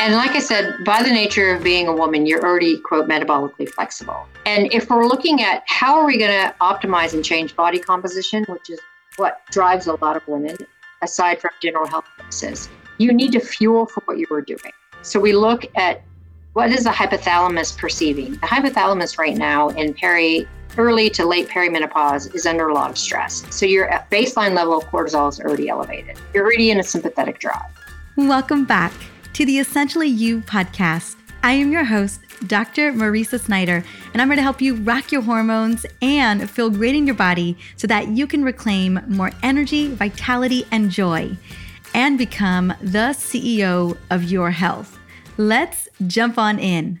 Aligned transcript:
And 0.00 0.14
like 0.14 0.30
I 0.30 0.38
said, 0.38 0.82
by 0.82 1.02
the 1.02 1.10
nature 1.10 1.54
of 1.54 1.62
being 1.62 1.86
a 1.86 1.94
woman, 1.94 2.24
you're 2.24 2.42
already, 2.42 2.78
quote, 2.78 3.06
metabolically 3.06 3.68
flexible. 3.68 4.26
And 4.46 4.72
if 4.72 4.88
we're 4.88 5.06
looking 5.06 5.42
at 5.42 5.62
how 5.66 5.94
are 5.98 6.06
we 6.06 6.16
going 6.16 6.30
to 6.30 6.54
optimize 6.62 7.12
and 7.12 7.22
change 7.22 7.54
body 7.54 7.78
composition, 7.78 8.44
which 8.44 8.70
is 8.70 8.80
what 9.16 9.42
drives 9.50 9.88
a 9.88 10.02
lot 10.02 10.16
of 10.16 10.26
women, 10.26 10.56
aside 11.02 11.38
from 11.38 11.50
general 11.60 11.86
health 11.86 12.06
purposes, 12.16 12.70
you 12.96 13.12
need 13.12 13.30
to 13.32 13.40
fuel 13.40 13.84
for 13.84 14.00
what 14.06 14.16
you 14.16 14.26
were 14.30 14.40
doing. 14.40 14.72
So 15.02 15.20
we 15.20 15.34
look 15.34 15.66
at 15.76 16.00
what 16.54 16.70
is 16.70 16.84
the 16.84 16.90
hypothalamus 16.90 17.76
perceiving? 17.76 18.32
The 18.32 18.46
hypothalamus 18.46 19.18
right 19.18 19.36
now 19.36 19.68
in 19.68 19.92
peri 19.92 20.48
early 20.78 21.10
to 21.10 21.26
late 21.26 21.48
perimenopause 21.48 22.34
is 22.34 22.46
under 22.46 22.68
a 22.68 22.72
lot 22.72 22.88
of 22.88 22.96
stress. 22.96 23.44
So 23.54 23.66
your 23.66 23.90
baseline 24.10 24.54
level 24.54 24.78
of 24.78 24.84
cortisol 24.84 25.28
is 25.28 25.38
already 25.40 25.68
elevated. 25.68 26.16
You're 26.32 26.44
already 26.44 26.70
in 26.70 26.80
a 26.80 26.84
sympathetic 26.84 27.38
drive. 27.38 27.70
Welcome 28.16 28.64
back 28.64 28.94
to 29.32 29.44
the 29.44 29.58
Essentially 29.58 30.08
You 30.08 30.40
podcast. 30.40 31.16
I 31.42 31.52
am 31.52 31.72
your 31.72 31.84
host, 31.84 32.20
Dr. 32.46 32.92
Mariza 32.92 33.40
Snyder, 33.40 33.84
and 34.12 34.20
I'm 34.20 34.28
here 34.28 34.36
to 34.36 34.42
help 34.42 34.60
you 34.60 34.74
rock 34.76 35.12
your 35.12 35.22
hormones 35.22 35.86
and 36.02 36.50
feel 36.50 36.70
great 36.70 36.94
in 36.94 37.06
your 37.06 37.14
body 37.14 37.56
so 37.76 37.86
that 37.86 38.08
you 38.08 38.26
can 38.26 38.44
reclaim 38.44 39.00
more 39.08 39.30
energy, 39.42 39.88
vitality, 39.88 40.66
and 40.70 40.90
joy 40.90 41.36
and 41.94 42.18
become 42.18 42.68
the 42.80 43.14
CEO 43.16 43.96
of 44.10 44.24
your 44.24 44.50
health. 44.50 44.98
Let's 45.36 45.88
jump 46.06 46.38
on 46.38 46.58
in. 46.58 47.00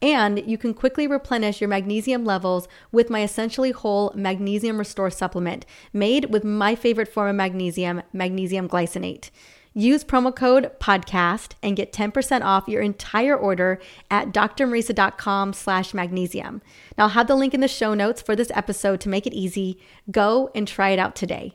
And 0.00 0.42
you 0.46 0.56
can 0.56 0.74
quickly 0.74 1.06
replenish 1.06 1.60
your 1.60 1.68
magnesium 1.68 2.24
levels 2.24 2.68
with 2.92 3.10
my 3.10 3.22
essentially 3.22 3.72
whole 3.72 4.12
magnesium 4.14 4.78
restore 4.78 5.10
supplement 5.10 5.66
made 5.92 6.26
with 6.26 6.44
my 6.44 6.74
favorite 6.74 7.08
form 7.08 7.30
of 7.30 7.36
magnesium, 7.36 8.02
magnesium 8.12 8.68
glycinate. 8.68 9.30
Use 9.74 10.02
promo 10.02 10.34
code 10.34 10.72
podcast 10.80 11.52
and 11.62 11.76
get 11.76 11.92
10% 11.92 12.42
off 12.42 12.68
your 12.68 12.82
entire 12.82 13.36
order 13.36 13.80
at 14.10 14.32
drmariza.com 14.32 15.52
slash 15.52 15.94
magnesium. 15.94 16.62
Now 16.96 17.04
I'll 17.04 17.10
have 17.10 17.28
the 17.28 17.36
link 17.36 17.54
in 17.54 17.60
the 17.60 17.68
show 17.68 17.94
notes 17.94 18.22
for 18.22 18.34
this 18.34 18.50
episode 18.54 19.00
to 19.02 19.08
make 19.08 19.26
it 19.26 19.34
easy. 19.34 19.78
Go 20.10 20.50
and 20.54 20.66
try 20.66 20.90
it 20.90 20.98
out 20.98 21.14
today. 21.14 21.54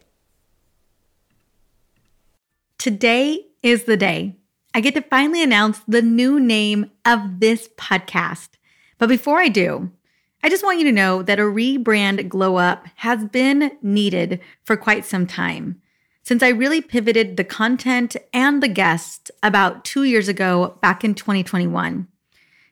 Today 2.77 3.45
is 3.61 3.83
the 3.85 3.97
day. 3.97 4.37
I 4.75 4.81
get 4.81 4.95
to 4.95 5.01
finally 5.01 5.43
announce 5.43 5.81
the 5.87 6.01
new 6.01 6.39
name 6.39 6.89
of 7.05 7.39
this 7.39 7.69
podcast. 7.77 8.49
But 8.97 9.07
before 9.07 9.39
I 9.39 9.47
do, 9.47 9.91
I 10.41 10.49
just 10.49 10.63
want 10.63 10.79
you 10.79 10.85
to 10.85 10.91
know 10.91 11.21
that 11.21 11.39
a 11.39 11.43
rebrand 11.43 12.27
glow 12.27 12.55
up 12.55 12.87
has 12.95 13.23
been 13.25 13.71
needed 13.83 14.39
for 14.63 14.75
quite 14.75 15.05
some 15.05 15.27
time. 15.27 15.79
Since 16.23 16.41
I 16.41 16.49
really 16.49 16.81
pivoted 16.81 17.37
the 17.37 17.43
content 17.43 18.15
and 18.33 18.63
the 18.63 18.67
guests 18.67 19.29
about 19.43 19.85
two 19.85 20.03
years 20.05 20.27
ago, 20.27 20.79
back 20.81 21.03
in 21.03 21.13
2021. 21.13 22.07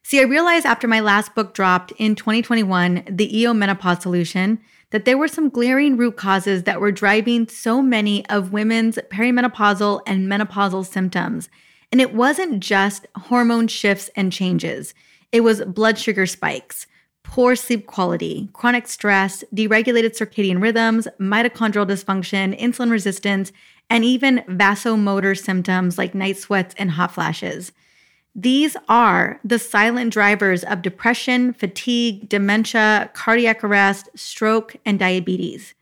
See, 0.01 0.19
I 0.19 0.23
realized 0.23 0.65
after 0.65 0.87
my 0.87 1.01
last 1.01 1.35
book 1.35 1.53
dropped 1.53 1.91
in 1.97 2.15
2021, 2.15 3.03
The 3.09 3.39
EO 3.39 3.53
Menopause 3.53 4.01
Solution, 4.01 4.59
that 4.89 5.05
there 5.05 5.17
were 5.17 5.27
some 5.27 5.49
glaring 5.49 5.97
root 5.97 6.17
causes 6.17 6.63
that 6.63 6.81
were 6.81 6.91
driving 6.91 7.47
so 7.47 7.81
many 7.81 8.25
of 8.27 8.51
women's 8.51 8.97
perimenopausal 9.11 10.01
and 10.07 10.27
menopausal 10.27 10.83
symptoms 10.85 11.47
and 11.91 12.01
it 12.01 12.13
wasn't 12.13 12.59
just 12.61 13.07
hormone 13.15 13.67
shifts 13.67 14.09
and 14.15 14.31
changes, 14.31 14.93
it 15.31 15.41
was 15.41 15.61
blood 15.63 15.97
sugar 15.97 16.25
spikes, 16.25 16.87
poor 17.23 17.55
sleep 17.55 17.87
quality, 17.87 18.49
chronic 18.53 18.87
stress, 18.87 19.43
deregulated 19.53 20.17
circadian 20.17 20.61
rhythms, 20.61 21.07
mitochondrial 21.19 21.87
dysfunction, 21.87 22.59
insulin 22.59 22.91
resistance, 22.91 23.51
and 23.89 24.03
even 24.03 24.43
vasomotor 24.47 25.37
symptoms 25.37 25.97
like 25.97 26.15
night 26.15 26.37
sweats 26.37 26.73
and 26.77 26.91
hot 26.91 27.13
flashes. 27.13 27.71
These 28.33 28.77
are 28.87 29.39
the 29.43 29.59
silent 29.59 30.13
drivers 30.13 30.63
of 30.63 30.81
depression, 30.81 31.51
fatigue, 31.51 32.29
dementia, 32.29 33.09
cardiac 33.13 33.63
arrest, 33.63 34.09
stroke, 34.15 34.75
and 34.85 34.97
diabetes. 34.97 35.73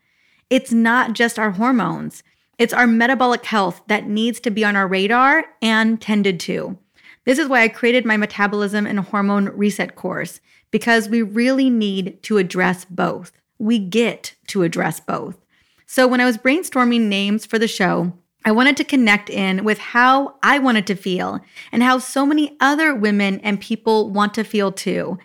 It's 0.50 0.72
not 0.72 1.12
just 1.12 1.38
our 1.38 1.52
hormones. 1.52 2.24
It's 2.60 2.74
our 2.74 2.86
metabolic 2.86 3.46
health 3.46 3.80
that 3.86 4.06
needs 4.06 4.38
to 4.40 4.50
be 4.50 4.66
on 4.66 4.76
our 4.76 4.86
radar 4.86 5.46
and 5.62 5.98
tended 5.98 6.38
to. 6.40 6.76
This 7.24 7.38
is 7.38 7.48
why 7.48 7.62
I 7.62 7.68
created 7.68 8.04
my 8.04 8.18
metabolism 8.18 8.86
and 8.86 9.00
hormone 9.00 9.46
reset 9.56 9.96
course 9.96 10.42
because 10.70 11.08
we 11.08 11.22
really 11.22 11.70
need 11.70 12.22
to 12.24 12.36
address 12.36 12.84
both. 12.84 13.32
We 13.58 13.78
get 13.78 14.34
to 14.48 14.62
address 14.62 15.00
both. 15.00 15.38
So 15.86 16.06
when 16.06 16.20
I 16.20 16.26
was 16.26 16.36
brainstorming 16.36 17.08
names 17.08 17.46
for 17.46 17.58
the 17.58 17.66
show, 17.66 18.12
I 18.44 18.52
wanted 18.52 18.76
to 18.76 18.84
connect 18.84 19.30
in 19.30 19.64
with 19.64 19.78
how 19.78 20.34
I 20.42 20.58
wanted 20.58 20.86
to 20.88 20.96
feel 20.96 21.40
and 21.72 21.82
how 21.82 21.96
so 21.96 22.26
many 22.26 22.58
other 22.60 22.94
women 22.94 23.40
and 23.40 23.58
people 23.58 24.10
want 24.10 24.34
to 24.34 24.44
feel 24.44 24.70
too. 24.70 25.18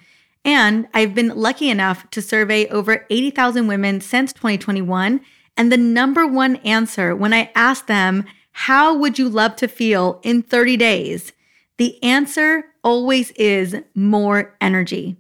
And 0.46 0.88
I've 0.94 1.14
been 1.14 1.36
lucky 1.36 1.70
enough 1.70 2.10
to 2.12 2.22
survey 2.22 2.68
over 2.68 3.06
80,000 3.10 3.68
women 3.68 4.00
since 4.00 4.32
2021 4.32 5.20
and 5.58 5.72
the 5.72 5.78
number 5.78 6.28
one 6.28 6.58
answer 6.58 7.16
when 7.16 7.34
I 7.34 7.52
asked 7.56 7.88
them, 7.88 8.26
How 8.52 8.96
would 8.96 9.18
you 9.18 9.30
love 9.30 9.56
to 9.58 9.68
feel 9.68 10.20
in 10.24 10.42
30 10.42 10.78
days? 10.78 11.32
The 11.78 12.02
answer 12.04 12.66
always 12.84 13.32
is 13.32 13.76
more 13.94 14.56
energy. 14.62 15.18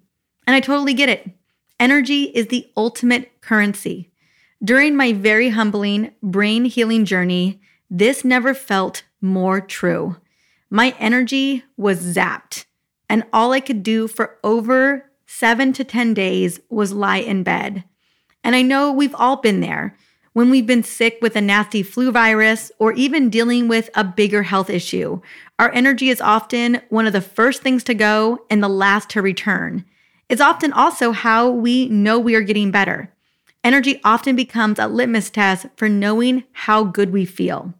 And 0.47 0.55
I 0.55 0.59
totally 0.59 0.93
get 0.93 1.09
it. 1.09 1.29
Energy 1.79 2.23
is 2.23 2.47
the 2.47 2.69
ultimate 2.77 3.41
currency. 3.41 4.11
During 4.63 4.95
my 4.95 5.13
very 5.13 5.49
humbling 5.49 6.13
brain 6.23 6.65
healing 6.65 7.05
journey, 7.05 7.59
this 7.89 8.23
never 8.23 8.53
felt 8.53 9.03
more 9.21 9.59
true. 9.59 10.17
My 10.69 10.95
energy 10.99 11.63
was 11.77 12.15
zapped, 12.15 12.65
and 13.09 13.23
all 13.31 13.51
I 13.51 13.59
could 13.59 13.83
do 13.83 14.07
for 14.07 14.37
over 14.43 15.11
seven 15.25 15.73
to 15.73 15.83
10 15.83 16.13
days 16.13 16.59
was 16.69 16.93
lie 16.93 17.17
in 17.17 17.43
bed. 17.43 17.83
And 18.43 18.55
I 18.55 18.61
know 18.61 18.91
we've 18.91 19.15
all 19.15 19.37
been 19.37 19.59
there 19.59 19.97
when 20.35 20.49
we've 20.49 20.67
been 20.67 20.83
sick 20.83 21.17
with 21.21 21.37
a 21.37 21.41
nasty 21.41 21.81
flu 21.81 22.11
virus 22.11 22.69
or 22.77 22.91
even 22.91 23.29
dealing 23.29 23.69
with 23.69 23.89
a 23.95 24.03
bigger 24.03 24.43
health 24.43 24.69
issue. 24.69 25.21
Our 25.57 25.71
energy 25.71 26.09
is 26.09 26.19
often 26.19 26.81
one 26.89 27.07
of 27.07 27.13
the 27.13 27.21
first 27.21 27.61
things 27.61 27.85
to 27.85 27.93
go 27.93 28.39
and 28.49 28.61
the 28.61 28.67
last 28.67 29.09
to 29.11 29.21
return. 29.21 29.85
It's 30.27 30.41
often 30.41 30.73
also 30.73 31.13
how 31.13 31.49
we 31.49 31.87
know 31.87 32.19
we 32.19 32.35
are 32.35 32.41
getting 32.41 32.69
better. 32.69 33.13
Energy 33.63 34.01
often 34.03 34.35
becomes 34.35 34.77
a 34.77 34.87
litmus 34.87 35.29
test 35.29 35.67
for 35.77 35.87
knowing 35.87 36.43
how 36.51 36.83
good 36.83 37.13
we 37.13 37.23
feel. 37.23 37.73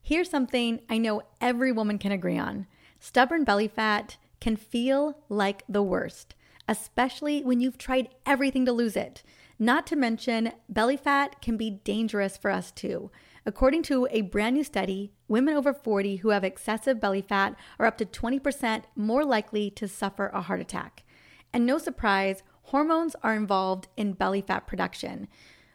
Here's 0.00 0.30
something 0.30 0.82
I 0.88 0.98
know 0.98 1.22
every 1.40 1.72
woman 1.72 1.98
can 1.98 2.12
agree 2.12 2.38
on 2.38 2.68
stubborn 3.00 3.42
belly 3.42 3.66
fat 3.66 4.18
can 4.40 4.54
feel 4.54 5.18
like 5.28 5.64
the 5.68 5.82
worst, 5.82 6.36
especially 6.68 7.42
when 7.42 7.58
you've 7.58 7.76
tried 7.76 8.10
everything 8.24 8.64
to 8.66 8.72
lose 8.72 8.94
it. 8.94 9.24
Not 9.64 9.86
to 9.86 9.96
mention, 9.96 10.52
belly 10.68 10.98
fat 10.98 11.40
can 11.40 11.56
be 11.56 11.70
dangerous 11.70 12.36
for 12.36 12.50
us 12.50 12.70
too. 12.70 13.10
According 13.46 13.84
to 13.84 14.06
a 14.10 14.20
brand 14.20 14.56
new 14.56 14.62
study, 14.62 15.14
women 15.26 15.54
over 15.56 15.72
40 15.72 16.16
who 16.16 16.28
have 16.28 16.44
excessive 16.44 17.00
belly 17.00 17.22
fat 17.22 17.56
are 17.78 17.86
up 17.86 17.96
to 17.96 18.04
20% 18.04 18.82
more 18.94 19.24
likely 19.24 19.70
to 19.70 19.88
suffer 19.88 20.26
a 20.26 20.42
heart 20.42 20.60
attack. 20.60 21.04
And 21.50 21.64
no 21.64 21.78
surprise, 21.78 22.42
hormones 22.64 23.16
are 23.22 23.34
involved 23.34 23.88
in 23.96 24.12
belly 24.12 24.42
fat 24.42 24.66
production, 24.66 25.28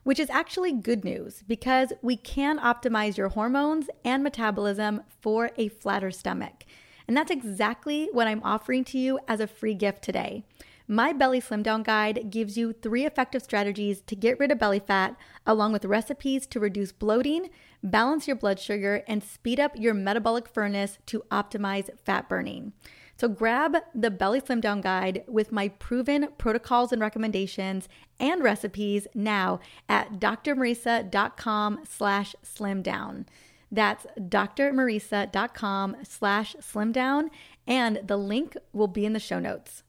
which 0.04 0.20
is 0.20 0.30
actually 0.30 0.72
good 0.72 1.04
news 1.04 1.44
because 1.48 1.92
we 2.04 2.16
can 2.16 2.60
optimize 2.60 3.18
your 3.18 3.30
hormones 3.30 3.90
and 4.06 4.22
metabolism 4.22 5.02
for 5.20 5.50
a 5.58 5.68
flatter 5.68 6.12
stomach. 6.12 6.64
And 7.08 7.18
that's 7.18 7.32
exactly 7.32 8.08
what 8.12 8.28
I'm 8.28 8.44
offering 8.44 8.84
to 8.84 9.00
you 9.00 9.18
as 9.28 9.40
a 9.40 9.48
free 9.48 9.74
gift 9.74 10.04
today. 10.04 10.44
My 10.92 11.14
Belly 11.14 11.40
Slim 11.40 11.62
Down 11.62 11.84
Guide 11.84 12.32
gives 12.32 12.58
you 12.58 12.74
three 12.74 13.06
effective 13.06 13.44
strategies 13.44 14.02
to 14.08 14.16
get 14.16 14.40
rid 14.40 14.52
of 14.52 14.58
belly 14.58 14.80
fat, 14.80 15.16
along 15.46 15.72
with 15.72 15.86
recipes 15.86 16.48
to 16.48 16.60
reduce 16.60 16.92
bloating, 16.92 17.52
balance 17.84 18.26
your 18.26 18.36
blood 18.36 18.60
sugar, 18.60 19.04
and 19.08 19.24
speed 19.24 19.60
up 19.60 19.74
your 19.76 19.94
metabolic 19.94 20.48
furnace 20.48 20.98
to 21.06 21.22
optimize 21.30 21.92
fat 22.04 22.28
burning. 22.28 22.74
So 23.18 23.28
grab 23.28 23.78
the 23.94 24.10
Belly 24.10 24.42
Slim 24.44 24.62
Down 24.62 24.82
Guide 24.82 25.26
with 25.28 25.52
my 25.52 25.68
proven 25.68 26.30
protocols 26.40 26.92
and 26.92 27.00
recommendations 27.00 27.88
and 28.20 28.42
recipes 28.42 29.06
now 29.14 29.60
at 29.88 30.14
drmariza.com 30.14 31.82
slash 31.88 32.36
slim 32.42 32.82
down. 32.82 33.28
That's 33.72 34.08
drmariza.com 34.18 35.98
slash 36.02 36.56
slim 36.60 36.92
down 36.92 37.30
and 37.68 38.02
the 38.04 38.18
link 38.18 38.58
will 38.74 38.88
be 38.88 39.06
in 39.06 39.14
the 39.14 39.20
show 39.20 39.38
notes. 39.38 39.84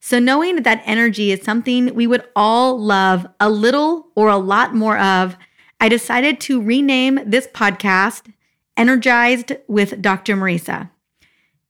So, 0.00 0.18
knowing 0.18 0.62
that 0.62 0.82
energy 0.86 1.30
is 1.30 1.42
something 1.42 1.94
we 1.94 2.06
would 2.06 2.24
all 2.34 2.80
love 2.80 3.26
a 3.38 3.50
little 3.50 4.08
or 4.14 4.28
a 4.28 4.38
lot 4.38 4.74
more 4.74 4.98
of, 4.98 5.36
I 5.78 5.88
decided 5.88 6.40
to 6.40 6.60
rename 6.60 7.20
this 7.24 7.46
podcast 7.46 8.32
Energized 8.76 9.52
with 9.68 10.00
Dr. 10.00 10.36
Mariza. 10.36 10.90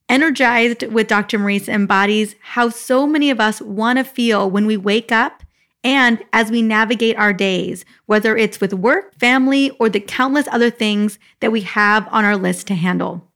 Energized 0.07 0.83
with 0.83 1.07
Dr. 1.07 1.39
Mariza 1.39 1.69
embodies 1.69 2.35
how 2.41 2.69
so 2.69 3.05
many 3.05 3.29
of 3.29 3.41
us 3.41 3.61
want 3.61 3.97
to 3.97 4.05
feel 4.05 4.49
when 4.49 4.65
we 4.65 4.77
wake 4.77 5.11
up 5.11 5.43
and 5.83 6.23
as 6.31 6.51
we 6.51 6.61
navigate 6.61 7.17
our 7.17 7.33
days, 7.33 7.83
whether 8.05 8.37
it's 8.37 8.61
with 8.61 8.73
work, 8.73 9.13
family, 9.19 9.71
or 9.71 9.89
the 9.89 9.99
countless 9.99 10.47
other 10.51 10.69
things 10.69 11.19
that 11.41 11.51
we 11.51 11.61
have 11.61 12.07
on 12.11 12.23
our 12.23 12.37
list 12.37 12.67
to 12.67 12.75
handle. 12.75 13.27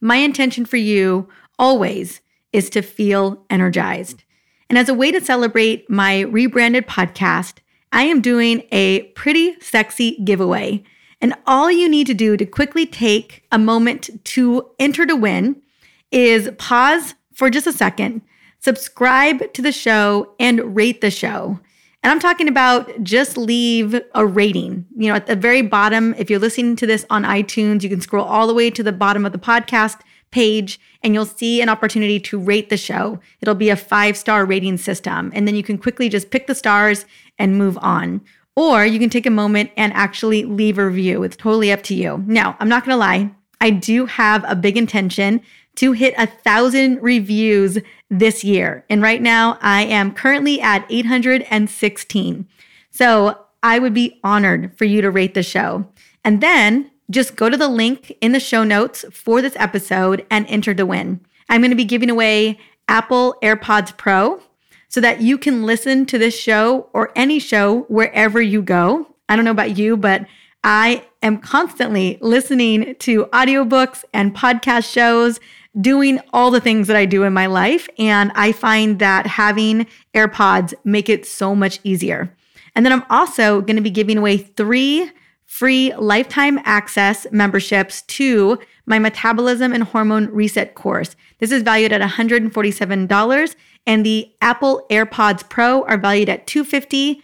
My 0.00 0.16
intention 0.16 0.64
for 0.64 0.78
you 0.78 1.28
always 1.60 2.20
is 2.52 2.70
to 2.70 2.82
feel 2.82 3.44
energized. 3.50 4.24
And 4.68 4.78
as 4.78 4.88
a 4.88 4.94
way 4.94 5.12
to 5.12 5.20
celebrate 5.20 5.88
my 5.88 6.20
rebranded 6.20 6.86
podcast, 6.86 7.58
I 7.92 8.04
am 8.04 8.20
doing 8.20 8.62
a 8.72 9.02
pretty 9.14 9.58
sexy 9.60 10.18
giveaway. 10.24 10.82
And 11.20 11.34
all 11.46 11.70
you 11.70 11.88
need 11.88 12.06
to 12.08 12.14
do 12.14 12.36
to 12.36 12.44
quickly 12.44 12.84
take 12.84 13.44
a 13.50 13.58
moment 13.58 14.10
to 14.24 14.70
enter 14.78 15.06
to 15.06 15.16
win 15.16 15.62
is 16.10 16.50
pause 16.58 17.14
for 17.32 17.50
just 17.50 17.66
a 17.66 17.72
second, 17.72 18.22
subscribe 18.58 19.52
to 19.52 19.62
the 19.62 19.72
show, 19.72 20.34
and 20.38 20.76
rate 20.76 21.00
the 21.00 21.10
show. 21.10 21.60
And 22.02 22.12
I'm 22.12 22.20
talking 22.20 22.48
about 22.48 23.02
just 23.02 23.36
leave 23.36 24.00
a 24.14 24.26
rating. 24.26 24.86
You 24.96 25.08
know, 25.08 25.16
at 25.16 25.26
the 25.26 25.36
very 25.36 25.62
bottom, 25.62 26.14
if 26.18 26.30
you're 26.30 26.38
listening 26.38 26.76
to 26.76 26.86
this 26.86 27.04
on 27.10 27.24
iTunes, 27.24 27.82
you 27.82 27.88
can 27.88 28.00
scroll 28.00 28.24
all 28.24 28.46
the 28.46 28.54
way 28.54 28.70
to 28.70 28.82
the 28.82 28.92
bottom 28.92 29.26
of 29.26 29.32
the 29.32 29.38
podcast 29.38 30.00
page 30.30 30.78
and 31.06 31.14
you'll 31.14 31.24
see 31.24 31.62
an 31.62 31.68
opportunity 31.68 32.18
to 32.18 32.36
rate 32.36 32.68
the 32.68 32.76
show. 32.76 33.20
It'll 33.40 33.54
be 33.54 33.70
a 33.70 33.76
five 33.76 34.16
star 34.16 34.44
rating 34.44 34.76
system. 34.76 35.30
And 35.32 35.46
then 35.46 35.54
you 35.54 35.62
can 35.62 35.78
quickly 35.78 36.08
just 36.08 36.32
pick 36.32 36.48
the 36.48 36.54
stars 36.54 37.06
and 37.38 37.56
move 37.56 37.78
on. 37.80 38.22
Or 38.56 38.84
you 38.84 38.98
can 38.98 39.08
take 39.08 39.24
a 39.24 39.30
moment 39.30 39.70
and 39.76 39.92
actually 39.92 40.42
leave 40.42 40.78
a 40.78 40.86
review. 40.86 41.22
It's 41.22 41.36
totally 41.36 41.70
up 41.70 41.84
to 41.84 41.94
you. 41.94 42.24
Now, 42.26 42.56
I'm 42.58 42.68
not 42.68 42.84
going 42.84 42.94
to 42.94 42.98
lie, 42.98 43.30
I 43.60 43.70
do 43.70 44.06
have 44.06 44.44
a 44.48 44.56
big 44.56 44.76
intention 44.76 45.42
to 45.76 45.92
hit 45.92 46.14
a 46.18 46.26
thousand 46.26 47.00
reviews 47.00 47.78
this 48.10 48.42
year. 48.42 48.84
And 48.90 49.00
right 49.00 49.22
now 49.22 49.58
I 49.62 49.82
am 49.84 50.12
currently 50.12 50.60
at 50.60 50.86
816. 50.90 52.48
So 52.90 53.38
I 53.62 53.78
would 53.78 53.94
be 53.94 54.18
honored 54.24 54.76
for 54.76 54.86
you 54.86 55.02
to 55.02 55.10
rate 55.12 55.34
the 55.34 55.44
show. 55.44 55.86
And 56.24 56.40
then 56.40 56.90
just 57.10 57.36
go 57.36 57.48
to 57.48 57.56
the 57.56 57.68
link 57.68 58.16
in 58.20 58.32
the 58.32 58.40
show 58.40 58.64
notes 58.64 59.04
for 59.12 59.40
this 59.40 59.56
episode 59.56 60.26
and 60.30 60.46
enter 60.48 60.74
to 60.74 60.86
win. 60.86 61.20
I'm 61.48 61.60
going 61.60 61.70
to 61.70 61.76
be 61.76 61.84
giving 61.84 62.10
away 62.10 62.58
Apple 62.88 63.36
AirPods 63.42 63.96
Pro 63.96 64.42
so 64.88 65.00
that 65.00 65.20
you 65.20 65.38
can 65.38 65.64
listen 65.64 66.06
to 66.06 66.18
this 66.18 66.38
show 66.38 66.88
or 66.92 67.12
any 67.16 67.38
show 67.38 67.82
wherever 67.82 68.40
you 68.40 68.62
go. 68.62 69.14
I 69.28 69.36
don't 69.36 69.44
know 69.44 69.50
about 69.50 69.76
you, 69.76 69.96
but 69.96 70.26
I 70.64 71.04
am 71.22 71.38
constantly 71.38 72.18
listening 72.20 72.96
to 73.00 73.26
audiobooks 73.26 74.04
and 74.12 74.34
podcast 74.34 74.90
shows 74.90 75.38
doing 75.80 76.20
all 76.32 76.50
the 76.50 76.60
things 76.60 76.88
that 76.88 76.96
I 76.96 77.04
do 77.04 77.22
in 77.24 77.32
my 77.32 77.46
life. 77.46 77.88
And 77.98 78.32
I 78.34 78.52
find 78.52 78.98
that 78.98 79.26
having 79.26 79.86
AirPods 80.14 80.74
make 80.84 81.08
it 81.08 81.26
so 81.26 81.54
much 81.54 81.78
easier. 81.84 82.34
And 82.74 82.84
then 82.84 82.92
I'm 82.92 83.04
also 83.10 83.60
going 83.60 83.76
to 83.76 83.82
be 83.82 83.90
giving 83.90 84.18
away 84.18 84.38
three 84.38 85.10
free 85.46 85.94
lifetime 85.94 86.58
access 86.64 87.26
memberships 87.30 88.02
to 88.02 88.58
my 88.84 88.98
metabolism 88.98 89.72
and 89.72 89.84
hormone 89.84 90.26
reset 90.26 90.74
course. 90.74 91.16
This 91.38 91.50
is 91.50 91.62
valued 91.62 91.92
at 91.92 92.00
$147 92.00 93.56
and 93.86 94.04
the 94.04 94.30
Apple 94.40 94.86
AirPods 94.90 95.48
Pro 95.48 95.82
are 95.84 95.98
valued 95.98 96.28
at 96.28 96.46
250. 96.46 97.22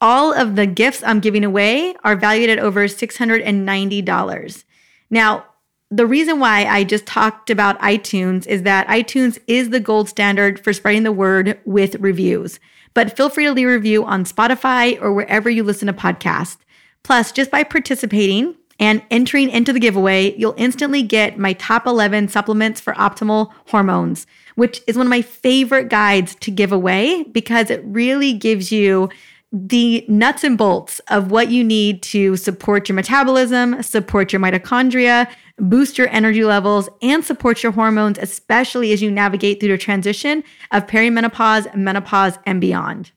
All 0.00 0.32
of 0.32 0.56
the 0.56 0.66
gifts 0.66 1.02
I'm 1.02 1.20
giving 1.20 1.44
away 1.44 1.94
are 2.04 2.16
valued 2.16 2.50
at 2.50 2.58
over 2.58 2.86
$690. 2.86 4.64
Now, 5.10 5.46
the 5.92 6.06
reason 6.06 6.38
why 6.38 6.66
I 6.66 6.84
just 6.84 7.04
talked 7.06 7.50
about 7.50 7.78
iTunes 7.80 8.46
is 8.46 8.62
that 8.62 8.86
iTunes 8.86 9.38
is 9.48 9.70
the 9.70 9.80
gold 9.80 10.08
standard 10.08 10.62
for 10.62 10.72
spreading 10.72 11.02
the 11.02 11.12
word 11.12 11.58
with 11.64 11.96
reviews. 11.96 12.60
But 12.94 13.16
feel 13.16 13.28
free 13.28 13.44
to 13.44 13.52
leave 13.52 13.68
a 13.68 13.72
review 13.72 14.04
on 14.04 14.24
Spotify 14.24 15.00
or 15.02 15.12
wherever 15.12 15.50
you 15.50 15.64
listen 15.64 15.86
to 15.86 15.92
podcasts. 15.92 16.58
Plus, 17.02 17.32
just 17.32 17.50
by 17.50 17.64
participating 17.64 18.54
and 18.78 19.02
entering 19.10 19.50
into 19.50 19.72
the 19.72 19.80
giveaway, 19.80 20.34
you'll 20.36 20.54
instantly 20.56 21.02
get 21.02 21.38
my 21.38 21.52
top 21.54 21.86
11 21.86 22.28
supplements 22.28 22.80
for 22.80 22.94
optimal 22.94 23.52
hormones, 23.66 24.26
which 24.54 24.80
is 24.86 24.96
one 24.96 25.06
of 25.06 25.10
my 25.10 25.22
favorite 25.22 25.88
guides 25.88 26.34
to 26.36 26.50
give 26.50 26.72
away 26.72 27.24
because 27.24 27.70
it 27.70 27.82
really 27.84 28.32
gives 28.32 28.72
you 28.72 29.10
the 29.52 30.04
nuts 30.08 30.44
and 30.44 30.56
bolts 30.56 31.00
of 31.08 31.30
what 31.30 31.50
you 31.50 31.64
need 31.64 32.02
to 32.02 32.36
support 32.36 32.88
your 32.88 32.94
metabolism, 32.94 33.82
support 33.82 34.32
your 34.32 34.40
mitochondria, 34.40 35.28
boost 35.58 35.98
your 35.98 36.08
energy 36.08 36.44
levels, 36.44 36.88
and 37.02 37.24
support 37.24 37.62
your 37.62 37.72
hormones, 37.72 38.16
especially 38.18 38.92
as 38.92 39.02
you 39.02 39.10
navigate 39.10 39.58
through 39.58 39.70
the 39.70 39.78
transition 39.78 40.44
of 40.70 40.86
perimenopause, 40.86 41.74
menopause, 41.74 42.38
and 42.46 42.60
beyond. 42.60 43.10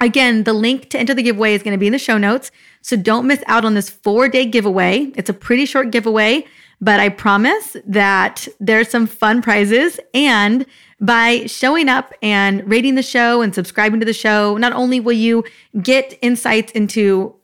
Again, 0.00 0.44
the 0.44 0.52
link 0.52 0.90
to 0.90 0.98
enter 0.98 1.14
the 1.14 1.22
giveaway 1.22 1.54
is 1.54 1.62
going 1.62 1.72
to 1.72 1.78
be 1.78 1.86
in 1.86 1.92
the 1.92 1.98
show 1.98 2.18
notes. 2.18 2.50
So 2.82 2.96
don't 2.96 3.26
miss 3.26 3.42
out 3.46 3.64
on 3.64 3.74
this 3.74 3.88
four 3.88 4.28
day 4.28 4.44
giveaway. 4.44 5.12
It's 5.14 5.30
a 5.30 5.34
pretty 5.34 5.66
short 5.66 5.90
giveaway, 5.90 6.44
but 6.80 7.00
I 7.00 7.08
promise 7.08 7.76
that 7.86 8.46
there's 8.60 8.88
some 8.88 9.06
fun 9.06 9.40
prizes. 9.40 9.98
And 10.12 10.66
by 11.00 11.46
showing 11.46 11.88
up 11.88 12.12
and 12.22 12.68
rating 12.68 12.96
the 12.96 13.02
show 13.02 13.40
and 13.40 13.54
subscribing 13.54 14.00
to 14.00 14.06
the 14.06 14.12
show, 14.12 14.56
not 14.56 14.72
only 14.72 15.00
will 15.00 15.12
you 15.12 15.44
get 15.80 16.18
insights 16.22 16.72
into 16.72 17.34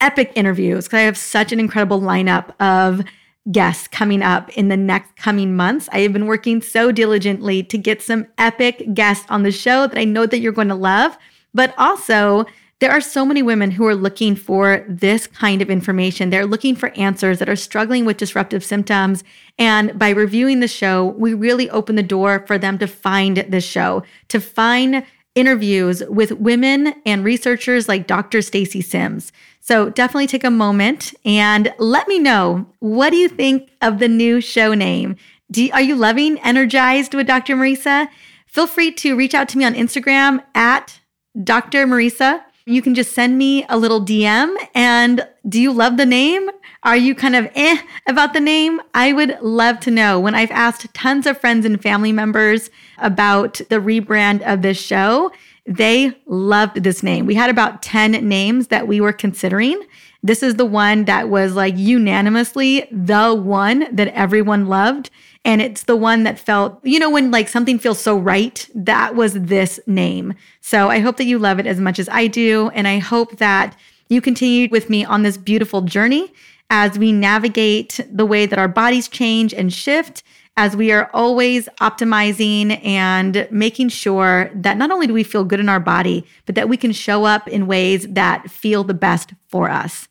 epic 0.00 0.32
interviews, 0.34 0.84
because 0.84 0.98
I 0.98 1.02
have 1.02 1.16
such 1.16 1.52
an 1.52 1.60
incredible 1.60 2.00
lineup 2.00 2.54
of 2.60 3.02
guests 3.50 3.88
coming 3.88 4.22
up 4.22 4.50
in 4.50 4.68
the 4.68 4.76
next 4.76 5.16
coming 5.16 5.56
months. 5.56 5.88
I 5.92 6.00
have 6.00 6.12
been 6.12 6.26
working 6.26 6.62
so 6.62 6.92
diligently 6.92 7.62
to 7.64 7.78
get 7.78 8.02
some 8.02 8.26
epic 8.38 8.94
guests 8.94 9.26
on 9.28 9.42
the 9.42 9.50
show 9.50 9.86
that 9.86 9.98
I 9.98 10.04
know 10.04 10.26
that 10.26 10.38
you're 10.38 10.52
going 10.52 10.68
to 10.68 10.74
love. 10.74 11.16
But 11.54 11.74
also, 11.76 12.46
there 12.82 12.90
are 12.90 13.00
so 13.00 13.24
many 13.24 13.42
women 13.42 13.70
who 13.70 13.86
are 13.86 13.94
looking 13.94 14.34
for 14.34 14.84
this 14.88 15.28
kind 15.28 15.62
of 15.62 15.70
information. 15.70 16.30
They're 16.30 16.44
looking 16.44 16.74
for 16.74 16.88
answers 16.96 17.38
that 17.38 17.48
are 17.48 17.54
struggling 17.54 18.04
with 18.04 18.16
disruptive 18.16 18.64
symptoms. 18.64 19.22
And 19.56 19.96
by 19.96 20.08
reviewing 20.08 20.58
the 20.58 20.66
show, 20.66 21.14
we 21.16 21.32
really 21.32 21.70
open 21.70 21.94
the 21.94 22.02
door 22.02 22.44
for 22.44 22.58
them 22.58 22.78
to 22.78 22.88
find 22.88 23.36
this 23.36 23.64
show, 23.64 24.02
to 24.30 24.40
find 24.40 25.06
interviews 25.36 26.02
with 26.08 26.32
women 26.32 26.92
and 27.06 27.22
researchers 27.22 27.88
like 27.88 28.08
Dr. 28.08 28.42
Stacy 28.42 28.80
Sims. 28.80 29.30
So 29.60 29.88
definitely 29.90 30.26
take 30.26 30.42
a 30.42 30.50
moment 30.50 31.14
and 31.24 31.72
let 31.78 32.08
me 32.08 32.18
know 32.18 32.66
what 32.80 33.10
do 33.10 33.16
you 33.16 33.28
think 33.28 33.70
of 33.80 34.00
the 34.00 34.08
new 34.08 34.40
show 34.40 34.74
name? 34.74 35.14
You, 35.54 35.70
are 35.72 35.80
you 35.80 35.94
loving 35.94 36.40
Energized 36.40 37.14
with 37.14 37.28
Dr. 37.28 37.54
Mariza? 37.54 38.08
Feel 38.48 38.66
free 38.66 38.90
to 38.94 39.14
reach 39.14 39.34
out 39.34 39.48
to 39.50 39.58
me 39.58 39.64
on 39.64 39.74
Instagram 39.74 40.42
at 40.56 40.98
Dr. 41.44 41.86
Mariza. 41.86 42.42
You 42.64 42.80
can 42.82 42.94
just 42.94 43.12
send 43.12 43.38
me 43.38 43.64
a 43.68 43.76
little 43.76 44.00
DM. 44.04 44.54
And 44.74 45.26
do 45.48 45.60
you 45.60 45.72
love 45.72 45.96
the 45.96 46.06
name? 46.06 46.48
Are 46.84 46.96
you 46.96 47.14
kind 47.14 47.36
of 47.36 47.50
eh 47.54 47.78
about 48.06 48.32
the 48.32 48.40
name? 48.40 48.80
I 48.94 49.12
would 49.12 49.38
love 49.40 49.80
to 49.80 49.90
know. 49.90 50.20
When 50.20 50.34
I've 50.34 50.50
asked 50.50 50.92
tons 50.94 51.26
of 51.26 51.40
friends 51.40 51.66
and 51.66 51.80
family 51.82 52.12
members 52.12 52.70
about 52.98 53.54
the 53.68 53.76
rebrand 53.76 54.42
of 54.42 54.62
this 54.62 54.80
show, 54.80 55.32
they 55.66 56.16
loved 56.26 56.82
this 56.82 57.02
name. 57.02 57.26
We 57.26 57.34
had 57.34 57.50
about 57.50 57.82
10 57.82 58.28
names 58.28 58.68
that 58.68 58.88
we 58.88 59.00
were 59.00 59.12
considering. 59.12 59.80
This 60.22 60.42
is 60.42 60.54
the 60.54 60.64
one 60.64 61.04
that 61.06 61.28
was 61.28 61.54
like 61.54 61.76
unanimously 61.76 62.86
the 62.92 63.34
one 63.34 63.86
that 63.94 64.08
everyone 64.08 64.66
loved. 64.66 65.10
And 65.44 65.60
it's 65.60 65.84
the 65.84 65.96
one 65.96 66.22
that 66.22 66.38
felt, 66.38 66.78
you 66.84 66.98
know, 66.98 67.10
when 67.10 67.30
like 67.30 67.48
something 67.48 67.78
feels 67.78 67.98
so 67.98 68.16
right, 68.16 68.68
that 68.74 69.16
was 69.16 69.34
this 69.34 69.80
name. 69.86 70.34
So 70.60 70.88
I 70.88 71.00
hope 71.00 71.16
that 71.16 71.24
you 71.24 71.38
love 71.38 71.58
it 71.58 71.66
as 71.66 71.80
much 71.80 71.98
as 71.98 72.08
I 72.08 72.28
do. 72.28 72.70
And 72.74 72.86
I 72.86 72.98
hope 72.98 73.38
that 73.38 73.76
you 74.08 74.20
continue 74.20 74.68
with 74.70 74.88
me 74.88 75.04
on 75.04 75.22
this 75.22 75.36
beautiful 75.36 75.80
journey 75.82 76.32
as 76.70 76.98
we 76.98 77.12
navigate 77.12 78.00
the 78.10 78.24
way 78.24 78.46
that 78.46 78.58
our 78.58 78.68
bodies 78.68 79.08
change 79.08 79.52
and 79.52 79.72
shift 79.72 80.22
as 80.56 80.76
we 80.76 80.92
are 80.92 81.10
always 81.14 81.68
optimizing 81.80 82.84
and 82.84 83.48
making 83.50 83.88
sure 83.88 84.50
that 84.54 84.76
not 84.76 84.90
only 84.90 85.06
do 85.06 85.14
we 85.14 85.22
feel 85.24 85.44
good 85.44 85.60
in 85.60 85.68
our 85.68 85.80
body, 85.80 86.24
but 86.44 86.54
that 86.54 86.68
we 86.68 86.76
can 86.76 86.92
show 86.92 87.24
up 87.24 87.48
in 87.48 87.66
ways 87.66 88.06
that 88.08 88.50
feel 88.50 88.84
the 88.84 88.94
best 88.94 89.32
for 89.48 89.70
us. 89.70 90.08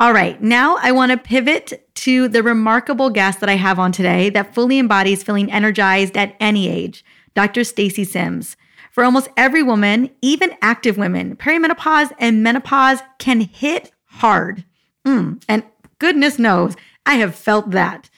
All 0.00 0.12
right, 0.12 0.42
now 0.42 0.76
I 0.82 0.90
want 0.90 1.12
to 1.12 1.16
pivot 1.16 1.88
to 1.94 2.26
the 2.26 2.42
remarkable 2.42 3.10
guest 3.10 3.38
that 3.38 3.48
I 3.48 3.54
have 3.54 3.78
on 3.78 3.92
today 3.92 4.28
that 4.30 4.52
fully 4.52 4.80
embodies 4.80 5.22
feeling 5.22 5.52
energized 5.52 6.16
at 6.16 6.34
any 6.40 6.68
age, 6.68 7.04
Dr. 7.34 7.62
Stacy 7.62 8.02
Sims. 8.02 8.56
For 8.90 9.04
almost 9.04 9.28
every 9.36 9.62
woman, 9.62 10.10
even 10.20 10.56
active 10.60 10.98
women, 10.98 11.36
perimenopause 11.36 12.10
and 12.18 12.42
menopause 12.42 13.02
can 13.20 13.40
hit 13.40 13.92
hard. 14.06 14.64
Mm, 15.06 15.40
and 15.48 15.62
goodness 16.00 16.40
knows, 16.40 16.74
I 17.06 17.14
have 17.14 17.36
felt 17.36 17.70
that. 17.70 18.10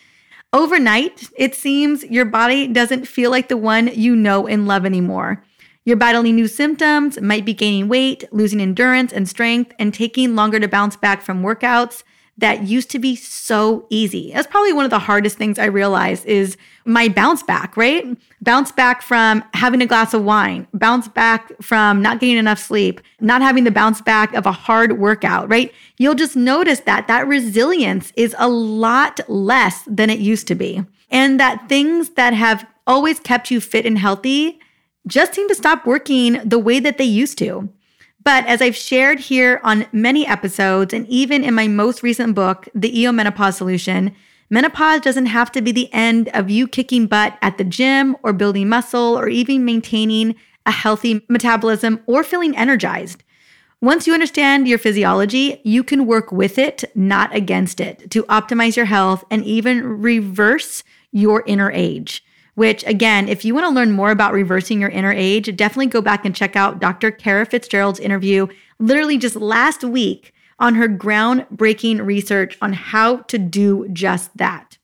Overnight, 0.54 1.28
it 1.36 1.54
seems 1.54 2.04
your 2.04 2.24
body 2.24 2.68
doesn't 2.68 3.06
feel 3.06 3.30
like 3.30 3.48
the 3.48 3.56
one 3.58 3.88
you 3.88 4.16
know 4.16 4.46
and 4.46 4.66
love 4.66 4.86
anymore. 4.86 5.44
You're 5.86 5.96
battling 5.96 6.34
new 6.34 6.48
symptoms, 6.48 7.20
might 7.20 7.44
be 7.44 7.54
gaining 7.54 7.88
weight, 7.88 8.24
losing 8.32 8.60
endurance 8.60 9.12
and 9.12 9.28
strength, 9.28 9.72
and 9.78 9.94
taking 9.94 10.34
longer 10.34 10.58
to 10.58 10.66
bounce 10.66 10.96
back 10.96 11.22
from 11.22 11.44
workouts 11.44 12.02
that 12.38 12.64
used 12.64 12.90
to 12.90 12.98
be 12.98 13.14
so 13.14 13.86
easy. 13.88 14.32
That's 14.34 14.48
probably 14.48 14.72
one 14.72 14.84
of 14.84 14.90
the 14.90 14.98
hardest 14.98 15.38
things 15.38 15.60
I 15.60 15.66
realized 15.66 16.26
is 16.26 16.56
my 16.84 17.08
bounce 17.08 17.44
back, 17.44 17.76
right? 17.76 18.04
Bounce 18.42 18.72
back 18.72 19.00
from 19.00 19.44
having 19.54 19.80
a 19.80 19.86
glass 19.86 20.12
of 20.12 20.24
wine, 20.24 20.66
bounce 20.74 21.06
back 21.06 21.52
from 21.62 22.02
not 22.02 22.18
getting 22.18 22.36
enough 22.36 22.58
sleep, 22.58 23.00
not 23.20 23.40
having 23.40 23.62
the 23.62 23.70
bounce 23.70 24.00
back 24.00 24.34
of 24.34 24.44
a 24.44 24.52
hard 24.52 24.98
workout, 24.98 25.48
right? 25.48 25.72
You'll 25.98 26.16
just 26.16 26.34
notice 26.34 26.80
that 26.80 27.06
that 27.06 27.28
resilience 27.28 28.12
is 28.16 28.34
a 28.40 28.48
lot 28.48 29.20
less 29.28 29.84
than 29.86 30.10
it 30.10 30.18
used 30.18 30.48
to 30.48 30.56
be. 30.56 30.84
And 31.12 31.38
that 31.38 31.68
things 31.68 32.10
that 32.10 32.34
have 32.34 32.66
always 32.88 33.20
kept 33.20 33.52
you 33.52 33.60
fit 33.60 33.86
and 33.86 33.98
healthy 33.98 34.58
just 35.06 35.34
seem 35.34 35.48
to 35.48 35.54
stop 35.54 35.86
working 35.86 36.40
the 36.44 36.58
way 36.58 36.80
that 36.80 36.98
they 36.98 37.04
used 37.04 37.38
to. 37.38 37.68
But 38.22 38.44
as 38.46 38.60
I've 38.60 38.76
shared 38.76 39.20
here 39.20 39.60
on 39.62 39.86
many 39.92 40.26
episodes, 40.26 40.92
and 40.92 41.06
even 41.06 41.44
in 41.44 41.54
my 41.54 41.68
most 41.68 42.02
recent 42.02 42.34
book, 42.34 42.68
The 42.74 43.00
EO 43.00 43.12
Menopause 43.12 43.56
Solution, 43.56 44.14
menopause 44.50 45.00
doesn't 45.00 45.26
have 45.26 45.52
to 45.52 45.62
be 45.62 45.70
the 45.70 45.92
end 45.92 46.28
of 46.34 46.50
you 46.50 46.66
kicking 46.66 47.06
butt 47.06 47.38
at 47.40 47.56
the 47.56 47.64
gym 47.64 48.16
or 48.24 48.32
building 48.32 48.68
muscle 48.68 49.16
or 49.16 49.28
even 49.28 49.64
maintaining 49.64 50.34
a 50.66 50.72
healthy 50.72 51.24
metabolism 51.28 52.02
or 52.06 52.24
feeling 52.24 52.56
energized. 52.56 53.22
Once 53.80 54.08
you 54.08 54.14
understand 54.14 54.66
your 54.66 54.78
physiology, 54.78 55.60
you 55.62 55.84
can 55.84 56.06
work 56.06 56.32
with 56.32 56.58
it, 56.58 56.82
not 56.96 57.32
against 57.32 57.78
it, 57.78 58.10
to 58.10 58.24
optimize 58.24 58.74
your 58.74 58.86
health 58.86 59.22
and 59.30 59.44
even 59.44 60.00
reverse 60.02 60.82
your 61.12 61.44
inner 61.46 61.70
age 61.70 62.24
which 62.56 62.84
again, 62.86 63.28
if 63.28 63.44
you 63.44 63.54
want 63.54 63.66
to 63.66 63.70
learn 63.70 63.92
more 63.92 64.10
about 64.10 64.32
reversing 64.32 64.80
your 64.80 64.90
inner 64.90 65.12
age, 65.12 65.54
definitely 65.54 65.86
go 65.86 66.00
back 66.00 66.24
and 66.24 66.34
check 66.34 66.56
out 66.56 66.80
Dr. 66.80 67.10
Kara 67.10 67.46
Fitzgerald's 67.46 68.00
interview 68.00 68.48
literally 68.78 69.18
just 69.18 69.36
last 69.36 69.84
week 69.84 70.32
on 70.58 70.74
her 70.74 70.88
groundbreaking 70.88 72.04
research 72.04 72.56
on 72.62 72.72
how 72.72 73.18
to 73.18 73.38
do 73.38 73.86
just 73.92 74.36
that. 74.38 74.78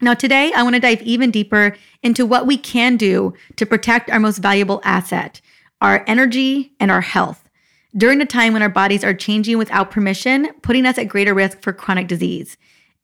Now, 0.00 0.14
today, 0.14 0.52
I 0.54 0.64
want 0.64 0.74
to 0.74 0.80
dive 0.80 1.02
even 1.02 1.30
deeper 1.30 1.76
into 2.02 2.26
what 2.26 2.46
we 2.46 2.58
can 2.58 2.96
do 2.96 3.32
to 3.56 3.64
protect 3.64 4.10
our 4.10 4.18
most 4.18 4.38
valuable 4.38 4.80
asset, 4.84 5.40
our 5.80 6.04
energy 6.08 6.72
and 6.80 6.90
our 6.90 7.00
health, 7.00 7.48
during 7.96 8.20
a 8.20 8.26
time 8.26 8.52
when 8.52 8.62
our 8.62 8.68
bodies 8.68 9.04
are 9.04 9.14
changing 9.14 9.56
without 9.56 9.92
permission, 9.92 10.48
putting 10.62 10.84
us 10.84 10.98
at 10.98 11.04
greater 11.04 11.32
risk 11.32 11.62
for 11.62 11.72
chronic 11.72 12.08
disease. 12.08 12.56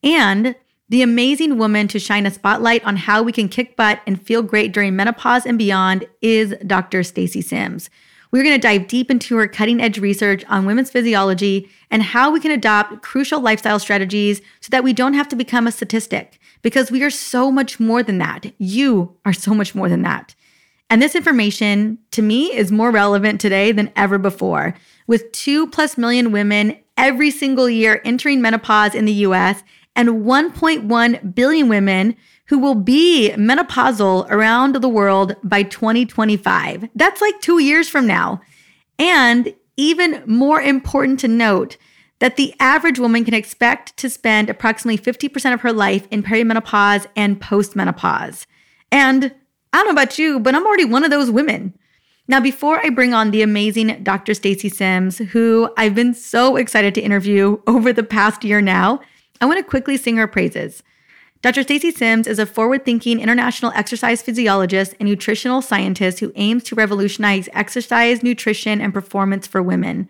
And 0.03 0.57
the 0.91 1.03
amazing 1.03 1.57
woman 1.57 1.87
to 1.89 2.01
shine 2.01 2.27
a 2.27 2.31
spotlight 2.31 2.85
on 2.85 2.97
how 2.97 3.23
we 3.23 3.33
can 3.33 3.49
kick 3.49 3.77
butt 3.77 4.01
and 4.07 4.21
feel 4.21 4.43
great 4.43 4.73
during 4.73 4.97
menopause 4.97 5.47
and 5.47 5.57
beyond 5.57 6.05
is 6.21 6.55
Dr. 6.67 7.05
Stacy 7.05 7.41
Sims. 7.41 7.89
We're 8.33 8.43
going 8.43 8.61
to 8.61 8.61
dive 8.61 8.89
deep 8.89 9.11
into 9.11 9.37
her 9.37 9.49
cutting 9.49 9.81
edge 9.81 9.99
research 9.99 10.45
on 10.49 10.67
women's 10.67 10.91
physiology 10.91 11.69
and 11.91 12.03
how 12.03 12.31
we 12.31 12.41
can 12.41 12.51
adopt 12.51 13.03
crucial 13.03 13.41
lifestyle 13.41 13.79
strategies 13.79 14.41
so 14.61 14.69
that 14.71 14.85
we 14.85 14.93
don't 14.93 15.15
have 15.15 15.29
to 15.29 15.37
become 15.37 15.67
a 15.67 15.73
statistic 15.73 16.41
because 16.63 16.91
we 16.91 17.03
are 17.03 17.11
so 17.11 17.51
much 17.53 17.81
more 17.81 18.03
than 18.03 18.19
that. 18.19 18.53
You 18.59 19.17
are 19.25 19.33
so 19.33 19.55
much 19.55 19.75
more 19.75 19.89
than 19.89 20.03
that. 20.03 20.35
And 20.91 21.01
this 21.01 21.15
information 21.15 21.99
to 22.11 22.23
me 22.23 22.47
is 22.47 22.73
more 22.73 22.91
relevant 22.91 23.41
today 23.41 23.71
than 23.71 23.93
ever 23.95 24.19
before. 24.19 24.75
With 25.07 25.31
two 25.31 25.69
plus 25.69 25.97
million 25.97 26.33
women 26.33 26.77
every 26.97 27.31
single 27.31 27.71
year 27.71 28.03
entering 28.05 28.43
menopause 28.43 28.95
in 28.95 29.05
the 29.05 29.13
US 29.13 29.63
and 29.97 30.09
1.1 30.09 31.35
billion 31.35 31.69
women 31.69 32.17
who 32.47 32.59
will 32.59 32.75
be 32.75 33.33
menopausal 33.37 34.29
around 34.31 34.75
the 34.77 34.89
world 34.89 35.37
by 35.43 35.63
2025. 35.63 36.89
That's 36.95 37.21
like 37.21 37.41
two 37.41 37.59
years 37.59 37.89
from 37.89 38.07
now. 38.07 38.41
And 38.99 39.55
even 39.77 40.23
more 40.27 40.61
important 40.61 41.21
to 41.21 41.29
note, 41.29 41.77
that 42.21 42.37
the 42.37 42.55
average 42.61 42.99
woman 42.99 43.25
can 43.25 43.35
expect 43.35 43.97
to 43.97 44.09
spend 44.09 44.49
approximately 44.49 44.99
50% 44.99 45.53
of 45.53 45.63
her 45.63 45.73
life 45.73 46.07
in 46.11 46.23
perimenopause 46.23 47.07
and 47.17 47.41
postmenopause. 47.41 48.47
And 48.93 49.35
I 49.73 49.79
don't 49.79 49.87
know 49.87 49.93
about 49.93 50.19
you, 50.19 50.39
but 50.39 50.55
I'm 50.55 50.67
already 50.67 50.85
one 50.85 51.03
of 51.03 51.11
those 51.11 51.31
women. 51.31 51.75
Now, 52.29 52.39
before 52.39 52.85
I 52.85 52.91
bring 52.91 53.13
on 53.13 53.31
the 53.31 53.43
amazing 53.43 54.05
Dr. 54.05 54.35
Stacy 54.35 54.69
Sims, 54.69 55.19
who 55.19 55.71
I've 55.77 55.95
been 55.95 56.15
so 56.15 56.57
excited 56.57 56.95
to 56.95 57.01
interview 57.01 57.59
over 57.67 57.93
the 57.93 58.05
past 58.05 58.45
year 58.45 58.61
now, 58.61 59.01
I 59.41 59.47
want 59.47 59.59
to 59.59 59.65
quickly 59.65 59.97
sing 59.97 60.17
her 60.17 60.27
praises. 60.27 60.83
Dr. 61.43 61.63
Stacy 61.63 61.91
Sims 61.91 62.27
is 62.27 62.39
a 62.39 62.45
forward-thinking 62.45 63.19
international 63.19 63.73
exercise 63.75 64.21
physiologist 64.21 64.95
and 65.01 65.09
nutritional 65.09 65.63
scientist 65.63 66.21
who 66.21 66.33
aims 66.35 66.63
to 66.65 66.75
revolutionize 66.75 67.49
exercise, 67.55 68.23
nutrition, 68.23 68.81
and 68.81 68.93
performance 68.93 69.47
for 69.47 69.63
women. 69.63 70.07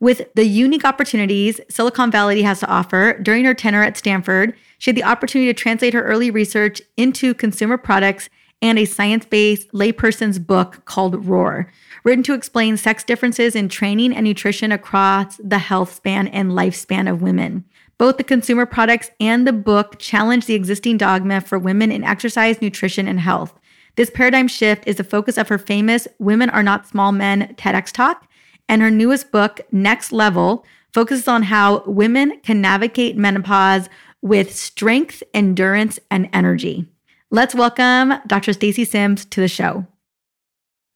With 0.00 0.32
the 0.34 0.46
unique 0.46 0.86
opportunities 0.86 1.60
Silicon 1.68 2.10
Valley 2.10 2.42
has 2.42 2.60
to 2.60 2.66
offer 2.66 3.18
during 3.22 3.44
her 3.44 3.52
tenure 3.52 3.82
at 3.82 3.98
Stanford, 3.98 4.56
she 4.78 4.90
had 4.90 4.96
the 4.96 5.04
opportunity 5.04 5.52
to 5.52 5.62
translate 5.62 5.92
her 5.92 6.02
early 6.02 6.30
research 6.30 6.80
into 6.96 7.34
consumer 7.34 7.76
products 7.76 8.30
and 8.62 8.78
a 8.78 8.84
science 8.86 9.26
based 9.26 9.70
layperson's 9.72 10.38
book 10.38 10.82
called 10.86 11.26
Roar, 11.26 11.70
written 12.02 12.22
to 12.24 12.34
explain 12.34 12.76
sex 12.78 13.04
differences 13.04 13.54
in 13.54 13.68
training 13.68 14.14
and 14.14 14.24
nutrition 14.24 14.72
across 14.72 15.36
the 15.36 15.58
health 15.58 15.94
span 15.94 16.28
and 16.28 16.52
lifespan 16.52 17.10
of 17.10 17.20
women. 17.20 17.64
Both 18.02 18.16
the 18.16 18.24
consumer 18.24 18.66
products 18.66 19.12
and 19.20 19.46
the 19.46 19.52
book 19.52 19.94
challenge 20.00 20.46
the 20.46 20.54
existing 20.54 20.96
dogma 20.96 21.40
for 21.40 21.56
women 21.56 21.92
in 21.92 22.02
exercise, 22.02 22.60
nutrition, 22.60 23.06
and 23.06 23.20
health. 23.20 23.56
This 23.94 24.10
paradigm 24.10 24.48
shift 24.48 24.88
is 24.88 24.96
the 24.96 25.04
focus 25.04 25.38
of 25.38 25.46
her 25.46 25.56
famous 25.56 26.08
Women 26.18 26.50
Are 26.50 26.64
Not 26.64 26.88
Small 26.88 27.12
Men 27.12 27.54
TEDx 27.54 27.92
talk, 27.92 28.28
and 28.68 28.82
her 28.82 28.90
newest 28.90 29.30
book, 29.30 29.60
Next 29.70 30.10
Level, 30.10 30.66
focuses 30.92 31.28
on 31.28 31.44
how 31.44 31.84
women 31.86 32.40
can 32.40 32.60
navigate 32.60 33.16
menopause 33.16 33.88
with 34.20 34.52
strength, 34.52 35.22
endurance, 35.32 36.00
and 36.10 36.28
energy. 36.32 36.88
Let's 37.30 37.54
welcome 37.54 38.14
Dr. 38.26 38.52
Stacy 38.52 38.84
Sims 38.84 39.24
to 39.26 39.40
the 39.40 39.46
show. 39.46 39.86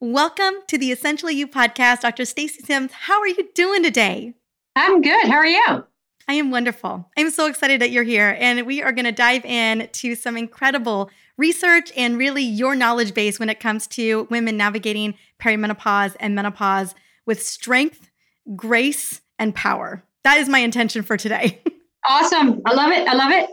Welcome 0.00 0.54
to 0.66 0.76
the 0.76 0.90
Essentially 0.90 1.36
You 1.36 1.46
podcast, 1.46 2.00
Dr. 2.00 2.24
Stacy 2.24 2.64
Sims. 2.64 2.90
How 2.92 3.20
are 3.20 3.28
you 3.28 3.48
doing 3.54 3.84
today? 3.84 4.34
I'm 4.74 5.00
good. 5.00 5.28
How 5.28 5.36
are 5.36 5.46
you? 5.46 5.84
I 6.28 6.34
am 6.34 6.50
wonderful. 6.50 7.08
I'm 7.16 7.30
so 7.30 7.46
excited 7.46 7.80
that 7.80 7.90
you're 7.90 8.02
here. 8.02 8.36
And 8.40 8.66
we 8.66 8.82
are 8.82 8.92
going 8.92 9.04
to 9.04 9.12
dive 9.12 9.44
in 9.44 9.88
to 9.92 10.16
some 10.16 10.36
incredible 10.36 11.10
research 11.38 11.92
and 11.96 12.18
really 12.18 12.42
your 12.42 12.74
knowledge 12.74 13.14
base 13.14 13.38
when 13.38 13.48
it 13.48 13.60
comes 13.60 13.86
to 13.88 14.26
women 14.28 14.56
navigating 14.56 15.14
perimenopause 15.40 16.16
and 16.18 16.34
menopause 16.34 16.94
with 17.26 17.42
strength, 17.42 18.10
grace, 18.56 19.20
and 19.38 19.54
power. 19.54 20.02
That 20.24 20.38
is 20.38 20.48
my 20.48 20.58
intention 20.58 21.02
for 21.02 21.16
today. 21.16 21.62
awesome. 22.08 22.60
I 22.66 22.74
love 22.74 22.90
it. 22.90 23.06
I 23.06 23.14
love 23.14 23.30
it. 23.30 23.48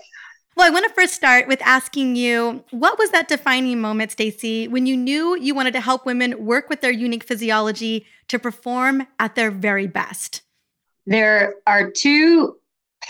Well, 0.56 0.68
I 0.68 0.70
want 0.72 0.88
to 0.88 0.94
first 0.94 1.14
start 1.14 1.48
with 1.48 1.62
asking 1.64 2.16
you 2.16 2.64
what 2.72 2.98
was 2.98 3.12
that 3.12 3.28
defining 3.28 3.82
moment, 3.82 4.12
Stacy, 4.12 4.68
when 4.68 4.86
you 4.86 4.96
knew 4.96 5.38
you 5.38 5.54
wanted 5.54 5.74
to 5.74 5.82
help 5.82 6.06
women 6.06 6.46
work 6.46 6.70
with 6.70 6.82
their 6.82 6.92
unique 6.92 7.24
physiology 7.24 8.06
to 8.30 8.40
perform 8.40 9.06
at 9.20 9.36
their 9.36 9.52
very 9.52 9.88
best? 9.88 10.42
There 11.06 11.56
are 11.68 11.92
two 11.92 12.58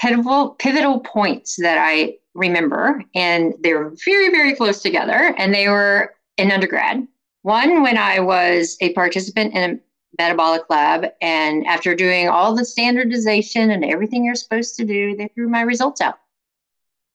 pivotal 0.01 0.51
pivotal 0.51 0.99
points 0.99 1.55
that 1.57 1.77
I 1.77 2.17
remember, 2.33 3.03
and 3.15 3.53
they 3.61 3.73
were 3.73 3.95
very 4.05 4.29
very 4.31 4.55
close 4.55 4.81
together, 4.81 5.33
and 5.37 5.53
they 5.53 5.67
were 5.69 6.15
in 6.37 6.51
undergrad. 6.51 7.07
One 7.43 7.83
when 7.83 7.97
I 7.97 8.19
was 8.19 8.77
a 8.81 8.93
participant 8.93 9.53
in 9.53 9.71
a 9.71 9.79
metabolic 10.21 10.63
lab, 10.69 11.07
and 11.21 11.65
after 11.67 11.95
doing 11.95 12.29
all 12.29 12.55
the 12.55 12.65
standardization 12.65 13.71
and 13.71 13.83
everything 13.83 14.23
you're 14.23 14.35
supposed 14.35 14.75
to 14.77 14.85
do, 14.85 15.15
they 15.15 15.27
threw 15.29 15.49
my 15.49 15.61
results 15.61 16.01
out. 16.01 16.19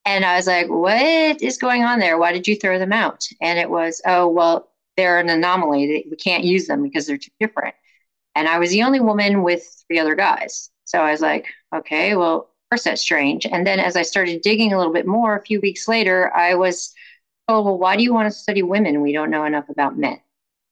And 0.05 0.25
I 0.25 0.37
was 0.37 0.47
like, 0.47 0.69
what 0.69 1.43
is 1.43 1.59
going 1.59 1.85
on 1.85 1.99
there? 1.99 2.19
Why 2.19 2.33
did 2.33 2.49
you 2.49 2.57
throw 2.57 2.79
them 2.79 2.93
out? 2.93 3.27
And 3.43 3.59
it 3.59 3.69
was, 3.69 4.01
oh, 4.07 4.27
well, 4.29 4.71
they're 4.97 5.19
an 5.19 5.29
anomaly. 5.29 6.07
We 6.11 6.17
can't 6.17 6.45
use 6.45 6.67
them 6.67 6.83
because 6.83 7.07
they're 7.07 7.19
too 7.19 7.31
different. 7.39 7.75
And 8.35 8.49
I 8.49 8.59
was 8.59 8.71
the 8.71 8.83
only 8.83 9.01
woman 9.01 9.43
with 9.43 9.85
three 9.87 9.99
other 9.99 10.15
guys. 10.15 10.71
So 10.85 10.99
I 10.99 11.11
was 11.11 11.21
like, 11.21 11.47
okay, 11.75 12.17
well, 12.17 12.51
course 12.71 12.85
that's 12.85 13.03
strange. 13.03 13.47
And 13.47 13.67
then 13.67 13.81
as 13.81 13.97
I 13.97 14.03
started 14.03 14.43
digging 14.43 14.73
a 14.73 14.79
little 14.79 14.93
bit 14.93 15.07
more, 15.07 15.37
a 15.37 15.43
few 15.43 15.61
weeks 15.61 15.89
later, 15.89 16.35
I 16.35 16.55
was 16.55 16.93
told, 17.49 17.65
well, 17.65 17.79
why 17.79 17.97
do 17.97 18.03
you 18.03 18.13
want 18.13 18.31
to 18.31 18.39
study 18.39 18.63
women? 18.63 19.01
We 19.01 19.13
don't 19.13 19.31
know 19.31 19.45
enough 19.45 19.69
about 19.69 19.99
men. 19.99 20.21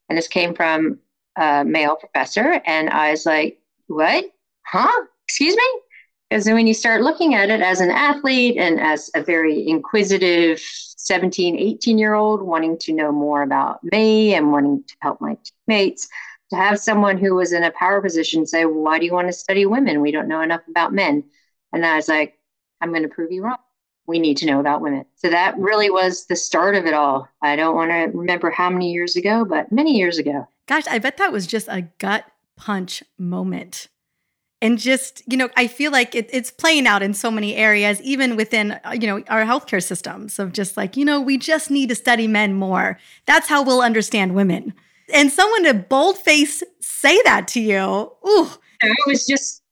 And 0.08 0.18
this 0.18 0.28
came 0.28 0.54
from 0.54 0.98
a 1.36 1.64
male 1.64 1.96
professor. 1.96 2.60
And 2.66 2.90
I 2.90 3.10
was 3.10 3.26
like, 3.26 3.58
what? 3.86 4.24
Huh? 4.64 5.04
Excuse 5.26 5.56
me? 5.56 5.80
Because 6.28 6.46
when 6.46 6.66
you 6.66 6.74
start 6.74 7.02
looking 7.02 7.34
at 7.34 7.50
it 7.50 7.60
as 7.60 7.80
an 7.80 7.90
athlete 7.90 8.56
and 8.56 8.80
as 8.80 9.10
a 9.14 9.22
very 9.22 9.66
inquisitive 9.68 10.58
17, 10.58 11.56
18 11.56 11.98
year 11.98 12.14
old 12.14 12.42
wanting 12.42 12.76
to 12.78 12.92
know 12.92 13.12
more 13.12 13.42
about 13.42 13.78
me 13.84 14.34
and 14.34 14.50
wanting 14.50 14.82
to 14.88 14.94
help 15.00 15.20
my 15.20 15.36
teammates, 15.68 16.08
to 16.50 16.56
have 16.56 16.80
someone 16.80 17.16
who 17.16 17.34
was 17.34 17.52
in 17.52 17.64
a 17.64 17.70
power 17.72 18.00
position 18.00 18.46
say, 18.46 18.64
why 18.64 18.98
do 18.98 19.04
you 19.04 19.12
want 19.12 19.28
to 19.28 19.32
study 19.32 19.66
women? 19.66 20.00
We 20.00 20.10
don't 20.10 20.28
know 20.28 20.42
enough 20.42 20.62
about 20.68 20.92
men. 20.92 21.24
And 21.76 21.86
I 21.86 21.96
was 21.96 22.08
like, 22.08 22.38
I'm 22.80 22.90
going 22.90 23.02
to 23.02 23.08
prove 23.08 23.30
you 23.30 23.42
wrong. 23.42 23.58
we 24.06 24.18
need 24.18 24.36
to 24.38 24.46
know 24.46 24.60
about 24.60 24.80
women. 24.80 25.04
So 25.16 25.28
that 25.30 25.56
really 25.58 25.90
was 25.90 26.26
the 26.26 26.36
start 26.36 26.74
of 26.74 26.86
it 26.86 26.94
all. 26.94 27.28
I 27.42 27.56
don't 27.56 27.74
want 27.74 27.90
to 27.90 28.16
remember 28.16 28.50
how 28.50 28.70
many 28.70 28.92
years 28.92 29.16
ago, 29.16 29.44
but 29.44 29.70
many 29.72 29.96
years 29.96 30.18
ago. 30.18 30.46
Gosh, 30.66 30.86
I 30.88 30.98
bet 30.98 31.16
that 31.16 31.32
was 31.32 31.46
just 31.46 31.68
a 31.68 31.82
gut 31.98 32.24
punch 32.56 33.02
moment. 33.18 33.88
And 34.62 34.78
just, 34.78 35.22
you 35.30 35.36
know, 35.36 35.50
I 35.56 35.66
feel 35.66 35.92
like 35.92 36.14
it, 36.14 36.30
it's 36.32 36.50
playing 36.50 36.86
out 36.86 37.02
in 37.02 37.12
so 37.12 37.30
many 37.30 37.54
areas, 37.56 38.00
even 38.00 38.36
within, 38.36 38.72
uh, 38.84 38.96
you 38.98 39.06
know, 39.06 39.22
our 39.28 39.44
healthcare 39.44 39.82
systems 39.82 40.38
of 40.38 40.52
just 40.52 40.76
like, 40.76 40.96
you 40.96 41.04
know, 41.04 41.20
we 41.20 41.36
just 41.36 41.70
need 41.70 41.90
to 41.90 41.94
study 41.94 42.26
men 42.26 42.54
more. 42.54 42.98
That's 43.26 43.48
how 43.48 43.62
we'll 43.62 43.82
understand 43.82 44.34
women. 44.34 44.72
And 45.12 45.30
someone 45.30 45.64
to 45.64 45.74
bold 45.74 46.16
face 46.18 46.62
say 46.80 47.20
that 47.24 47.48
to 47.48 47.60
you, 47.60 47.76
ooh. 48.26 48.48
I 48.82 48.94
was 49.06 49.26
just 49.26 49.62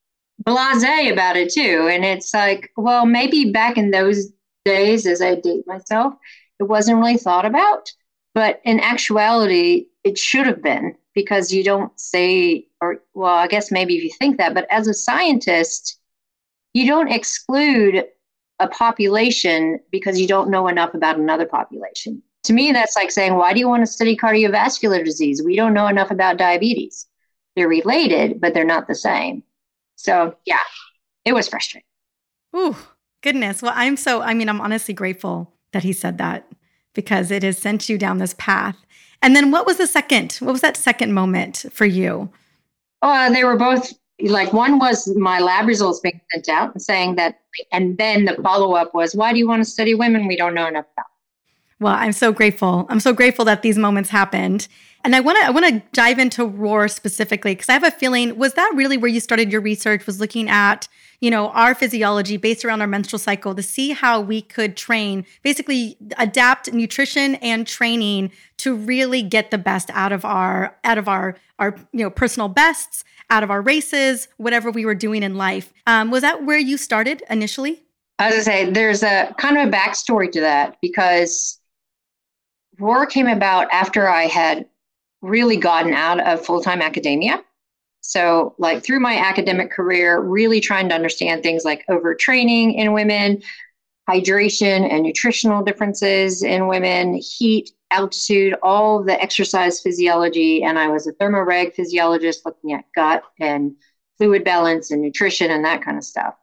blase 0.44 1.10
about 1.10 1.36
it 1.36 1.52
too. 1.52 1.88
And 1.90 2.04
it's 2.04 2.32
like, 2.34 2.70
well, 2.76 3.06
maybe 3.06 3.50
back 3.50 3.76
in 3.76 3.90
those 3.90 4.32
days, 4.64 5.06
as 5.06 5.20
I 5.20 5.36
date 5.36 5.66
myself, 5.66 6.14
it 6.58 6.64
wasn't 6.64 6.98
really 6.98 7.16
thought 7.16 7.46
about. 7.46 7.90
But 8.34 8.60
in 8.64 8.80
actuality, 8.80 9.86
it 10.02 10.18
should 10.18 10.46
have 10.46 10.62
been 10.62 10.96
because 11.14 11.52
you 11.52 11.62
don't 11.62 11.98
say, 11.98 12.66
or 12.80 13.02
well, 13.14 13.34
I 13.34 13.46
guess 13.46 13.70
maybe 13.70 13.96
if 13.96 14.04
you 14.04 14.10
think 14.18 14.38
that, 14.38 14.54
but 14.54 14.66
as 14.70 14.88
a 14.88 14.94
scientist, 14.94 15.98
you 16.72 16.86
don't 16.86 17.12
exclude 17.12 18.04
a 18.58 18.68
population 18.68 19.78
because 19.90 20.20
you 20.20 20.26
don't 20.26 20.50
know 20.50 20.68
enough 20.68 20.94
about 20.94 21.18
another 21.18 21.46
population. 21.46 22.22
To 22.44 22.52
me, 22.52 22.72
that's 22.72 22.96
like 22.96 23.10
saying, 23.10 23.36
why 23.36 23.52
do 23.52 23.60
you 23.60 23.68
want 23.68 23.82
to 23.82 23.90
study 23.90 24.16
cardiovascular 24.16 25.04
disease? 25.04 25.42
We 25.42 25.56
don't 25.56 25.72
know 25.72 25.86
enough 25.86 26.10
about 26.10 26.36
diabetes. 26.36 27.06
They're 27.56 27.68
related, 27.68 28.40
but 28.40 28.52
they're 28.52 28.64
not 28.64 28.86
the 28.86 28.94
same. 28.94 29.42
So 29.96 30.36
yeah, 30.44 30.60
it 31.24 31.32
was 31.32 31.48
frustrating. 31.48 31.86
Ooh, 32.56 32.76
goodness. 33.22 33.62
Well, 33.62 33.72
I'm 33.74 33.96
so, 33.96 34.20
I 34.22 34.34
mean, 34.34 34.48
I'm 34.48 34.60
honestly 34.60 34.94
grateful 34.94 35.52
that 35.72 35.82
he 35.82 35.92
said 35.92 36.18
that 36.18 36.46
because 36.94 37.30
it 37.30 37.42
has 37.42 37.58
sent 37.58 37.88
you 37.88 37.98
down 37.98 38.18
this 38.18 38.34
path. 38.38 38.76
And 39.22 39.34
then 39.34 39.50
what 39.50 39.66
was 39.66 39.78
the 39.78 39.86
second? 39.86 40.34
What 40.34 40.52
was 40.52 40.60
that 40.60 40.76
second 40.76 41.14
moment 41.14 41.64
for 41.72 41.86
you? 41.86 42.30
Oh, 43.02 43.32
they 43.32 43.44
were 43.44 43.56
both 43.56 43.92
like 44.20 44.52
one 44.52 44.78
was 44.78 45.12
my 45.16 45.40
lab 45.40 45.66
results 45.66 46.00
being 46.00 46.20
sent 46.32 46.48
out 46.48 46.72
and 46.72 46.80
saying 46.80 47.16
that, 47.16 47.40
and 47.72 47.98
then 47.98 48.24
the 48.24 48.34
follow 48.42 48.74
up 48.74 48.94
was, 48.94 49.14
why 49.14 49.32
do 49.32 49.38
you 49.38 49.48
want 49.48 49.64
to 49.64 49.68
study 49.68 49.94
women 49.94 50.28
we 50.28 50.36
don't 50.36 50.54
know 50.54 50.68
enough 50.68 50.86
about? 50.92 51.06
Well, 51.80 51.94
I'm 51.94 52.12
so 52.12 52.32
grateful. 52.32 52.86
I'm 52.88 53.00
so 53.00 53.12
grateful 53.12 53.44
that 53.46 53.62
these 53.62 53.78
moments 53.78 54.10
happened. 54.10 54.68
And 55.04 55.14
I 55.14 55.20
want 55.20 55.38
to 55.38 55.44
I 55.44 55.50
want 55.50 55.66
to 55.66 55.82
dive 55.92 56.18
into 56.18 56.46
roar 56.46 56.88
specifically 56.88 57.54
because 57.54 57.68
I 57.68 57.74
have 57.74 57.84
a 57.84 57.90
feeling 57.90 58.38
was 58.38 58.54
that 58.54 58.72
really 58.74 58.96
where 58.96 59.10
you 59.10 59.20
started 59.20 59.52
your 59.52 59.60
research 59.60 60.06
was 60.06 60.18
looking 60.18 60.48
at, 60.48 60.88
you 61.20 61.30
know, 61.30 61.48
our 61.50 61.74
physiology 61.74 62.38
based 62.38 62.64
around 62.64 62.80
our 62.80 62.86
menstrual 62.86 63.18
cycle 63.18 63.54
to 63.54 63.62
see 63.62 63.90
how 63.90 64.18
we 64.18 64.40
could 64.40 64.78
train, 64.78 65.26
basically 65.42 65.98
adapt 66.16 66.72
nutrition 66.72 67.34
and 67.36 67.66
training 67.66 68.30
to 68.58 68.74
really 68.74 69.20
get 69.20 69.50
the 69.50 69.58
best 69.58 69.90
out 69.90 70.10
of 70.10 70.24
our 70.24 70.74
out 70.84 70.96
of 70.96 71.06
our 71.06 71.36
our 71.58 71.76
you 71.92 72.02
know 72.02 72.10
personal 72.10 72.48
bests, 72.48 73.04
out 73.28 73.42
of 73.42 73.50
our 73.50 73.60
races, 73.60 74.28
whatever 74.38 74.70
we 74.70 74.86
were 74.86 74.94
doing 74.94 75.22
in 75.22 75.34
life. 75.34 75.70
Um, 75.86 76.10
was 76.10 76.22
that 76.22 76.46
where 76.46 76.58
you 76.58 76.78
started 76.78 77.22
initially? 77.28 77.82
As 78.18 78.34
I 78.34 78.38
say, 78.38 78.70
there's 78.70 79.02
a 79.02 79.34
kind 79.36 79.58
of 79.58 79.68
a 79.68 79.70
backstory 79.70 80.32
to 80.32 80.40
that 80.40 80.78
because 80.80 81.60
Roar 82.78 83.06
came 83.06 83.26
about 83.26 83.68
after 83.72 84.08
I 84.08 84.24
had 84.24 84.66
really 85.22 85.56
gotten 85.56 85.92
out 85.92 86.20
of 86.20 86.44
full 86.44 86.60
time 86.60 86.82
academia. 86.82 87.42
So, 88.00 88.54
like 88.58 88.84
through 88.84 89.00
my 89.00 89.16
academic 89.16 89.70
career, 89.70 90.20
really 90.20 90.60
trying 90.60 90.88
to 90.90 90.94
understand 90.94 91.42
things 91.42 91.64
like 91.64 91.86
overtraining 91.88 92.74
in 92.76 92.92
women, 92.92 93.42
hydration 94.08 94.90
and 94.90 95.02
nutritional 95.02 95.64
differences 95.64 96.42
in 96.42 96.66
women, 96.66 97.14
heat, 97.14 97.70
altitude, 97.90 98.54
all 98.62 99.02
the 99.02 99.20
exercise 99.22 99.80
physiology. 99.80 100.62
And 100.62 100.78
I 100.78 100.88
was 100.88 101.06
a 101.06 101.12
thermoreg 101.12 101.74
physiologist 101.74 102.44
looking 102.44 102.72
at 102.74 102.84
gut 102.94 103.22
and 103.40 103.74
fluid 104.18 104.44
balance 104.44 104.90
and 104.90 105.00
nutrition 105.00 105.50
and 105.50 105.64
that 105.64 105.82
kind 105.82 105.96
of 105.96 106.04
stuff. 106.04 106.34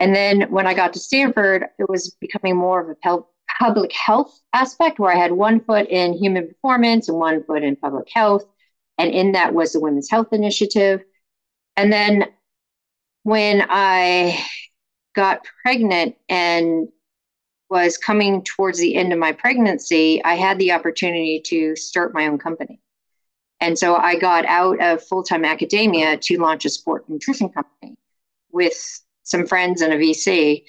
And 0.00 0.14
then 0.14 0.42
when 0.50 0.66
I 0.66 0.74
got 0.74 0.92
to 0.94 0.98
Stanford, 0.98 1.66
it 1.78 1.88
was 1.88 2.16
becoming 2.20 2.56
more 2.56 2.80
of 2.80 2.88
a 2.88 2.94
public 3.58 3.92
health 3.92 4.40
aspect 4.52 4.98
where 4.98 5.12
I 5.12 5.18
had 5.18 5.32
one 5.32 5.60
foot 5.60 5.88
in 5.88 6.14
human 6.14 6.48
performance 6.48 7.08
and 7.08 7.18
one 7.18 7.44
foot 7.44 7.62
in 7.62 7.76
public 7.76 8.08
health. 8.12 8.44
And 8.98 9.10
in 9.10 9.32
that 9.32 9.54
was 9.54 9.72
the 9.72 9.80
Women's 9.80 10.10
Health 10.10 10.32
Initiative. 10.32 11.02
And 11.76 11.92
then 11.92 12.26
when 13.24 13.64
I 13.68 14.44
got 15.14 15.40
pregnant 15.62 16.16
and 16.28 16.88
was 17.70 17.96
coming 17.96 18.44
towards 18.44 18.78
the 18.78 18.94
end 18.94 19.12
of 19.12 19.18
my 19.18 19.32
pregnancy, 19.32 20.22
I 20.24 20.34
had 20.34 20.58
the 20.58 20.72
opportunity 20.72 21.42
to 21.46 21.74
start 21.74 22.14
my 22.14 22.26
own 22.26 22.38
company. 22.38 22.80
And 23.60 23.78
so 23.78 23.96
I 23.96 24.16
got 24.18 24.44
out 24.46 24.80
of 24.82 25.02
full 25.02 25.22
time 25.22 25.44
academia 25.44 26.18
to 26.18 26.38
launch 26.38 26.64
a 26.64 26.70
sport 26.70 27.08
nutrition 27.08 27.48
company 27.48 27.96
with 28.52 28.74
some 29.22 29.46
friends 29.46 29.80
and 29.80 29.92
a 29.92 29.96
VC. 29.96 30.64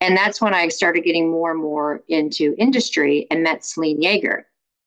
And 0.00 0.16
that's 0.16 0.40
when 0.40 0.54
I 0.54 0.68
started 0.68 1.04
getting 1.04 1.30
more 1.30 1.50
and 1.50 1.60
more 1.60 2.02
into 2.08 2.54
industry 2.58 3.26
and 3.30 3.42
met 3.42 3.64
Selene 3.64 4.00
Yeager. 4.00 4.44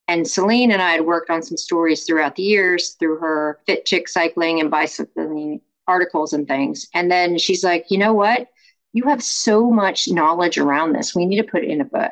And 0.07 0.27
Selene 0.27 0.71
and 0.71 0.81
I 0.81 0.91
had 0.91 1.05
worked 1.05 1.29
on 1.29 1.41
some 1.41 1.57
stories 1.57 2.05
throughout 2.05 2.35
the 2.35 2.43
years 2.43 2.95
through 2.99 3.19
her 3.19 3.59
Fit 3.65 3.85
Chick 3.85 4.07
cycling 4.07 4.59
and 4.59 4.71
bicycling 4.71 5.61
articles 5.87 6.33
and 6.33 6.47
things. 6.47 6.87
And 6.93 7.11
then 7.11 7.37
she's 7.37 7.63
like, 7.63 7.85
you 7.89 7.97
know 7.97 8.13
what? 8.13 8.47
You 8.93 9.03
have 9.05 9.23
so 9.23 9.69
much 9.69 10.09
knowledge 10.09 10.57
around 10.57 10.93
this. 10.93 11.15
We 11.15 11.25
need 11.25 11.41
to 11.41 11.49
put 11.49 11.63
it 11.63 11.69
in 11.69 11.81
a 11.81 11.85
book. 11.85 12.11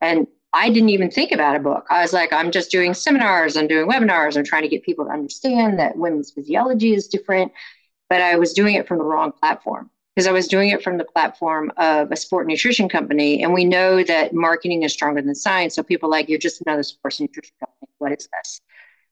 And 0.00 0.26
I 0.52 0.70
didn't 0.70 0.88
even 0.88 1.10
think 1.10 1.32
about 1.32 1.56
a 1.56 1.60
book. 1.60 1.86
I 1.90 2.02
was 2.02 2.12
like, 2.12 2.32
I'm 2.32 2.50
just 2.50 2.70
doing 2.70 2.94
seminars, 2.94 3.56
I'm 3.56 3.66
doing 3.66 3.88
webinars, 3.88 4.36
I'm 4.36 4.44
trying 4.44 4.62
to 4.62 4.68
get 4.68 4.82
people 4.82 5.04
to 5.04 5.10
understand 5.10 5.78
that 5.78 5.96
women's 5.96 6.30
physiology 6.30 6.94
is 6.94 7.06
different. 7.06 7.52
But 8.08 8.22
I 8.22 8.36
was 8.36 8.54
doing 8.54 8.74
it 8.74 8.88
from 8.88 8.98
the 8.98 9.04
wrong 9.04 9.32
platform 9.32 9.90
because 10.18 10.26
I 10.26 10.32
was 10.32 10.48
doing 10.48 10.70
it 10.70 10.82
from 10.82 10.98
the 10.98 11.04
platform 11.04 11.70
of 11.76 12.10
a 12.10 12.16
sport 12.16 12.48
nutrition 12.48 12.88
company. 12.88 13.44
And 13.44 13.54
we 13.54 13.64
know 13.64 14.02
that 14.02 14.34
marketing 14.34 14.82
is 14.82 14.92
stronger 14.92 15.22
than 15.22 15.32
science. 15.32 15.76
So 15.76 15.84
people 15.84 16.10
like, 16.10 16.28
you're 16.28 16.40
just 16.40 16.60
another 16.60 16.82
sports 16.82 17.20
nutrition 17.20 17.54
company. 17.60 17.88
What 17.98 18.10
is 18.10 18.28
this? 18.32 18.60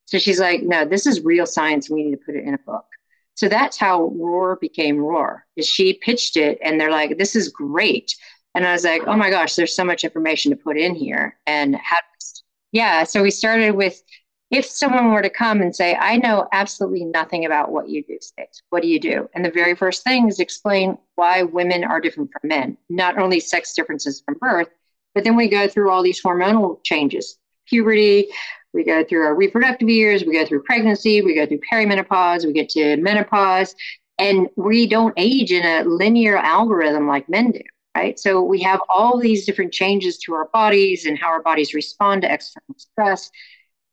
So 0.07 0.19
she's 0.19 0.41
like, 0.41 0.65
no, 0.65 0.85
this 0.85 1.07
is 1.07 1.21
real 1.21 1.47
science. 1.47 1.89
We 1.89 2.03
need 2.03 2.11
to 2.11 2.17
put 2.17 2.35
it 2.35 2.43
in 2.43 2.55
a 2.55 2.59
book. 2.59 2.87
So 3.35 3.49
that's 3.49 3.77
how 3.77 4.07
Roar 4.17 4.57
became 4.61 4.99
Roar. 4.99 5.47
Is 5.55 5.69
she 5.69 5.93
pitched 5.93 6.37
it 6.37 6.59
and 6.61 6.81
they're 6.81 6.91
like, 6.91 7.19
this 7.19 7.37
is 7.37 7.51
great. 7.51 8.13
And 8.57 8.67
I 8.67 8.73
was 8.73 8.83
like, 8.83 9.03
oh 9.07 9.15
my 9.15 9.31
gosh, 9.31 9.55
there's 9.55 9.77
so 9.77 9.85
much 9.85 10.03
information 10.03 10.51
to 10.51 10.57
put 10.57 10.77
in 10.77 10.97
here. 10.97 11.39
And 11.47 11.77
how, 11.77 11.99
yeah. 12.73 13.05
So 13.05 13.23
we 13.23 13.31
started 13.31 13.77
with 13.77 14.03
if 14.51 14.65
someone 14.65 15.13
were 15.13 15.23
to 15.23 15.31
come 15.31 15.61
and 15.61 15.75
say, 15.75 15.97
I 15.97 16.19
know 16.19 16.47
absolutely 16.53 17.05
nothing 17.05 17.45
about 17.45 17.73
what 17.73 17.89
you 17.89 18.05
do, 18.05 18.19
States, 18.21 18.63
what 18.71 18.83
do 18.83 18.89
you 18.89 19.01
do? 19.01 19.29
And 19.35 19.45
the 19.45 19.51
very 19.51 19.75
first 19.75 20.05
thing 20.05 20.29
is 20.29 20.39
explain 20.39 20.97
why 21.17 21.43
women 21.43 21.83
are 21.83 22.01
different 22.01 22.31
from 22.31 22.49
men, 22.49 22.77
not 22.89 23.19
only 23.19 23.41
sex 23.41 23.75
differences 23.75 24.23
from 24.25 24.37
birth, 24.41 24.69
but 25.15 25.25
then 25.25 25.35
we 25.35 25.49
go 25.49 25.67
through 25.67 25.91
all 25.91 26.03
these 26.03 26.23
hormonal 26.23 26.79
changes, 26.85 27.39
puberty, 27.67 28.29
we 28.73 28.85
go 28.85 29.03
through 29.03 29.25
our 29.25 29.35
reproductive 29.35 29.89
years, 29.89 30.25
we 30.25 30.35
go 30.35 30.47
through 30.47 30.63
pregnancy, 30.63 31.23
we 31.23 31.35
go 31.35 31.47
through 31.47 31.61
perimenopause, 31.73 32.45
we 32.45 32.53
get 32.53 32.69
to 32.71 32.97
menopause, 32.99 33.75
and 34.19 34.49
we 34.57 34.87
don't 34.87 35.15
age 35.17 35.51
in 35.51 35.65
a 35.65 35.89
linear 35.89 36.37
algorithm 36.37 37.09
like 37.09 37.29
men 37.29 37.51
do. 37.51 37.63
Right. 37.97 38.19
So 38.19 38.43
we 38.43 38.61
have 38.61 38.81
all 38.91 39.19
these 39.19 39.47
different 39.47 39.73
changes 39.73 40.19
to 40.19 40.35
our 40.35 40.49
bodies 40.53 41.07
and 41.07 41.19
how 41.19 41.29
our 41.29 41.43
bodies 41.43 41.73
respond 41.73 42.21
to 42.23 42.31
external 42.33 42.75
stress 42.77 43.31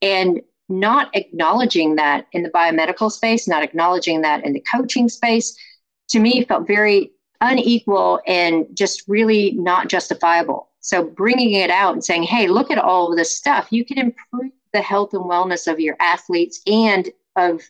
and 0.03 0.41
not 0.69 1.09
acknowledging 1.15 1.95
that 1.95 2.27
in 2.33 2.43
the 2.43 2.49
biomedical 2.49 3.11
space, 3.11 3.47
not 3.47 3.63
acknowledging 3.63 4.21
that 4.21 4.45
in 4.45 4.53
the 4.53 4.63
coaching 4.71 5.07
space, 5.07 5.57
to 6.09 6.19
me 6.19 6.43
felt 6.43 6.67
very 6.67 7.11
unequal 7.41 8.19
and 8.27 8.67
just 8.73 9.03
really 9.07 9.51
not 9.53 9.87
justifiable. 9.87 10.69
So 10.81 11.03
bringing 11.03 11.53
it 11.53 11.69
out 11.69 11.93
and 11.93 12.03
saying, 12.03 12.23
hey, 12.23 12.47
look 12.47 12.69
at 12.69 12.77
all 12.77 13.09
of 13.09 13.17
this 13.17 13.35
stuff. 13.35 13.67
You 13.71 13.85
can 13.85 13.97
improve 13.97 14.51
the 14.73 14.81
health 14.81 15.13
and 15.13 15.23
wellness 15.23 15.71
of 15.71 15.79
your 15.79 15.95
athletes 15.99 16.61
and 16.67 17.09
of 17.35 17.61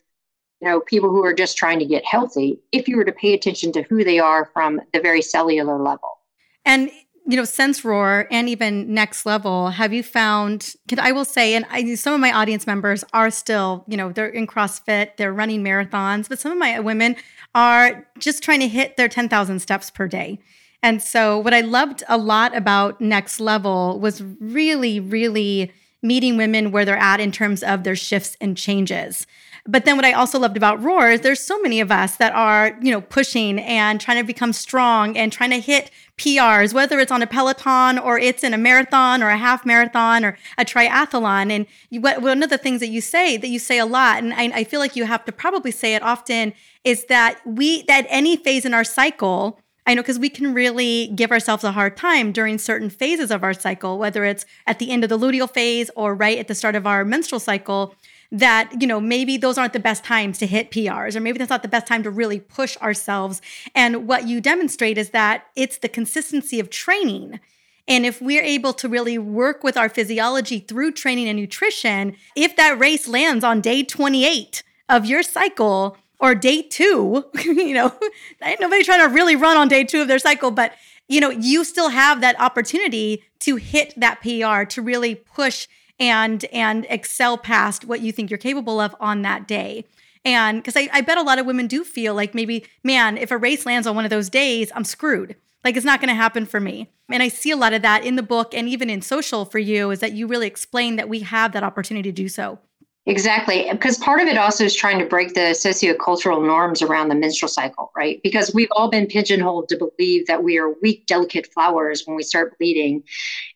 you 0.60 0.68
know 0.68 0.80
people 0.80 1.10
who 1.10 1.24
are 1.24 1.34
just 1.34 1.56
trying 1.56 1.78
to 1.78 1.84
get 1.84 2.04
healthy 2.04 2.58
if 2.72 2.88
you 2.88 2.96
were 2.96 3.04
to 3.04 3.12
pay 3.12 3.34
attention 3.34 3.70
to 3.72 3.82
who 3.82 4.02
they 4.02 4.18
are 4.18 4.46
from 4.52 4.80
the 4.92 5.00
very 5.00 5.22
cellular 5.22 5.78
level. 5.80 6.18
And 6.64 6.90
you 7.26 7.36
know, 7.36 7.44
since 7.44 7.84
Roar 7.84 8.26
and 8.30 8.48
even 8.48 8.92
Next 8.92 9.24
Level, 9.24 9.70
have 9.70 9.92
you 9.92 10.02
found? 10.02 10.74
Can, 10.88 10.98
I 10.98 11.12
will 11.12 11.24
say, 11.24 11.54
and 11.54 11.64
I, 11.70 11.94
some 11.94 12.12
of 12.12 12.20
my 12.20 12.32
audience 12.32 12.66
members 12.66 13.02
are 13.14 13.30
still, 13.30 13.84
you 13.88 13.96
know, 13.96 14.12
they're 14.12 14.28
in 14.28 14.46
CrossFit, 14.46 15.16
they're 15.16 15.32
running 15.32 15.62
marathons, 15.64 16.28
but 16.28 16.38
some 16.38 16.52
of 16.52 16.58
my 16.58 16.78
women 16.80 17.16
are 17.54 18.06
just 18.18 18.42
trying 18.42 18.60
to 18.60 18.68
hit 18.68 18.96
their 18.96 19.08
10,000 19.08 19.60
steps 19.60 19.90
per 19.90 20.06
day. 20.06 20.38
And 20.82 21.02
so, 21.02 21.38
what 21.38 21.54
I 21.54 21.62
loved 21.62 22.02
a 22.10 22.18
lot 22.18 22.54
about 22.54 23.00
Next 23.00 23.40
Level 23.40 23.98
was 23.98 24.22
really, 24.22 25.00
really 25.00 25.72
meeting 26.02 26.36
women 26.36 26.70
where 26.70 26.84
they're 26.84 26.98
at 26.98 27.20
in 27.20 27.32
terms 27.32 27.62
of 27.62 27.84
their 27.84 27.96
shifts 27.96 28.36
and 28.38 28.54
changes. 28.54 29.26
But 29.66 29.86
then 29.86 29.96
what 29.96 30.04
I 30.04 30.12
also 30.12 30.38
loved 30.38 30.58
about 30.58 30.82
Roar 30.82 31.10
is 31.10 31.22
there's 31.22 31.40
so 31.40 31.58
many 31.62 31.80
of 31.80 31.90
us 31.90 32.16
that 32.16 32.34
are, 32.34 32.78
you 32.82 32.92
know, 32.92 33.00
pushing 33.00 33.58
and 33.58 33.98
trying 33.98 34.18
to 34.18 34.26
become 34.26 34.52
strong 34.52 35.16
and 35.16 35.32
trying 35.32 35.50
to 35.50 35.60
hit 35.60 35.90
PRs, 36.18 36.74
whether 36.74 37.00
it's 37.00 37.10
on 37.10 37.22
a 37.22 37.26
Peloton 37.26 37.98
or 37.98 38.18
it's 38.18 38.44
in 38.44 38.52
a 38.52 38.58
marathon 38.58 39.22
or 39.22 39.30
a 39.30 39.38
half 39.38 39.64
marathon 39.64 40.22
or 40.22 40.36
a 40.58 40.66
triathlon. 40.66 41.50
And 41.50 41.66
you, 41.88 42.02
one 42.02 42.42
of 42.42 42.50
the 42.50 42.58
things 42.58 42.80
that 42.80 42.88
you 42.88 43.00
say 43.00 43.38
that 43.38 43.48
you 43.48 43.58
say 43.58 43.78
a 43.78 43.86
lot, 43.86 44.22
and 44.22 44.34
I, 44.34 44.58
I 44.58 44.64
feel 44.64 44.80
like 44.80 44.96
you 44.96 45.06
have 45.06 45.24
to 45.24 45.32
probably 45.32 45.70
say 45.70 45.94
it 45.94 46.02
often, 46.02 46.52
is 46.84 47.06
that 47.06 47.40
we, 47.46 47.86
at 47.88 48.04
any 48.10 48.36
phase 48.36 48.66
in 48.66 48.74
our 48.74 48.84
cycle, 48.84 49.58
I 49.86 49.94
know 49.94 50.02
because 50.02 50.18
we 50.18 50.30
can 50.30 50.54
really 50.54 51.08
give 51.08 51.30
ourselves 51.30 51.64
a 51.64 51.72
hard 51.72 51.96
time 51.96 52.32
during 52.32 52.58
certain 52.58 52.90
phases 52.90 53.30
of 53.30 53.42
our 53.42 53.52
cycle, 53.52 53.98
whether 53.98 54.24
it's 54.24 54.44
at 54.66 54.78
the 54.78 54.90
end 54.90 55.04
of 55.04 55.10
the 55.10 55.18
luteal 55.18 55.50
phase 55.50 55.90
or 55.96 56.14
right 56.14 56.38
at 56.38 56.48
the 56.48 56.54
start 56.54 56.74
of 56.74 56.86
our 56.86 57.04
menstrual 57.04 57.40
cycle 57.40 57.94
that 58.32 58.80
you 58.80 58.86
know 58.86 59.00
maybe 59.00 59.36
those 59.36 59.58
aren't 59.58 59.72
the 59.72 59.78
best 59.78 60.04
times 60.04 60.38
to 60.38 60.46
hit 60.46 60.70
PRs 60.70 61.16
or 61.16 61.20
maybe 61.20 61.38
that's 61.38 61.50
not 61.50 61.62
the 61.62 61.68
best 61.68 61.86
time 61.86 62.02
to 62.02 62.10
really 62.10 62.40
push 62.40 62.76
ourselves. 62.78 63.40
And 63.74 64.08
what 64.08 64.26
you 64.26 64.40
demonstrate 64.40 64.98
is 64.98 65.10
that 65.10 65.46
it's 65.56 65.78
the 65.78 65.88
consistency 65.88 66.60
of 66.60 66.70
training. 66.70 67.40
And 67.86 68.06
if 68.06 68.22
we're 68.22 68.42
able 68.42 68.72
to 68.74 68.88
really 68.88 69.18
work 69.18 69.62
with 69.62 69.76
our 69.76 69.88
physiology 69.88 70.58
through 70.58 70.92
training 70.92 71.28
and 71.28 71.38
nutrition 71.38 72.16
if 72.34 72.56
that 72.56 72.78
race 72.78 73.06
lands 73.06 73.44
on 73.44 73.60
day 73.60 73.82
28 73.82 74.62
of 74.88 75.04
your 75.06 75.22
cycle 75.22 75.96
or 76.20 76.34
day 76.34 76.62
2 76.62 77.24
you 77.44 77.74
know 77.74 77.92
ain't 78.42 78.60
nobody 78.60 78.82
trying 78.82 79.06
to 79.06 79.14
really 79.14 79.36
run 79.36 79.56
on 79.56 79.68
day 79.68 79.84
2 79.84 80.02
of 80.02 80.08
their 80.08 80.18
cycle 80.18 80.50
but 80.50 80.72
you 81.08 81.20
know 81.20 81.30
you 81.30 81.64
still 81.64 81.90
have 81.90 82.20
that 82.20 82.38
opportunity 82.40 83.22
to 83.40 83.56
hit 83.56 83.92
that 83.96 84.20
PR 84.22 84.64
to 84.64 84.80
really 84.80 85.14
push 85.14 85.68
and 85.98 86.44
and 86.46 86.86
excel 86.88 87.38
past 87.38 87.84
what 87.84 88.00
you 88.00 88.12
think 88.12 88.30
you're 88.30 88.38
capable 88.38 88.80
of 88.80 88.94
on 89.00 89.22
that 89.22 89.46
day. 89.46 89.84
And 90.24 90.62
because 90.62 90.76
I, 90.76 90.88
I 90.92 91.02
bet 91.02 91.18
a 91.18 91.22
lot 91.22 91.38
of 91.38 91.46
women 91.46 91.66
do 91.66 91.84
feel 91.84 92.14
like 92.14 92.34
maybe, 92.34 92.64
man, 92.82 93.18
if 93.18 93.30
a 93.30 93.36
race 93.36 93.66
lands 93.66 93.86
on 93.86 93.94
one 93.94 94.04
of 94.04 94.10
those 94.10 94.30
days, 94.30 94.72
I'm 94.74 94.84
screwed. 94.84 95.36
Like 95.64 95.76
it's 95.76 95.84
not 95.84 96.00
going 96.00 96.08
to 96.08 96.14
happen 96.14 96.46
for 96.46 96.60
me. 96.60 96.90
And 97.10 97.22
I 97.22 97.28
see 97.28 97.50
a 97.50 97.56
lot 97.56 97.72
of 97.74 97.82
that 97.82 98.04
in 98.04 98.16
the 98.16 98.22
book 98.22 98.54
and 98.54 98.68
even 98.68 98.88
in 98.88 99.02
social 99.02 99.44
for 99.44 99.58
you 99.58 99.90
is 99.90 100.00
that 100.00 100.12
you 100.12 100.26
really 100.26 100.46
explain 100.46 100.96
that 100.96 101.08
we 101.08 101.20
have 101.20 101.52
that 101.52 101.62
opportunity 101.62 102.10
to 102.10 102.14
do 102.14 102.28
so. 102.28 102.58
Exactly. 103.06 103.66
Because 103.70 103.98
part 103.98 104.22
of 104.22 104.28
it 104.28 104.38
also 104.38 104.64
is 104.64 104.74
trying 104.74 104.98
to 104.98 105.04
break 105.04 105.34
the 105.34 105.52
sociocultural 105.52 106.44
norms 106.44 106.80
around 106.80 107.10
the 107.10 107.14
menstrual 107.14 107.50
cycle, 107.50 107.92
right? 107.94 108.18
Because 108.22 108.54
we've 108.54 108.70
all 108.72 108.88
been 108.88 109.06
pigeonholed 109.06 109.68
to 109.68 109.76
believe 109.76 110.26
that 110.26 110.42
we 110.42 110.56
are 110.56 110.72
weak, 110.80 111.04
delicate 111.06 111.52
flowers 111.52 112.06
when 112.06 112.16
we 112.16 112.22
start 112.22 112.58
bleeding. 112.58 113.02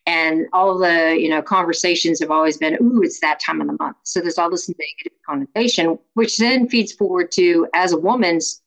And 0.05 0.45
all 0.53 0.77
the, 0.77 1.17
you 1.19 1.29
know, 1.29 1.41
conversations 1.41 2.19
have 2.19 2.29
always 2.29 2.57
been, 2.57 2.75
ooh, 2.79 3.01
it's 3.01 3.21
that 3.21 3.39
time 3.39 3.59
of 3.59 3.65
the 3.65 3.77
month. 3.79 3.97
So 4.03 4.21
there's 4.21 4.37
all 4.37 4.51
this 4.51 4.69
negative 4.69 5.17
connotation, 5.25 5.97
which 6.13 6.37
then 6.37 6.69
feeds 6.69 6.91
forward 6.91 7.31
to 7.31 7.67
as 7.73 7.91
a 7.91 7.97
woman's 7.97 8.61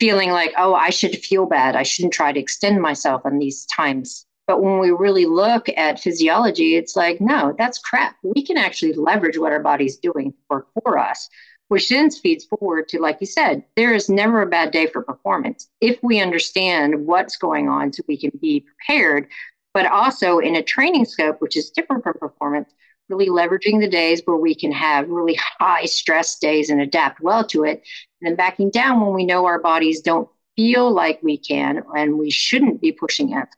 feeling 0.00 0.30
like, 0.30 0.54
oh, 0.56 0.74
I 0.74 0.88
should 0.88 1.14
feel 1.18 1.44
bad. 1.44 1.76
I 1.76 1.82
shouldn't 1.82 2.14
try 2.14 2.32
to 2.32 2.40
extend 2.40 2.80
myself 2.80 3.26
in 3.26 3.38
these 3.38 3.66
times 3.66 4.26
but 4.46 4.62
when 4.62 4.78
we 4.78 4.90
really 4.90 5.26
look 5.26 5.68
at 5.76 6.00
physiology, 6.00 6.76
it's 6.76 6.96
like, 6.96 7.20
no, 7.20 7.54
that's 7.56 7.78
crap. 7.78 8.16
We 8.22 8.44
can 8.44 8.56
actually 8.56 8.94
leverage 8.94 9.38
what 9.38 9.52
our 9.52 9.60
body's 9.60 9.96
doing 9.96 10.34
for, 10.48 10.66
for 10.82 10.98
us, 10.98 11.28
which 11.68 11.88
then 11.88 12.10
feeds 12.10 12.44
forward 12.44 12.88
to, 12.88 13.00
like 13.00 13.18
you 13.20 13.26
said, 13.26 13.64
there 13.76 13.94
is 13.94 14.08
never 14.08 14.42
a 14.42 14.46
bad 14.46 14.72
day 14.72 14.86
for 14.86 15.02
performance 15.02 15.68
if 15.80 15.98
we 16.02 16.20
understand 16.20 17.06
what's 17.06 17.36
going 17.36 17.68
on 17.68 17.92
so 17.92 18.02
we 18.08 18.16
can 18.16 18.32
be 18.40 18.60
prepared. 18.60 19.28
But 19.74 19.86
also 19.86 20.38
in 20.38 20.56
a 20.56 20.62
training 20.62 21.06
scope, 21.06 21.40
which 21.40 21.56
is 21.56 21.70
different 21.70 22.02
from 22.02 22.14
performance, 22.14 22.74
really 23.08 23.28
leveraging 23.28 23.80
the 23.80 23.88
days 23.88 24.22
where 24.24 24.36
we 24.36 24.54
can 24.54 24.72
have 24.72 25.08
really 25.08 25.38
high 25.60 25.86
stress 25.86 26.38
days 26.38 26.68
and 26.68 26.80
adapt 26.80 27.20
well 27.20 27.44
to 27.44 27.64
it. 27.64 27.82
And 28.20 28.28
then 28.28 28.36
backing 28.36 28.70
down 28.70 29.00
when 29.00 29.14
we 29.14 29.24
know 29.24 29.46
our 29.46 29.60
bodies 29.60 30.02
don't 30.02 30.28
feel 30.56 30.90
like 30.90 31.20
we 31.22 31.38
can 31.38 31.82
and 31.96 32.18
we 32.18 32.30
shouldn't 32.30 32.80
be 32.80 32.92
pushing 32.92 33.32
it 33.32 33.48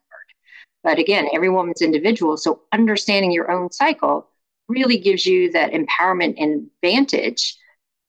but 0.84 0.98
again, 0.98 1.26
every 1.32 1.48
woman's 1.48 1.82
individual. 1.82 2.36
So 2.36 2.60
understanding 2.72 3.32
your 3.32 3.50
own 3.50 3.72
cycle 3.72 4.28
really 4.68 4.98
gives 4.98 5.26
you 5.26 5.50
that 5.52 5.72
empowerment 5.72 6.34
and 6.38 6.68
advantage 6.76 7.56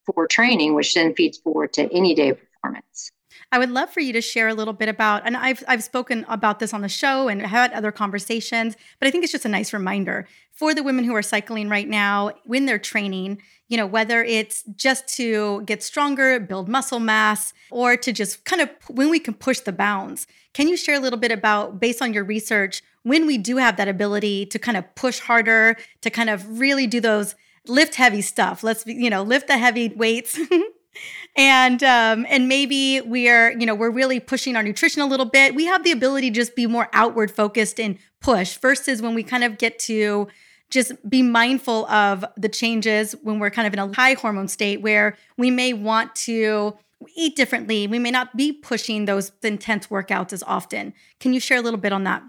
for 0.04 0.26
training, 0.28 0.74
which 0.74 0.94
then 0.94 1.14
feeds 1.14 1.38
forward 1.38 1.72
to 1.72 1.92
any 1.92 2.14
day 2.14 2.34
performance. 2.34 3.10
I 3.52 3.58
would 3.58 3.70
love 3.70 3.90
for 3.90 4.00
you 4.00 4.12
to 4.12 4.20
share 4.20 4.48
a 4.48 4.54
little 4.54 4.72
bit 4.72 4.88
about, 4.88 5.22
and 5.24 5.36
I've 5.36 5.62
I've 5.68 5.82
spoken 5.82 6.26
about 6.28 6.58
this 6.58 6.74
on 6.74 6.82
the 6.82 6.88
show 6.88 7.28
and 7.28 7.40
had 7.42 7.72
other 7.72 7.92
conversations, 7.92 8.76
but 8.98 9.06
I 9.06 9.10
think 9.10 9.24
it's 9.24 9.32
just 9.32 9.44
a 9.44 9.48
nice 9.48 9.72
reminder 9.72 10.26
for 10.52 10.74
the 10.74 10.82
women 10.82 11.04
who 11.04 11.14
are 11.14 11.22
cycling 11.22 11.68
right 11.68 11.88
now 11.88 12.32
when 12.44 12.66
they're 12.66 12.78
training, 12.78 13.40
you 13.68 13.76
know, 13.76 13.86
whether 13.86 14.22
it's 14.22 14.62
just 14.76 15.08
to 15.16 15.62
get 15.62 15.82
stronger, 15.82 16.38
build 16.38 16.68
muscle 16.68 17.00
mass, 17.00 17.52
or 17.70 17.96
to 17.96 18.12
just 18.12 18.44
kind 18.44 18.62
of 18.62 18.70
when 18.88 19.10
we 19.10 19.18
can 19.18 19.34
push 19.34 19.60
the 19.60 19.72
bounds. 19.72 20.26
Can 20.54 20.68
you 20.68 20.76
share 20.76 20.96
a 20.96 21.00
little 21.00 21.18
bit 21.18 21.32
about, 21.32 21.80
based 21.80 22.00
on 22.00 22.12
your 22.12 22.24
research, 22.24 22.82
when 23.02 23.26
we 23.26 23.38
do 23.38 23.56
have 23.56 23.76
that 23.76 23.88
ability 23.88 24.46
to 24.46 24.58
kind 24.58 24.76
of 24.76 24.94
push 24.94 25.20
harder, 25.20 25.76
to 26.00 26.10
kind 26.10 26.30
of 26.30 26.58
really 26.58 26.86
do 26.86 27.00
those 27.00 27.34
lift 27.66 27.96
heavy 27.96 28.22
stuff? 28.22 28.62
Let's, 28.62 28.86
you 28.86 29.10
know, 29.10 29.22
lift 29.22 29.48
the 29.48 29.58
heavy 29.58 29.88
weights. 29.88 30.38
and 31.36 31.82
um, 31.82 32.26
and 32.28 32.48
maybe 32.48 33.00
we're 33.02 33.50
you 33.58 33.66
know 33.66 33.74
we're 33.74 33.90
really 33.90 34.20
pushing 34.20 34.56
our 34.56 34.62
nutrition 34.62 35.02
a 35.02 35.06
little 35.06 35.26
bit 35.26 35.54
we 35.54 35.66
have 35.66 35.84
the 35.84 35.92
ability 35.92 36.30
to 36.30 36.34
just 36.34 36.56
be 36.56 36.66
more 36.66 36.88
outward 36.94 37.30
focused 37.30 37.78
and 37.78 37.98
push 38.20 38.56
versus 38.56 39.02
when 39.02 39.14
we 39.14 39.22
kind 39.22 39.44
of 39.44 39.58
get 39.58 39.78
to 39.78 40.26
just 40.70 40.92
be 41.08 41.22
mindful 41.22 41.86
of 41.86 42.24
the 42.36 42.48
changes 42.48 43.14
when 43.22 43.38
we're 43.38 43.50
kind 43.50 43.66
of 43.66 43.72
in 43.72 43.78
a 43.78 43.94
high 43.94 44.14
hormone 44.14 44.48
state 44.48 44.80
where 44.80 45.16
we 45.36 45.50
may 45.50 45.72
want 45.72 46.14
to 46.14 46.76
eat 47.14 47.36
differently. 47.36 47.86
We 47.86 47.98
may 47.98 48.10
not 48.10 48.36
be 48.36 48.52
pushing 48.52 49.04
those 49.04 49.32
intense 49.42 49.88
workouts 49.88 50.32
as 50.32 50.42
often. 50.42 50.94
Can 51.20 51.32
you 51.32 51.40
share 51.40 51.58
a 51.58 51.62
little 51.62 51.78
bit 51.78 51.92
on 51.92 52.04
that? 52.04 52.22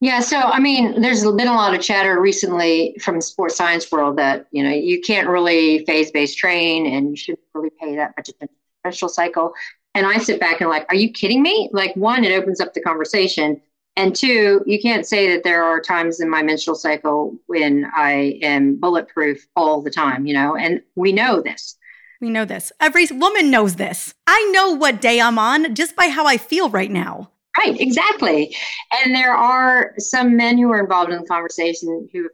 Yeah, 0.00 0.20
so 0.20 0.38
I 0.38 0.60
mean, 0.60 1.00
there's 1.00 1.24
been 1.24 1.48
a 1.48 1.54
lot 1.54 1.74
of 1.74 1.80
chatter 1.80 2.20
recently 2.20 2.94
from 3.00 3.16
the 3.16 3.22
sports 3.22 3.56
science 3.56 3.90
world 3.90 4.18
that 4.18 4.46
you 4.50 4.62
know 4.62 4.70
you 4.70 5.00
can't 5.00 5.26
really 5.26 5.86
phase-based 5.86 6.36
train 6.36 6.86
and 6.86 7.10
you 7.10 7.16
shouldn't 7.16 7.40
really 7.54 7.70
pay 7.80 7.96
that 7.96 8.12
much 8.16 8.28
attention 8.28 8.48
to 8.48 8.54
the 8.82 8.88
menstrual 8.88 9.08
cycle. 9.08 9.54
And 9.94 10.06
I 10.06 10.18
sit 10.18 10.38
back 10.38 10.60
and 10.60 10.68
like, 10.68 10.84
are 10.90 10.94
you 10.94 11.10
kidding 11.10 11.42
me? 11.42 11.70
Like, 11.72 11.96
one, 11.96 12.22
it 12.24 12.32
opens 12.32 12.60
up 12.60 12.74
the 12.74 12.82
conversation, 12.82 13.62
and 13.96 14.14
two, 14.14 14.62
you 14.66 14.80
can't 14.80 15.06
say 15.06 15.32
that 15.32 15.44
there 15.44 15.64
are 15.64 15.80
times 15.80 16.20
in 16.20 16.28
my 16.28 16.42
menstrual 16.42 16.76
cycle 16.76 17.36
when 17.46 17.90
I 17.94 18.38
am 18.42 18.76
bulletproof 18.76 19.46
all 19.56 19.82
the 19.82 19.90
time. 19.90 20.26
You 20.26 20.34
know, 20.34 20.56
and 20.56 20.82
we 20.94 21.12
know 21.12 21.40
this. 21.40 21.76
We 22.20 22.30
know 22.30 22.44
this. 22.44 22.72
Every 22.80 23.06
woman 23.10 23.50
knows 23.50 23.76
this. 23.76 24.14
I 24.26 24.50
know 24.52 24.72
what 24.72 25.00
day 25.00 25.20
I'm 25.20 25.38
on 25.38 25.74
just 25.74 25.94
by 25.96 26.08
how 26.08 26.26
I 26.26 26.38
feel 26.38 26.70
right 26.70 26.90
now. 26.90 27.30
Right, 27.58 27.78
exactly. 27.80 28.54
And 28.92 29.14
there 29.14 29.34
are 29.34 29.94
some 29.98 30.36
men 30.36 30.58
who 30.58 30.70
are 30.72 30.80
involved 30.80 31.10
in 31.10 31.20
the 31.20 31.26
conversation 31.26 32.08
who 32.12 32.28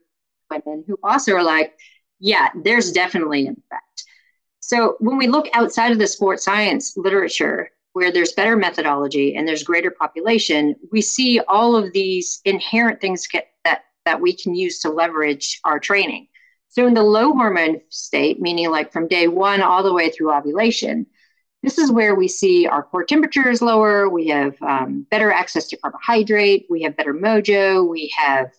women 0.50 0.84
who 0.86 0.98
also 1.02 1.34
are 1.34 1.42
like, 1.42 1.74
yeah, 2.20 2.48
there's 2.62 2.92
definitely 2.92 3.46
an 3.46 3.60
effect. 3.64 4.04
So 4.60 4.96
when 5.00 5.16
we 5.16 5.26
look 5.26 5.48
outside 5.54 5.92
of 5.92 5.98
the 5.98 6.06
sports 6.06 6.44
science 6.44 6.96
literature, 6.96 7.70
where 7.92 8.12
there's 8.12 8.32
better 8.32 8.56
methodology 8.56 9.34
and 9.34 9.46
there's 9.46 9.62
greater 9.62 9.90
population, 9.90 10.74
we 10.90 11.00
see 11.00 11.40
all 11.40 11.76
of 11.76 11.92
these 11.92 12.40
inherent 12.44 13.00
things 13.00 13.26
get, 13.26 13.48
that 13.64 13.84
that 14.04 14.20
we 14.20 14.34
can 14.34 14.54
use 14.54 14.80
to 14.80 14.90
leverage 14.90 15.60
our 15.64 15.78
training. 15.78 16.26
So 16.68 16.86
in 16.86 16.94
the 16.94 17.02
low 17.02 17.32
hormone 17.32 17.80
state, 17.90 18.40
meaning 18.40 18.70
like 18.70 18.92
from 18.92 19.06
day 19.06 19.28
one 19.28 19.60
all 19.60 19.82
the 19.82 19.92
way 19.92 20.10
through 20.10 20.32
ovulation, 20.32 21.06
this 21.62 21.78
is 21.78 21.92
where 21.92 22.14
we 22.14 22.26
see 22.26 22.66
our 22.66 22.82
core 22.82 23.04
temperature 23.04 23.48
is 23.48 23.62
lower. 23.62 24.08
We 24.08 24.28
have 24.28 24.60
um, 24.62 25.06
better 25.10 25.30
access 25.30 25.68
to 25.68 25.76
carbohydrate. 25.76 26.66
We 26.68 26.82
have 26.82 26.96
better 26.96 27.14
mojo. 27.14 27.88
We 27.88 28.12
have 28.16 28.50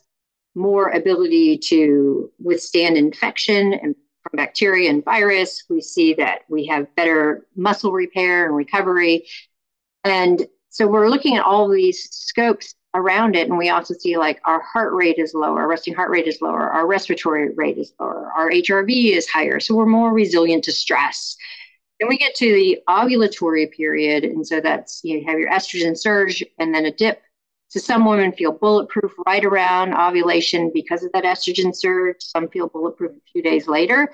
more 0.54 0.90
ability 0.90 1.58
to 1.58 2.30
withstand 2.38 2.96
infection 2.96 3.74
and 3.74 3.94
bacteria 4.36 4.90
and 4.90 5.04
virus. 5.04 5.64
We 5.68 5.80
see 5.80 6.14
that 6.14 6.40
we 6.48 6.66
have 6.66 6.94
better 6.96 7.46
muscle 7.56 7.92
repair 7.92 8.46
and 8.46 8.54
recovery. 8.54 9.26
And 10.04 10.46
so 10.70 10.86
we're 10.86 11.08
looking 11.08 11.36
at 11.36 11.44
all 11.44 11.68
these 11.68 12.08
scopes 12.10 12.74
around 12.94 13.34
it. 13.36 13.48
And 13.48 13.58
we 13.58 13.70
also 13.70 13.94
see 13.94 14.16
like 14.16 14.40
our 14.44 14.60
heart 14.60 14.94
rate 14.94 15.18
is 15.18 15.34
lower, 15.34 15.60
our 15.60 15.68
resting 15.68 15.94
heart 15.94 16.10
rate 16.10 16.26
is 16.26 16.40
lower, 16.40 16.70
our 16.70 16.86
respiratory 16.86 17.50
rate 17.54 17.76
is 17.76 17.92
lower, 18.00 18.30
our 18.36 18.50
HRV 18.50 19.12
is 19.12 19.28
higher. 19.28 19.60
So 19.60 19.74
we're 19.74 19.86
more 19.86 20.12
resilient 20.12 20.64
to 20.64 20.72
stress. 20.72 21.36
Then 21.98 22.08
we 22.08 22.16
get 22.16 22.34
to 22.36 22.52
the 22.52 22.78
ovulatory 22.88 23.70
period. 23.70 24.24
And 24.24 24.46
so 24.46 24.60
that's 24.60 25.00
you 25.04 25.24
have 25.26 25.38
your 25.38 25.50
estrogen 25.50 25.98
surge 25.98 26.44
and 26.58 26.74
then 26.74 26.86
a 26.86 26.92
dip. 26.92 27.20
So 27.74 27.80
some 27.80 28.04
women 28.04 28.30
feel 28.30 28.52
bulletproof 28.52 29.12
right 29.26 29.44
around 29.44 29.94
ovulation 29.94 30.70
because 30.72 31.02
of 31.02 31.10
that 31.10 31.24
estrogen 31.24 31.74
surge. 31.74 32.18
Some 32.20 32.48
feel 32.48 32.68
bulletproof 32.68 33.10
a 33.10 33.30
few 33.32 33.42
days 33.42 33.66
later. 33.66 34.12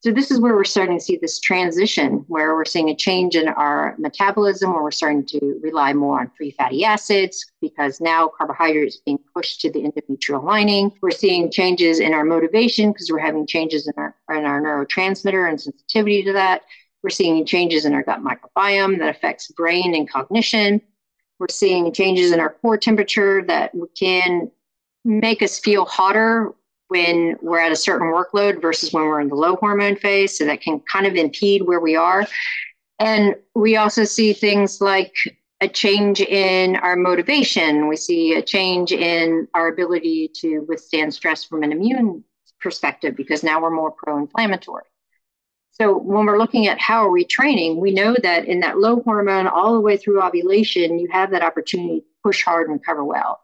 So 0.00 0.12
this 0.12 0.30
is 0.30 0.40
where 0.40 0.54
we're 0.54 0.64
starting 0.64 0.96
to 0.96 1.04
see 1.04 1.18
this 1.20 1.38
transition 1.38 2.24
where 2.28 2.54
we're 2.54 2.64
seeing 2.64 2.88
a 2.88 2.96
change 2.96 3.36
in 3.36 3.48
our 3.48 3.96
metabolism, 3.98 4.72
where 4.72 4.82
we're 4.82 4.90
starting 4.92 5.26
to 5.26 5.60
rely 5.62 5.92
more 5.92 6.20
on 6.20 6.30
free 6.38 6.52
fatty 6.52 6.86
acids 6.86 7.44
because 7.60 8.00
now 8.00 8.28
carbohydrates 8.28 9.02
being 9.04 9.18
pushed 9.36 9.60
to 9.60 9.70
the 9.70 9.80
endometrial 9.80 10.42
lining. 10.42 10.90
We're 11.02 11.10
seeing 11.10 11.50
changes 11.50 12.00
in 12.00 12.14
our 12.14 12.24
motivation 12.24 12.92
because 12.92 13.10
we're 13.10 13.18
having 13.18 13.46
changes 13.46 13.86
in 13.86 13.92
our, 13.98 14.16
in 14.30 14.46
our 14.46 14.62
neurotransmitter 14.62 15.50
and 15.50 15.60
sensitivity 15.60 16.22
to 16.22 16.32
that. 16.32 16.62
We're 17.02 17.10
seeing 17.10 17.44
changes 17.44 17.84
in 17.84 17.92
our 17.92 18.04
gut 18.04 18.20
microbiome 18.24 19.00
that 19.00 19.14
affects 19.14 19.48
brain 19.48 19.94
and 19.94 20.08
cognition. 20.08 20.80
We're 21.42 21.48
seeing 21.50 21.92
changes 21.92 22.30
in 22.30 22.38
our 22.38 22.50
core 22.50 22.76
temperature 22.76 23.42
that 23.48 23.72
can 23.98 24.48
make 25.04 25.42
us 25.42 25.58
feel 25.58 25.84
hotter 25.84 26.52
when 26.86 27.36
we're 27.42 27.58
at 27.58 27.72
a 27.72 27.76
certain 27.76 28.12
workload 28.12 28.62
versus 28.62 28.92
when 28.92 29.02
we're 29.06 29.20
in 29.20 29.26
the 29.26 29.34
low 29.34 29.56
hormone 29.56 29.96
phase. 29.96 30.38
So 30.38 30.44
that 30.44 30.60
can 30.60 30.78
kind 30.92 31.04
of 31.04 31.16
impede 31.16 31.62
where 31.62 31.80
we 31.80 31.96
are. 31.96 32.28
And 33.00 33.34
we 33.56 33.74
also 33.74 34.04
see 34.04 34.32
things 34.32 34.80
like 34.80 35.16
a 35.60 35.66
change 35.66 36.20
in 36.20 36.76
our 36.76 36.94
motivation. 36.94 37.88
We 37.88 37.96
see 37.96 38.34
a 38.34 38.42
change 38.42 38.92
in 38.92 39.48
our 39.52 39.66
ability 39.66 40.30
to 40.42 40.60
withstand 40.68 41.12
stress 41.12 41.42
from 41.42 41.64
an 41.64 41.72
immune 41.72 42.22
perspective 42.60 43.16
because 43.16 43.42
now 43.42 43.60
we're 43.60 43.70
more 43.70 43.90
pro 43.90 44.16
inflammatory. 44.16 44.84
So 45.72 45.96
when 45.96 46.26
we're 46.26 46.38
looking 46.38 46.66
at 46.66 46.78
how 46.78 47.04
are 47.06 47.10
we 47.10 47.24
training, 47.24 47.80
we 47.80 47.92
know 47.92 48.14
that 48.22 48.46
in 48.46 48.60
that 48.60 48.78
low 48.78 49.00
hormone 49.00 49.46
all 49.46 49.72
the 49.72 49.80
way 49.80 49.96
through 49.96 50.22
ovulation, 50.22 50.98
you 50.98 51.08
have 51.10 51.30
that 51.30 51.42
opportunity 51.42 52.00
to 52.00 52.06
push 52.22 52.44
hard 52.44 52.68
and 52.68 52.84
cover 52.84 53.04
well. 53.04 53.40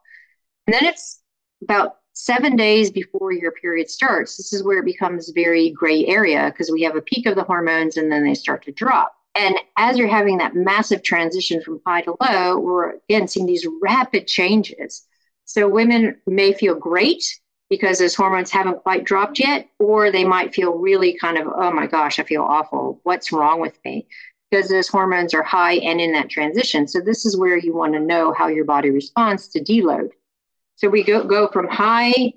And 0.66 0.74
then 0.74 0.84
it's 0.84 1.20
about 1.62 1.96
seven 2.12 2.56
days 2.56 2.90
before 2.90 3.32
your 3.32 3.52
period 3.52 3.88
starts, 3.88 4.36
this 4.36 4.52
is 4.52 4.62
where 4.62 4.78
it 4.78 4.84
becomes 4.84 5.30
very 5.30 5.70
gray 5.70 6.04
area 6.06 6.50
because 6.50 6.70
we 6.70 6.82
have 6.82 6.96
a 6.96 7.00
peak 7.00 7.26
of 7.26 7.36
the 7.36 7.44
hormones 7.44 7.96
and 7.96 8.10
then 8.10 8.24
they 8.24 8.34
start 8.34 8.62
to 8.64 8.72
drop. 8.72 9.14
And 9.34 9.54
as 9.76 9.96
you're 9.96 10.08
having 10.08 10.38
that 10.38 10.56
massive 10.56 11.02
transition 11.04 11.62
from 11.62 11.80
high 11.86 12.02
to 12.02 12.16
low, 12.20 12.58
we're 12.58 12.96
again 13.08 13.28
seeing 13.28 13.46
these 13.46 13.66
rapid 13.80 14.26
changes. 14.26 15.06
So 15.44 15.68
women 15.68 16.20
may 16.26 16.52
feel 16.52 16.74
great 16.74 17.24
because 17.70 17.98
those 17.98 18.14
hormones 18.14 18.50
haven't 18.50 18.82
quite 18.82 19.04
dropped 19.04 19.38
yet, 19.38 19.68
or 19.78 20.10
they 20.10 20.24
might 20.24 20.54
feel 20.54 20.78
really 20.78 21.16
kind 21.18 21.38
of, 21.38 21.46
oh 21.54 21.70
my 21.70 21.86
gosh, 21.86 22.18
I 22.18 22.24
feel 22.24 22.42
awful. 22.42 23.00
What's 23.02 23.32
wrong 23.32 23.60
with 23.60 23.78
me? 23.84 24.06
Because 24.50 24.68
those 24.68 24.88
hormones 24.88 25.34
are 25.34 25.42
high 25.42 25.74
and 25.74 26.00
in 26.00 26.12
that 26.12 26.30
transition. 26.30 26.88
So 26.88 27.00
this 27.00 27.26
is 27.26 27.36
where 27.36 27.58
you 27.58 27.74
want 27.74 27.92
to 27.94 28.00
know 28.00 28.32
how 28.32 28.48
your 28.48 28.64
body 28.64 28.90
responds 28.90 29.48
to 29.48 29.60
deload. 29.60 30.10
So 30.76 30.88
we 30.88 31.02
go, 31.02 31.24
go 31.24 31.48
from 31.48 31.68
high 31.68 32.32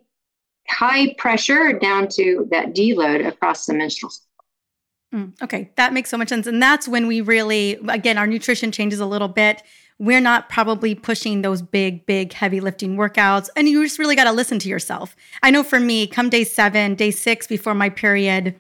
high 0.68 1.14
pressure 1.18 1.74
down 1.74 2.08
to 2.08 2.48
that 2.52 2.74
deload 2.74 3.26
across 3.28 3.66
the 3.66 3.74
menstrual 3.74 4.12
cycle. 4.12 4.28
Mm, 5.14 5.42
okay, 5.42 5.72
that 5.76 5.92
makes 5.94 6.10
so 6.10 6.18
much 6.18 6.30
sense. 6.30 6.48
And 6.48 6.62
that's 6.62 6.88
when 6.88 7.08
we 7.08 7.20
really, 7.22 7.80
again, 7.90 8.18
our 8.18 8.28
nutrition 8.28 8.72
changes 8.72 9.00
a 9.00 9.06
little 9.06 9.28
bit. 9.28 9.62
We're 10.02 10.20
not 10.20 10.50
probably 10.50 10.96
pushing 10.96 11.44
those 11.44 11.62
big, 11.62 12.08
big, 12.08 12.34
heavy 12.34 12.60
lifting 12.60 12.98
workouts. 12.98 13.50
And 13.56 13.70
you 13.70 13.84
just 13.84 14.00
really 14.00 14.16
got 14.16 14.24
to 14.24 14.32
listen 14.32 14.58
to 14.58 14.68
yourself. 14.68 15.16
I 15.44 15.52
know 15.52 15.62
for 15.62 15.80
me, 15.80 16.08
come 16.08 16.28
day 16.28 16.44
seven, 16.44 16.96
day 16.96 17.12
six 17.12 17.46
before 17.46 17.76
my 17.76 17.88
period, 17.88 18.60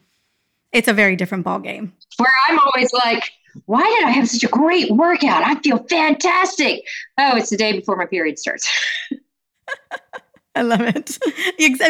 it's 0.72 0.88
a 0.88 0.94
very 0.94 1.16
different 1.16 1.44
ball 1.44 1.58
game. 1.58 1.94
Where 2.18 2.32
I'm 2.48 2.60
always 2.60 2.94
like, 2.94 3.32
why 3.66 3.82
did 3.82 4.08
I 4.08 4.12
have 4.12 4.30
such 4.30 4.44
a 4.44 4.50
great 4.50 4.92
workout? 4.92 5.42
I 5.42 5.56
feel 5.62 5.80
fantastic. 5.90 6.84
Oh, 7.18 7.36
it's 7.36 7.50
the 7.50 7.58
day 7.58 7.72
before 7.72 7.96
my 7.96 8.06
period 8.06 8.38
starts. 8.38 8.70
I 10.56 10.64
love 10.64 10.82
it. 10.82 11.18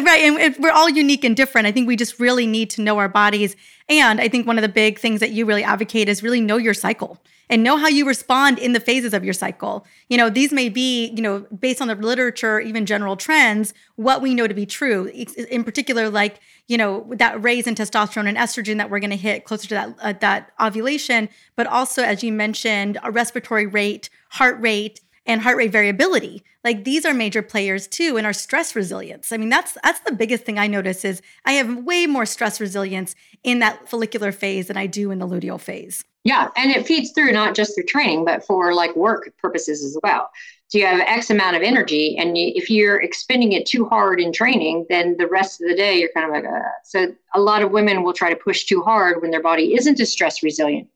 right. 0.06 0.22
And 0.22 0.56
we're 0.60 0.72
all 0.72 0.88
unique 0.88 1.24
and 1.24 1.36
different. 1.36 1.66
I 1.66 1.72
think 1.72 1.88
we 1.88 1.96
just 1.96 2.20
really 2.20 2.46
need 2.46 2.70
to 2.72 2.82
know 2.82 3.00
our 3.00 3.10
bodies. 3.10 3.56
And 3.90 4.22
I 4.22 4.28
think 4.28 4.46
one 4.46 4.58
of 4.58 4.62
the 4.62 4.70
big 4.70 5.00
things 5.00 5.20
that 5.20 5.32
you 5.32 5.46
really 5.46 5.64
advocate 5.64 6.08
is 6.08 6.22
really 6.22 6.42
know 6.42 6.58
your 6.58 6.76
cycle 6.76 7.20
and 7.50 7.64
know 7.64 7.76
how 7.76 7.88
you 7.88 8.06
respond 8.08 8.60
in 8.60 8.74
the 8.74 8.80
phases 8.80 9.14
of 9.14 9.26
your 9.26 9.34
cycle. 9.34 9.86
You 10.10 10.18
know, 10.18 10.30
these 10.30 10.54
may 10.54 10.70
be, 10.70 11.08
you 11.08 11.22
know, 11.24 11.40
based 11.60 11.82
on 11.82 11.88
the 11.88 11.96
literature, 11.96 12.60
even 12.60 12.86
general 12.86 13.18
trends, 13.18 13.74
what 13.96 14.22
we 14.22 14.36
know 14.36 14.48
to 14.48 14.54
be 14.54 14.68
true. 14.68 15.08
In 15.08 15.64
particular, 15.64 16.10
like, 16.10 16.40
you 16.68 16.78
know, 16.78 17.12
that 17.16 17.44
raise 17.44 17.66
in 17.66 17.74
testosterone 17.76 18.28
and 18.28 18.38
estrogen 18.38 18.78
that 18.78 18.90
we're 18.90 19.00
going 19.00 19.10
to 19.10 19.18
hit 19.18 19.44
closer 19.44 19.68
to 19.70 19.74
that, 19.74 19.96
uh, 20.02 20.14
that 20.22 20.52
ovulation, 20.62 21.28
but 21.56 21.68
also, 21.68 22.04
as 22.04 22.24
you 22.24 22.32
mentioned, 22.32 23.00
a 23.04 23.12
respiratory 23.12 23.66
rate, 23.66 24.10
heart 24.30 24.62
rate, 24.62 25.02
and 25.26 25.42
heart 25.42 25.58
rate 25.58 25.72
variability. 25.72 26.44
Like 26.64 26.84
these 26.84 27.06
are 27.06 27.14
major 27.14 27.42
players 27.42 27.88
too 27.88 28.18
in 28.18 28.26
our 28.26 28.34
stress 28.34 28.76
resilience. 28.76 29.32
I 29.32 29.38
mean, 29.38 29.50
that's 29.50 29.78
that's 29.84 30.00
the 30.02 30.12
biggest 30.12 30.44
thing 30.44 30.60
I 30.60 30.68
notice 30.68 31.06
is 31.06 31.22
I 31.46 31.54
have 31.54 31.84
way 31.84 32.06
more 32.08 32.26
stress 32.26 32.60
resilience 32.60 33.16
in 33.44 33.60
that 33.60 33.90
follicular 33.90 34.32
phase 34.32 34.68
than 34.68 34.78
I 34.78 34.88
do 34.88 35.12
in 35.12 35.20
the 35.20 35.28
luteal 35.28 35.60
phase. 35.60 36.04
Yeah, 36.24 36.50
and 36.56 36.70
it 36.70 36.86
feeds 36.86 37.12
through 37.12 37.32
not 37.32 37.56
just 37.56 37.74
through 37.74 37.86
training, 37.86 38.26
but 38.26 38.46
for 38.46 38.76
like 38.76 38.96
work 38.96 39.32
purposes 39.40 39.84
as 39.84 39.98
well. 40.04 40.30
So 40.68 40.78
you 40.78 40.86
have 40.86 41.02
X 41.02 41.32
amount 41.32 41.56
of 41.56 41.64
energy, 41.64 42.16
and 42.18 42.38
you, 42.38 42.52
if 42.56 42.70
you're 42.70 43.02
expending 43.02 43.54
it 43.54 43.66
too 43.66 43.86
hard 43.86 44.22
in 44.22 44.32
training, 44.32 44.86
then 44.88 45.18
the 45.18 45.28
rest 45.28 45.60
of 45.62 45.68
the 45.68 45.76
day 45.76 46.00
you're 46.00 46.12
kind 46.16 46.28
of 46.28 46.32
like, 46.32 46.46
uh. 46.46 46.70
so 46.84 47.14
a 47.34 47.42
lot 47.42 47.64
of 47.64 47.72
women 47.72 48.04
will 48.04 48.14
try 48.14 48.30
to 48.30 48.36
push 48.36 48.66
too 48.66 48.82
hard 48.84 49.22
when 49.22 49.32
their 49.32 49.42
body 49.42 49.74
isn't 49.76 50.00
as 50.00 50.12
stress 50.12 50.44
resilient 50.44 50.88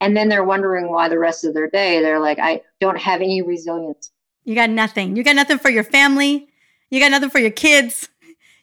and 0.00 0.16
then 0.16 0.28
they're 0.28 0.44
wondering 0.44 0.90
why 0.90 1.08
the 1.08 1.18
rest 1.18 1.44
of 1.44 1.54
their 1.54 1.68
day 1.68 2.00
they're 2.00 2.20
like 2.20 2.38
i 2.38 2.60
don't 2.80 2.98
have 2.98 3.20
any 3.20 3.42
resilience. 3.42 4.10
You 4.44 4.54
got 4.54 4.70
nothing. 4.70 5.16
You 5.16 5.22
got 5.22 5.36
nothing 5.36 5.58
for 5.58 5.70
your 5.70 5.84
family. 5.84 6.48
You 6.88 6.98
got 6.98 7.10
nothing 7.10 7.30
for 7.30 7.38
your 7.38 7.50
kids. 7.50 8.08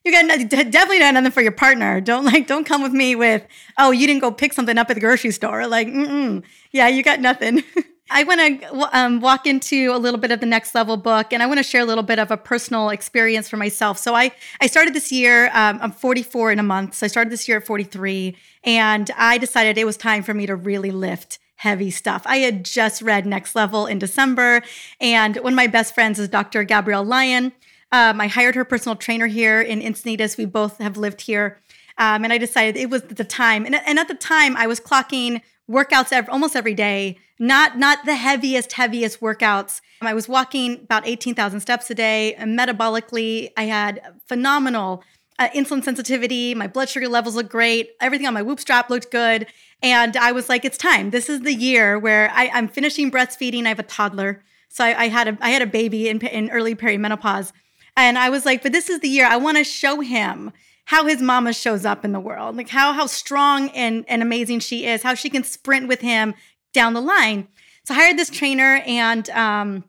You 0.04 0.12
got 0.12 0.26
no, 0.26 0.38
definitely 0.47 1.00
not 1.00 1.13
nothing 1.13 1.32
for 1.32 1.41
your 1.41 1.52
partner. 1.52 2.02
Don't 2.02 2.26
like 2.26 2.47
don't 2.47 2.65
come 2.65 2.82
with 2.82 2.93
me 2.93 3.15
with 3.15 3.45
oh 3.78 3.91
you 3.91 4.08
didn't 4.08 4.21
go 4.21 4.32
pick 4.32 4.54
something 4.54 4.78
up 4.78 4.89
at 4.89 4.95
the 4.95 5.00
grocery 5.00 5.32
store. 5.32 5.67
Like 5.67 5.88
mm 5.88 6.43
yeah 6.71 6.88
you 6.88 7.04
got 7.04 7.19
nothing 7.19 7.63
I 8.10 8.24
want 8.24 8.62
to 8.62 8.98
um, 8.98 9.20
walk 9.20 9.46
into 9.46 9.91
a 9.93 9.98
little 9.98 10.20
bit 10.20 10.32
of 10.32 10.39
the 10.39 10.46
next 10.46 10.74
level 10.74 10.98
book, 10.98 11.34
and 11.34 11.43
I 11.43 11.46
want 11.46 11.58
to 11.58 11.63
share 11.63 11.82
a 11.82 11.86
little 11.86 12.04
bit 12.04 12.20
of 12.20 12.32
a 12.32 12.38
personal 12.38 12.89
experience 12.89 13.50
for 13.50 13.58
myself. 13.58 13.98
So 13.98 14.15
I 14.15 14.32
I 14.62 14.67
started 14.67 14.93
this 14.93 15.12
year. 15.12 15.48
Um, 15.54 15.80
I'm 15.82 15.91
44 15.91 16.52
in 16.52 16.60
a 16.60 16.63
month, 16.63 16.96
so 16.96 17.06
I 17.06 17.10
started 17.10 17.32
this 17.32 17.48
year 17.48 17.58
at 17.58 17.65
43, 17.65 18.36
and 18.63 19.12
I 19.17 19.38
decided 19.38 19.78
it 19.78 19.86
was 19.86 19.98
time 19.98 20.24
for 20.24 20.34
me 20.34 20.46
to 20.46 20.56
really 20.56 20.91
lift 20.91 21.39
heavy 21.56 21.91
stuff. 21.91 22.22
I 22.26 22.38
had 22.38 22.63
just 22.63 23.02
read 23.02 23.26
Next 23.26 23.56
Level 23.56 23.88
in 23.88 24.00
December, 24.00 24.62
and 25.02 25.36
one 25.38 25.54
of 25.54 25.58
my 25.58 25.67
best 25.67 25.93
friends 25.93 26.20
is 26.20 26.30
Dr. 26.30 26.63
Gabrielle 26.63 27.04
Lyon. 27.04 27.52
Um, 27.91 28.22
I 28.22 28.28
hired 28.28 28.56
her 28.56 28.65
personal 28.65 28.96
trainer 28.96 29.28
here 29.28 29.62
in 29.62 29.82
Encinitas. 29.82 30.38
We 30.38 30.46
both 30.46 30.78
have 30.78 30.98
lived 30.98 31.22
here. 31.22 31.60
Um, 31.98 32.24
and 32.24 32.32
I 32.32 32.38
decided 32.38 32.78
it 32.78 32.89
was 32.89 33.02
the 33.04 33.24
time. 33.24 33.65
And, 33.65 33.76
and 33.76 33.98
at 33.98 34.08
the 34.08 34.13
time, 34.13 34.56
I 34.56 34.67
was 34.67 34.80
clocking 34.80 35.41
workouts 35.69 36.12
every, 36.12 36.30
almost 36.30 36.56
every 36.56 36.73
day, 36.73 37.17
not 37.39 37.77
not 37.77 38.06
the 38.06 38.15
heaviest 38.15 38.73
heaviest 38.73 39.19
workouts. 39.19 39.82
I 40.01 40.13
was 40.13 40.27
walking 40.27 40.75
about 40.75 41.08
18,000 41.08 41.60
steps 41.60 41.89
a 41.89 41.95
day. 41.95 42.34
And 42.36 42.58
metabolically, 42.58 43.49
I 43.58 43.63
had 43.63 44.01
phenomenal 44.25 45.03
uh, 45.39 45.49
insulin 45.49 45.84
sensitivity. 45.84 46.56
My 46.56 46.67
blood 46.67 46.89
sugar 46.89 47.08
levels 47.08 47.36
looked 47.36 47.49
great. 47.49 47.91
Everything 47.99 48.27
on 48.27 48.34
my 48.34 48.41
whoop 48.41 48.60
strap 48.60 48.89
looked 48.89 49.12
good. 49.12 49.47
And 49.84 50.17
I 50.17 50.32
was 50.32 50.49
like, 50.49 50.65
it's 50.65 50.77
time. 50.77 51.12
This 51.12 51.30
is 51.30 51.41
the 51.41 51.53
year 51.53 51.99
where 51.99 52.32
I, 52.34 52.45
am 52.45 52.67
finishing 52.67 53.12
breastfeeding. 53.12 53.65
I 53.65 53.69
have 53.69 53.80
a 53.80 53.84
toddler. 53.84 54.43
So 54.69 54.84
I, 54.84 55.03
I, 55.03 55.08
had 55.08 55.27
a 55.27 55.38
I 55.41 55.51
had 55.51 55.62
a 55.62 55.67
baby 55.67 56.10
in, 56.10 56.19
in 56.25 56.49
early 56.49 56.75
perimenopause. 56.75 57.51
And 57.95 58.17
I 58.17 58.30
was 58.30 58.45
like, 58.45 58.63
but 58.63 58.71
this 58.71 58.89
is 58.89 58.99
the 58.99 59.10
year 59.10 59.25
I 59.25 59.38
want 59.38 59.58
to 59.58 59.63
show 59.63 60.01
him 60.01 60.51
how 60.88 61.06
his 61.06 61.21
mama 61.21 61.52
shows 61.52 61.84
up 61.84 62.06
in 62.06 62.13
the 62.13 62.19
world, 62.19 62.56
like 62.56 62.69
how 62.69 62.93
how 62.93 63.06
strong 63.06 63.69
and, 63.71 64.06
and 64.08 64.21
amazing 64.21 64.60
she 64.60 64.86
is, 64.86 65.04
how 65.04 65.13
she 65.13 65.30
can 65.30 65.43
sprint 65.43 65.86
with 65.86 66.00
him 66.00 66.34
down 66.73 66.93
the 66.93 67.02
line. 67.02 67.45
So 67.84 67.93
I 67.93 67.97
hired 67.97 68.17
this 68.17 68.30
trainer 68.30 68.82
and 68.86 69.30
um, 69.32 69.84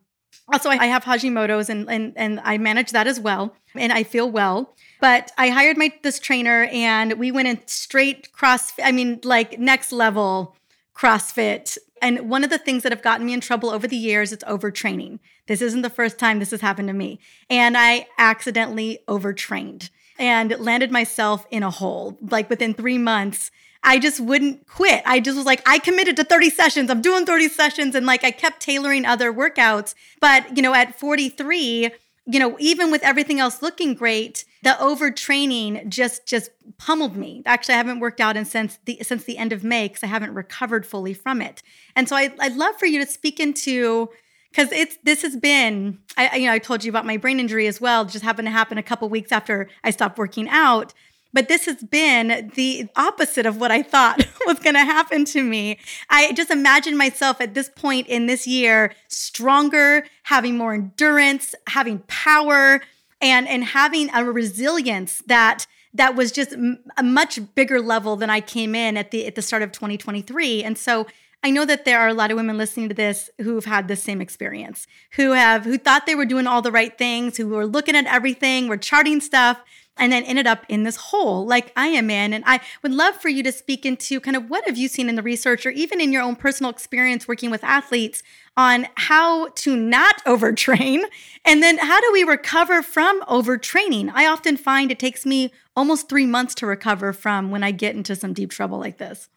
also 0.52 0.70
I 0.70 0.86
have 0.86 1.04
Hashimoto's 1.04 1.70
and, 1.70 1.88
and 1.88 2.12
and 2.16 2.40
I 2.42 2.58
manage 2.58 2.90
that 2.90 3.06
as 3.06 3.20
well. 3.20 3.54
And 3.76 3.92
I 3.92 4.02
feel 4.02 4.28
well. 4.28 4.74
But 5.00 5.30
I 5.38 5.50
hired 5.50 5.78
my 5.78 5.92
this 6.02 6.18
trainer 6.18 6.64
and 6.72 7.12
we 7.12 7.30
went 7.30 7.46
in 7.46 7.60
straight 7.66 8.32
cross 8.32 8.72
I 8.82 8.90
mean 8.90 9.20
like 9.22 9.56
next 9.56 9.92
level 9.92 10.56
CrossFit. 10.96 11.78
And 12.02 12.28
one 12.28 12.42
of 12.42 12.50
the 12.50 12.58
things 12.58 12.82
that 12.82 12.90
have 12.90 13.02
gotten 13.02 13.24
me 13.24 13.34
in 13.34 13.40
trouble 13.40 13.70
over 13.70 13.86
the 13.86 13.96
years, 13.96 14.32
it's 14.32 14.44
overtraining. 14.44 15.20
This 15.46 15.62
isn't 15.62 15.82
the 15.82 15.90
first 15.90 16.18
time 16.18 16.40
this 16.40 16.50
has 16.50 16.60
happened 16.60 16.88
to 16.88 16.94
me. 16.94 17.20
And 17.48 17.76
I 17.78 18.08
accidentally 18.18 18.98
overtrained 19.06 19.90
and 20.18 20.58
landed 20.58 20.90
myself 20.90 21.46
in 21.50 21.62
a 21.62 21.70
hole. 21.70 22.18
Like 22.20 22.50
within 22.50 22.74
three 22.74 22.98
months, 22.98 23.50
I 23.82 23.98
just 23.98 24.20
wouldn't 24.20 24.66
quit. 24.66 25.02
I 25.06 25.20
just 25.20 25.36
was 25.36 25.46
like, 25.46 25.62
I 25.66 25.78
committed 25.78 26.16
to 26.16 26.24
30 26.24 26.50
sessions. 26.50 26.90
I'm 26.90 27.00
doing 27.00 27.24
30 27.24 27.48
sessions. 27.48 27.94
And 27.94 28.06
like 28.06 28.24
I 28.24 28.30
kept 28.30 28.60
tailoring 28.60 29.04
other 29.04 29.32
workouts. 29.32 29.94
But, 30.20 30.56
you 30.56 30.62
know, 30.62 30.74
at 30.74 30.98
43, 30.98 31.90
you 32.30 32.38
know, 32.38 32.56
even 32.58 32.90
with 32.90 33.02
everything 33.02 33.40
else 33.40 33.62
looking 33.62 33.94
great, 33.94 34.44
the 34.62 34.76
overtraining 34.80 35.88
just 35.88 36.26
just 36.26 36.50
pummeled 36.76 37.16
me. 37.16 37.42
Actually, 37.46 37.74
I 37.74 37.78
haven't 37.78 38.00
worked 38.00 38.20
out 38.20 38.36
in 38.36 38.44
since 38.44 38.78
the 38.84 38.98
since 39.02 39.24
the 39.24 39.38
end 39.38 39.52
of 39.52 39.64
May 39.64 39.88
because 39.88 40.02
I 40.02 40.08
haven't 40.08 40.34
recovered 40.34 40.84
fully 40.84 41.14
from 41.14 41.40
it. 41.40 41.62
And 41.96 42.08
so 42.08 42.16
I, 42.16 42.34
I'd 42.38 42.56
love 42.56 42.76
for 42.76 42.86
you 42.86 43.02
to 43.02 43.10
speak 43.10 43.40
into 43.40 44.10
because 44.50 44.72
it's 44.72 44.98
this 45.04 45.22
has 45.22 45.36
been 45.36 45.98
I 46.16 46.36
you 46.36 46.46
know 46.46 46.52
I 46.52 46.58
told 46.58 46.84
you 46.84 46.90
about 46.90 47.06
my 47.06 47.16
brain 47.16 47.40
injury 47.40 47.66
as 47.66 47.80
well. 47.80 48.04
Just 48.04 48.24
happened 48.24 48.46
to 48.46 48.52
happen 48.52 48.78
a 48.78 48.82
couple 48.82 49.08
weeks 49.08 49.32
after 49.32 49.68
I 49.84 49.90
stopped 49.90 50.18
working 50.18 50.48
out. 50.48 50.92
But 51.32 51.48
this 51.48 51.66
has 51.66 51.84
been 51.84 52.50
the 52.54 52.88
opposite 52.96 53.44
of 53.44 53.58
what 53.58 53.70
I 53.70 53.82
thought 53.82 54.26
was 54.46 54.58
going 54.60 54.74
to 54.74 54.84
happen 54.84 55.26
to 55.26 55.42
me. 55.42 55.78
I 56.08 56.32
just 56.32 56.50
imagine 56.50 56.96
myself 56.96 57.40
at 57.40 57.52
this 57.52 57.68
point 57.68 58.06
in 58.06 58.26
this 58.26 58.46
year 58.46 58.94
stronger, 59.08 60.06
having 60.22 60.56
more 60.56 60.72
endurance, 60.72 61.54
having 61.68 61.98
power, 62.06 62.80
and 63.20 63.46
and 63.46 63.64
having 63.64 64.10
a 64.14 64.24
resilience 64.24 65.22
that 65.26 65.66
that 65.94 66.14
was 66.14 66.32
just 66.32 66.54
a 66.96 67.02
much 67.02 67.40
bigger 67.54 67.80
level 67.80 68.16
than 68.16 68.30
I 68.30 68.40
came 68.40 68.74
in 68.74 68.96
at 68.96 69.10
the 69.10 69.26
at 69.26 69.34
the 69.34 69.42
start 69.42 69.62
of 69.62 69.72
2023. 69.72 70.62
And 70.62 70.78
so 70.78 71.06
I 71.44 71.50
know 71.50 71.64
that 71.64 71.84
there 71.84 72.00
are 72.00 72.08
a 72.08 72.14
lot 72.14 72.30
of 72.30 72.36
women 72.36 72.58
listening 72.58 72.88
to 72.88 72.94
this 72.94 73.30
who've 73.40 73.64
had 73.64 73.86
the 73.86 73.94
same 73.94 74.20
experience, 74.20 74.86
who 75.12 75.32
have 75.32 75.64
who 75.64 75.78
thought 75.78 76.04
they 76.04 76.16
were 76.16 76.26
doing 76.26 76.48
all 76.48 76.62
the 76.62 76.72
right 76.72 76.96
things, 76.98 77.36
who 77.36 77.46
were 77.46 77.66
looking 77.66 77.94
at 77.94 78.06
everything, 78.06 78.66
were 78.66 78.76
charting 78.76 79.20
stuff, 79.20 79.62
and 79.96 80.12
then 80.12 80.24
ended 80.24 80.46
up 80.48 80.64
in 80.68 80.82
this 80.82 80.96
hole 80.96 81.46
like 81.46 81.72
I 81.76 81.88
am 81.88 82.10
in. 82.10 82.32
And 82.32 82.42
I 82.46 82.60
would 82.82 82.92
love 82.92 83.16
for 83.16 83.28
you 83.28 83.42
to 83.44 83.52
speak 83.52 83.86
into 83.86 84.20
kind 84.20 84.36
of 84.36 84.50
what 84.50 84.64
have 84.66 84.76
you 84.76 84.88
seen 84.88 85.08
in 85.08 85.14
the 85.14 85.22
research 85.22 85.64
or 85.64 85.70
even 85.70 86.00
in 86.00 86.12
your 86.12 86.22
own 86.22 86.34
personal 86.36 86.70
experience 86.70 87.28
working 87.28 87.50
with 87.50 87.62
athletes 87.62 88.22
on 88.56 88.88
how 88.96 89.48
to 89.50 89.76
not 89.76 90.24
overtrain 90.26 91.02
and 91.44 91.62
then 91.62 91.78
how 91.78 92.00
do 92.00 92.10
we 92.12 92.24
recover 92.24 92.82
from 92.82 93.20
overtraining? 93.22 94.10
I 94.12 94.26
often 94.26 94.56
find 94.56 94.90
it 94.90 94.98
takes 94.98 95.24
me 95.24 95.52
almost 95.76 96.08
3 96.08 96.26
months 96.26 96.54
to 96.56 96.66
recover 96.66 97.12
from 97.12 97.50
when 97.52 97.62
I 97.62 97.70
get 97.70 97.94
into 97.94 98.16
some 98.16 98.32
deep 98.32 98.50
trouble 98.50 98.78
like 98.78 98.98
this. 98.98 99.28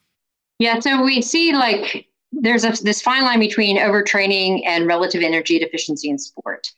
Yeah, 0.58 0.78
so 0.80 1.02
we 1.02 1.22
see 1.22 1.52
like 1.52 2.06
there's 2.32 2.64
a, 2.64 2.72
this 2.82 3.02
fine 3.02 3.24
line 3.24 3.40
between 3.40 3.78
overtraining 3.78 4.62
and 4.64 4.86
relative 4.86 5.22
energy 5.22 5.58
deficiency 5.58 6.08
in 6.08 6.18
sport, 6.18 6.72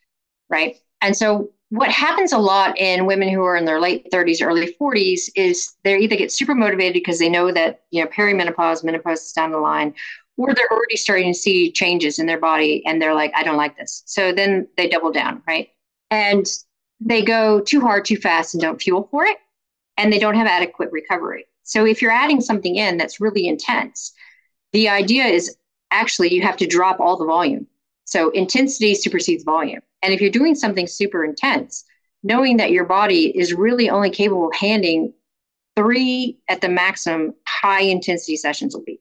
right? 0.48 0.76
And 1.00 1.16
so 1.16 1.50
what 1.70 1.90
happens 1.90 2.32
a 2.32 2.38
lot 2.38 2.78
in 2.78 3.06
women 3.06 3.28
who 3.28 3.42
are 3.42 3.56
in 3.56 3.64
their 3.64 3.80
late 3.80 4.10
30s, 4.12 4.44
early 4.44 4.76
40s 4.80 5.28
is 5.34 5.74
they 5.84 5.98
either 5.98 6.16
get 6.16 6.32
super 6.32 6.54
motivated 6.54 6.94
because 6.94 7.18
they 7.18 7.28
know 7.28 7.52
that, 7.52 7.82
you 7.90 8.02
know, 8.02 8.10
perimenopause, 8.10 8.84
menopause 8.84 9.22
is 9.22 9.32
down 9.32 9.52
the 9.52 9.58
line, 9.58 9.94
or 10.36 10.54
they're 10.54 10.70
already 10.72 10.96
starting 10.96 11.32
to 11.32 11.38
see 11.38 11.70
changes 11.70 12.18
in 12.18 12.26
their 12.26 12.38
body 12.38 12.84
and 12.86 13.00
they're 13.00 13.14
like, 13.14 13.32
I 13.34 13.42
don't 13.42 13.56
like 13.56 13.76
this. 13.76 14.02
So 14.06 14.32
then 14.32 14.68
they 14.76 14.88
double 14.88 15.12
down, 15.12 15.42
right? 15.46 15.68
And 16.10 16.46
they 17.00 17.22
go 17.22 17.60
too 17.60 17.80
hard, 17.80 18.04
too 18.04 18.16
fast, 18.16 18.54
and 18.54 18.62
don't 18.62 18.80
fuel 18.80 19.08
for 19.10 19.24
it. 19.24 19.38
And 19.96 20.12
they 20.12 20.18
don't 20.18 20.34
have 20.36 20.46
adequate 20.46 20.90
recovery. 20.90 21.46
So 21.64 21.84
if 21.84 22.00
you're 22.00 22.10
adding 22.10 22.40
something 22.40 22.76
in 22.76 22.96
that's 22.98 23.20
really 23.20 23.48
intense, 23.48 24.12
the 24.72 24.88
idea 24.88 25.24
is 25.24 25.56
actually 25.90 26.32
you 26.32 26.42
have 26.42 26.56
to 26.58 26.66
drop 26.66 27.00
all 27.00 27.16
the 27.16 27.24
volume. 27.24 27.66
So 28.04 28.30
intensity 28.30 28.94
supersedes 28.94 29.44
volume. 29.44 29.80
And 30.02 30.12
if 30.12 30.20
you're 30.20 30.30
doing 30.30 30.54
something 30.54 30.86
super 30.86 31.24
intense, 31.24 31.84
knowing 32.22 32.58
that 32.58 32.70
your 32.70 32.84
body 32.84 33.36
is 33.36 33.54
really 33.54 33.88
only 33.88 34.10
capable 34.10 34.48
of 34.48 34.54
handling 34.54 35.12
three 35.76 36.38
at 36.48 36.60
the 36.60 36.68
maximum 36.68 37.34
high 37.46 37.82
intensity 37.82 38.36
sessions 38.36 38.74
a 38.74 38.78
week. 38.80 39.00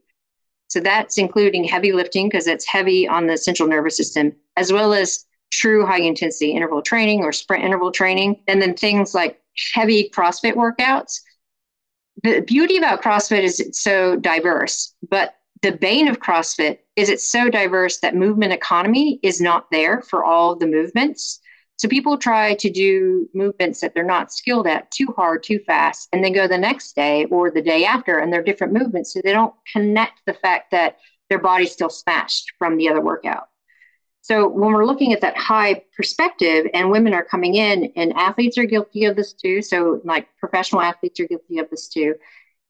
So 0.67 0.79
that's 0.79 1.17
including 1.17 1.65
heavy 1.65 1.91
lifting 1.91 2.29
because 2.29 2.47
it's 2.47 2.65
heavy 2.65 3.07
on 3.07 3.27
the 3.27 3.37
central 3.37 3.69
nervous 3.69 3.97
system, 3.97 4.33
as 4.57 4.73
well 4.73 4.93
as 4.93 5.25
true 5.51 5.85
high 5.85 6.01
intensity 6.01 6.51
interval 6.51 6.81
training 6.81 7.23
or 7.23 7.31
sprint 7.31 7.63
interval 7.63 7.91
training. 7.91 8.41
And 8.47 8.61
then 8.61 8.73
things 8.73 9.13
like 9.13 9.39
heavy 9.73 10.09
CrossFit 10.09 10.55
workouts 10.55 11.19
the 12.21 12.41
beauty 12.41 12.77
about 12.77 13.01
CrossFit 13.01 13.43
is 13.43 13.59
it's 13.59 13.81
so 13.81 14.15
diverse, 14.15 14.93
but 15.09 15.35
the 15.61 15.71
bane 15.71 16.07
of 16.07 16.19
CrossFit 16.19 16.79
is 16.95 17.09
it's 17.09 17.27
so 17.27 17.49
diverse 17.49 17.99
that 17.99 18.15
movement 18.15 18.53
economy 18.53 19.19
is 19.23 19.41
not 19.41 19.71
there 19.71 20.01
for 20.01 20.23
all 20.23 20.55
the 20.55 20.67
movements. 20.67 21.39
So 21.77 21.87
people 21.87 22.17
try 22.17 22.53
to 22.55 22.69
do 22.69 23.27
movements 23.33 23.81
that 23.81 23.93
they're 23.93 24.03
not 24.03 24.31
skilled 24.31 24.67
at 24.67 24.91
too 24.91 25.13
hard, 25.15 25.41
too 25.41 25.59
fast, 25.65 26.07
and 26.13 26.23
then 26.23 26.33
go 26.33 26.47
the 26.47 26.57
next 26.57 26.95
day 26.95 27.25
or 27.25 27.49
the 27.49 27.61
day 27.61 27.85
after, 27.85 28.19
and 28.19 28.31
they're 28.31 28.43
different 28.43 28.73
movements. 28.73 29.13
So 29.13 29.21
they 29.23 29.31
don't 29.31 29.55
connect 29.71 30.21
the 30.25 30.33
fact 30.33 30.71
that 30.71 30.97
their 31.29 31.39
body's 31.39 31.71
still 31.71 31.89
smashed 31.89 32.51
from 32.59 32.77
the 32.77 32.89
other 32.89 33.01
workout. 33.01 33.47
So 34.23 34.47
when 34.47 34.71
we're 34.71 34.85
looking 34.85 35.11
at 35.11 35.19
that 35.19 35.35
high 35.35 35.83
perspective 35.97 36.67
and 36.73 36.89
women 36.89 37.13
are 37.13 37.25
coming 37.25 37.55
in 37.55 37.91
and 37.97 38.13
athletes 38.13 38.57
are 38.57 38.63
guilty 38.63 39.03
of 39.03 39.17
this 39.17 39.33
too. 39.33 39.61
So 39.61 39.99
like 40.05 40.29
professional 40.39 40.81
athletes 40.81 41.19
are 41.19 41.27
guilty 41.27 41.57
of 41.57 41.69
this 41.69 41.89
too, 41.89 42.15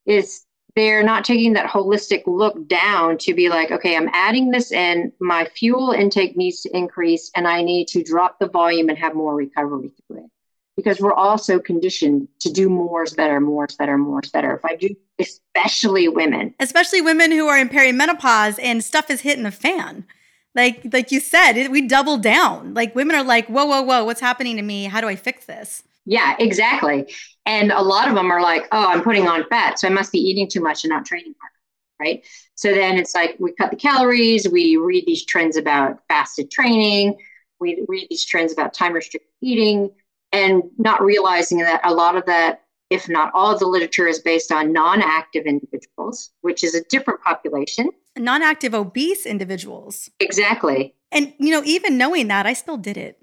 is 0.08 0.46
they're 0.76 1.04
not 1.04 1.24
taking 1.24 1.54
that 1.54 1.70
holistic 1.70 2.24
look 2.26 2.68
down 2.68 3.20
to 3.20 3.36
be 3.36 3.50
like, 3.50 3.70
okay, 3.70 3.96
I'm 3.96 4.10
adding 4.14 4.50
this 4.50 4.72
in, 4.72 5.12
my 5.20 5.46
fuel 5.46 5.92
intake 5.92 6.36
needs 6.36 6.62
to 6.62 6.76
increase 6.76 7.30
and 7.36 7.48
I 7.48 7.62
need 7.62 7.88
to 7.90 8.02
drop 8.02 8.40
the 8.40 8.50
volume 8.50 8.90
and 8.90 8.98
have 8.98 9.14
more 9.14 9.36
recovery 9.36 9.92
through 10.08 10.24
it. 10.24 10.32
Because 10.76 11.00
we're 11.00 11.14
also 11.14 11.60
conditioned 11.60 12.30
to 12.40 12.52
do 12.52 12.68
more 12.68 13.04
is 13.04 13.14
better, 13.14 13.40
more 13.40 13.68
is 13.70 13.76
better, 13.76 13.96
more 13.96 14.22
is 14.24 14.32
better. 14.32 14.56
If 14.56 14.66
I 14.66 14.76
do, 14.76 14.96
especially 15.20 16.08
women. 16.08 16.56
Especially 16.60 17.00
women 17.00 17.30
who 17.30 17.48
are 17.48 17.60
in 17.60 17.70
perimenopause 17.70 18.58
and 18.60 18.84
stuff 18.84 19.12
is 19.12 19.22
hitting 19.22 19.44
the 19.44 19.52
fan 19.52 20.08
like 20.56 20.82
like 20.92 21.12
you 21.12 21.20
said 21.20 21.54
it, 21.54 21.72
we 21.72 21.88
double 21.88 22.18
down. 22.18 22.74
Like 22.74 22.96
women 22.96 23.16
are 23.16 23.24
like 23.24 23.48
whoa 23.48 23.66
whoa 23.66 23.82
whoa 23.82 24.04
what's 24.04 24.22
happening 24.22 24.58
to 24.58 24.62
me? 24.64 24.86
How 24.86 25.02
do 25.02 25.08
i 25.08 25.16
fix 25.16 25.46
this? 25.46 25.84
Yeah 26.06 26.36
exactly. 26.40 27.14
And 27.46 27.72
a 27.72 27.82
lot 27.82 28.08
of 28.08 28.16
them 28.16 28.32
are 28.32 28.42
like 28.42 28.68
oh 28.72 28.88
i'm 28.88 29.02
putting 29.02 29.28
on 29.28 29.46
fat 29.50 29.80
so 29.80 29.88
i 29.88 29.92
must 29.92 30.12
be 30.12 30.20
eating 30.20 30.48
too 30.48 30.62
much 30.62 30.84
and 30.84 30.90
not 30.92 31.06
training 31.06 31.34
hard 31.40 31.52
right? 32.00 32.26
So 32.56 32.74
then 32.74 32.98
it's 32.98 33.16
like 33.16 33.36
we 33.40 33.54
cut 33.54 33.72
the 33.72 33.78
calories 33.78 34.48
we 34.50 34.78
read 34.78 35.06
these 35.06 35.26
trends 35.26 35.58
about 35.58 36.00
fasted 36.08 36.52
training 36.52 37.18
we 37.60 37.84
read 37.88 38.08
these 38.10 38.26
trends 38.26 38.52
about 38.52 38.74
time 38.74 38.94
restricted 38.94 39.30
eating 39.42 39.90
and 40.32 40.64
not 40.78 41.02
realizing 41.02 41.60
that 41.60 41.82
a 41.84 41.94
lot 41.94 42.16
of 42.16 42.26
that 42.26 42.62
if 42.90 43.08
not 43.10 43.32
all 43.34 43.54
of 43.54 43.60
the 43.60 43.66
literature 43.66 44.08
is 44.08 44.20
based 44.20 44.52
on 44.52 44.74
non-active 44.74 45.46
individuals 45.46 46.32
which 46.42 46.64
is 46.64 46.76
a 46.76 46.84
different 46.86 47.22
population 47.22 47.90
non-active 48.18 48.74
obese 48.74 49.26
individuals. 49.26 50.10
Exactly. 50.20 50.96
And 51.12 51.34
you 51.40 51.52
know, 51.52 51.64
even 51.66 51.98
knowing 51.98 52.28
that, 52.28 52.46
I 52.46 52.54
still 52.54 52.78
did 52.78 52.98
it. 52.98 53.18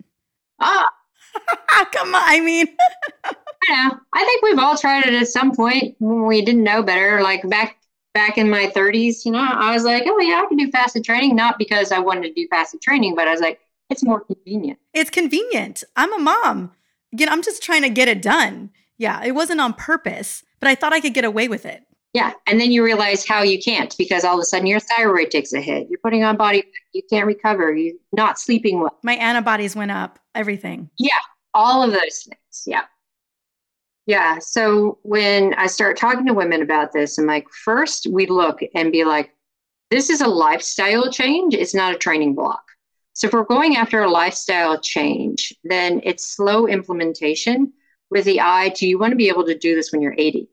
Ah. 0.61 0.91
Come 1.93 2.15
on, 2.15 2.23
I 2.25 2.41
mean. 2.41 2.67
yeah, 3.69 3.91
I 4.13 4.25
think 4.25 4.43
we've 4.43 4.59
all 4.59 4.77
tried 4.77 5.07
it 5.07 5.15
at 5.15 5.29
some 5.29 5.55
point 5.55 5.97
when 5.99 6.27
we 6.27 6.45
didn't 6.45 6.65
know 6.65 6.83
better. 6.83 7.23
Like 7.23 7.49
back 7.49 7.77
back 8.15 8.39
in 8.39 8.51
my 8.51 8.67
30s, 8.67 9.25
you 9.25 9.33
know, 9.33 9.39
I 9.39 9.73
was 9.73 9.85
like, 9.85 10.03
oh 10.07 10.19
yeah, 10.21 10.43
I 10.45 10.47
can 10.49 10.57
do 10.57 10.71
fasted 10.71 11.05
training, 11.05 11.37
not 11.37 11.59
because 11.59 11.93
I 11.93 12.01
wanted 12.01 12.23
to 12.29 12.35
do 12.35 12.49
fasted 12.51 12.81
training, 12.81 13.15
but 13.15 13.29
I 13.29 13.33
was 13.33 13.41
like, 13.41 13.61
it's 13.89 14.05
more 14.05 14.21
convenient. 14.21 14.79
It's 14.95 15.11
convenient. 15.11 15.85
I'm 15.97 16.13
a 16.13 16.19
mom. 16.19 16.73
Again, 17.13 17.29
I'm 17.29 17.43
just 17.43 17.63
trying 17.63 17.83
to 17.83 17.89
get 17.89 18.09
it 18.09 18.23
done. 18.23 18.71
Yeah, 18.99 19.23
it 19.25 19.33
wasn't 19.33 19.61
on 19.61 19.75
purpose, 19.75 20.45
but 20.61 20.69
I 20.69 20.75
thought 20.75 20.93
I 20.93 21.01
could 21.01 21.15
get 21.15 21.25
away 21.25 21.49
with 21.49 21.65
it. 21.67 21.85
Yeah. 22.13 22.33
And 22.47 22.61
then 22.61 22.73
you 22.73 22.85
realize 22.85 23.27
how 23.27 23.43
you 23.43 23.61
can't 23.61 23.95
because 23.97 24.25
all 24.25 24.35
of 24.35 24.41
a 24.41 24.45
sudden 24.45 24.67
your 24.67 24.81
thyroid 24.81 25.31
takes 25.31 25.53
a 25.53 25.61
hit. 25.61 25.89
You're 25.89 26.01
putting 26.01 26.25
on 26.25 26.37
body, 26.37 26.65
you 26.93 27.03
can't 27.09 27.27
recover. 27.27 27.75
You're 27.75 27.95
not 28.13 28.39
sleeping 28.39 28.81
well. 28.81 28.99
My 29.03 29.15
antibodies 29.15 29.77
went 29.77 29.93
up, 29.93 30.19
everything. 30.35 30.91
Yeah. 30.99 31.13
All 31.55 31.83
of 31.83 31.93
those 31.93 32.29
things. 32.29 32.65
Yeah. 32.67 32.85
Yeah. 34.07 34.39
So 34.41 34.99
when 35.03 35.55
I 35.55 35.67
start 35.67 35.97
talking 35.97 36.27
to 36.27 36.35
women 36.35 36.63
about 36.63 36.93
this, 36.93 37.17
I'm 37.17 37.27
like, 37.27 37.49
first 37.51 38.09
we 38.11 38.27
look 38.27 38.61
and 38.75 38.91
be 38.91 39.05
like, 39.05 39.33
this 39.91 40.11
is 40.11 40.21
a 40.21 40.27
lifestyle 40.27 41.11
change. 41.11 41.55
It's 41.55 41.75
not 41.75 41.95
a 41.95 41.99
training 41.99 42.35
block. 42.35 42.63
So 43.13 43.27
if 43.27 43.33
we're 43.33 43.45
going 43.45 43.77
after 43.77 44.03
a 44.03 44.11
lifestyle 44.11 44.81
change, 44.81 45.55
then 45.63 46.01
it's 46.03 46.35
slow 46.35 46.67
implementation 46.67 47.73
with 48.11 48.25
the 48.25 48.41
eye 48.41 48.73
to 48.77 48.87
you 48.87 48.99
want 48.99 49.13
to 49.13 49.17
be 49.17 49.29
able 49.29 49.45
to 49.47 49.57
do 49.57 49.77
this 49.77 49.93
when 49.93 50.01
you're 50.01 50.15
80 50.17 50.49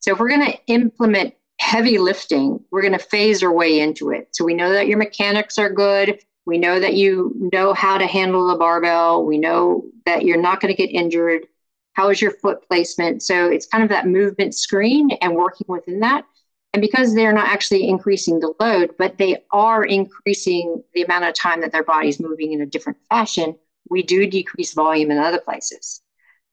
so 0.00 0.12
if 0.12 0.18
we're 0.18 0.28
going 0.28 0.50
to 0.50 0.58
implement 0.66 1.34
heavy 1.58 1.98
lifting, 1.98 2.58
we're 2.70 2.82
going 2.82 2.94
to 2.94 2.98
phase 2.98 3.42
our 3.42 3.52
way 3.52 3.80
into 3.80 4.10
it. 4.10 4.28
So 4.32 4.44
we 4.44 4.54
know 4.54 4.72
that 4.72 4.86
your 4.86 4.98
mechanics 4.98 5.58
are 5.58 5.70
good. 5.70 6.18
We 6.46 6.58
know 6.58 6.80
that 6.80 6.94
you 6.94 7.32
know 7.52 7.74
how 7.74 7.98
to 7.98 8.06
handle 8.06 8.48
the 8.48 8.56
barbell. 8.56 9.24
We 9.24 9.38
know 9.38 9.84
that 10.06 10.24
you're 10.24 10.40
not 10.40 10.60
going 10.60 10.74
to 10.74 10.76
get 10.76 10.90
injured. 10.90 11.46
How 11.92 12.08
is 12.08 12.20
your 12.20 12.30
foot 12.30 12.66
placement? 12.66 13.22
So 13.22 13.48
it's 13.48 13.66
kind 13.66 13.84
of 13.84 13.90
that 13.90 14.06
movement 14.06 14.54
screen 14.54 15.10
and 15.20 15.36
working 15.36 15.66
within 15.68 16.00
that. 16.00 16.24
And 16.72 16.80
because 16.80 17.14
they're 17.14 17.32
not 17.32 17.48
actually 17.48 17.88
increasing 17.88 18.40
the 18.40 18.54
load, 18.58 18.94
but 18.96 19.18
they 19.18 19.44
are 19.52 19.84
increasing 19.84 20.82
the 20.94 21.02
amount 21.02 21.24
of 21.24 21.34
time 21.34 21.60
that 21.60 21.72
their 21.72 21.84
body's 21.84 22.20
moving 22.20 22.52
in 22.52 22.62
a 22.62 22.66
different 22.66 22.98
fashion, 23.10 23.56
we 23.90 24.02
do 24.02 24.26
decrease 24.26 24.72
volume 24.72 25.10
in 25.10 25.18
other 25.18 25.40
places. 25.40 26.00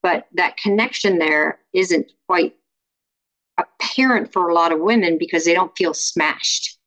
But 0.04 0.28
that 0.34 0.58
connection 0.58 1.18
there 1.18 1.60
isn't 1.72 2.12
quite 2.28 2.56
apparent 3.58 4.32
for 4.32 4.50
a 4.50 4.54
lot 4.54 4.72
of 4.72 4.80
women 4.80 5.18
because 5.18 5.46
they 5.46 5.54
don't 5.54 5.76
feel 5.78 5.94
smashed 5.94 6.78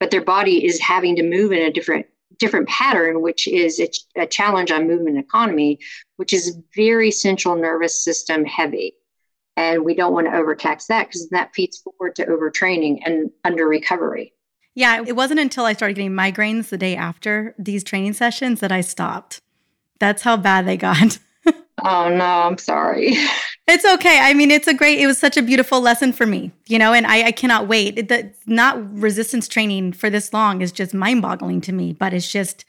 but 0.00 0.10
their 0.10 0.24
body 0.24 0.64
is 0.64 0.80
having 0.80 1.16
to 1.16 1.22
move 1.22 1.52
in 1.52 1.62
a 1.62 1.72
different 1.72 2.06
different 2.38 2.68
pattern 2.68 3.20
which 3.20 3.48
is 3.48 3.80
a, 3.80 3.88
a 4.22 4.26
challenge 4.26 4.70
on 4.70 4.86
movement 4.86 5.18
economy 5.18 5.78
which 6.16 6.32
is 6.32 6.58
very 6.74 7.10
central 7.10 7.56
nervous 7.56 8.02
system 8.02 8.44
heavy. 8.44 8.94
And 9.56 9.84
we 9.84 9.96
don't 9.96 10.12
want 10.12 10.28
to 10.28 10.36
overtax 10.36 10.86
that 10.86 11.08
because 11.08 11.28
that 11.30 11.52
feeds 11.52 11.78
forward 11.78 12.14
to 12.16 12.26
overtraining 12.26 13.00
and 13.04 13.30
under 13.44 13.66
recovery. 13.66 14.32
Yeah 14.74 15.02
it 15.04 15.16
wasn't 15.16 15.40
until 15.40 15.64
i 15.64 15.72
started 15.72 15.94
getting 15.94 16.12
migraines 16.12 16.68
the 16.68 16.78
day 16.78 16.94
after 16.94 17.54
these 17.58 17.82
training 17.82 18.12
sessions 18.12 18.60
that 18.60 18.72
i 18.72 18.80
stopped. 18.80 19.40
That's 19.98 20.22
how 20.22 20.36
bad 20.36 20.66
they 20.66 20.76
got. 20.76 21.18
Oh 21.84 22.08
no 22.08 22.24
i'm 22.24 22.58
sorry 22.58 23.16
It's 23.70 23.84
okay. 23.84 24.18
I 24.22 24.32
mean, 24.32 24.50
it's 24.50 24.66
a 24.66 24.72
great, 24.72 24.98
it 24.98 25.06
was 25.06 25.18
such 25.18 25.36
a 25.36 25.42
beautiful 25.42 25.82
lesson 25.82 26.14
for 26.14 26.24
me, 26.24 26.52
you 26.68 26.78
know, 26.78 26.94
and 26.94 27.06
I, 27.06 27.24
I 27.24 27.32
cannot 27.32 27.68
wait. 27.68 27.98
It, 27.98 28.08
the, 28.08 28.32
not 28.46 28.78
resistance 28.98 29.46
training 29.46 29.92
for 29.92 30.08
this 30.08 30.32
long 30.32 30.62
is 30.62 30.72
just 30.72 30.94
mind 30.94 31.20
boggling 31.20 31.60
to 31.62 31.72
me, 31.72 31.92
but 31.92 32.14
it's 32.14 32.32
just, 32.32 32.64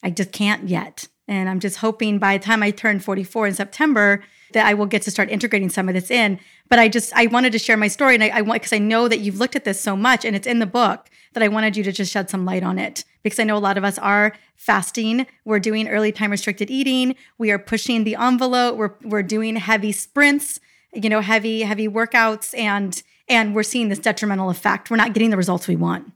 I 0.00 0.10
just 0.10 0.30
can't 0.30 0.68
yet. 0.68 1.08
And 1.26 1.48
I'm 1.48 1.58
just 1.58 1.78
hoping 1.78 2.20
by 2.20 2.38
the 2.38 2.44
time 2.44 2.62
I 2.62 2.70
turn 2.70 3.00
44 3.00 3.48
in 3.48 3.54
September 3.54 4.22
that 4.52 4.64
I 4.64 4.74
will 4.74 4.86
get 4.86 5.02
to 5.02 5.10
start 5.10 5.28
integrating 5.28 5.70
some 5.70 5.88
of 5.88 5.94
this 5.94 6.08
in. 6.08 6.38
But 6.72 6.78
I 6.78 6.88
just, 6.88 7.12
I 7.12 7.26
wanted 7.26 7.52
to 7.52 7.58
share 7.58 7.76
my 7.76 7.88
story 7.88 8.14
and 8.14 8.24
I, 8.24 8.40
want, 8.40 8.62
because 8.62 8.72
I 8.72 8.78
know 8.78 9.06
that 9.06 9.20
you've 9.20 9.38
looked 9.38 9.56
at 9.56 9.64
this 9.64 9.78
so 9.78 9.94
much 9.94 10.24
and 10.24 10.34
it's 10.34 10.46
in 10.46 10.58
the 10.58 10.64
book 10.64 11.10
that 11.34 11.42
I 11.42 11.48
wanted 11.48 11.76
you 11.76 11.84
to 11.84 11.92
just 11.92 12.10
shed 12.10 12.30
some 12.30 12.46
light 12.46 12.62
on 12.62 12.78
it 12.78 13.04
because 13.22 13.38
I 13.38 13.44
know 13.44 13.58
a 13.58 13.60
lot 13.60 13.76
of 13.76 13.84
us 13.84 13.98
are 13.98 14.32
fasting. 14.56 15.26
We're 15.44 15.58
doing 15.58 15.86
early 15.86 16.12
time 16.12 16.30
restricted 16.30 16.70
eating. 16.70 17.14
We 17.36 17.50
are 17.50 17.58
pushing 17.58 18.04
the 18.04 18.14
envelope. 18.14 18.76
We're, 18.76 18.94
we're 19.02 19.22
doing 19.22 19.56
heavy 19.56 19.92
sprints, 19.92 20.60
you 20.94 21.10
know, 21.10 21.20
heavy, 21.20 21.60
heavy 21.60 21.88
workouts 21.88 22.58
and, 22.58 23.02
and 23.28 23.54
we're 23.54 23.64
seeing 23.64 23.90
this 23.90 23.98
detrimental 23.98 24.48
effect. 24.48 24.90
We're 24.90 24.96
not 24.96 25.12
getting 25.12 25.28
the 25.28 25.36
results 25.36 25.68
we 25.68 25.76
want. 25.76 26.10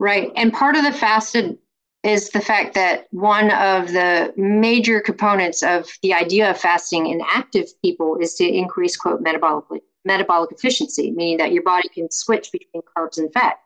Right. 0.00 0.32
And 0.34 0.52
part 0.52 0.74
of 0.74 0.82
the 0.82 0.92
fasted 0.92 1.56
is 2.02 2.30
the 2.30 2.40
fact 2.40 2.74
that 2.74 3.06
one 3.10 3.50
of 3.50 3.88
the 3.92 4.32
major 4.36 5.00
components 5.00 5.62
of 5.62 5.88
the 6.02 6.14
idea 6.14 6.50
of 6.50 6.58
fasting 6.58 7.06
in 7.06 7.20
active 7.28 7.66
people 7.82 8.16
is 8.20 8.34
to 8.34 8.44
increase 8.44 8.96
quote 8.96 9.20
metabolic 9.20 9.82
metabolic 10.04 10.52
efficiency, 10.52 11.10
meaning 11.10 11.36
that 11.38 11.52
your 11.52 11.62
body 11.62 11.88
can 11.88 12.10
switch 12.10 12.50
between 12.52 12.82
carbs 12.96 13.18
and 13.18 13.32
fat. 13.32 13.58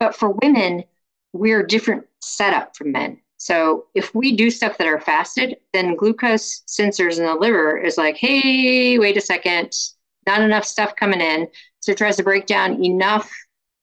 But 0.00 0.14
for 0.14 0.30
women, 0.30 0.84
we're 1.32 1.62
different 1.62 2.06
setup 2.20 2.76
from 2.76 2.92
men. 2.92 3.20
So 3.36 3.86
if 3.94 4.14
we 4.14 4.34
do 4.34 4.50
stuff 4.50 4.78
that 4.78 4.86
are 4.86 5.00
fasted, 5.00 5.56
then 5.72 5.94
glucose 5.94 6.62
sensors 6.66 7.18
in 7.18 7.24
the 7.24 7.34
liver 7.34 7.76
is 7.76 7.98
like, 7.98 8.16
hey, 8.16 8.98
wait 8.98 9.16
a 9.16 9.20
second, 9.20 9.72
not 10.26 10.40
enough 10.40 10.64
stuff 10.64 10.96
coming 10.96 11.20
in. 11.20 11.48
So 11.80 11.92
it 11.92 11.98
tries 11.98 12.16
to 12.16 12.24
break 12.24 12.46
down 12.46 12.82
enough 12.82 13.30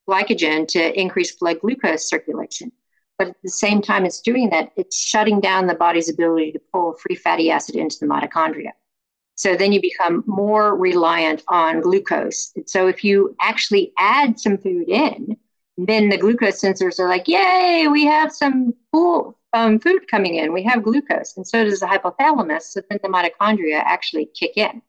glycogen 0.09 0.67
to 0.69 0.99
increase 0.99 1.35
blood 1.35 1.59
glucose 1.61 2.09
circulation. 2.09 2.71
But 3.17 3.29
at 3.29 3.35
the 3.43 3.49
same 3.49 3.81
time 3.81 4.05
it's 4.05 4.21
doing 4.21 4.49
that, 4.49 4.71
it's 4.75 4.97
shutting 4.97 5.39
down 5.39 5.67
the 5.67 5.75
body's 5.75 6.09
ability 6.09 6.51
to 6.53 6.61
pull 6.71 6.93
free 6.93 7.15
fatty 7.15 7.49
acid 7.49 7.75
into 7.75 7.97
the 7.99 8.05
mitochondria. 8.05 8.71
So 9.35 9.55
then 9.55 9.73
you 9.73 9.81
become 9.81 10.23
more 10.27 10.75
reliant 10.75 11.43
on 11.49 11.81
glucose. 11.81 12.53
So 12.65 12.87
if 12.87 13.03
you 13.03 13.35
actually 13.41 13.91
add 13.97 14.39
some 14.39 14.57
food 14.57 14.87
in, 14.87 15.37
then 15.77 16.07
the 16.09 16.17
glucose 16.17 16.61
sensors 16.61 16.99
are 16.99 17.09
like, 17.09 17.27
yay, 17.27 17.87
we 17.89 18.05
have 18.05 18.31
some 18.31 18.73
cool 18.93 19.37
um, 19.51 19.79
food 19.79 20.09
coming 20.09 20.35
in. 20.35 20.53
We 20.53 20.63
have 20.63 20.83
glucose. 20.83 21.35
And 21.35 21.45
so 21.45 21.65
does 21.65 21.81
the 21.81 21.85
hypothalamus. 21.85 22.63
So 22.63 22.81
then 22.89 22.99
the 23.03 23.09
mitochondria 23.09 23.81
actually 23.83 24.29
kick 24.37 24.53
in. 24.55 24.81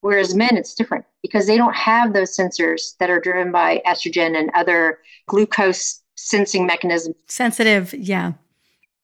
Whereas 0.00 0.34
men, 0.34 0.56
it's 0.56 0.74
different 0.74 1.06
because 1.22 1.46
they 1.46 1.56
don't 1.56 1.74
have 1.74 2.12
those 2.12 2.36
sensors 2.36 2.96
that 3.00 3.08
are 3.08 3.20
driven 3.20 3.52
by 3.52 3.80
estrogen 3.86 4.38
and 4.38 4.50
other 4.54 4.98
glucose 5.28 6.02
sensing 6.24 6.66
mechanism. 6.66 7.14
Sensitive, 7.26 7.92
yeah. 7.94 8.32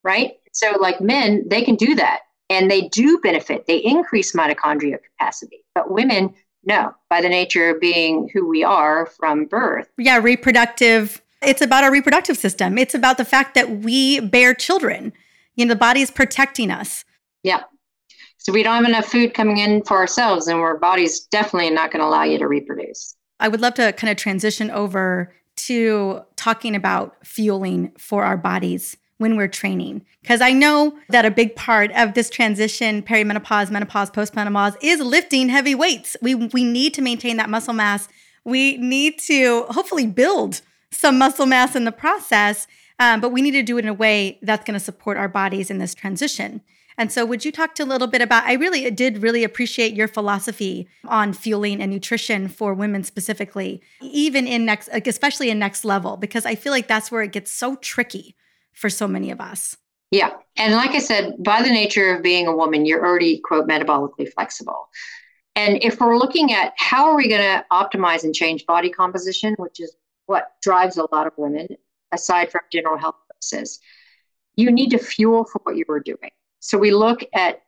Right? 0.03 0.33
So, 0.53 0.77
like 0.81 1.01
men, 1.01 1.45
they 1.49 1.63
can 1.63 1.77
do 1.77 1.95
that 1.95 2.21
and 2.49 2.71
they 2.71 2.89
do 2.89 3.19
benefit. 3.23 3.67
They 3.67 3.77
increase 3.77 4.33
mitochondria 4.33 4.99
capacity. 5.03 5.65
But 5.75 5.91
women, 5.91 6.35
no, 6.65 6.95
by 7.09 7.21
the 7.21 7.29
nature 7.29 7.71
of 7.71 7.81
being 7.81 8.29
who 8.33 8.49
we 8.49 8.65
are 8.65 9.07
from 9.07 9.45
birth. 9.45 9.89
Yeah, 9.99 10.19
reproductive. 10.19 11.23
It's 11.43 11.63
about 11.63 11.85
our 11.85 11.93
reproductive 11.93 12.37
system. 12.37 12.77
It's 12.77 12.95
about 12.95 13.19
the 13.19 13.25
fact 13.25 13.55
that 13.55 13.71
we 13.71 14.21
bear 14.21 14.55
children. 14.55 15.13
You 15.55 15.67
know, 15.67 15.75
the 15.75 15.79
body 15.79 16.01
is 16.01 16.11
protecting 16.11 16.71
us. 16.71 17.05
Yeah. 17.43 17.63
So 18.39 18.53
we 18.53 18.63
don't 18.63 18.75
have 18.75 18.85
enough 18.87 19.07
food 19.07 19.35
coming 19.35 19.59
in 19.59 19.83
for 19.83 19.99
ourselves, 19.99 20.49
and 20.49 20.59
our 20.59 20.79
body's 20.79 21.21
definitely 21.21 21.71
not 21.71 21.93
going 21.93 22.01
to 22.01 22.07
allow 22.07 22.25
you 22.25 22.39
to 22.39 22.49
reproduce. 22.49 23.15
I 23.39 23.49
would 23.49 23.61
love 23.61 23.75
to 23.75 23.93
kind 23.93 24.11
of 24.11 24.17
transition 24.17 24.71
over 24.71 25.35
to 25.67 26.23
talking 26.37 26.75
about 26.75 27.17
fueling 27.27 27.93
for 27.99 28.25
our 28.25 28.37
bodies 28.37 28.97
when 29.19 29.37
we're 29.37 29.49
training. 29.49 30.05
Because 30.23 30.41
I 30.41 30.53
know 30.53 30.99
that 31.11 31.27
a 31.27 31.31
big 31.31 31.55
part 31.55 31.93
of 31.93 32.15
this 32.15 32.31
transition, 32.31 33.03
perimenopause, 33.03 33.71
menopause, 33.71 34.11
postmenopause, 34.11 34.77
is 34.83 35.01
lifting 35.01 35.51
heavy 35.51 35.75
weights. 35.75 36.17
We, 36.23 36.35
we 36.35 36.65
need 36.65 36.95
to 36.95 37.03
maintain 37.03 37.37
that 37.37 37.51
muscle 37.51 37.75
mass. 37.75 38.09
We 38.45 38.79
need 38.79 39.19
to 39.21 39.67
hopefully 39.69 40.07
build 40.07 40.63
some 40.91 41.19
muscle 41.19 41.47
mass 41.47 41.77
in 41.77 41.85
the 41.85 41.93
process, 41.93 42.67
um, 42.99 43.21
but 43.21 43.31
we 43.31 43.43
need 43.43 43.53
to 43.53 43.63
do 43.63 43.77
it 43.77 43.85
in 43.85 43.89
a 43.89 43.95
way 43.95 44.39
that's 44.43 44.65
going 44.65 44.79
to 44.79 44.85
support 44.85 45.17
our 45.17 45.29
bodies 45.29 45.71
in 45.71 45.79
this 45.79 45.95
transition. 45.95 46.63
And 47.01 47.11
so, 47.11 47.25
would 47.25 47.47
you 47.47 47.51
talk 47.51 47.75
to 47.77 47.83
a 47.83 47.87
little 47.87 48.09
bit 48.09 48.21
about? 48.21 48.45
I 48.45 48.53
really 48.53 48.91
did 48.91 49.23
really 49.23 49.43
appreciate 49.43 49.95
your 49.95 50.07
philosophy 50.07 50.87
on 51.07 51.33
fueling 51.33 51.81
and 51.81 51.91
nutrition 51.91 52.47
for 52.47 52.75
women 52.75 53.05
specifically, 53.05 53.81
even 54.03 54.47
in 54.47 54.67
next, 54.67 54.93
like 54.93 55.07
especially 55.07 55.49
in 55.49 55.59
next 55.59 55.87
level, 55.87 56.19
because 56.19 56.45
I 56.45 56.55
feel 56.57 56.73
like 56.73 56.89
that's 56.89 57.11
where 57.11 57.23
it 57.23 57.33
gets 57.33 57.51
so 57.51 57.77
tricky 57.77 58.37
for 58.75 58.91
so 58.91 59.09
many 59.09 59.31
of 59.31 59.41
us. 59.41 59.79
Yeah. 60.11 60.33
And 60.59 60.75
like 60.75 60.91
I 60.91 60.99
said, 60.99 61.43
by 61.43 61.63
the 61.63 61.71
nature 61.71 62.15
of 62.15 62.23
being 62.23 62.47
a 62.47 62.55
woman, 62.55 62.85
you're 62.85 63.03
already, 63.03 63.39
quote, 63.39 63.67
metabolically 63.67 64.31
flexible. 64.31 64.91
And 65.57 65.83
if 65.83 66.01
we're 66.01 66.19
looking 66.19 66.53
at 66.53 66.75
how 66.77 67.07
are 67.07 67.17
we 67.17 67.31
going 67.31 67.41
to 67.41 67.65
optimize 67.73 68.25
and 68.25 68.35
change 68.35 68.67
body 68.67 68.91
composition, 68.91 69.55
which 69.57 69.81
is 69.81 69.97
what 70.27 70.53
drives 70.61 70.99
a 70.99 71.07
lot 71.11 71.27
of 71.27 71.33
women, 71.39 71.67
aside 72.13 72.53
from 72.53 72.61
general 72.71 72.99
health 72.99 73.17
purposes, 73.27 73.81
you 74.55 74.71
need 74.71 74.91
to 74.91 74.99
fuel 74.99 75.47
for 75.47 75.63
what 75.65 75.77
you 75.77 75.87
were 75.89 76.01
doing. 76.01 76.31
So 76.61 76.79
we 76.79 76.93
look 76.93 77.21
at 77.35 77.63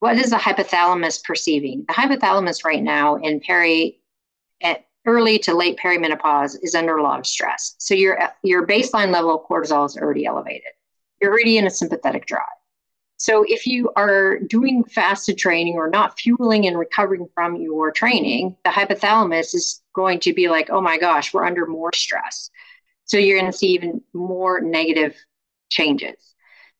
what 0.00 0.16
is 0.16 0.30
the 0.30 0.36
hypothalamus 0.36 1.22
perceiving? 1.24 1.84
The 1.86 1.94
hypothalamus 1.94 2.64
right 2.64 2.82
now 2.82 3.16
in 3.16 3.40
peri 3.40 4.00
at 4.62 4.86
early 5.06 5.38
to 5.40 5.54
late 5.54 5.78
perimenopause 5.82 6.56
is 6.62 6.74
under 6.74 6.96
a 6.96 7.02
lot 7.02 7.18
of 7.18 7.26
stress. 7.26 7.74
So 7.78 7.94
your 7.94 8.18
your 8.42 8.66
baseline 8.66 9.10
level 9.10 9.34
of 9.34 9.48
cortisol 9.48 9.86
is 9.86 9.96
already 9.96 10.26
elevated. 10.26 10.72
You're 11.20 11.32
already 11.32 11.58
in 11.58 11.66
a 11.66 11.70
sympathetic 11.70 12.26
drive. 12.26 12.44
So 13.16 13.44
if 13.48 13.66
you 13.66 13.90
are 13.96 14.38
doing 14.38 14.84
fasted 14.84 15.38
training 15.38 15.74
or 15.74 15.90
not 15.90 16.18
fueling 16.18 16.68
and 16.68 16.78
recovering 16.78 17.26
from 17.34 17.56
your 17.56 17.90
training, 17.90 18.56
the 18.64 18.70
hypothalamus 18.70 19.54
is 19.54 19.82
going 19.92 20.20
to 20.20 20.32
be 20.32 20.48
like, 20.48 20.70
"Oh 20.70 20.80
my 20.80 20.98
gosh, 20.98 21.34
we're 21.34 21.44
under 21.44 21.66
more 21.66 21.92
stress." 21.92 22.50
So 23.04 23.18
you're 23.18 23.40
going 23.40 23.50
to 23.50 23.56
see 23.58 23.68
even 23.68 24.02
more 24.12 24.60
negative 24.60 25.16
changes. 25.70 26.27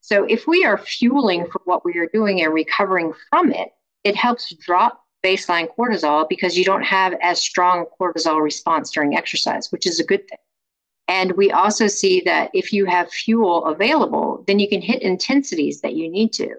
So 0.09 0.25
if 0.25 0.47
we 0.47 0.65
are 0.65 0.79
fueling 0.79 1.45
for 1.53 1.61
what 1.67 1.85
we 1.85 1.99
are 1.99 2.07
doing 2.07 2.41
and 2.41 2.55
recovering 2.55 3.13
from 3.29 3.53
it, 3.53 3.69
it 4.05 4.17
helps 4.17 4.55
drop 4.55 5.05
baseline 5.23 5.69
cortisol 5.77 6.27
because 6.27 6.57
you 6.57 6.65
don't 6.65 6.83
have 6.83 7.13
as 7.21 7.43
strong 7.43 7.85
cortisol 8.01 8.43
response 8.43 8.91
during 8.91 9.19
exercise, 9.19 9.71
which 9.71 9.87
is 9.87 10.01
a 10.01 10.05
good 10.05 10.27
thing. 10.27 10.39
And 11.09 11.33
we 11.33 11.53
also 11.53 11.89
see 11.89 12.23
that 12.23 12.51
if 12.55 12.73
you 12.73 12.87
have 12.87 13.11
fuel 13.11 13.67
available, 13.67 14.45
then 14.47 14.59
you 14.59 14.67
can 14.67 14.81
hit 14.81 15.03
intensities 15.03 15.83
that 15.83 15.95
you 15.95 16.11
need 16.11 16.33
to. 16.35 16.55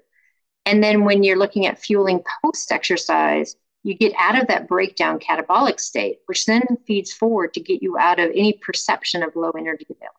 And 0.68 0.84
then 0.84 1.04
when 1.04 1.24
you're 1.24 1.36
looking 1.36 1.66
at 1.66 1.82
fueling 1.82 2.22
post 2.44 2.72
exercise, 2.72 3.56
you 3.82 3.96
get 3.96 4.14
out 4.20 4.40
of 4.40 4.48
that 4.50 4.68
breakdown 4.68 5.18
catabolic 5.18 5.80
state, 5.80 6.20
which 6.28 6.46
then 6.46 6.62
feeds 6.86 7.12
forward 7.12 7.56
to 7.56 7.62
get 7.62 7.82
you 7.82 7.98
out 7.98 8.20
of 8.20 8.30
any 8.30 8.54
perception 8.62 9.24
of 9.24 9.36
low 9.36 9.50
energy 9.58 9.88
availability. 9.90 10.14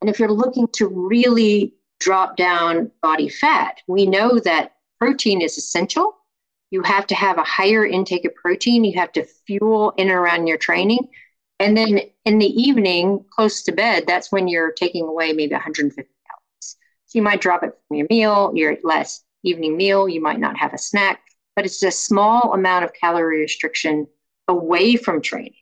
And 0.00 0.08
if 0.08 0.20
you're 0.20 0.30
looking 0.30 0.68
to 0.74 0.86
really 0.86 1.74
drop 2.02 2.36
down 2.36 2.90
body 3.00 3.28
fat. 3.28 3.80
We 3.86 4.06
know 4.06 4.38
that 4.40 4.74
protein 4.98 5.40
is 5.40 5.56
essential. 5.56 6.16
You 6.70 6.82
have 6.82 7.06
to 7.08 7.14
have 7.14 7.38
a 7.38 7.44
higher 7.44 7.86
intake 7.86 8.24
of 8.24 8.34
protein. 8.34 8.84
You 8.84 8.98
have 8.98 9.12
to 9.12 9.24
fuel 9.46 9.92
in 9.96 10.08
and 10.08 10.16
around 10.16 10.46
your 10.46 10.58
training. 10.58 11.08
And 11.60 11.76
then 11.76 12.00
in 12.24 12.38
the 12.38 12.46
evening, 12.46 13.24
close 13.30 13.62
to 13.64 13.72
bed, 13.72 14.04
that's 14.06 14.32
when 14.32 14.48
you're 14.48 14.72
taking 14.72 15.06
away 15.06 15.32
maybe 15.32 15.52
150 15.52 15.94
calories. 16.02 16.76
So 17.06 17.18
you 17.18 17.22
might 17.22 17.40
drop 17.40 17.62
it 17.62 17.78
from 17.86 17.98
your 17.98 18.06
meal, 18.10 18.52
your 18.54 18.76
last 18.82 19.24
evening 19.44 19.76
meal. 19.76 20.08
You 20.08 20.20
might 20.20 20.40
not 20.40 20.58
have 20.58 20.74
a 20.74 20.78
snack, 20.78 21.20
but 21.54 21.64
it's 21.64 21.82
a 21.82 21.90
small 21.90 22.52
amount 22.52 22.84
of 22.84 22.92
calorie 22.94 23.40
restriction 23.40 24.08
away 24.48 24.96
from 24.96 25.22
training. 25.22 25.54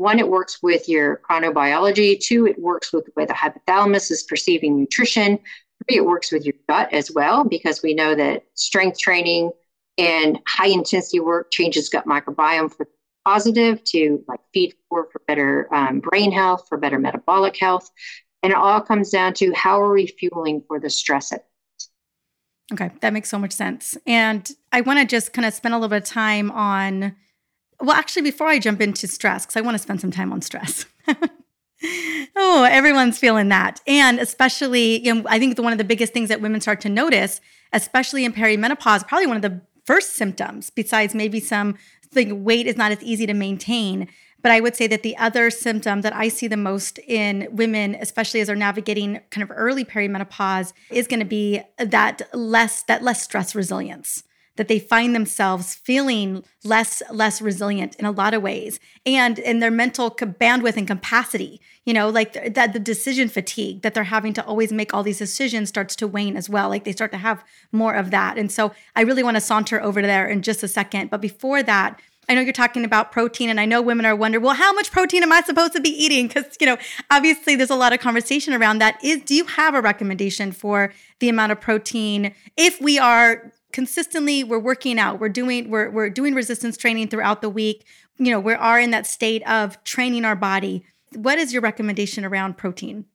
One, 0.00 0.18
it 0.18 0.30
works 0.30 0.62
with 0.62 0.88
your 0.88 1.20
chronobiology. 1.28 2.18
Two, 2.18 2.46
it 2.46 2.58
works 2.58 2.90
with 2.90 3.04
the 3.04 3.12
way 3.16 3.26
the 3.26 3.34
hypothalamus 3.34 4.10
is 4.10 4.22
perceiving 4.22 4.78
nutrition. 4.78 5.38
Three, 5.86 5.98
it 5.98 6.06
works 6.06 6.32
with 6.32 6.46
your 6.46 6.54
gut 6.70 6.90
as 6.90 7.10
well, 7.10 7.44
because 7.44 7.82
we 7.82 7.92
know 7.92 8.14
that 8.14 8.44
strength 8.54 8.98
training 8.98 9.50
and 9.98 10.38
high 10.48 10.68
intensity 10.68 11.20
work 11.20 11.50
changes 11.50 11.90
gut 11.90 12.06
microbiome 12.06 12.74
for 12.74 12.88
positive 13.26 13.84
to 13.84 14.24
like 14.26 14.40
feed 14.54 14.72
for, 14.88 15.08
for 15.12 15.20
better 15.26 15.68
um, 15.74 16.00
brain 16.00 16.32
health, 16.32 16.64
for 16.66 16.78
better 16.78 16.98
metabolic 16.98 17.58
health. 17.58 17.90
And 18.42 18.52
it 18.52 18.56
all 18.56 18.80
comes 18.80 19.10
down 19.10 19.34
to 19.34 19.52
how 19.52 19.82
are 19.82 19.92
we 19.92 20.06
fueling 20.06 20.62
for 20.66 20.80
the 20.80 20.88
stress 20.88 21.30
at 21.30 21.44
Okay, 22.72 22.90
that 23.02 23.12
makes 23.12 23.28
so 23.28 23.38
much 23.38 23.52
sense. 23.52 23.98
And 24.06 24.50
I 24.72 24.80
want 24.80 24.98
to 25.00 25.04
just 25.04 25.34
kind 25.34 25.44
of 25.44 25.52
spend 25.52 25.74
a 25.74 25.76
little 25.76 25.90
bit 25.90 26.04
of 26.04 26.08
time 26.08 26.50
on 26.52 27.16
well, 27.80 27.96
actually, 27.96 28.22
before 28.22 28.46
I 28.46 28.58
jump 28.58 28.80
into 28.80 29.06
stress, 29.06 29.46
because 29.46 29.56
I 29.56 29.62
want 29.62 29.74
to 29.74 29.78
spend 29.78 30.00
some 30.00 30.10
time 30.10 30.32
on 30.32 30.42
stress. 30.42 30.86
oh, 32.36 32.66
everyone's 32.70 33.18
feeling 33.18 33.48
that. 33.48 33.80
And 33.86 34.18
especially, 34.18 35.04
you 35.04 35.14
know, 35.14 35.24
I 35.28 35.38
think 35.38 35.56
the, 35.56 35.62
one 35.62 35.72
of 35.72 35.78
the 35.78 35.84
biggest 35.84 36.12
things 36.12 36.28
that 36.28 36.40
women 36.40 36.60
start 36.60 36.80
to 36.82 36.88
notice, 36.88 37.40
especially 37.72 38.24
in 38.24 38.32
perimenopause, 38.32 39.06
probably 39.06 39.26
one 39.26 39.36
of 39.36 39.42
the 39.42 39.60
first 39.84 40.14
symptoms, 40.14 40.70
besides 40.70 41.14
maybe 41.14 41.40
some 41.40 41.76
like 42.14 42.28
weight 42.30 42.66
is 42.66 42.76
not 42.76 42.92
as 42.92 43.02
easy 43.02 43.26
to 43.26 43.34
maintain. 43.34 44.08
But 44.42 44.52
I 44.52 44.60
would 44.60 44.74
say 44.74 44.86
that 44.86 45.02
the 45.02 45.16
other 45.16 45.50
symptom 45.50 46.00
that 46.00 46.14
I 46.14 46.28
see 46.28 46.48
the 46.48 46.56
most 46.56 46.98
in 46.98 47.48
women, 47.50 47.94
especially 47.94 48.40
as 48.40 48.46
they're 48.46 48.56
navigating 48.56 49.20
kind 49.30 49.42
of 49.42 49.54
early 49.54 49.84
perimenopause, 49.84 50.72
is 50.90 51.06
going 51.06 51.20
to 51.20 51.26
be 51.26 51.62
that 51.78 52.22
less 52.32 52.82
that 52.84 53.02
less 53.02 53.22
stress 53.22 53.54
resilience 53.54 54.24
that 54.56 54.68
they 54.68 54.78
find 54.78 55.14
themselves 55.14 55.74
feeling 55.74 56.44
less 56.64 57.02
less 57.10 57.40
resilient 57.40 57.94
in 57.96 58.04
a 58.04 58.10
lot 58.10 58.34
of 58.34 58.42
ways 58.42 58.78
and 59.06 59.38
in 59.38 59.60
their 59.60 59.70
mental 59.70 60.10
bandwidth 60.10 60.76
and 60.76 60.86
capacity 60.86 61.60
you 61.84 61.94
know 61.94 62.08
like 62.08 62.54
that 62.54 62.72
the 62.72 62.78
decision 62.78 63.28
fatigue 63.28 63.82
that 63.82 63.94
they're 63.94 64.04
having 64.04 64.32
to 64.32 64.44
always 64.44 64.72
make 64.72 64.92
all 64.92 65.02
these 65.02 65.18
decisions 65.18 65.68
starts 65.68 65.96
to 65.96 66.06
wane 66.06 66.36
as 66.36 66.48
well 66.48 66.68
like 66.68 66.84
they 66.84 66.92
start 66.92 67.12
to 67.12 67.18
have 67.18 67.44
more 67.72 67.94
of 67.94 68.10
that 68.10 68.36
and 68.36 68.52
so 68.52 68.72
i 68.96 69.00
really 69.00 69.22
want 69.22 69.36
to 69.36 69.40
saunter 69.40 69.80
over 69.82 70.02
there 70.02 70.28
in 70.28 70.42
just 70.42 70.62
a 70.62 70.68
second 70.68 71.08
but 71.10 71.20
before 71.20 71.62
that 71.62 72.00
I 72.28 72.34
know 72.34 72.42
you're 72.42 72.52
talking 72.52 72.84
about 72.84 73.10
protein, 73.10 73.50
and 73.50 73.58
I 73.58 73.64
know 73.64 73.82
women 73.82 74.06
are 74.06 74.14
wondering, 74.14 74.44
well, 74.44 74.54
how 74.54 74.72
much 74.72 74.92
protein 74.92 75.24
am 75.24 75.32
I 75.32 75.40
supposed 75.40 75.72
to 75.72 75.80
be 75.80 75.90
eating? 75.90 76.28
Because 76.28 76.56
you 76.60 76.66
know, 76.66 76.78
obviously, 77.10 77.56
there's 77.56 77.70
a 77.70 77.74
lot 77.74 77.92
of 77.92 77.98
conversation 77.98 78.54
around 78.54 78.78
that. 78.78 79.02
Is 79.02 79.20
do 79.22 79.34
you 79.34 79.46
have 79.46 79.74
a 79.74 79.80
recommendation 79.80 80.52
for 80.52 80.92
the 81.18 81.28
amount 81.28 81.50
of 81.50 81.60
protein 81.60 82.32
if 82.56 82.80
we 82.80 83.00
are 83.00 83.52
consistently 83.72 84.44
we're 84.44 84.58
working 84.58 84.98
out. 84.98 85.20
We're 85.20 85.28
doing 85.28 85.70
we're, 85.70 85.90
we're 85.90 86.10
doing 86.10 86.34
resistance 86.34 86.76
training 86.76 87.08
throughout 87.08 87.42
the 87.42 87.50
week. 87.50 87.84
You 88.18 88.30
know 88.30 88.40
we 88.40 88.54
are 88.54 88.80
in 88.80 88.90
that 88.90 89.06
state 89.06 89.48
of 89.48 89.82
training 89.84 90.24
our 90.24 90.36
body. 90.36 90.84
What 91.14 91.38
is 91.38 91.52
your 91.52 91.62
recommendation 91.62 92.24
around 92.24 92.56
protein? 92.56 93.06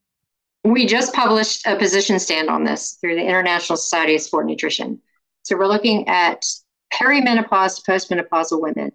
We 0.64 0.86
just 0.86 1.14
published 1.14 1.66
a 1.68 1.76
position 1.76 2.18
stand 2.20 2.50
on 2.50 2.64
this 2.64 2.94
through 2.94 3.16
the 3.16 3.26
international 3.26 3.78
society 3.78 4.16
of 4.16 4.22
sport 4.22 4.48
nutrition. 4.48 5.00
So 5.44 5.56
we're 5.56 5.68
looking 5.68 6.08
at 6.08 6.44
perimenopause 6.92 7.84
to 7.84 7.92
postmenopausal 7.92 8.62
women. 8.62 8.92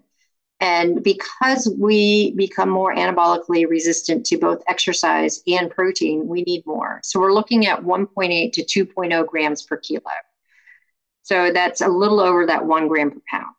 And 0.61 1.03
because 1.03 1.73
we 1.79 2.33
become 2.33 2.69
more 2.69 2.95
anabolically 2.95 3.69
resistant 3.69 4.27
to 4.27 4.37
both 4.37 4.63
exercise 4.69 5.43
and 5.47 5.71
protein, 5.71 6.27
we 6.27 6.43
need 6.43 6.67
more. 6.67 7.01
So 7.03 7.19
we're 7.19 7.33
looking 7.33 7.67
at 7.67 7.81
1.8 7.83 8.53
to 8.53 8.85
2.0 8.85 9.27
grams 9.27 9.63
per 9.63 9.79
kilo. 9.79 10.03
So 11.31 11.53
that's 11.53 11.81
a 11.81 11.87
little 11.87 12.18
over 12.18 12.45
that 12.47 12.66
one 12.66 12.89
gram 12.89 13.12
per 13.12 13.20
pound. 13.31 13.55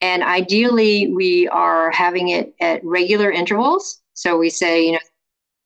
And 0.00 0.24
ideally, 0.24 1.12
we 1.14 1.46
are 1.46 1.88
having 1.92 2.30
it 2.30 2.52
at 2.60 2.84
regular 2.84 3.30
intervals. 3.30 4.02
So 4.14 4.36
we 4.36 4.50
say, 4.50 4.86
you 4.86 4.92
know, 4.94 4.98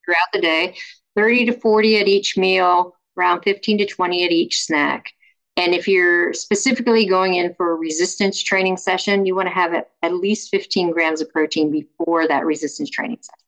throughout 0.04 0.28
the 0.34 0.42
day, 0.42 0.76
30 1.16 1.46
to 1.46 1.52
40 1.52 1.98
at 1.98 2.08
each 2.08 2.36
meal, 2.36 2.94
around 3.16 3.40
15 3.40 3.78
to 3.78 3.86
20 3.86 4.24
at 4.26 4.32
each 4.32 4.60
snack. 4.60 5.14
And 5.56 5.74
if 5.74 5.88
you're 5.88 6.34
specifically 6.34 7.06
going 7.06 7.36
in 7.36 7.54
for 7.54 7.70
a 7.70 7.74
resistance 7.74 8.42
training 8.42 8.76
session, 8.76 9.24
you 9.24 9.34
want 9.34 9.48
to 9.48 9.54
have 9.54 9.72
at 10.02 10.12
least 10.12 10.50
15 10.50 10.90
grams 10.90 11.22
of 11.22 11.30
protein 11.30 11.70
before 11.70 12.28
that 12.28 12.44
resistance 12.44 12.90
training 12.90 13.20
session. 13.22 13.46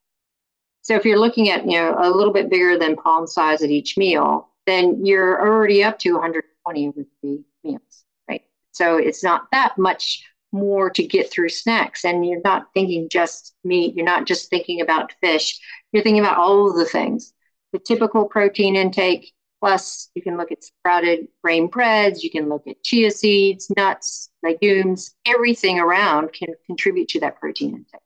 So 0.80 0.95
if 0.95 1.05
you're 1.05 1.20
looking 1.20 1.51
at, 1.51 1.66
you 1.66 1.76
know, 1.78 1.95
a 1.99 2.09
little 2.09 2.32
bit 2.32 2.49
bigger 2.49 2.78
than 2.78 2.97
palm 2.97 3.26
size 3.26 3.62
at 3.62 3.68
each 3.68 3.99
meal, 3.99 4.49
then 4.64 5.05
you're 5.05 5.38
already 5.38 5.84
up 5.84 5.99
to 5.99 6.12
120 6.12 6.88
over 6.88 7.05
three 7.20 7.45
meals, 7.64 8.04
right? 8.28 8.42
So 8.72 8.96
it's 8.96 9.22
not 9.22 9.42
that 9.52 9.78
much 9.78 10.24
more 10.52 10.90
to 10.90 11.06
get 11.06 11.30
through 11.30 11.48
snacks. 11.48 12.04
And 12.04 12.26
you're 12.26 12.42
not 12.44 12.68
thinking 12.74 13.08
just 13.08 13.54
meat, 13.64 13.94
you're 13.94 14.04
not 14.04 14.26
just 14.26 14.50
thinking 14.50 14.80
about 14.80 15.12
fish, 15.20 15.58
you're 15.92 16.02
thinking 16.02 16.22
about 16.22 16.36
all 16.36 16.70
of 16.70 16.76
the 16.76 16.84
things. 16.84 17.32
The 17.72 17.78
typical 17.78 18.26
protein 18.26 18.76
intake, 18.76 19.32
plus 19.60 20.10
you 20.14 20.22
can 20.22 20.36
look 20.36 20.52
at 20.52 20.62
sprouted 20.62 21.28
grain 21.42 21.68
breads, 21.68 22.22
you 22.22 22.30
can 22.30 22.48
look 22.48 22.66
at 22.66 22.82
chia 22.82 23.10
seeds, 23.10 23.70
nuts, 23.76 24.30
legumes, 24.42 25.14
everything 25.26 25.78
around 25.78 26.32
can 26.32 26.48
contribute 26.66 27.08
to 27.08 27.20
that 27.20 27.40
protein 27.40 27.70
intake. 27.70 28.00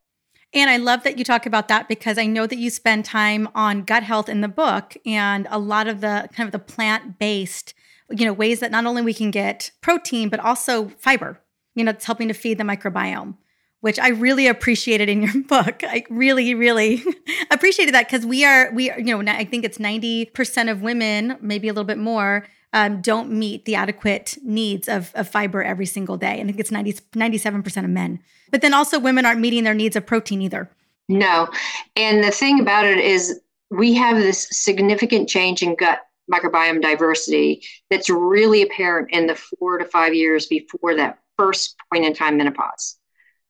And 0.54 0.70
I 0.70 0.76
love 0.76 1.02
that 1.02 1.18
you 1.18 1.24
talk 1.24 1.44
about 1.44 1.68
that 1.68 1.88
because 1.88 2.16
I 2.16 2.26
know 2.26 2.46
that 2.46 2.56
you 2.56 2.70
spend 2.70 3.04
time 3.04 3.48
on 3.54 3.82
gut 3.82 4.04
health 4.04 4.28
in 4.28 4.40
the 4.40 4.48
book 4.48 4.96
and 5.04 5.48
a 5.50 5.58
lot 5.58 5.88
of 5.88 6.00
the 6.00 6.28
kind 6.32 6.46
of 6.46 6.52
the 6.52 6.60
plant-based 6.60 7.74
you 8.10 8.24
know, 8.24 8.32
ways 8.32 8.60
that 8.60 8.70
not 8.70 8.86
only 8.86 9.02
we 9.02 9.14
can 9.14 9.30
get 9.30 9.70
protein, 9.80 10.28
but 10.28 10.40
also 10.40 10.88
fiber. 10.98 11.40
You 11.74 11.84
know, 11.84 11.90
it's 11.90 12.04
helping 12.04 12.28
to 12.28 12.34
feed 12.34 12.58
the 12.58 12.64
microbiome, 12.64 13.36
which 13.80 13.98
I 13.98 14.08
really 14.08 14.46
appreciated 14.46 15.08
in 15.08 15.22
your 15.22 15.42
book. 15.48 15.82
I 15.82 16.04
really, 16.08 16.54
really 16.54 17.02
appreciated 17.50 17.94
that 17.94 18.08
because 18.08 18.24
we 18.24 18.44
are, 18.44 18.72
we 18.72 18.90
are, 18.90 18.98
you 18.98 19.16
know, 19.16 19.32
I 19.32 19.44
think 19.44 19.64
it's 19.64 19.78
90% 19.78 20.70
of 20.70 20.82
women, 20.82 21.36
maybe 21.40 21.68
a 21.68 21.72
little 21.72 21.84
bit 21.84 21.98
more, 21.98 22.46
um, 22.72 23.00
don't 23.00 23.30
meet 23.30 23.64
the 23.64 23.74
adequate 23.74 24.36
needs 24.42 24.88
of, 24.88 25.12
of 25.14 25.28
fiber 25.28 25.62
every 25.62 25.86
single 25.86 26.16
day. 26.16 26.40
I 26.40 26.44
think 26.44 26.58
it's 26.58 26.70
90, 26.70 26.92
97% 27.14 27.84
of 27.84 27.90
men. 27.90 28.20
But 28.50 28.60
then 28.60 28.74
also 28.74 28.98
women 28.98 29.24
aren't 29.24 29.40
meeting 29.40 29.64
their 29.64 29.74
needs 29.74 29.96
of 29.96 30.06
protein 30.06 30.42
either. 30.42 30.70
No. 31.08 31.48
And 31.94 32.22
the 32.22 32.30
thing 32.30 32.60
about 32.60 32.84
it 32.84 32.98
is 32.98 33.40
we 33.70 33.94
have 33.94 34.16
this 34.16 34.48
significant 34.50 35.28
change 35.28 35.62
in 35.62 35.74
gut 35.74 36.00
microbiome 36.32 36.82
diversity 36.82 37.62
that's 37.90 38.10
really 38.10 38.62
apparent 38.62 39.10
in 39.10 39.26
the 39.26 39.34
four 39.34 39.78
to 39.78 39.84
five 39.84 40.14
years 40.14 40.46
before 40.46 40.94
that 40.96 41.18
first 41.36 41.76
point 41.92 42.04
in 42.04 42.14
time 42.14 42.36
menopause. 42.36 42.96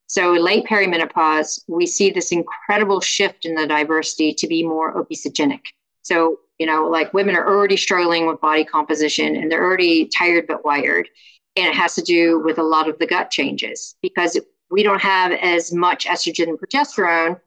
So, 0.09 0.33
late 0.33 0.67
perimenopause, 0.67 1.63
we 1.67 1.87
see 1.87 2.11
this 2.11 2.31
incredible 2.31 3.01
shift 3.01 3.45
in 3.45 3.55
the 3.55 3.67
diversity 3.67 4.33
to 4.35 4.47
be 4.47 4.63
more 4.63 4.95
obesogenic. 4.95 5.63
So, 6.03 6.39
you 6.59 6.67
know, 6.67 6.87
like 6.89 7.13
women 7.13 7.35
are 7.35 7.47
already 7.47 7.77
struggling 7.77 8.27
with 8.27 8.41
body 8.41 8.65
composition 8.65 9.35
and 9.35 9.51
they're 9.51 9.65
already 9.65 10.07
tired 10.07 10.47
but 10.47 10.65
wired. 10.65 11.09
And 11.57 11.67
it 11.67 11.75
has 11.75 11.95
to 11.97 12.03
do 12.03 12.39
with 12.39 12.59
a 12.59 12.63
lot 12.63 12.89
of 12.89 12.99
the 12.99 13.07
gut 13.07 13.31
changes 13.31 13.97
because 14.01 14.39
we 14.71 14.83
don't 14.83 15.01
have 15.01 15.33
as 15.33 15.73
much 15.73 16.07
estrogen 16.07 16.49
and 16.49 16.59
progesterone 16.59 17.41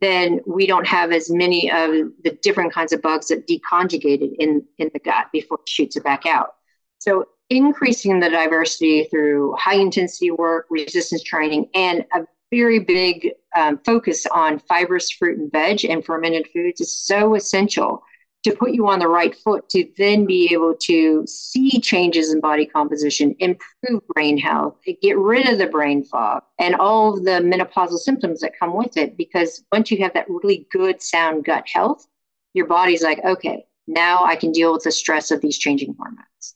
then 0.00 0.40
we 0.46 0.66
don't 0.66 0.86
have 0.86 1.12
as 1.12 1.30
many 1.30 1.70
of 1.70 1.90
the 2.24 2.38
different 2.42 2.72
kinds 2.72 2.92
of 2.92 3.02
bugs 3.02 3.28
that 3.28 3.46
deconjugated 3.46 4.34
in, 4.38 4.64
in 4.78 4.90
the 4.92 4.98
gut 4.98 5.26
before 5.32 5.58
it 5.62 5.68
shoots 5.68 5.96
it 5.96 6.04
back 6.04 6.26
out. 6.26 6.54
So 6.98 7.26
increasing 7.50 8.20
the 8.20 8.30
diversity 8.30 9.04
through 9.04 9.54
high 9.58 9.76
intensity 9.76 10.30
work, 10.30 10.66
resistance 10.70 11.22
training, 11.22 11.68
and 11.74 12.04
a 12.14 12.22
very 12.50 12.78
big 12.78 13.30
um, 13.56 13.78
focus 13.84 14.26
on 14.26 14.58
fibrous 14.58 15.10
fruit 15.10 15.38
and 15.38 15.50
veg 15.50 15.84
and 15.84 16.04
fermented 16.04 16.48
foods 16.52 16.80
is 16.80 16.94
so 16.94 17.34
essential 17.34 18.02
to 18.46 18.54
put 18.54 18.70
you 18.70 18.86
on 18.86 19.00
the 19.00 19.08
right 19.08 19.34
foot 19.34 19.68
to 19.68 19.88
then 19.98 20.24
be 20.24 20.52
able 20.52 20.72
to 20.72 21.26
see 21.26 21.80
changes 21.80 22.32
in 22.32 22.40
body 22.40 22.64
composition, 22.64 23.34
improve 23.40 24.06
brain 24.14 24.38
health, 24.38 24.76
get 25.02 25.18
rid 25.18 25.48
of 25.48 25.58
the 25.58 25.66
brain 25.66 26.04
fog, 26.04 26.44
and 26.60 26.76
all 26.76 27.14
of 27.14 27.24
the 27.24 27.40
menopausal 27.40 27.98
symptoms 27.98 28.38
that 28.40 28.56
come 28.56 28.76
with 28.76 28.96
it. 28.96 29.16
Because 29.16 29.64
once 29.72 29.90
you 29.90 29.98
have 29.98 30.14
that 30.14 30.30
really 30.30 30.64
good, 30.70 31.02
sound 31.02 31.44
gut 31.44 31.64
health, 31.66 32.06
your 32.54 32.66
body's 32.66 33.02
like, 33.02 33.18
okay, 33.24 33.66
now 33.88 34.24
I 34.24 34.36
can 34.36 34.52
deal 34.52 34.72
with 34.72 34.84
the 34.84 34.92
stress 34.92 35.32
of 35.32 35.40
these 35.40 35.58
changing 35.58 35.96
hormones. 35.98 36.54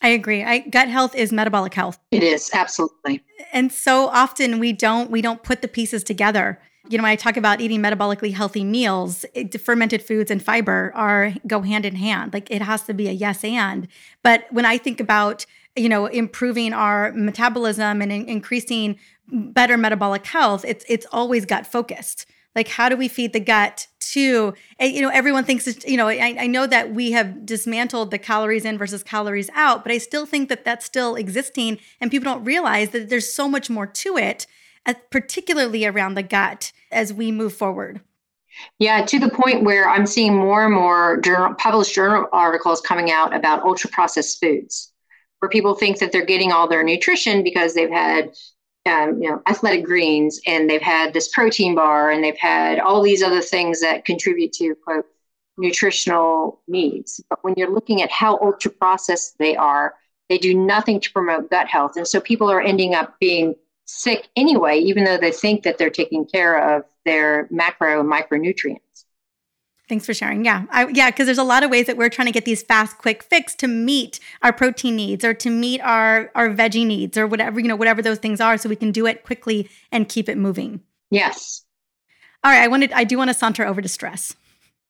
I 0.00 0.10
agree. 0.10 0.44
I, 0.44 0.60
gut 0.60 0.86
health 0.86 1.16
is 1.16 1.32
metabolic 1.32 1.74
health. 1.74 1.98
It 2.12 2.22
is 2.22 2.50
absolutely. 2.54 3.24
And 3.52 3.72
so 3.72 4.06
often 4.08 4.60
we 4.60 4.72
don't 4.72 5.10
we 5.10 5.22
don't 5.22 5.42
put 5.42 5.60
the 5.60 5.68
pieces 5.68 6.04
together 6.04 6.60
you 6.88 6.98
know, 6.98 7.02
when 7.02 7.12
I 7.12 7.16
talk 7.16 7.36
about 7.36 7.60
eating 7.60 7.80
metabolically 7.80 8.32
healthy 8.32 8.64
meals, 8.64 9.24
it, 9.34 9.58
fermented 9.60 10.02
foods 10.02 10.30
and 10.30 10.42
fiber 10.42 10.92
are 10.94 11.32
go 11.46 11.62
hand 11.62 11.84
in 11.84 11.94
hand. 11.94 12.32
Like 12.32 12.50
it 12.50 12.62
has 12.62 12.82
to 12.84 12.94
be 12.94 13.08
a 13.08 13.12
yes 13.12 13.44
and. 13.44 13.86
But 14.22 14.46
when 14.50 14.64
I 14.64 14.78
think 14.78 15.00
about 15.00 15.46
you 15.76 15.88
know 15.88 16.06
improving 16.06 16.72
our 16.72 17.12
metabolism 17.12 18.02
and 18.02 18.12
in, 18.12 18.28
increasing 18.28 18.98
better 19.28 19.76
metabolic 19.76 20.26
health, 20.26 20.64
it's 20.64 20.84
it's 20.88 21.06
always 21.12 21.46
gut 21.46 21.66
focused. 21.66 22.26
Like 22.56 22.68
how 22.68 22.88
do 22.88 22.96
we 22.96 23.08
feed 23.08 23.32
the 23.32 23.40
gut 23.40 23.86
to 24.00 24.52
eh, 24.80 24.86
you 24.86 25.00
know 25.02 25.08
everyone 25.08 25.44
thinks 25.44 25.68
it's, 25.68 25.86
you 25.86 25.96
know 25.96 26.08
I, 26.08 26.36
I 26.38 26.46
know 26.48 26.66
that 26.66 26.92
we 26.92 27.12
have 27.12 27.46
dismantled 27.46 28.10
the 28.10 28.18
calories 28.18 28.64
in 28.64 28.76
versus 28.76 29.04
calories 29.04 29.50
out, 29.54 29.84
but 29.84 29.92
I 29.92 29.98
still 29.98 30.26
think 30.26 30.48
that 30.48 30.64
that's 30.64 30.84
still 30.84 31.14
existing, 31.14 31.78
and 32.00 32.10
people 32.10 32.24
don't 32.24 32.44
realize 32.44 32.90
that 32.90 33.08
there's 33.08 33.32
so 33.32 33.48
much 33.48 33.70
more 33.70 33.86
to 33.86 34.16
it 34.16 34.48
particularly 35.10 35.86
around 35.86 36.14
the 36.14 36.22
gut 36.22 36.72
as 36.90 37.12
we 37.12 37.30
move 37.30 37.54
forward? 37.54 38.00
Yeah, 38.78 39.04
to 39.06 39.18
the 39.18 39.30
point 39.30 39.64
where 39.64 39.88
I'm 39.88 40.06
seeing 40.06 40.36
more 40.36 40.64
and 40.64 40.74
more 40.74 41.18
journal, 41.20 41.54
published 41.54 41.94
journal 41.94 42.28
articles 42.32 42.80
coming 42.80 43.10
out 43.10 43.34
about 43.34 43.62
ultra 43.62 43.88
processed 43.90 44.40
foods, 44.40 44.92
where 45.38 45.48
people 45.48 45.74
think 45.74 45.98
that 45.98 46.12
they're 46.12 46.24
getting 46.24 46.52
all 46.52 46.68
their 46.68 46.82
nutrition 46.82 47.42
because 47.42 47.74
they've 47.74 47.90
had, 47.90 48.30
um, 48.86 49.22
you 49.22 49.30
know, 49.30 49.40
athletic 49.48 49.84
greens 49.84 50.40
and 50.46 50.68
they've 50.68 50.82
had 50.82 51.14
this 51.14 51.28
protein 51.28 51.74
bar 51.74 52.10
and 52.10 52.22
they've 52.22 52.36
had 52.38 52.78
all 52.78 53.02
these 53.02 53.22
other 53.22 53.40
things 53.40 53.80
that 53.80 54.04
contribute 54.04 54.52
to 54.52 54.74
quote 54.84 55.06
nutritional 55.56 56.60
needs. 56.68 57.22
But 57.30 57.42
when 57.42 57.54
you're 57.56 57.72
looking 57.72 58.02
at 58.02 58.10
how 58.10 58.38
ultra 58.38 58.70
processed 58.70 59.38
they 59.38 59.56
are, 59.56 59.94
they 60.28 60.38
do 60.38 60.54
nothing 60.54 61.00
to 61.00 61.12
promote 61.12 61.50
gut 61.50 61.68
health, 61.68 61.96
and 61.96 62.06
so 62.06 62.20
people 62.20 62.50
are 62.50 62.60
ending 62.60 62.94
up 62.94 63.18
being 63.20 63.54
sick 63.92 64.28
anyway, 64.36 64.78
even 64.78 65.04
though 65.04 65.18
they 65.18 65.30
think 65.30 65.62
that 65.64 65.78
they're 65.78 65.90
taking 65.90 66.24
care 66.24 66.76
of 66.76 66.84
their 67.04 67.46
macro 67.50 68.00
and 68.00 68.10
micronutrients. 68.10 68.78
Thanks 69.88 70.06
for 70.06 70.14
sharing. 70.14 70.44
Yeah. 70.44 70.64
I, 70.70 70.86
yeah. 70.88 71.10
Because 71.10 71.26
there's 71.26 71.38
a 71.38 71.44
lot 71.44 71.62
of 71.62 71.70
ways 71.70 71.86
that 71.86 71.98
we're 71.98 72.08
trying 72.08 72.26
to 72.26 72.32
get 72.32 72.46
these 72.46 72.62
fast, 72.62 72.96
quick 72.96 73.22
fix 73.22 73.54
to 73.56 73.68
meet 73.68 74.20
our 74.40 74.52
protein 74.52 74.96
needs 74.96 75.24
or 75.24 75.34
to 75.34 75.50
meet 75.50 75.80
our, 75.82 76.30
our 76.34 76.48
veggie 76.48 76.86
needs 76.86 77.18
or 77.18 77.26
whatever, 77.26 77.60
you 77.60 77.68
know, 77.68 77.76
whatever 77.76 78.00
those 78.00 78.18
things 78.18 78.40
are. 78.40 78.56
So 78.56 78.68
we 78.68 78.76
can 78.76 78.92
do 78.92 79.06
it 79.06 79.24
quickly 79.24 79.68
and 79.90 80.08
keep 80.08 80.28
it 80.28 80.38
moving. 80.38 80.80
Yes. 81.10 81.64
All 82.42 82.50
right. 82.50 82.62
I 82.62 82.68
wanted, 82.68 82.92
I 82.92 83.04
do 83.04 83.18
want 83.18 83.28
to 83.28 83.34
saunter 83.34 83.66
over 83.66 83.82
to 83.82 83.88
stress. 83.88 84.34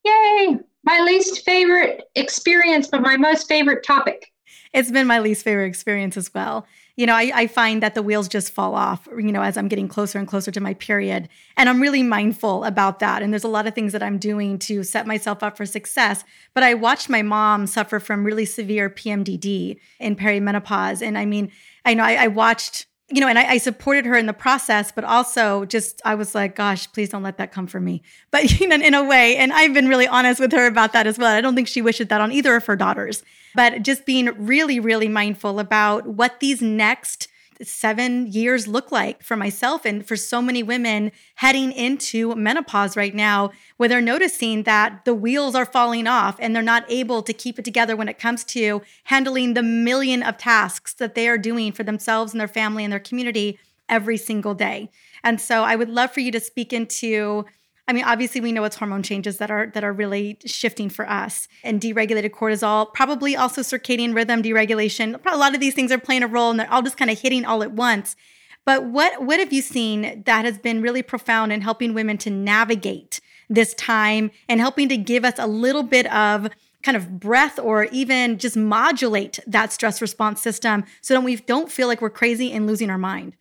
Yay. 0.04 0.58
My 0.84 1.00
least 1.00 1.44
favorite 1.44 2.04
experience, 2.14 2.86
but 2.86 3.02
my 3.02 3.16
most 3.16 3.48
favorite 3.48 3.84
topic. 3.84 4.32
It's 4.72 4.90
been 4.90 5.06
my 5.06 5.18
least 5.18 5.42
favorite 5.42 5.66
experience 5.66 6.16
as 6.16 6.32
well 6.32 6.66
you 6.96 7.06
know, 7.06 7.14
I, 7.14 7.32
I, 7.34 7.46
find 7.46 7.82
that 7.82 7.94
the 7.94 8.02
wheels 8.02 8.28
just 8.28 8.52
fall 8.52 8.74
off, 8.74 9.08
you 9.16 9.32
know, 9.32 9.42
as 9.42 9.56
I'm 9.56 9.68
getting 9.68 9.88
closer 9.88 10.18
and 10.18 10.28
closer 10.28 10.50
to 10.50 10.60
my 10.60 10.74
period. 10.74 11.28
And 11.56 11.68
I'm 11.68 11.80
really 11.80 12.02
mindful 12.02 12.64
about 12.64 12.98
that. 12.98 13.22
And 13.22 13.32
there's 13.32 13.44
a 13.44 13.48
lot 13.48 13.66
of 13.66 13.74
things 13.74 13.92
that 13.92 14.02
I'm 14.02 14.18
doing 14.18 14.58
to 14.60 14.84
set 14.84 15.06
myself 15.06 15.42
up 15.42 15.56
for 15.56 15.64
success. 15.64 16.22
But 16.54 16.64
I 16.64 16.74
watched 16.74 17.08
my 17.08 17.22
mom 17.22 17.66
suffer 17.66 17.98
from 17.98 18.24
really 18.24 18.44
severe 18.44 18.90
PMDD 18.90 19.78
in 20.00 20.16
perimenopause. 20.16 21.00
And 21.00 21.16
I 21.16 21.24
mean, 21.24 21.50
I 21.84 21.94
know 21.94 22.04
I, 22.04 22.24
I 22.24 22.28
watched 22.28 22.86
you 23.12 23.20
know, 23.20 23.28
and 23.28 23.38
I, 23.38 23.52
I, 23.52 23.58
supported 23.58 24.06
her 24.06 24.16
in 24.16 24.26
the 24.26 24.32
process, 24.32 24.90
but 24.90 25.04
also 25.04 25.64
just 25.66 26.00
I 26.04 26.14
was 26.14 26.34
like, 26.34 26.56
gosh, 26.56 26.90
please 26.92 27.10
don't 27.10 27.22
let 27.22 27.36
that 27.36 27.52
come 27.52 27.66
from 27.66 27.84
me. 27.84 28.02
But 28.30 28.58
you 28.60 28.66
know, 28.66 28.76
in 28.76 28.94
a 28.94 29.04
way, 29.04 29.36
and 29.36 29.52
I've 29.52 29.74
been 29.74 29.88
really 29.88 30.08
honest 30.08 30.40
with 30.40 30.52
her 30.52 30.66
about 30.66 30.94
that 30.94 31.06
as 31.06 31.18
well. 31.18 31.34
I 31.34 31.40
don't 31.40 31.54
think 31.54 31.68
she 31.68 31.82
wishes 31.82 32.08
that 32.08 32.20
on 32.20 32.32
either 32.32 32.56
of 32.56 32.64
her 32.66 32.76
daughters, 32.76 33.22
but 33.54 33.82
just 33.82 34.06
being 34.06 34.26
really, 34.38 34.80
really 34.80 35.08
mindful 35.08 35.58
about 35.58 36.06
what 36.06 36.40
these 36.40 36.62
next 36.62 37.28
seven 37.64 38.26
years 38.26 38.66
look 38.66 38.92
like 38.92 39.22
for 39.22 39.36
myself 39.36 39.84
and 39.84 40.06
for 40.06 40.16
so 40.16 40.42
many 40.42 40.62
women 40.62 41.12
heading 41.36 41.72
into 41.72 42.34
menopause 42.34 42.96
right 42.96 43.14
now, 43.14 43.50
where 43.76 43.88
they're 43.88 44.00
noticing 44.00 44.64
that 44.64 45.04
the 45.04 45.14
wheels 45.14 45.54
are 45.54 45.66
falling 45.66 46.06
off 46.06 46.36
and 46.38 46.54
they're 46.54 46.62
not 46.62 46.84
able 46.88 47.22
to 47.22 47.32
keep 47.32 47.58
it 47.58 47.64
together 47.64 47.96
when 47.96 48.08
it 48.08 48.18
comes 48.18 48.44
to 48.44 48.82
handling 49.04 49.54
the 49.54 49.62
million 49.62 50.22
of 50.22 50.38
tasks 50.38 50.94
that 50.94 51.14
they 51.14 51.28
are 51.28 51.38
doing 51.38 51.72
for 51.72 51.82
themselves 51.82 52.32
and 52.32 52.40
their 52.40 52.48
family 52.48 52.84
and 52.84 52.92
their 52.92 53.00
community 53.00 53.58
every 53.88 54.16
single 54.16 54.54
day. 54.54 54.90
And 55.22 55.40
so 55.40 55.62
I 55.62 55.76
would 55.76 55.90
love 55.90 56.12
for 56.12 56.20
you 56.20 56.32
to 56.32 56.40
speak 56.40 56.72
into 56.72 57.44
I 57.88 57.92
mean, 57.92 58.04
obviously 58.04 58.40
we 58.40 58.52
know 58.52 58.64
it's 58.64 58.76
hormone 58.76 59.02
changes 59.02 59.38
that 59.38 59.50
are 59.50 59.70
that 59.74 59.82
are 59.82 59.92
really 59.92 60.38
shifting 60.44 60.88
for 60.88 61.08
us. 61.08 61.48
And 61.64 61.80
deregulated 61.80 62.30
cortisol, 62.30 62.92
probably 62.94 63.36
also 63.36 63.62
circadian 63.62 64.14
rhythm 64.14 64.42
deregulation. 64.42 65.20
A 65.26 65.36
lot 65.36 65.54
of 65.54 65.60
these 65.60 65.74
things 65.74 65.90
are 65.90 65.98
playing 65.98 66.22
a 66.22 66.28
role 66.28 66.50
and 66.50 66.60
they're 66.60 66.72
all 66.72 66.82
just 66.82 66.96
kind 66.96 67.10
of 67.10 67.20
hitting 67.20 67.44
all 67.44 67.62
at 67.62 67.72
once. 67.72 68.16
But 68.64 68.84
what 68.84 69.22
what 69.24 69.40
have 69.40 69.52
you 69.52 69.62
seen 69.62 70.22
that 70.26 70.44
has 70.44 70.58
been 70.58 70.80
really 70.80 71.02
profound 71.02 71.52
in 71.52 71.62
helping 71.62 71.94
women 71.94 72.18
to 72.18 72.30
navigate 72.30 73.20
this 73.50 73.74
time 73.74 74.30
and 74.48 74.60
helping 74.60 74.88
to 74.88 74.96
give 74.96 75.24
us 75.24 75.34
a 75.38 75.46
little 75.46 75.82
bit 75.82 76.10
of 76.12 76.48
kind 76.82 76.96
of 76.96 77.20
breath 77.20 77.58
or 77.58 77.84
even 77.86 78.38
just 78.38 78.56
modulate 78.56 79.38
that 79.46 79.72
stress 79.72 80.00
response 80.00 80.40
system 80.40 80.84
so 81.00 81.14
that 81.14 81.20
we 81.20 81.36
don't 81.36 81.70
feel 81.70 81.88
like 81.88 82.00
we're 82.00 82.10
crazy 82.10 82.52
and 82.52 82.66
losing 82.66 82.90
our 82.90 82.98
mind? 82.98 83.34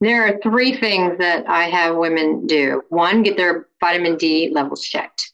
There 0.00 0.26
are 0.26 0.38
three 0.42 0.76
things 0.76 1.18
that 1.18 1.48
I 1.48 1.64
have 1.64 1.96
women 1.96 2.46
do. 2.46 2.82
One, 2.88 3.24
get 3.24 3.36
their 3.36 3.66
vitamin 3.80 4.16
D 4.16 4.48
levels 4.52 4.84
checked. 4.84 5.32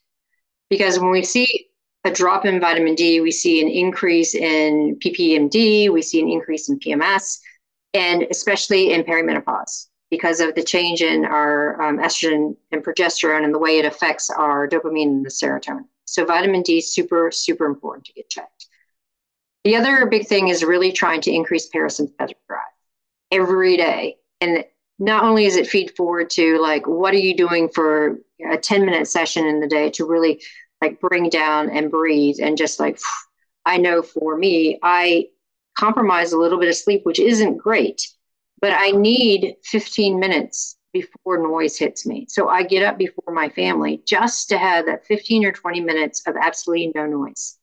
Because 0.70 0.98
when 0.98 1.10
we 1.10 1.22
see 1.22 1.66
a 2.04 2.10
drop 2.10 2.46
in 2.46 2.60
vitamin 2.60 2.94
D, 2.94 3.20
we 3.20 3.30
see 3.30 3.60
an 3.60 3.68
increase 3.68 4.34
in 4.34 4.98
PMDD, 5.00 5.92
we 5.92 6.00
see 6.00 6.20
an 6.20 6.30
increase 6.30 6.70
in 6.70 6.78
PMS, 6.78 7.40
and 7.92 8.22
especially 8.30 8.92
in 8.92 9.04
perimenopause 9.04 9.88
because 10.10 10.40
of 10.40 10.54
the 10.54 10.62
change 10.62 11.02
in 11.02 11.24
our 11.26 11.80
um, 11.82 11.98
estrogen 11.98 12.56
and 12.72 12.82
progesterone 12.82 13.44
and 13.44 13.54
the 13.54 13.58
way 13.58 13.78
it 13.78 13.84
affects 13.84 14.30
our 14.30 14.66
dopamine 14.66 15.08
and 15.08 15.26
the 15.26 15.30
serotonin. 15.30 15.84
So, 16.06 16.24
vitamin 16.24 16.62
D 16.62 16.78
is 16.78 16.94
super, 16.94 17.30
super 17.30 17.66
important 17.66 18.06
to 18.06 18.12
get 18.12 18.30
checked. 18.30 18.66
The 19.64 19.76
other 19.76 20.06
big 20.06 20.26
thing 20.26 20.48
is 20.48 20.62
really 20.62 20.92
trying 20.92 21.22
to 21.22 21.32
increase 21.32 21.70
parasympathetic 21.70 22.34
drive 22.46 22.60
every 23.30 23.76
day 23.76 24.18
and 24.40 24.64
not 24.98 25.24
only 25.24 25.44
is 25.44 25.56
it 25.56 25.66
feed 25.66 25.94
forward 25.96 26.30
to 26.30 26.58
like 26.58 26.86
what 26.86 27.14
are 27.14 27.18
you 27.18 27.36
doing 27.36 27.68
for 27.68 28.18
a 28.50 28.56
10 28.56 28.84
minute 28.84 29.08
session 29.08 29.46
in 29.46 29.60
the 29.60 29.66
day 29.66 29.90
to 29.90 30.04
really 30.04 30.40
like 30.80 31.00
bring 31.00 31.28
down 31.28 31.70
and 31.70 31.90
breathe 31.90 32.36
and 32.40 32.56
just 32.56 32.78
like 32.80 32.98
i 33.66 33.76
know 33.76 34.02
for 34.02 34.36
me 34.36 34.78
i 34.82 35.26
compromise 35.76 36.32
a 36.32 36.38
little 36.38 36.58
bit 36.58 36.68
of 36.68 36.76
sleep 36.76 37.00
which 37.04 37.18
isn't 37.18 37.56
great 37.56 38.08
but 38.60 38.72
i 38.72 38.90
need 38.90 39.56
15 39.64 40.20
minutes 40.20 40.76
before 40.94 41.38
noise 41.38 41.76
hits 41.76 42.06
me. 42.06 42.24
So 42.30 42.48
i 42.48 42.62
get 42.62 42.84
up 42.84 42.96
before 42.96 43.34
my 43.34 43.50
family 43.50 44.00
just 44.06 44.48
to 44.48 44.56
have 44.56 44.86
that 44.86 45.04
15 45.04 45.44
or 45.44 45.52
20 45.52 45.80
minutes 45.80 46.22
of 46.26 46.36
absolutely 46.40 46.92
no 46.94 47.04
noise. 47.04 47.58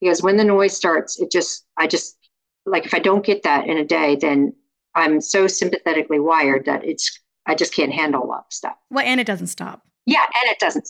Because 0.00 0.22
when 0.22 0.36
the 0.36 0.44
noise 0.44 0.76
starts 0.76 1.18
it 1.18 1.30
just 1.30 1.64
i 1.78 1.86
just 1.86 2.18
like 2.66 2.84
if 2.84 2.92
i 2.92 2.98
don't 2.98 3.24
get 3.24 3.44
that 3.44 3.66
in 3.66 3.78
a 3.78 3.84
day 3.84 4.16
then 4.16 4.52
I'm 4.94 5.20
so 5.20 5.46
sympathetically 5.46 6.20
wired 6.20 6.66
that 6.66 6.84
it's 6.84 7.20
I 7.46 7.54
just 7.54 7.74
can't 7.74 7.92
handle 7.92 8.22
a 8.22 8.26
lot 8.26 8.44
of 8.46 8.52
stuff. 8.52 8.76
Well, 8.90 9.04
and 9.04 9.20
it 9.20 9.26
doesn't 9.26 9.48
stop. 9.48 9.82
Yeah, 10.06 10.24
and 10.24 10.50
it 10.50 10.58
doesn't. 10.58 10.88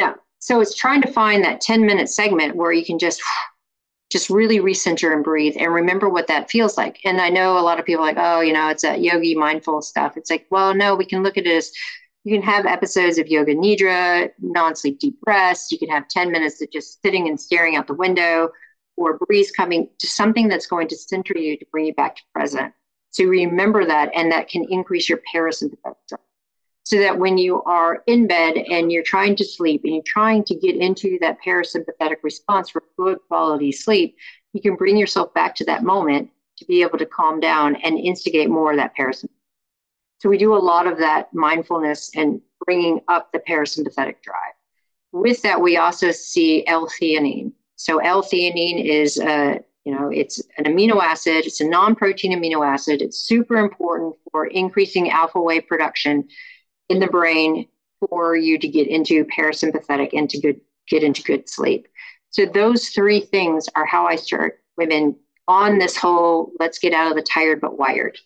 No. 0.00 0.14
So 0.38 0.60
it's 0.60 0.74
trying 0.74 1.02
to 1.02 1.12
find 1.12 1.44
that 1.44 1.60
10 1.60 1.84
minute 1.84 2.08
segment 2.08 2.56
where 2.56 2.72
you 2.72 2.84
can 2.84 2.98
just 2.98 3.22
just 4.10 4.28
really 4.28 4.58
recenter 4.58 5.12
and 5.12 5.22
breathe 5.22 5.54
and 5.58 5.72
remember 5.72 6.08
what 6.08 6.26
that 6.26 6.50
feels 6.50 6.76
like. 6.76 6.98
And 7.04 7.20
I 7.20 7.28
know 7.28 7.56
a 7.58 7.60
lot 7.60 7.78
of 7.78 7.86
people 7.86 8.04
like, 8.04 8.16
oh, 8.18 8.40
you 8.40 8.52
know, 8.52 8.68
it's 8.68 8.82
that 8.82 9.00
yogi 9.00 9.36
mindful 9.36 9.82
stuff. 9.82 10.16
It's 10.16 10.30
like, 10.30 10.46
well, 10.50 10.74
no, 10.74 10.96
we 10.96 11.04
can 11.04 11.22
look 11.22 11.38
at 11.38 11.46
it 11.46 11.56
as 11.56 11.70
you 12.24 12.36
can 12.36 12.42
have 12.42 12.66
episodes 12.66 13.18
of 13.18 13.28
yoga 13.28 13.54
nidra, 13.54 14.30
non-sleep 14.40 14.98
deep 14.98 15.16
rest. 15.26 15.70
You 15.70 15.78
can 15.78 15.88
have 15.88 16.08
10 16.08 16.32
minutes 16.32 16.60
of 16.60 16.70
just 16.72 17.00
sitting 17.02 17.28
and 17.28 17.40
staring 17.40 17.76
out 17.76 17.86
the 17.86 17.94
window 17.94 18.50
or 18.96 19.16
breeze 19.18 19.52
coming 19.52 19.88
to 20.00 20.06
something 20.06 20.48
that's 20.48 20.66
going 20.66 20.88
to 20.88 20.96
center 20.96 21.38
you 21.38 21.56
to 21.56 21.64
bring 21.70 21.86
you 21.86 21.94
back 21.94 22.16
to 22.16 22.22
present. 22.34 22.72
So 23.10 23.24
remember 23.24 23.84
that, 23.86 24.10
and 24.14 24.30
that 24.32 24.48
can 24.48 24.64
increase 24.70 25.08
your 25.08 25.20
parasympathetic. 25.34 26.18
So 26.84 26.98
that 26.98 27.18
when 27.18 27.38
you 27.38 27.62
are 27.64 28.02
in 28.06 28.26
bed 28.26 28.56
and 28.56 28.90
you're 28.90 29.04
trying 29.04 29.36
to 29.36 29.44
sleep 29.44 29.82
and 29.84 29.94
you're 29.94 30.02
trying 30.04 30.42
to 30.44 30.54
get 30.54 30.76
into 30.76 31.18
that 31.20 31.38
parasympathetic 31.44 32.16
response 32.22 32.70
for 32.70 32.82
good 32.96 33.18
quality 33.28 33.70
sleep, 33.70 34.16
you 34.52 34.60
can 34.60 34.74
bring 34.74 34.96
yourself 34.96 35.32
back 35.34 35.54
to 35.56 35.64
that 35.66 35.84
moment 35.84 36.30
to 36.56 36.64
be 36.64 36.82
able 36.82 36.98
to 36.98 37.06
calm 37.06 37.38
down 37.38 37.76
and 37.76 37.98
instigate 37.98 38.50
more 38.50 38.72
of 38.72 38.76
that 38.78 38.96
parasympathetic. 38.98 39.28
So 40.18 40.28
we 40.28 40.36
do 40.36 40.54
a 40.54 40.58
lot 40.58 40.86
of 40.86 40.98
that 40.98 41.32
mindfulness 41.32 42.10
and 42.16 42.40
bringing 42.64 43.00
up 43.08 43.32
the 43.32 43.38
parasympathetic 43.38 44.20
drive. 44.22 44.54
With 45.12 45.40
that, 45.42 45.60
we 45.60 45.76
also 45.76 46.10
see 46.10 46.66
L-theanine. 46.66 47.52
So 47.76 47.98
L-theanine 47.98 48.84
is 48.84 49.18
a 49.18 49.60
you 49.84 49.94
know, 49.94 50.10
it's 50.12 50.42
an 50.58 50.64
amino 50.64 51.02
acid, 51.02 51.46
it's 51.46 51.60
a 51.60 51.68
non 51.68 51.94
protein 51.94 52.38
amino 52.38 52.66
acid. 52.66 53.00
It's 53.00 53.18
super 53.18 53.56
important 53.56 54.14
for 54.30 54.46
increasing 54.46 55.10
alpha 55.10 55.40
wave 55.40 55.66
production 55.66 56.28
in 56.88 57.00
the 57.00 57.06
brain 57.06 57.66
for 58.08 58.36
you 58.36 58.58
to 58.58 58.68
get 58.68 58.88
into 58.88 59.24
parasympathetic 59.26 60.10
and 60.12 60.28
to 60.30 60.40
good, 60.40 60.60
get 60.88 61.02
into 61.02 61.22
good 61.22 61.48
sleep. 61.48 61.88
So, 62.30 62.46
those 62.46 62.88
three 62.88 63.20
things 63.20 63.68
are 63.74 63.86
how 63.86 64.06
I 64.06 64.16
start 64.16 64.60
women 64.76 65.16
on 65.48 65.78
this 65.78 65.96
whole 65.96 66.52
let's 66.60 66.78
get 66.78 66.92
out 66.92 67.10
of 67.10 67.16
the 67.16 67.22
tired 67.22 67.60
but 67.60 67.78
wired. 67.78 68.18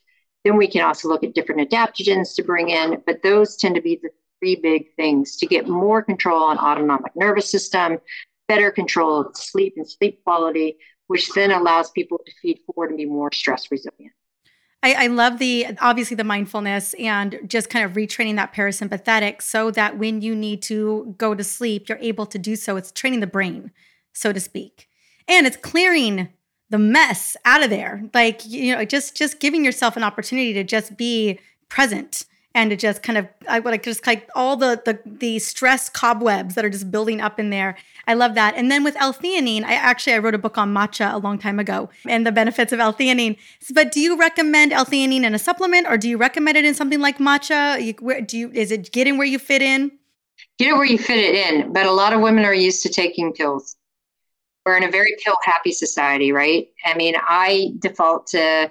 Then 0.44 0.56
we 0.56 0.68
can 0.68 0.82
also 0.82 1.08
look 1.08 1.24
at 1.24 1.34
different 1.34 1.70
adaptogens 1.70 2.34
to 2.36 2.42
bring 2.42 2.68
in, 2.68 3.02
but 3.06 3.22
those 3.22 3.56
tend 3.56 3.76
to 3.76 3.80
be 3.80 3.98
the 4.02 4.10
three 4.40 4.56
big 4.56 4.94
things 4.96 5.38
to 5.38 5.46
get 5.46 5.68
more 5.68 6.02
control 6.02 6.42
on 6.42 6.58
autonomic 6.58 7.12
nervous 7.16 7.50
system, 7.50 7.98
better 8.46 8.70
control 8.70 9.20
of 9.20 9.36
sleep 9.36 9.74
and 9.76 9.88
sleep 9.88 10.22
quality, 10.22 10.76
which 11.06 11.30
then 11.32 11.50
allows 11.50 11.90
people 11.90 12.18
to 12.24 12.32
feed 12.40 12.60
forward 12.66 12.90
and 12.90 12.98
be 12.98 13.04
more 13.04 13.30
stress 13.32 13.70
resilient. 13.70 14.12
I, 14.82 15.04
I, 15.04 15.06
love 15.06 15.38
the 15.38 15.68
obviously 15.80 16.14
the 16.14 16.24
mindfulness 16.24 16.94
and 16.98 17.40
just 17.46 17.70
kind 17.70 17.86
of 17.86 17.92
retraining 17.92 18.36
that 18.36 18.52
parasympathetic 18.52 19.40
so 19.40 19.70
that 19.70 19.96
when 19.96 20.20
you 20.20 20.36
need 20.36 20.60
to 20.62 21.14
go 21.16 21.34
to 21.34 21.42
sleep, 21.42 21.88
you're 21.88 21.98
able 21.98 22.26
to 22.26 22.38
do 22.38 22.54
so. 22.54 22.76
It's 22.76 22.92
training 22.92 23.20
the 23.20 23.26
brain, 23.26 23.70
so 24.12 24.30
to 24.30 24.40
speak. 24.40 24.88
And 25.26 25.46
it's 25.46 25.56
clearing 25.56 26.28
the 26.68 26.78
mess 26.78 27.34
out 27.46 27.62
of 27.62 27.70
there. 27.70 28.10
Like, 28.12 28.44
you 28.44 28.76
know, 28.76 28.84
just 28.84 29.16
just 29.16 29.40
giving 29.40 29.64
yourself 29.64 29.96
an 29.96 30.02
opportunity 30.02 30.52
to 30.52 30.64
just 30.64 30.98
be 30.98 31.38
present 31.70 32.26
and 32.54 32.70
to 32.70 32.76
just 32.76 33.02
kind 33.02 33.18
of 33.18 33.28
I 33.48 33.58
would 33.58 33.70
like 33.70 33.82
just 33.82 34.06
like 34.06 34.28
all 34.34 34.56
the 34.56 34.80
the 34.84 34.98
the 35.04 35.38
stress 35.38 35.88
cobwebs 35.88 36.54
that 36.54 36.64
are 36.64 36.70
just 36.70 36.90
building 36.90 37.20
up 37.20 37.38
in 37.40 37.50
there. 37.50 37.76
I 38.06 38.14
love 38.14 38.34
that. 38.34 38.54
And 38.54 38.70
then 38.70 38.84
with 38.84 38.96
L-theanine, 38.98 39.64
I 39.64 39.74
actually 39.74 40.12
I 40.12 40.18
wrote 40.18 40.34
a 40.34 40.38
book 40.38 40.58
on 40.58 40.72
matcha 40.72 41.12
a 41.12 41.18
long 41.18 41.38
time 41.38 41.58
ago 41.58 41.88
and 42.06 42.26
the 42.26 42.32
benefits 42.32 42.72
of 42.72 42.80
L-theanine. 42.80 43.36
But 43.72 43.92
do 43.92 44.00
you 44.00 44.16
recommend 44.16 44.72
L-theanine 44.72 45.24
in 45.24 45.34
a 45.34 45.38
supplement, 45.38 45.86
or 45.88 45.96
do 45.96 46.08
you 46.08 46.16
recommend 46.16 46.56
it 46.56 46.64
in 46.64 46.74
something 46.74 47.00
like 47.00 47.18
matcha? 47.18 47.82
You, 47.82 47.94
where, 48.00 48.20
do 48.20 48.38
you 48.38 48.50
is 48.52 48.70
it 48.70 48.92
getting 48.92 49.18
where 49.18 49.26
you 49.26 49.38
fit 49.38 49.62
in? 49.62 49.90
Get 50.58 50.68
it 50.68 50.74
where 50.74 50.84
you 50.84 50.98
fit 50.98 51.18
it 51.18 51.34
in. 51.34 51.72
But 51.72 51.86
a 51.86 51.92
lot 51.92 52.12
of 52.12 52.20
women 52.20 52.44
are 52.44 52.54
used 52.54 52.82
to 52.84 52.88
taking 52.88 53.32
pills. 53.32 53.76
We're 54.64 54.76
in 54.76 54.84
a 54.84 54.90
very 54.90 55.14
pill 55.22 55.36
happy 55.44 55.72
society, 55.72 56.32
right? 56.32 56.68
I 56.86 56.94
mean, 56.94 57.14
I 57.20 57.72
default 57.80 58.28
to 58.28 58.70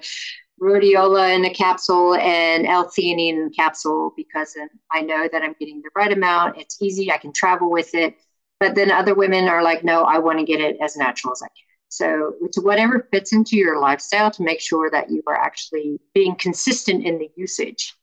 rhodiola 0.64 1.34
in 1.34 1.44
a 1.44 1.52
capsule 1.52 2.14
and 2.14 2.66
L-theanine 2.66 3.34
in 3.34 3.46
a 3.46 3.50
capsule 3.50 4.12
because 4.16 4.54
um, 4.60 4.68
I 4.90 5.02
know 5.02 5.28
that 5.30 5.42
I'm 5.42 5.54
getting 5.60 5.82
the 5.82 5.90
right 5.94 6.12
amount. 6.12 6.58
It's 6.58 6.80
easy. 6.80 7.12
I 7.12 7.18
can 7.18 7.32
travel 7.32 7.70
with 7.70 7.94
it. 7.94 8.16
But 8.60 8.74
then 8.74 8.90
other 8.90 9.14
women 9.14 9.46
are 9.46 9.62
like, 9.62 9.84
no, 9.84 10.04
I 10.04 10.18
want 10.18 10.38
to 10.38 10.44
get 10.44 10.60
it 10.60 10.76
as 10.82 10.96
natural 10.96 11.32
as 11.32 11.42
I 11.42 11.48
can. 11.48 11.64
So 11.88 12.34
it's 12.42 12.58
whatever 12.58 13.06
fits 13.12 13.32
into 13.32 13.56
your 13.56 13.78
lifestyle 13.78 14.30
to 14.30 14.42
make 14.42 14.60
sure 14.60 14.90
that 14.90 15.10
you 15.10 15.22
are 15.26 15.36
actually 15.36 16.00
being 16.14 16.34
consistent 16.34 17.04
in 17.04 17.18
the 17.18 17.30
usage. 17.36 17.94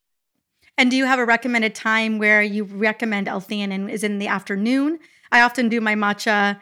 And 0.77 0.89
do 0.89 0.95
you 0.95 1.05
have 1.05 1.19
a 1.19 1.25
recommended 1.25 1.75
time 1.75 2.17
where 2.17 2.41
you 2.41 2.63
recommend 2.63 3.27
L-theanine 3.27 3.89
is 3.89 4.03
in 4.03 4.19
the 4.19 4.27
afternoon? 4.27 4.99
I 5.31 5.41
often 5.41 5.67
do 5.67 5.81
my 5.81 5.95
matcha 5.95 6.59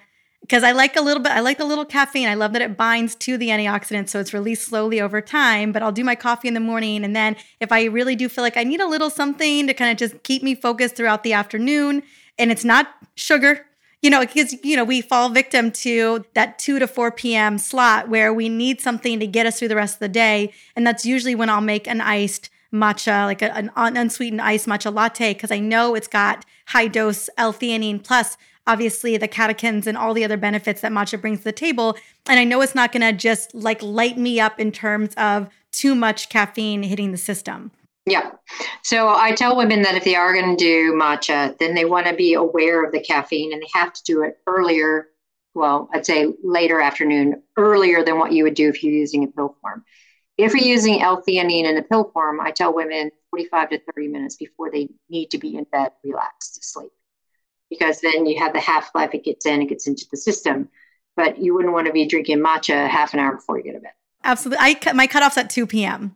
because 0.50 0.64
I 0.64 0.72
like 0.72 0.96
a 0.96 1.02
little 1.02 1.22
bit, 1.22 1.32
I 1.32 1.42
like 1.42 1.60
the 1.60 1.66
little 1.66 1.86
caffeine. 1.86 2.28
I 2.28 2.34
love 2.34 2.54
that 2.54 2.64
it 2.64 2.76
binds 2.76 3.14
to 3.18 3.38
the 3.38 3.50
antioxidants. 3.50 4.10
So 4.10 4.20
it's 4.20 4.34
released 4.34 4.68
slowly 4.68 5.00
over 5.00 5.22
time. 5.22 5.72
But 5.72 5.84
I'll 5.84 5.92
do 5.92 6.04
my 6.04 6.16
coffee 6.16 6.48
in 6.48 6.56
the 6.56 6.60
morning. 6.60 7.04
And 7.04 7.16
then 7.16 7.36
if 7.60 7.72
I 7.72 7.84
really 7.84 8.16
do 8.16 8.28
feel 8.28 8.44
like 8.44 8.58
I 8.58 8.64
need 8.64 8.82
a 8.82 8.88
little 8.88 9.12
something 9.12 9.68
to 9.68 9.76
kind 9.76 9.92
of 9.92 9.98
just 9.98 10.24
keep 10.24 10.42
me 10.42 10.56
focused 10.56 10.96
throughout 10.96 11.22
the 11.22 11.34
afternoon, 11.34 12.02
and 12.40 12.52
it's 12.52 12.66
not 12.66 12.88
sugar, 13.14 13.68
you 14.02 14.10
know, 14.10 14.22
because, 14.22 14.56
you 14.64 14.76
know, 14.76 14.84
we 14.84 15.02
fall 15.02 15.30
victim 15.30 15.70
to 15.72 16.26
that 16.34 16.58
2 16.58 16.80
to 16.80 16.88
4 16.88 17.12
p.m. 17.12 17.60
slot 17.60 18.10
where 18.10 18.34
we 18.34 18.50
need 18.50 18.82
something 18.82 19.20
to 19.20 19.28
get 19.28 19.46
us 19.46 19.60
through 19.60 19.68
the 19.68 19.76
rest 19.76 19.98
of 19.98 20.00
the 20.00 20.10
day. 20.10 20.52
And 20.76 20.88
that's 20.88 21.06
usually 21.06 21.36
when 21.36 21.52
I'll 21.52 21.62
make 21.62 21.88
an 21.88 22.02
iced 22.02 22.50
matcha, 22.74 23.26
like 23.26 23.44
a, 23.44 23.56
an 23.56 23.72
unsweetened 23.76 24.42
iced 24.42 24.66
matcha 24.66 24.92
latte, 24.92 25.36
because 25.36 25.52
I 25.52 25.60
know 25.60 25.94
it's 25.94 26.08
got 26.08 26.44
high 26.70 26.88
dose 26.88 27.30
L-theanine 27.38 28.04
plus 28.04 28.36
obviously 28.70 29.18
the 29.18 29.28
catechins 29.28 29.88
and 29.88 29.98
all 29.98 30.14
the 30.14 30.24
other 30.24 30.38
benefits 30.38 30.82
that 30.82 30.92
matcha 30.92 31.20
brings 31.20 31.40
to 31.40 31.46
the 31.46 31.52
table. 31.52 31.98
And 32.28 32.40
I 32.40 32.44
know 32.44 32.62
it's 32.62 32.76
not 32.76 32.92
going 32.92 33.02
to 33.02 33.12
just 33.12 33.54
like 33.56 33.82
light 33.82 34.16
me 34.16 34.40
up 34.40 34.60
in 34.60 34.72
terms 34.72 35.14
of 35.18 35.50
too 35.72 35.96
much 35.96 36.30
caffeine 36.30 36.84
hitting 36.84 37.12
the 37.12 37.18
system. 37.18 37.72
Yeah. 38.06 38.32
So 38.84 39.10
I 39.10 39.32
tell 39.32 39.58
women 39.58 39.82
that 39.82 39.96
if 39.96 40.04
they 40.04 40.16
are 40.16 40.34
going 40.34 40.56
to 40.56 40.64
do 40.64 40.94
matcha, 40.94 41.58
then 41.58 41.74
they 41.74 41.86
want 41.86 42.06
to 42.08 42.14
be 42.14 42.36
aware 42.36 42.86
of 42.86 42.92
the 42.92 43.00
caffeine 43.00 43.52
and 43.54 43.62
they 43.62 43.70
have 43.74 43.92
to 43.92 44.04
do 44.04 44.22
it 44.22 44.38
earlier. 44.46 45.08
Well, 45.56 45.90
I'd 45.92 46.06
say 46.06 46.32
later 46.44 46.80
afternoon, 46.80 47.42
earlier 47.58 48.04
than 48.04 48.20
what 48.20 48.34
you 48.34 48.44
would 48.44 48.54
do 48.54 48.70
if 48.70 48.84
you're 48.84 48.94
using 48.94 49.24
a 49.24 49.28
pill 49.28 49.56
form. 49.62 49.84
If 50.38 50.54
you're 50.54 50.64
using 50.64 51.02
L-theanine 51.02 51.66
in 51.66 51.78
a 51.78 51.82
pill 51.82 52.12
form, 52.14 52.40
I 52.40 52.52
tell 52.52 52.74
women 52.74 53.10
45 53.32 53.72
to 53.72 53.82
30 53.96 54.08
minutes 54.10 54.36
before 54.36 54.72
they 54.72 54.90
need 55.10 55.32
to 55.32 55.40
be 55.40 55.56
in 55.56 55.66
bed, 55.66 55.92
relaxed 56.04 56.56
to 56.56 56.64
sleep 56.64 56.92
because 57.70 58.02
then 58.02 58.26
you 58.26 58.40
have 58.40 58.54
the 58.54 58.60
half 58.60 58.94
life, 58.96 59.12
it 59.14 59.24
gets 59.24 59.46
in, 59.46 59.62
it 59.62 59.70
gets 59.70 59.88
into 59.88 60.06
the 60.10 60.18
system. 60.18 60.70
But 61.16 61.38
you 61.38 61.54
wouldn't 61.54 61.74
want 61.74 61.88
to 61.88 61.94
be 61.94 62.06
drinking 62.06 62.40
matcha 62.40 62.88
half 62.88 63.14
an 63.14 63.20
hour 63.20 63.36
before 63.36 63.58
you 63.58 63.66
go 63.66 63.74
to 63.74 63.80
bed. 63.80 63.92
Absolutely. 64.24 64.64
I 64.64 64.74
cut 64.74 64.96
my 64.96 65.08
cutoff's 65.08 65.38
at 65.38 65.50
2 65.50 65.68
p.m. 65.68 66.16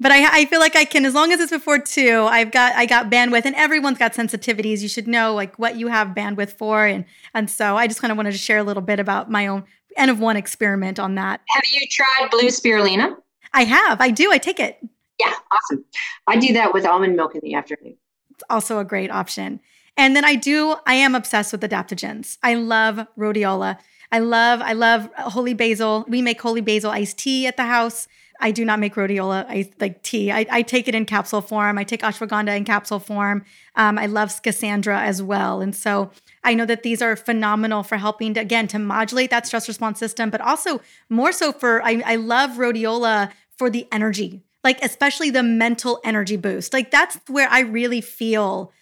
But 0.00 0.12
I, 0.12 0.40
I 0.40 0.44
feel 0.46 0.60
like 0.60 0.74
I 0.76 0.84
can, 0.84 1.04
as 1.04 1.14
long 1.14 1.32
as 1.32 1.40
it's 1.40 1.52
before 1.52 1.78
two, 1.78 2.22
I've 2.28 2.50
got 2.50 2.74
I 2.74 2.84
got 2.84 3.10
bandwidth, 3.10 3.44
and 3.44 3.54
everyone's 3.54 3.98
got 3.98 4.12
sensitivities. 4.12 4.80
You 4.80 4.88
should 4.88 5.06
know 5.06 5.32
like 5.34 5.56
what 5.56 5.76
you 5.76 5.86
have 5.86 6.08
bandwidth 6.08 6.52
for, 6.58 6.84
and 6.84 7.04
and 7.32 7.48
so 7.48 7.76
I 7.76 7.86
just 7.86 8.00
kind 8.00 8.10
of 8.10 8.16
wanted 8.16 8.32
to 8.32 8.38
share 8.38 8.58
a 8.58 8.64
little 8.64 8.82
bit 8.82 8.98
about 8.98 9.30
my 9.30 9.46
own 9.46 9.64
N 9.96 10.08
of 10.08 10.18
one 10.18 10.36
experiment 10.36 10.98
on 10.98 11.14
that. 11.14 11.40
Have 11.48 11.62
you 11.72 11.86
tried 11.90 12.28
blue 12.30 12.48
spirulina? 12.48 13.16
I 13.52 13.64
have. 13.64 14.00
I 14.00 14.10
do. 14.10 14.32
I 14.32 14.38
take 14.38 14.58
it. 14.58 14.78
Yeah, 15.20 15.32
awesome. 15.52 15.84
I 16.26 16.36
do 16.36 16.52
that 16.54 16.74
with 16.74 16.84
almond 16.84 17.14
milk 17.14 17.36
in 17.36 17.40
the 17.42 17.54
afternoon. 17.54 17.96
It's 18.32 18.42
also 18.50 18.80
a 18.80 18.84
great 18.84 19.12
option. 19.12 19.60
And 19.96 20.16
then 20.16 20.24
I 20.24 20.34
do, 20.34 20.76
I 20.86 20.94
am 20.94 21.14
obsessed 21.14 21.52
with 21.52 21.62
adaptogens. 21.62 22.38
I 22.42 22.54
love 22.54 23.06
rhodiola. 23.18 23.78
I 24.10 24.18
love, 24.18 24.60
I 24.60 24.72
love 24.72 25.08
holy 25.16 25.54
basil. 25.54 26.04
We 26.08 26.22
make 26.22 26.40
holy 26.40 26.60
basil 26.60 26.90
iced 26.90 27.18
tea 27.18 27.46
at 27.46 27.56
the 27.56 27.64
house. 27.64 28.08
I 28.40 28.50
do 28.50 28.64
not 28.64 28.80
make 28.80 28.94
rhodiola 28.94 29.46
I, 29.48 29.70
like 29.80 30.02
tea. 30.02 30.32
I, 30.32 30.46
I, 30.50 30.62
take 30.62 30.88
it 30.88 30.94
in 30.94 31.06
capsule 31.06 31.40
form. 31.40 31.78
I 31.78 31.84
take 31.84 32.02
ashwagandha 32.02 32.56
in 32.56 32.64
capsule 32.64 32.98
form. 32.98 33.44
Um, 33.76 33.96
I 33.96 34.06
love 34.06 34.28
schisandra 34.28 35.00
as 35.00 35.22
well. 35.22 35.60
And 35.60 35.74
so 35.74 36.10
I 36.42 36.54
know 36.54 36.66
that 36.66 36.82
these 36.82 37.00
are 37.00 37.14
phenomenal 37.14 37.84
for 37.84 37.96
helping 37.96 38.34
to, 38.34 38.40
again, 38.40 38.66
to 38.68 38.78
modulate 38.78 39.30
that 39.30 39.46
stress 39.46 39.68
response 39.68 39.98
system, 39.98 40.30
but 40.30 40.40
also 40.40 40.80
more 41.08 41.32
so 41.32 41.52
for, 41.52 41.82
I, 41.84 42.02
I 42.04 42.16
love 42.16 42.52
rhodiola 42.52 43.30
for 43.56 43.70
the 43.70 43.86
energy, 43.92 44.42
like 44.64 44.82
especially 44.82 45.30
the 45.30 45.44
mental 45.44 46.00
energy 46.04 46.36
boost. 46.36 46.72
Like 46.72 46.90
that's 46.90 47.18
where 47.28 47.48
I 47.48 47.60
really 47.60 48.00
feel 48.00 48.72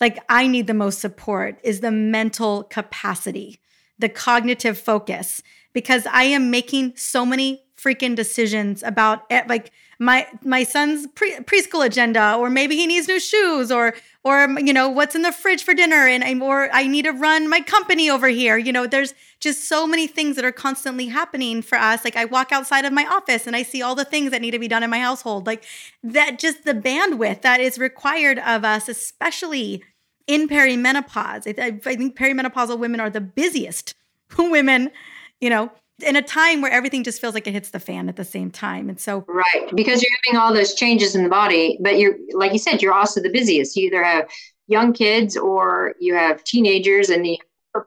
like 0.00 0.18
I 0.28 0.46
need 0.46 0.66
the 0.66 0.74
most 0.74 1.00
support 1.00 1.58
is 1.62 1.80
the 1.80 1.90
mental 1.90 2.64
capacity, 2.64 3.60
the 3.98 4.08
cognitive 4.08 4.78
focus, 4.78 5.42
because 5.72 6.06
I 6.06 6.24
am 6.24 6.50
making 6.50 6.96
so 6.96 7.26
many 7.26 7.64
freaking 7.76 8.16
decisions 8.16 8.82
about 8.82 9.24
it, 9.30 9.48
like 9.48 9.70
my 9.98 10.26
my 10.44 10.62
son's 10.62 11.06
pre- 11.08 11.38
preschool 11.40 11.84
agenda 11.84 12.34
or 12.36 12.48
maybe 12.48 12.76
he 12.76 12.86
needs 12.86 13.08
new 13.08 13.18
shoes 13.18 13.72
or 13.72 13.94
or 14.22 14.42
um, 14.44 14.58
you 14.58 14.72
know 14.72 14.88
what's 14.88 15.16
in 15.16 15.22
the 15.22 15.32
fridge 15.32 15.64
for 15.64 15.74
dinner 15.74 16.06
and 16.06 16.22
I 16.22 16.38
or 16.38 16.68
I 16.72 16.86
need 16.86 17.04
to 17.04 17.10
run 17.10 17.48
my 17.48 17.60
company 17.60 18.08
over 18.08 18.28
here. 18.28 18.56
You 18.56 18.72
know 18.72 18.86
there's 18.86 19.12
just 19.40 19.64
so 19.68 19.86
many 19.86 20.06
things 20.06 20.36
that 20.36 20.44
are 20.44 20.52
constantly 20.52 21.06
happening 21.06 21.62
for 21.62 21.76
us. 21.76 22.04
Like 22.04 22.16
I 22.16 22.26
walk 22.26 22.52
outside 22.52 22.84
of 22.84 22.92
my 22.92 23.06
office 23.06 23.46
and 23.46 23.56
I 23.56 23.64
see 23.64 23.82
all 23.82 23.96
the 23.96 24.04
things 24.04 24.30
that 24.30 24.40
need 24.40 24.52
to 24.52 24.58
be 24.58 24.68
done 24.68 24.84
in 24.84 24.90
my 24.90 25.00
household. 25.00 25.46
Like 25.46 25.64
that 26.04 26.38
just 26.38 26.64
the 26.64 26.74
bandwidth 26.74 27.42
that 27.42 27.60
is 27.60 27.78
required 27.78 28.38
of 28.38 28.64
us 28.64 28.88
especially 28.88 29.82
in 30.28 30.46
perimenopause. 30.48 31.58
I, 31.58 31.80
I 31.90 31.96
think 31.96 32.16
perimenopausal 32.16 32.78
women 32.78 33.00
are 33.00 33.10
the 33.10 33.20
busiest 33.20 33.94
women 34.38 34.92
you 35.40 35.50
know 35.50 35.72
in 36.02 36.16
a 36.16 36.22
time 36.22 36.60
where 36.60 36.70
everything 36.70 37.02
just 37.02 37.20
feels 37.20 37.34
like 37.34 37.46
it 37.46 37.52
hits 37.52 37.70
the 37.70 37.80
fan 37.80 38.08
at 38.08 38.16
the 38.16 38.24
same 38.24 38.50
time. 38.50 38.88
And 38.88 39.00
so, 39.00 39.24
right, 39.28 39.70
because 39.74 40.02
you're 40.02 40.12
having 40.24 40.40
all 40.40 40.52
those 40.52 40.74
changes 40.74 41.14
in 41.14 41.22
the 41.22 41.28
body, 41.28 41.78
but 41.80 41.98
you're, 41.98 42.16
like 42.32 42.52
you 42.52 42.58
said, 42.58 42.82
you're 42.82 42.94
also 42.94 43.20
the 43.20 43.30
busiest. 43.30 43.76
You 43.76 43.86
either 43.88 44.04
have 44.04 44.28
young 44.66 44.92
kids 44.92 45.36
or 45.36 45.94
you 45.98 46.14
have 46.14 46.44
teenagers 46.44 47.10
and 47.10 47.24
the 47.24 47.40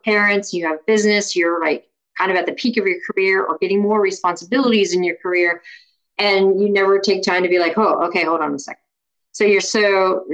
parents, 0.03 0.53
you 0.53 0.65
have 0.67 0.85
business, 0.85 1.35
you're 1.35 1.61
like 1.61 1.87
kind 2.17 2.31
of 2.31 2.37
at 2.37 2.45
the 2.45 2.53
peak 2.53 2.77
of 2.77 2.85
your 2.85 2.99
career 3.09 3.43
or 3.43 3.57
getting 3.59 3.81
more 3.81 4.01
responsibilities 4.01 4.93
in 4.93 5.03
your 5.03 5.15
career. 5.17 5.61
And 6.17 6.61
you 6.61 6.69
never 6.69 6.99
take 6.99 7.23
time 7.23 7.43
to 7.43 7.49
be 7.49 7.59
like, 7.59 7.77
oh, 7.77 8.03
okay, 8.05 8.23
hold 8.23 8.41
on 8.41 8.53
a 8.53 8.59
second. 8.59 8.81
So 9.31 9.45
you're 9.45 9.61
so, 9.61 10.25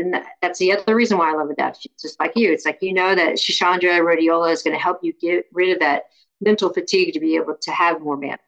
that's 0.41 0.57
the 0.59 0.73
other 0.73 0.95
reason 0.95 1.17
why 1.17 1.31
I 1.31 1.35
love 1.35 1.51
adaptation, 1.51 1.91
just 2.01 2.19
like 2.19 2.33
you. 2.35 2.51
It's 2.51 2.65
like, 2.65 2.79
you 2.81 2.93
know, 2.93 3.13
that 3.13 3.35
schisandra 3.35 3.99
rhodiola 4.01 4.51
is 4.51 4.63
going 4.63 4.75
to 4.75 4.81
help 4.81 4.99
you 5.03 5.13
get 5.21 5.45
rid 5.53 5.71
of 5.71 5.79
that 5.79 6.05
mental 6.41 6.71
fatigue 6.73 7.13
to 7.13 7.19
be 7.19 7.35
able 7.35 7.55
to 7.61 7.71
have 7.71 8.01
more 8.01 8.17
bandwidth. 8.17 8.39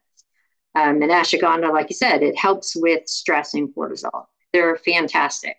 Um, 0.76 1.02
and 1.02 1.12
ashwagandha, 1.12 1.72
like 1.72 1.90
you 1.90 1.96
said, 1.96 2.22
it 2.22 2.38
helps 2.38 2.76
with 2.76 3.08
stress 3.08 3.54
and 3.54 3.74
cortisol. 3.74 4.26
They're 4.54 4.78
fantastic. 4.78 5.58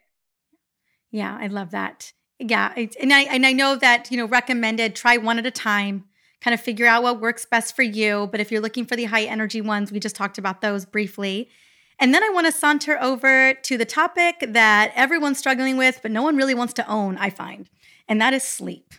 Yeah, 1.11 1.37
I 1.39 1.49
love 1.49 1.73
that. 1.73 2.13
Yeah, 2.39 2.73
and 2.77 3.13
I 3.13 3.23
and 3.23 3.45
I 3.45 3.53
know 3.53 3.77
that 3.77 4.11
you 4.11 4.17
know 4.17 4.27
recommended. 4.27 4.95
Try 4.95 5.17
one 5.17 5.39
at 5.39 5.47
a 5.47 5.51
time. 5.51 6.05
Kind 6.41 6.55
of 6.55 6.61
figure 6.61 6.87
out 6.87 7.03
what 7.03 7.21
works 7.21 7.45
best 7.45 7.77
for 7.77 7.83
you. 7.83 8.29
But 8.31 8.41
if 8.41 8.51
you're 8.51 8.63
looking 8.63 8.87
for 8.87 8.97
the 8.97 9.05
high 9.05 9.25
energy 9.25 9.61
ones, 9.61 9.93
we 9.93 10.01
just 10.01 10.17
talked 10.17 10.39
about 10.39 10.63
those 10.63 10.87
briefly. 10.87 11.51
And 11.99 12.15
then 12.15 12.23
I 12.23 12.31
want 12.31 12.47
to 12.47 12.53
saunter 12.53 12.97
over 12.99 13.53
to 13.53 13.77
the 13.77 13.85
topic 13.85 14.37
that 14.49 14.91
everyone's 14.95 15.37
struggling 15.37 15.77
with, 15.77 16.01
but 16.01 16.11
no 16.11 16.23
one 16.23 16.37
really 16.37 16.55
wants 16.55 16.73
to 16.75 16.89
own. 16.89 17.19
I 17.19 17.29
find, 17.29 17.69
and 18.09 18.23
that 18.23 18.33
is 18.33 18.43
sleep. 18.43 18.95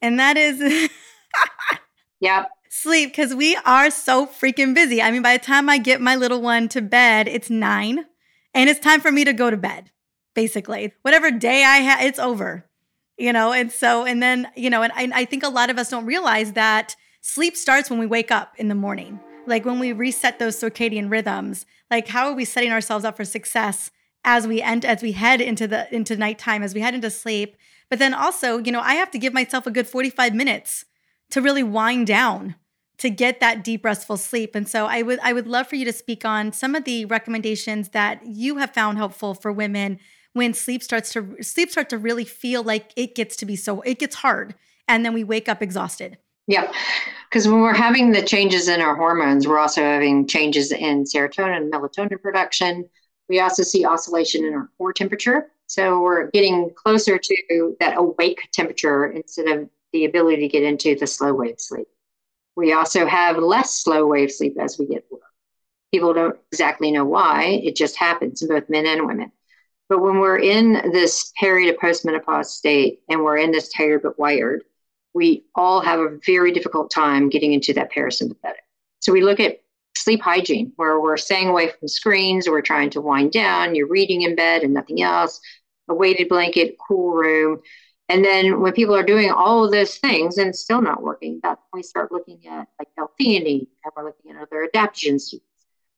And 0.00 0.20
that 0.20 0.36
is. 0.36 0.90
yep 2.20 2.48
sleep 2.74 3.10
because 3.10 3.34
we 3.34 3.54
are 3.64 3.88
so 3.88 4.26
freaking 4.26 4.74
busy. 4.74 5.00
I 5.00 5.12
mean, 5.12 5.22
by 5.22 5.36
the 5.36 5.44
time 5.44 5.68
I 5.68 5.78
get 5.78 6.00
my 6.00 6.16
little 6.16 6.42
one 6.42 6.68
to 6.70 6.82
bed, 6.82 7.28
it's 7.28 7.48
nine 7.48 8.04
and 8.52 8.68
it's 8.68 8.80
time 8.80 9.00
for 9.00 9.12
me 9.12 9.24
to 9.24 9.32
go 9.32 9.48
to 9.48 9.56
bed, 9.56 9.92
basically. 10.34 10.92
Whatever 11.02 11.30
day 11.30 11.64
I 11.64 11.76
have, 11.78 12.02
it's 12.02 12.18
over, 12.18 12.68
you 13.16 13.32
know? 13.32 13.52
And 13.52 13.70
so, 13.70 14.04
and 14.04 14.20
then, 14.20 14.48
you 14.56 14.70
know, 14.70 14.82
and 14.82 14.92
I, 14.96 15.20
I 15.20 15.24
think 15.24 15.44
a 15.44 15.48
lot 15.48 15.70
of 15.70 15.78
us 15.78 15.88
don't 15.88 16.04
realize 16.04 16.54
that 16.54 16.96
sleep 17.20 17.56
starts 17.56 17.90
when 17.90 18.00
we 18.00 18.06
wake 18.06 18.32
up 18.32 18.54
in 18.58 18.66
the 18.66 18.74
morning. 18.74 19.20
Like 19.46 19.64
when 19.64 19.78
we 19.78 19.92
reset 19.92 20.40
those 20.40 20.58
circadian 20.58 21.08
rhythms, 21.10 21.66
like 21.92 22.08
how 22.08 22.26
are 22.26 22.34
we 22.34 22.44
setting 22.44 22.72
ourselves 22.72 23.04
up 23.04 23.16
for 23.16 23.24
success 23.24 23.92
as 24.24 24.48
we 24.48 24.60
end, 24.60 24.84
as 24.84 25.00
we 25.00 25.12
head 25.12 25.40
into 25.40 25.68
the, 25.68 25.94
into 25.94 26.16
nighttime, 26.16 26.64
as 26.64 26.74
we 26.74 26.80
head 26.80 26.94
into 26.94 27.10
sleep? 27.10 27.56
But 27.88 28.00
then 28.00 28.14
also, 28.14 28.58
you 28.58 28.72
know, 28.72 28.80
I 28.80 28.94
have 28.94 29.12
to 29.12 29.18
give 29.18 29.32
myself 29.32 29.64
a 29.64 29.70
good 29.70 29.86
45 29.86 30.34
minutes 30.34 30.86
to 31.30 31.40
really 31.40 31.62
wind 31.62 32.08
down 32.08 32.56
to 32.98 33.10
get 33.10 33.40
that 33.40 33.64
deep 33.64 33.84
restful 33.84 34.16
sleep. 34.16 34.54
And 34.54 34.68
so 34.68 34.86
I 34.86 35.02
would 35.02 35.18
I 35.20 35.32
would 35.32 35.46
love 35.46 35.66
for 35.66 35.76
you 35.76 35.84
to 35.84 35.92
speak 35.92 36.24
on 36.24 36.52
some 36.52 36.74
of 36.74 36.84
the 36.84 37.04
recommendations 37.06 37.90
that 37.90 38.24
you 38.24 38.58
have 38.58 38.70
found 38.70 38.98
helpful 38.98 39.34
for 39.34 39.52
women 39.52 39.98
when 40.32 40.54
sleep 40.54 40.82
starts 40.82 41.12
to 41.12 41.42
sleep 41.42 41.70
starts 41.70 41.90
to 41.90 41.98
really 41.98 42.24
feel 42.24 42.62
like 42.62 42.92
it 42.96 43.14
gets 43.14 43.36
to 43.36 43.46
be 43.46 43.56
so 43.56 43.80
it 43.82 43.98
gets 43.98 44.16
hard 44.16 44.54
and 44.88 45.04
then 45.04 45.14
we 45.14 45.24
wake 45.24 45.48
up 45.48 45.62
exhausted. 45.62 46.18
Yeah. 46.46 46.70
Because 47.28 47.48
when 47.48 47.60
we're 47.60 47.74
having 47.74 48.12
the 48.12 48.22
changes 48.22 48.68
in 48.68 48.80
our 48.80 48.94
hormones, 48.94 49.48
we're 49.48 49.58
also 49.58 49.80
having 49.80 50.26
changes 50.26 50.72
in 50.72 51.04
serotonin 51.04 51.56
and 51.56 51.72
melatonin 51.72 52.20
production. 52.20 52.88
We 53.28 53.40
also 53.40 53.62
see 53.62 53.84
oscillation 53.86 54.44
in 54.44 54.52
our 54.54 54.68
core 54.76 54.92
temperature. 54.92 55.50
So 55.66 56.00
we're 56.00 56.30
getting 56.30 56.70
closer 56.74 57.18
to 57.18 57.76
that 57.80 57.96
awake 57.96 58.48
temperature 58.52 59.06
instead 59.06 59.48
of 59.48 59.68
the 59.92 60.04
ability 60.04 60.42
to 60.42 60.48
get 60.48 60.62
into 60.62 60.94
the 60.94 61.06
slow 61.06 61.32
wave 61.32 61.58
sleep. 61.58 61.88
We 62.56 62.72
also 62.72 63.06
have 63.06 63.38
less 63.38 63.74
slow 63.74 64.06
wave 64.06 64.30
sleep 64.30 64.56
as 64.60 64.78
we 64.78 64.86
get 64.86 65.06
older. 65.10 65.24
People 65.92 66.14
don't 66.14 66.38
exactly 66.52 66.90
know 66.90 67.04
why. 67.04 67.60
It 67.62 67.76
just 67.76 67.96
happens 67.96 68.42
in 68.42 68.48
both 68.48 68.68
men 68.68 68.86
and 68.86 69.06
women. 69.06 69.32
But 69.88 70.00
when 70.00 70.18
we're 70.18 70.38
in 70.38 70.90
this 70.92 71.32
peri 71.38 71.66
to 71.66 71.72
postmenopause 71.74 72.46
state 72.46 73.00
and 73.08 73.22
we're 73.22 73.36
in 73.36 73.52
this 73.52 73.68
tired 73.68 74.02
but 74.02 74.18
wired, 74.18 74.64
we 75.14 75.44
all 75.54 75.80
have 75.80 76.00
a 76.00 76.18
very 76.26 76.52
difficult 76.52 76.90
time 76.90 77.28
getting 77.28 77.52
into 77.52 77.72
that 77.74 77.92
parasympathetic. 77.92 78.64
So 79.00 79.12
we 79.12 79.22
look 79.22 79.40
at 79.40 79.60
sleep 79.96 80.20
hygiene, 80.22 80.72
where 80.76 81.00
we're 81.00 81.16
staying 81.16 81.48
away 81.48 81.68
from 81.68 81.88
screens, 81.88 82.48
we're 82.48 82.60
trying 82.60 82.90
to 82.90 83.00
wind 83.00 83.32
down, 83.32 83.74
you're 83.74 83.86
reading 83.88 84.22
in 84.22 84.34
bed 84.34 84.62
and 84.62 84.74
nothing 84.74 85.02
else, 85.02 85.40
a 85.88 85.94
weighted 85.94 86.28
blanket, 86.28 86.76
cool 86.78 87.12
room. 87.12 87.60
And 88.08 88.24
then 88.24 88.60
when 88.60 88.72
people 88.72 88.94
are 88.94 89.02
doing 89.02 89.30
all 89.30 89.64
of 89.64 89.72
those 89.72 89.96
things 89.96 90.36
and 90.36 90.54
still 90.54 90.82
not 90.82 91.02
working, 91.02 91.40
that's 91.42 91.60
when 91.70 91.78
we 91.78 91.82
start 91.82 92.12
looking 92.12 92.46
at 92.46 92.68
like 92.78 92.88
L-theanine 92.98 93.66
and 93.84 93.92
we're 93.96 94.04
looking 94.04 94.32
at 94.32 94.42
other 94.42 94.68
adaptogens. 94.72 95.34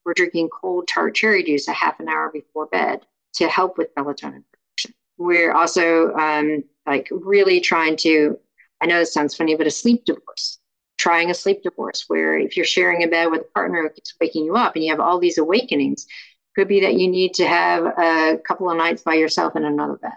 We're 0.05 0.15
drinking 0.15 0.51
cold 0.51 0.87
tart 0.87 1.17
cherry 1.17 1.43
juice 1.43 1.67
a 1.67 1.73
half 1.73 1.99
an 1.99 2.09
hour 2.09 2.31
before 2.33 2.67
bed 2.67 3.05
to 3.35 3.49
help 3.49 3.77
with 3.77 3.93
melatonin 3.97 4.45
production. 4.53 4.95
We're 5.19 5.53
also 5.53 6.15
um, 6.15 6.63
like 6.87 7.09
really 7.11 7.61
trying 7.61 7.97
to, 7.99 8.39
I 8.81 8.87
know 8.87 9.01
it 9.01 9.07
sounds 9.07 9.35
funny, 9.35 9.57
but 9.57 9.67
a 9.67 9.71
sleep 9.71 10.05
divorce. 10.05 10.59
Trying 10.99 11.31
a 11.31 11.35
sleep 11.35 11.63
divorce 11.63 12.05
where 12.07 12.39
if 12.39 12.57
you're 12.57 12.65
sharing 12.65 13.03
a 13.03 13.09
bed 13.09 13.27
with 13.31 13.43
a 13.43 13.53
partner 13.53 13.83
who 13.83 13.91
keeps 13.91 14.15
waking 14.21 14.45
you 14.45 14.55
up 14.55 14.77
and 14.77 14.85
you 14.85 14.91
have 14.93 15.01
all 15.01 15.19
these 15.19 15.39
awakenings, 15.39 16.07
could 16.55 16.69
be 16.69 16.81
that 16.81 16.95
you 16.95 17.09
need 17.09 17.35
to 17.35 17.47
have 17.47 17.85
a 17.85 18.39
couple 18.47 18.71
of 18.71 18.79
nights 18.79 19.03
by 19.03 19.15
yourself 19.15 19.57
in 19.57 19.65
another 19.65 19.97
bed 19.97 20.13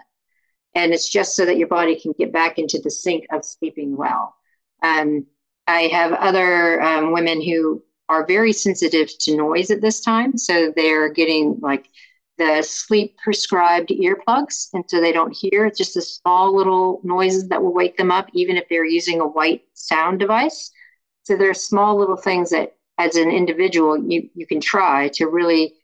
and 0.74 0.92
it's 0.92 1.08
just 1.08 1.34
so 1.34 1.44
that 1.44 1.56
your 1.56 1.68
body 1.68 1.98
can 1.98 2.12
get 2.18 2.32
back 2.32 2.58
into 2.58 2.80
the 2.82 2.90
sync 2.90 3.26
of 3.32 3.44
sleeping 3.44 3.96
well. 3.96 4.34
Um, 4.82 5.26
I 5.66 5.82
have 5.82 6.12
other 6.12 6.80
um, 6.82 7.12
women 7.12 7.42
who 7.42 7.82
are 8.08 8.26
very 8.26 8.52
sensitive 8.52 9.08
to 9.20 9.36
noise 9.36 9.70
at 9.70 9.80
this 9.80 10.00
time, 10.00 10.36
so 10.36 10.72
they're 10.74 11.08
getting 11.12 11.58
like 11.60 11.86
the 12.38 12.62
sleep 12.62 13.16
prescribed 13.22 13.90
earplugs, 13.90 14.68
and 14.72 14.84
so 14.88 15.00
they 15.00 15.12
don't 15.12 15.36
hear. 15.36 15.66
It's 15.66 15.78
just 15.78 15.94
the 15.94 16.02
small 16.02 16.56
little 16.56 17.00
noises 17.04 17.48
that 17.48 17.62
will 17.62 17.74
wake 17.74 17.96
them 17.98 18.10
up, 18.10 18.28
even 18.32 18.56
if 18.56 18.64
they're 18.68 18.84
using 18.84 19.20
a 19.20 19.26
white 19.26 19.62
sound 19.74 20.18
device. 20.18 20.70
So 21.24 21.36
there 21.36 21.50
are 21.50 21.54
small 21.54 21.98
little 21.98 22.16
things 22.16 22.50
that, 22.50 22.76
as 22.98 23.16
an 23.16 23.30
individual, 23.30 23.96
you 24.10 24.30
you 24.34 24.46
can 24.46 24.60
try 24.60 25.08
to 25.10 25.26
really 25.26 25.74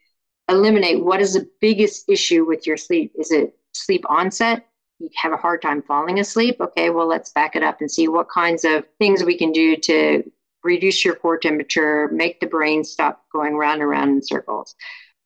eliminate 0.49 1.05
what 1.05 1.20
is 1.20 1.34
the 1.34 1.49
biggest 1.61 2.09
issue 2.09 2.47
with 2.47 2.66
your 2.66 2.76
sleep. 2.76 3.12
Is 3.18 3.30
it 3.30 3.57
sleep 3.72 4.05
onset? 4.09 4.66
You 4.99 5.11
have 5.16 5.32
a 5.32 5.36
hard 5.36 5.62
time 5.62 5.82
falling 5.82 6.18
asleep, 6.18 6.57
okay, 6.61 6.90
well, 6.90 7.07
let's 7.07 7.32
back 7.32 7.57
it 7.57 7.62
up 7.62 7.80
and 7.80 7.90
see 7.90 8.09
what 8.09 8.28
kinds 8.28 8.64
of 8.64 8.84
things 8.99 9.22
we 9.22 9.36
can 9.36 9.53
do 9.53 9.76
to 9.76 10.22
reduce 10.64 11.05
your 11.05 11.14
core 11.14 11.38
temperature, 11.38 12.09
make 12.12 12.40
the 12.40 12.47
brain 12.47 12.82
stop 12.82 13.24
going 13.32 13.57
round 13.57 13.80
and 13.80 13.90
round 13.90 14.11
in 14.11 14.22
circles. 14.22 14.74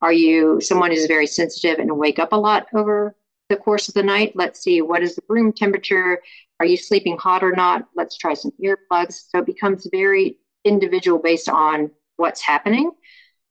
Are 0.03 0.13
you 0.13 0.61
someone 0.61 0.91
who's 0.91 1.07
very 1.07 1.27
sensitive 1.27 1.79
and 1.79 1.99
wake 1.99 2.19
up 2.19 2.33
a 2.33 2.37
lot 2.37 2.67
over 2.75 3.15
the 3.49 3.57
course 3.57 3.89
of 3.89 3.95
the 3.95 4.03
night? 4.03 4.33
Let's 4.35 4.61
see 4.61 4.83
what 4.83 5.03
is 5.03 5.15
the 5.15 5.23
room 5.29 5.53
temperature. 5.53 6.21
Are 6.59 6.67
you 6.67 6.77
sleeping 6.77 7.17
hot 7.17 7.45
or 7.45 7.53
not? 7.53 7.89
Let's 7.95 8.17
try 8.17 8.35
some 8.35 8.53
earplugs. 8.63 9.25
So 9.31 9.39
it 9.39 9.47
becomes 9.47 9.89
very 9.91 10.39
individual 10.65 11.19
based 11.19 11.49
on 11.49 11.91
what's 12.17 12.43
happening. 12.43 12.91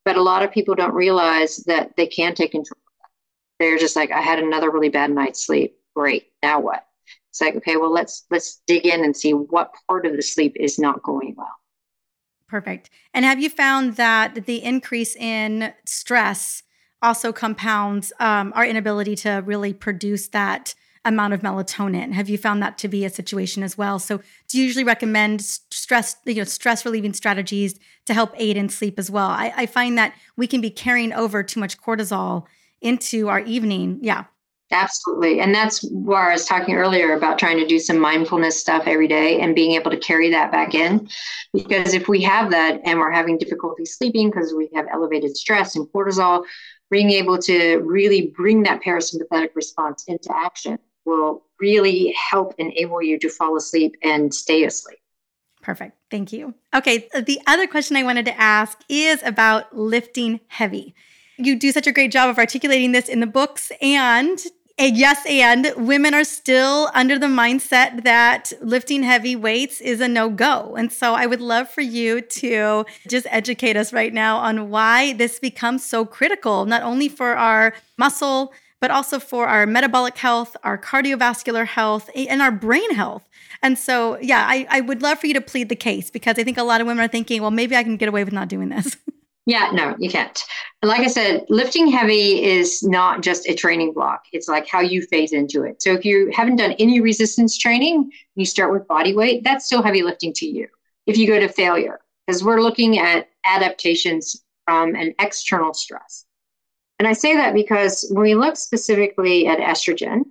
But 0.05 0.17
a 0.17 0.21
lot 0.21 0.43
of 0.43 0.51
people 0.51 0.75
don't 0.75 0.93
realize 0.93 1.57
that 1.67 1.95
they 1.95 2.07
can 2.07 2.35
take 2.35 2.51
control. 2.51 2.77
They're 3.59 3.77
just 3.77 3.95
like, 3.95 4.11
I 4.11 4.21
had 4.21 4.39
another 4.39 4.71
really 4.71 4.89
bad 4.89 5.11
night's 5.11 5.45
sleep 5.45 5.78
great. 5.95 6.27
Now 6.41 6.59
what? 6.59 6.85
It's 7.29 7.41
like 7.41 7.55
okay 7.57 7.77
well 7.77 7.91
let's 7.91 8.25
let's 8.29 8.61
dig 8.67 8.85
in 8.85 9.03
and 9.03 9.15
see 9.15 9.33
what 9.33 9.73
part 9.87 10.05
of 10.05 10.15
the 10.15 10.21
sleep 10.21 10.55
is 10.59 10.79
not 10.79 11.03
going 11.03 11.35
well. 11.37 11.55
Perfect. 12.47 12.89
And 13.13 13.25
have 13.25 13.39
you 13.39 13.49
found 13.49 13.95
that 13.97 14.45
the 14.45 14.63
increase 14.63 15.15
in 15.15 15.71
stress 15.85 16.63
also 17.01 17.31
compounds 17.31 18.11
um, 18.19 18.51
our 18.55 18.65
inability 18.65 19.15
to 19.17 19.43
really 19.45 19.71
produce 19.71 20.29
that 20.29 20.73
amount 21.05 21.33
of 21.33 21.41
melatonin? 21.41 22.11
Have 22.13 22.27
you 22.27 22.39
found 22.39 22.61
that 22.63 22.79
to 22.79 22.87
be 22.87 23.05
a 23.05 23.09
situation 23.09 23.61
as 23.61 23.77
well? 23.77 23.99
So 23.99 24.21
do 24.47 24.57
you 24.57 24.63
usually 24.63 24.83
recommend 24.83 25.41
stress 25.43 26.15
you 26.25 26.35
know 26.35 26.43
stress 26.43 26.85
relieving 26.85 27.13
strategies 27.13 27.79
to 28.05 28.13
help 28.15 28.33
aid 28.35 28.57
in 28.57 28.69
sleep 28.69 28.97
as 28.97 29.11
well? 29.11 29.29
I, 29.29 29.53
I 29.55 29.65
find 29.67 29.97
that 29.99 30.13
we 30.35 30.47
can 30.47 30.61
be 30.61 30.71
carrying 30.71 31.13
over 31.13 31.43
too 31.43 31.59
much 31.59 31.79
cortisol 31.79 32.45
into 32.81 33.29
our 33.29 33.41
evening. 33.41 33.99
Yeah 34.01 34.25
Absolutely. 34.71 35.39
And 35.39 35.53
that's 35.53 35.83
where 35.91 36.29
I 36.29 36.33
was 36.33 36.45
talking 36.45 36.75
earlier 36.75 37.13
about 37.13 37.39
trying 37.39 37.57
to 37.57 37.65
do 37.65 37.79
some 37.79 37.99
mindfulness 37.99 38.59
stuff 38.59 38.83
every 38.85 39.07
day 39.07 39.39
and 39.41 39.55
being 39.55 39.73
able 39.73 39.89
to 39.89 39.97
carry 39.97 40.29
that 40.29 40.51
back 40.51 40.75
in. 40.75 41.09
Because 41.53 41.93
if 41.95 42.07
we 42.07 42.21
have 42.21 42.51
that 42.51 42.79
and 42.85 42.99
we're 42.99 43.11
having 43.11 43.37
difficulty 43.37 43.85
sleeping 43.85 44.29
because 44.29 44.53
we 44.53 44.69
have 44.75 44.85
elevated 44.91 45.35
stress 45.35 45.75
and 45.75 45.87
cortisol, 45.87 46.43
being 46.91 47.09
able 47.09 47.39
to 47.39 47.77
really 47.77 48.27
bring 48.35 48.63
that 48.63 48.81
parasympathetic 48.83 49.49
response 49.55 50.03
into 50.07 50.29
action 50.35 50.77
will 51.05 51.43
really 51.59 52.15
help 52.31 52.53
enable 52.59 53.01
you 53.01 53.17
to 53.17 53.29
fall 53.29 53.57
asleep 53.57 53.95
and 54.03 54.33
stay 54.33 54.65
asleep. 54.65 54.99
Perfect. 55.63 55.97
Thank 56.11 56.31
you. 56.31 56.53
Okay. 56.75 57.09
The 57.13 57.39
other 57.47 57.65
question 57.65 57.97
I 57.97 58.03
wanted 58.03 58.25
to 58.25 58.39
ask 58.39 58.79
is 58.87 59.21
about 59.23 59.75
lifting 59.75 60.41
heavy 60.47 60.93
you 61.39 61.55
do 61.55 61.71
such 61.71 61.87
a 61.87 61.91
great 61.91 62.11
job 62.11 62.29
of 62.29 62.37
articulating 62.37 62.91
this 62.91 63.07
in 63.07 63.21
the 63.21 63.27
books 63.27 63.71
and 63.81 64.39
yes, 64.79 65.25
and 65.27 65.73
women 65.75 66.13
are 66.13 66.23
still 66.23 66.89
under 66.93 67.19
the 67.19 67.27
mindset 67.27 68.03
that 68.03 68.53
lifting 68.61 69.03
heavy 69.03 69.35
weights 69.35 69.81
is 69.81 69.99
a 69.99 70.07
no 70.07 70.29
go. 70.29 70.75
And 70.77 70.91
so 70.91 71.13
I 71.13 71.25
would 71.25 71.41
love 71.41 71.69
for 71.69 71.81
you 71.81 72.21
to 72.21 72.85
just 73.07 73.27
educate 73.29 73.75
us 73.75 73.91
right 73.91 74.13
now 74.13 74.37
on 74.37 74.69
why 74.69 75.13
this 75.13 75.39
becomes 75.39 75.83
so 75.83 76.05
critical, 76.05 76.65
not 76.65 76.81
only 76.81 77.09
for 77.09 77.35
our 77.35 77.73
muscle, 77.97 78.53
but 78.79 78.89
also 78.89 79.19
for 79.19 79.47
our 79.47 79.65
metabolic 79.65 80.17
health, 80.17 80.55
our 80.63 80.77
cardiovascular 80.77 81.65
health, 81.65 82.09
and 82.15 82.41
our 82.41 82.51
brain 82.51 82.95
health. 82.95 83.27
And 83.61 83.77
so, 83.77 84.17
yeah, 84.21 84.45
I, 84.47 84.65
I 84.69 84.81
would 84.81 85.01
love 85.01 85.19
for 85.19 85.27
you 85.27 85.33
to 85.33 85.41
plead 85.41 85.67
the 85.67 85.75
case 85.75 86.09
because 86.09 86.39
I 86.39 86.43
think 86.45 86.57
a 86.57 86.63
lot 86.63 86.79
of 86.79 86.87
women 86.87 87.03
are 87.03 87.09
thinking, 87.09 87.41
well, 87.41 87.51
maybe 87.51 87.75
I 87.75 87.83
can 87.83 87.97
get 87.97 88.07
away 88.07 88.23
with 88.23 88.33
not 88.33 88.47
doing 88.47 88.69
this. 88.69 88.95
Yeah, 89.49 89.71
no, 89.73 89.95
you 89.97 90.11
can't. 90.11 90.39
Like 90.83 91.01
I 91.01 91.07
said, 91.07 91.47
lifting 91.49 91.87
heavy 91.87 92.43
is 92.43 92.83
not 92.83 93.23
just 93.23 93.49
a 93.49 93.55
training 93.55 93.93
block. 93.93 94.25
It's 94.31 94.47
like 94.47 94.67
how 94.67 94.79
you 94.79 95.01
phase 95.01 95.33
into 95.33 95.63
it. 95.63 95.81
So 95.81 95.91
if 95.91 96.05
you 96.05 96.29
haven't 96.31 96.57
done 96.57 96.73
any 96.73 97.01
resistance 97.01 97.57
training, 97.57 98.11
you 98.35 98.45
start 98.45 98.71
with 98.71 98.87
body 98.87 99.15
weight, 99.15 99.43
that's 99.43 99.65
still 99.65 99.81
heavy 99.81 100.03
lifting 100.03 100.33
to 100.33 100.45
you. 100.45 100.67
If 101.07 101.17
you 101.17 101.25
go 101.25 101.39
to 101.39 101.49
failure, 101.49 101.99
because 102.27 102.43
we're 102.43 102.61
looking 102.61 102.99
at 102.99 103.27
adaptations 103.43 104.43
from 104.65 104.93
an 104.93 105.15
external 105.17 105.73
stress. 105.73 106.25
And 106.99 107.07
I 107.07 107.13
say 107.13 107.33
that 107.33 107.55
because 107.55 108.07
when 108.11 108.21
we 108.21 108.35
look 108.35 108.55
specifically 108.55 109.47
at 109.47 109.57
estrogen, 109.57 110.25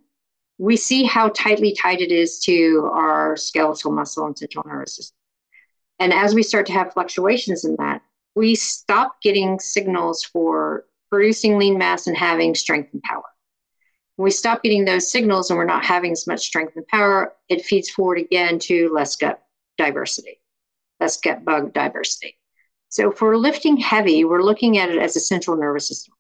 we 0.59 0.77
see 0.77 1.03
how 1.03 1.31
tightly 1.31 1.75
tied 1.75 2.01
it 2.01 2.13
is 2.13 2.39
to 2.45 2.89
our 2.93 3.37
skeletal 3.37 3.91
muscle 3.91 4.27
and 4.27 4.39
central 4.39 4.65
nervous 4.65 4.95
system. 4.95 5.17
And 5.99 6.13
as 6.13 6.37
we 6.37 6.45
start 6.45 6.67
to 6.67 6.73
have 6.73 6.93
fluctuations 6.93 7.65
in 7.65 7.75
that, 7.81 8.01
we 8.39 8.55
stop 8.55 9.21
getting 9.21 9.59
signals 9.59 10.23
for 10.23 10.85
producing 11.11 11.59
lean 11.59 11.77
mass 11.77 12.07
and 12.07 12.17
having 12.17 12.55
strength 12.55 12.91
and 12.93 13.03
power. 13.03 13.25
When 14.15 14.25
we 14.25 14.31
stop 14.31 14.63
getting 14.63 14.85
those 14.85 15.11
signals 15.11 15.51
and 15.51 15.59
we're 15.59 15.65
not 15.65 15.85
having 15.85 16.13
as 16.13 16.27
much 16.27 16.47
strength 16.47 16.77
and 16.77 16.87
power, 16.87 17.35
it 17.49 17.65
feeds 17.65 17.91
forward 17.91 18.19
again 18.19 18.61
to 18.61 18.91
less 18.95 19.17
gut 19.17 19.43
diversity, 19.77 20.41
less 21.01 21.21
gut 21.21 21.45
bug 21.45 21.75
diversity. 21.75 22.39
So 22.91 23.13
we're 23.21 23.37
lifting 23.37 23.77
heavy, 23.77 24.25
we're 24.25 24.43
looking 24.43 24.79
at 24.79 24.89
it 24.89 24.99
as 24.99 25.17
a 25.17 25.21
central 25.21 25.57
nervous 25.57 25.89
system. 25.89 26.15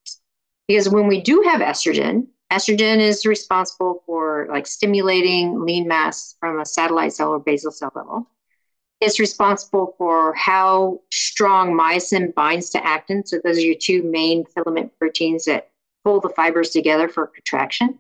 Because 0.66 0.88
when 0.88 1.06
we 1.06 1.20
do 1.20 1.42
have 1.46 1.60
estrogen, 1.60 2.26
estrogen 2.52 2.98
is 2.98 3.26
responsible 3.26 4.02
for 4.06 4.48
like 4.50 4.66
stimulating 4.66 5.64
lean 5.64 5.86
mass 5.86 6.34
from 6.40 6.60
a 6.60 6.66
satellite 6.66 7.12
cell 7.12 7.30
or 7.30 7.38
basal 7.38 7.70
cell 7.70 7.92
level 7.94 8.28
is 9.00 9.20
responsible 9.20 9.94
for 9.96 10.34
how 10.34 11.00
strong 11.12 11.72
myosin 11.72 12.34
binds 12.34 12.70
to 12.70 12.84
actin. 12.84 13.24
So 13.24 13.40
those 13.42 13.58
are 13.58 13.62
your 13.62 13.76
two 13.80 14.02
main 14.02 14.44
filament 14.44 14.92
proteins 14.98 15.44
that 15.44 15.70
pull 16.04 16.20
the 16.20 16.30
fibers 16.30 16.70
together 16.70 17.08
for 17.08 17.26
contraction. 17.28 17.98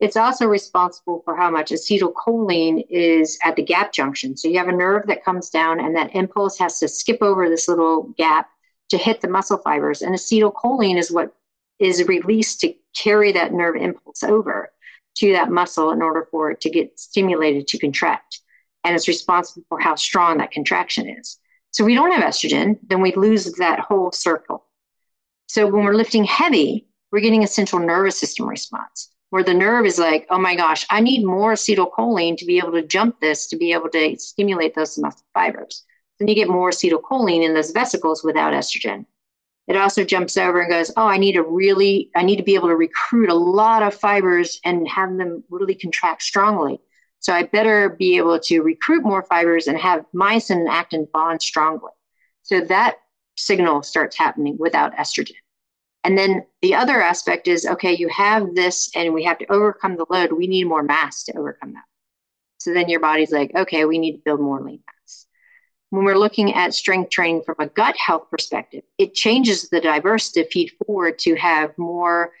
It's 0.00 0.16
also 0.16 0.46
responsible 0.46 1.22
for 1.24 1.34
how 1.34 1.50
much 1.50 1.70
acetylcholine 1.70 2.86
is 2.88 3.36
at 3.42 3.56
the 3.56 3.64
gap 3.64 3.92
junction. 3.92 4.36
So 4.36 4.48
you 4.48 4.58
have 4.58 4.68
a 4.68 4.72
nerve 4.72 5.08
that 5.08 5.24
comes 5.24 5.50
down, 5.50 5.80
and 5.80 5.96
that 5.96 6.14
impulse 6.14 6.56
has 6.58 6.78
to 6.78 6.88
skip 6.88 7.18
over 7.20 7.48
this 7.48 7.66
little 7.66 8.14
gap 8.16 8.48
to 8.90 8.96
hit 8.96 9.20
the 9.20 9.28
muscle 9.28 9.58
fibers. 9.58 10.02
And 10.02 10.14
acetylcholine 10.14 10.98
is 10.98 11.10
what 11.10 11.34
is 11.80 12.06
released 12.06 12.60
to 12.60 12.74
carry 12.96 13.32
that 13.32 13.52
nerve 13.52 13.74
impulse 13.74 14.22
over 14.22 14.72
to 15.16 15.32
that 15.32 15.50
muscle 15.50 15.90
in 15.90 16.00
order 16.00 16.28
for 16.30 16.52
it 16.52 16.60
to 16.60 16.70
get 16.70 16.98
stimulated 16.98 17.66
to 17.68 17.78
contract 17.78 18.40
and 18.84 18.94
it's 18.94 19.08
responsible 19.08 19.64
for 19.68 19.80
how 19.80 19.94
strong 19.94 20.38
that 20.38 20.50
contraction 20.50 21.08
is. 21.08 21.38
So 21.70 21.84
we 21.84 21.94
don't 21.94 22.12
have 22.12 22.24
estrogen, 22.24 22.78
then 22.86 23.00
we 23.00 23.14
lose 23.14 23.52
that 23.54 23.80
whole 23.80 24.12
circle. 24.12 24.64
So 25.46 25.66
when 25.66 25.84
we're 25.84 25.94
lifting 25.94 26.24
heavy, 26.24 26.88
we're 27.10 27.20
getting 27.20 27.44
a 27.44 27.48
central 27.48 27.80
nervous 27.80 28.18
system 28.18 28.48
response 28.48 29.10
where 29.30 29.42
the 29.42 29.54
nerve 29.54 29.84
is 29.84 29.98
like, 29.98 30.26
oh 30.30 30.38
my 30.38 30.56
gosh, 30.56 30.86
I 30.90 31.00
need 31.00 31.24
more 31.24 31.52
acetylcholine 31.52 32.36
to 32.38 32.46
be 32.46 32.58
able 32.58 32.72
to 32.72 32.82
jump 32.82 33.20
this, 33.20 33.46
to 33.48 33.56
be 33.56 33.72
able 33.72 33.90
to 33.90 34.16
stimulate 34.18 34.74
those 34.74 34.98
muscle 34.98 35.26
fibers. 35.34 35.84
Then 36.18 36.28
you 36.28 36.34
get 36.34 36.48
more 36.48 36.70
acetylcholine 36.70 37.44
in 37.44 37.54
those 37.54 37.70
vesicles 37.70 38.24
without 38.24 38.54
estrogen. 38.54 39.04
It 39.66 39.76
also 39.76 40.02
jumps 40.02 40.38
over 40.38 40.60
and 40.60 40.70
goes, 40.70 40.90
oh, 40.96 41.06
I 41.06 41.18
need 41.18 41.34
to 41.34 41.42
really, 41.42 42.10
I 42.16 42.22
need 42.22 42.36
to 42.36 42.42
be 42.42 42.54
able 42.54 42.68
to 42.68 42.76
recruit 42.76 43.28
a 43.28 43.34
lot 43.34 43.82
of 43.82 43.94
fibers 43.94 44.60
and 44.64 44.88
have 44.88 45.14
them 45.16 45.44
really 45.50 45.74
contract 45.74 46.22
strongly. 46.22 46.80
So 47.20 47.32
I 47.32 47.44
better 47.44 47.88
be 47.90 48.16
able 48.16 48.38
to 48.40 48.60
recruit 48.60 49.02
more 49.02 49.22
fibers 49.22 49.66
and 49.66 49.78
have 49.78 50.04
myosin 50.14 50.58
and 50.58 50.68
actin 50.68 51.06
bond 51.12 51.42
strongly. 51.42 51.90
So 52.42 52.60
that 52.62 52.96
signal 53.36 53.82
starts 53.82 54.16
happening 54.16 54.56
without 54.58 54.94
estrogen. 54.96 55.34
And 56.04 56.16
then 56.16 56.46
the 56.62 56.74
other 56.74 57.02
aspect 57.02 57.48
is 57.48 57.66
okay, 57.66 57.94
you 57.94 58.08
have 58.08 58.54
this 58.54 58.90
and 58.94 59.12
we 59.12 59.24
have 59.24 59.38
to 59.38 59.52
overcome 59.52 59.96
the 59.96 60.06
load. 60.08 60.32
We 60.32 60.46
need 60.46 60.64
more 60.64 60.82
mass 60.82 61.24
to 61.24 61.36
overcome 61.36 61.74
that. 61.74 61.84
So 62.58 62.72
then 62.72 62.88
your 62.88 63.00
body's 63.00 63.32
like, 63.32 63.52
okay, 63.54 63.84
we 63.84 63.98
need 63.98 64.12
to 64.12 64.22
build 64.24 64.40
more 64.40 64.60
lean 64.60 64.82
mass. 64.86 65.26
When 65.90 66.04
we're 66.04 66.18
looking 66.18 66.54
at 66.54 66.74
strength 66.74 67.10
training 67.10 67.42
from 67.44 67.56
a 67.58 67.66
gut 67.66 67.96
health 67.96 68.26
perspective, 68.30 68.84
it 68.98 69.14
changes 69.14 69.68
the 69.68 69.80
diverse 69.80 70.30
feed 70.50 70.72
forward 70.86 71.18
to 71.20 71.34
have 71.36 71.76
more 71.78 72.32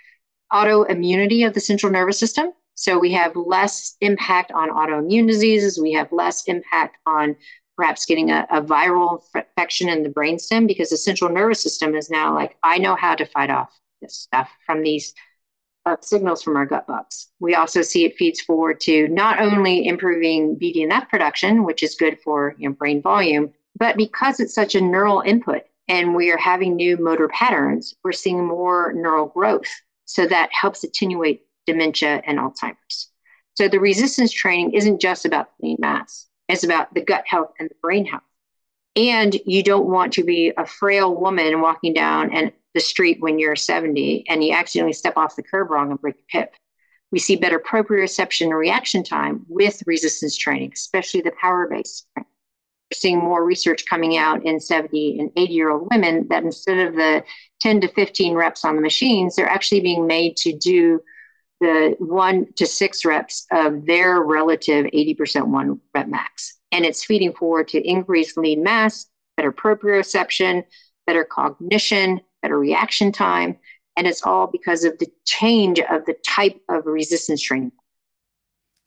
autoimmunity 0.52 1.46
of 1.46 1.54
the 1.54 1.60
central 1.60 1.92
nervous 1.92 2.18
system. 2.18 2.52
So 2.78 2.96
we 2.96 3.10
have 3.10 3.34
less 3.34 3.96
impact 4.00 4.52
on 4.52 4.70
autoimmune 4.70 5.26
diseases. 5.26 5.80
We 5.80 5.90
have 5.94 6.12
less 6.12 6.44
impact 6.44 6.96
on 7.06 7.34
perhaps 7.76 8.06
getting 8.06 8.30
a, 8.30 8.46
a 8.52 8.62
viral 8.62 9.20
infection 9.34 9.88
in 9.88 10.04
the 10.04 10.08
brainstem 10.08 10.68
because 10.68 10.90
the 10.90 10.96
central 10.96 11.28
nervous 11.28 11.60
system 11.60 11.96
is 11.96 12.08
now 12.08 12.32
like, 12.32 12.56
I 12.62 12.78
know 12.78 12.94
how 12.94 13.16
to 13.16 13.26
fight 13.26 13.50
off 13.50 13.76
this 14.00 14.14
stuff 14.14 14.48
from 14.64 14.84
these 14.84 15.12
uh, 15.86 15.96
signals 16.02 16.40
from 16.40 16.56
our 16.56 16.66
gut 16.66 16.86
bugs. 16.86 17.26
We 17.40 17.56
also 17.56 17.82
see 17.82 18.04
it 18.04 18.16
feeds 18.16 18.40
forward 18.40 18.78
to 18.82 19.08
not 19.08 19.40
only 19.40 19.88
improving 19.88 20.56
BDNF 20.56 21.08
production, 21.08 21.64
which 21.64 21.82
is 21.82 21.96
good 21.96 22.20
for 22.20 22.54
you 22.58 22.68
know, 22.68 22.76
brain 22.76 23.02
volume, 23.02 23.52
but 23.76 23.96
because 23.96 24.38
it's 24.38 24.54
such 24.54 24.76
a 24.76 24.80
neural 24.80 25.22
input 25.22 25.62
and 25.88 26.14
we 26.14 26.30
are 26.30 26.38
having 26.38 26.76
new 26.76 26.96
motor 26.96 27.26
patterns, 27.26 27.96
we're 28.04 28.12
seeing 28.12 28.46
more 28.46 28.92
neural 28.92 29.26
growth. 29.26 29.68
So 30.04 30.28
that 30.28 30.50
helps 30.52 30.84
attenuate 30.84 31.42
dementia 31.68 32.22
and 32.26 32.38
Alzheimer's. 32.38 33.10
So 33.54 33.68
the 33.68 33.80
resistance 33.80 34.32
training 34.32 34.72
isn't 34.72 35.00
just 35.00 35.24
about 35.24 35.50
lean 35.60 35.76
mass, 35.78 36.26
it's 36.48 36.64
about 36.64 36.94
the 36.94 37.04
gut 37.04 37.24
health 37.26 37.52
and 37.58 37.68
the 37.68 37.74
brain 37.82 38.06
health. 38.06 38.22
And 38.96 39.38
you 39.46 39.62
don't 39.62 39.86
want 39.86 40.12
to 40.14 40.24
be 40.24 40.52
a 40.56 40.66
frail 40.66 41.14
woman 41.14 41.60
walking 41.60 41.92
down 41.92 42.32
and 42.32 42.52
the 42.74 42.80
street 42.80 43.18
when 43.20 43.38
you're 43.38 43.56
70 43.56 44.24
and 44.28 44.42
you 44.42 44.52
accidentally 44.52 44.92
step 44.92 45.16
off 45.16 45.36
the 45.36 45.42
curb 45.42 45.70
wrong 45.70 45.90
and 45.90 46.00
break 46.00 46.16
your 46.16 46.42
hip. 46.42 46.54
We 47.10 47.18
see 47.18 47.36
better 47.36 47.58
proprioception 47.58 48.46
and 48.46 48.56
reaction 48.56 49.02
time 49.02 49.44
with 49.48 49.82
resistance 49.86 50.36
training, 50.36 50.72
especially 50.74 51.20
the 51.20 51.32
power 51.40 51.66
based. 51.68 52.06
Training. 52.14 52.28
We're 52.90 52.96
seeing 52.96 53.18
more 53.18 53.44
research 53.44 53.84
coming 53.86 54.16
out 54.16 54.44
in 54.44 54.60
70 54.60 55.18
and 55.20 55.30
80 55.36 55.52
year 55.52 55.70
old 55.70 55.88
women 55.90 56.26
that 56.28 56.44
instead 56.44 56.86
of 56.86 56.94
the 56.94 57.24
10 57.60 57.82
to 57.82 57.88
15 57.88 58.34
reps 58.34 58.64
on 58.64 58.76
the 58.76 58.82
machines, 58.82 59.36
they're 59.36 59.48
actually 59.48 59.80
being 59.80 60.06
made 60.06 60.36
to 60.38 60.56
do 60.56 61.00
the 61.60 61.96
one 61.98 62.52
to 62.54 62.66
six 62.66 63.04
reps 63.04 63.46
of 63.50 63.86
their 63.86 64.22
relative 64.22 64.86
80% 64.86 65.48
one 65.48 65.80
rep 65.94 66.08
max. 66.08 66.54
And 66.70 66.84
it's 66.84 67.04
feeding 67.04 67.32
forward 67.32 67.68
to 67.68 67.86
increased 67.86 68.36
lean 68.36 68.62
mass, 68.62 69.06
better 69.36 69.52
proprioception, 69.52 70.64
better 71.06 71.24
cognition, 71.24 72.20
better 72.42 72.58
reaction 72.58 73.12
time. 73.12 73.56
And 73.96 74.06
it's 74.06 74.22
all 74.22 74.46
because 74.46 74.84
of 74.84 74.98
the 74.98 75.08
change 75.24 75.80
of 75.80 76.04
the 76.06 76.14
type 76.24 76.60
of 76.68 76.86
resistance 76.86 77.42
training. 77.42 77.72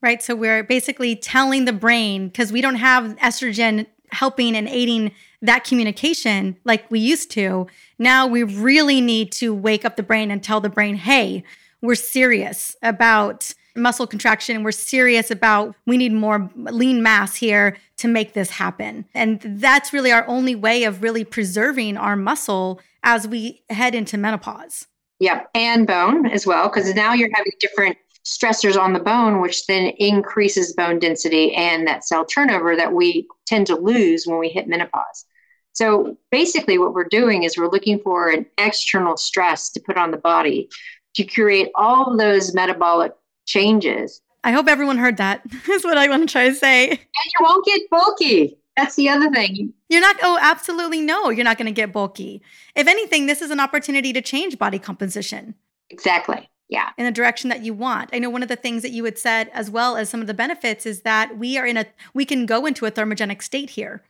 Right. 0.01 0.23
So 0.23 0.35
we're 0.35 0.63
basically 0.63 1.15
telling 1.15 1.65
the 1.65 1.73
brain 1.73 2.27
because 2.27 2.51
we 2.51 2.61
don't 2.61 2.75
have 2.75 3.15
estrogen 3.17 3.85
helping 4.11 4.55
and 4.55 4.67
aiding 4.67 5.11
that 5.41 5.63
communication 5.63 6.57
like 6.63 6.89
we 6.89 6.99
used 6.99 7.31
to. 7.31 7.67
Now 7.99 8.27
we 8.27 8.43
really 8.43 9.01
need 9.01 9.31
to 9.33 9.53
wake 9.53 9.85
up 9.85 9.95
the 9.95 10.03
brain 10.03 10.31
and 10.31 10.43
tell 10.43 10.59
the 10.59 10.69
brain, 10.69 10.95
hey, 10.95 11.43
we're 11.81 11.95
serious 11.95 12.75
about 12.81 13.53
muscle 13.75 14.07
contraction. 14.07 14.63
We're 14.63 14.71
serious 14.71 15.31
about 15.31 15.75
we 15.85 15.97
need 15.97 16.13
more 16.13 16.49
lean 16.55 17.01
mass 17.01 17.35
here 17.35 17.77
to 17.97 18.07
make 18.07 18.33
this 18.33 18.49
happen. 18.49 19.05
And 19.13 19.41
that's 19.41 19.93
really 19.93 20.11
our 20.11 20.27
only 20.27 20.55
way 20.55 20.83
of 20.83 21.01
really 21.01 21.23
preserving 21.23 21.97
our 21.97 22.15
muscle 22.15 22.81
as 23.03 23.27
we 23.27 23.63
head 23.69 23.95
into 23.95 24.17
menopause. 24.17 24.87
Yep. 25.19 25.49
And 25.53 25.85
bone 25.85 26.25
as 26.25 26.47
well, 26.47 26.67
because 26.67 26.93
now 26.95 27.13
you're 27.13 27.29
having 27.33 27.53
different 27.59 27.97
stressors 28.25 28.79
on 28.79 28.93
the 28.93 28.99
bone, 28.99 29.41
which 29.41 29.65
then 29.67 29.87
increases 29.97 30.73
bone 30.73 30.99
density 30.99 31.53
and 31.55 31.87
that 31.87 32.05
cell 32.05 32.25
turnover 32.25 32.75
that 32.75 32.93
we 32.93 33.27
tend 33.45 33.67
to 33.67 33.75
lose 33.75 34.25
when 34.25 34.39
we 34.39 34.49
hit 34.49 34.67
menopause. 34.67 35.25
So 35.73 36.17
basically, 36.31 36.77
what 36.77 36.93
we're 36.93 37.07
doing 37.07 37.43
is 37.43 37.57
we're 37.57 37.71
looking 37.71 37.99
for 37.99 38.29
an 38.29 38.45
external 38.57 39.15
stress 39.15 39.69
to 39.71 39.79
put 39.79 39.97
on 39.97 40.11
the 40.11 40.17
body 40.17 40.69
to 41.15 41.23
create 41.23 41.69
all 41.75 42.15
those 42.17 42.53
metabolic 42.53 43.13
changes. 43.45 44.21
I 44.43 44.51
hope 44.51 44.67
everyone 44.67 44.97
heard 44.97 45.17
that. 45.17 45.41
Is 45.69 45.83
what 45.83 45.97
I 45.97 46.07
want 46.07 46.27
to 46.27 46.31
try 46.31 46.49
to 46.49 46.55
say. 46.55 46.89
And 46.89 46.99
you 46.99 47.45
won't 47.45 47.65
get 47.65 47.81
bulky. 47.89 48.57
That's 48.77 48.95
the 48.95 49.09
other 49.09 49.29
thing. 49.29 49.73
You're 49.89 50.01
not, 50.01 50.15
oh, 50.23 50.39
absolutely 50.41 51.01
no, 51.01 51.29
you're 51.29 51.43
not 51.43 51.57
going 51.57 51.65
to 51.67 51.71
get 51.71 51.91
bulky. 51.91 52.41
If 52.75 52.87
anything, 52.87 53.25
this 53.25 53.41
is 53.41 53.51
an 53.51 53.59
opportunity 53.59 54.13
to 54.13 54.21
change 54.21 54.57
body 54.57 54.79
composition. 54.79 55.55
Exactly. 55.89 56.49
Yeah. 56.69 56.89
In 56.97 57.05
the 57.05 57.11
direction 57.11 57.49
that 57.49 57.63
you 57.63 57.73
want. 57.73 58.09
I 58.13 58.19
know 58.19 58.29
one 58.29 58.43
of 58.43 58.49
the 58.49 58.55
things 58.55 58.81
that 58.81 58.91
you 58.91 59.03
had 59.03 59.17
said, 59.17 59.49
as 59.53 59.69
well 59.69 59.97
as 59.97 60.09
some 60.09 60.21
of 60.21 60.27
the 60.27 60.33
benefits, 60.33 60.85
is 60.85 61.01
that 61.01 61.37
we 61.37 61.57
are 61.57 61.65
in 61.65 61.75
a, 61.75 61.85
we 62.13 62.23
can 62.23 62.45
go 62.45 62.65
into 62.65 62.85
a 62.85 62.91
thermogenic 62.91 63.43
state 63.43 63.71
here. 63.71 64.01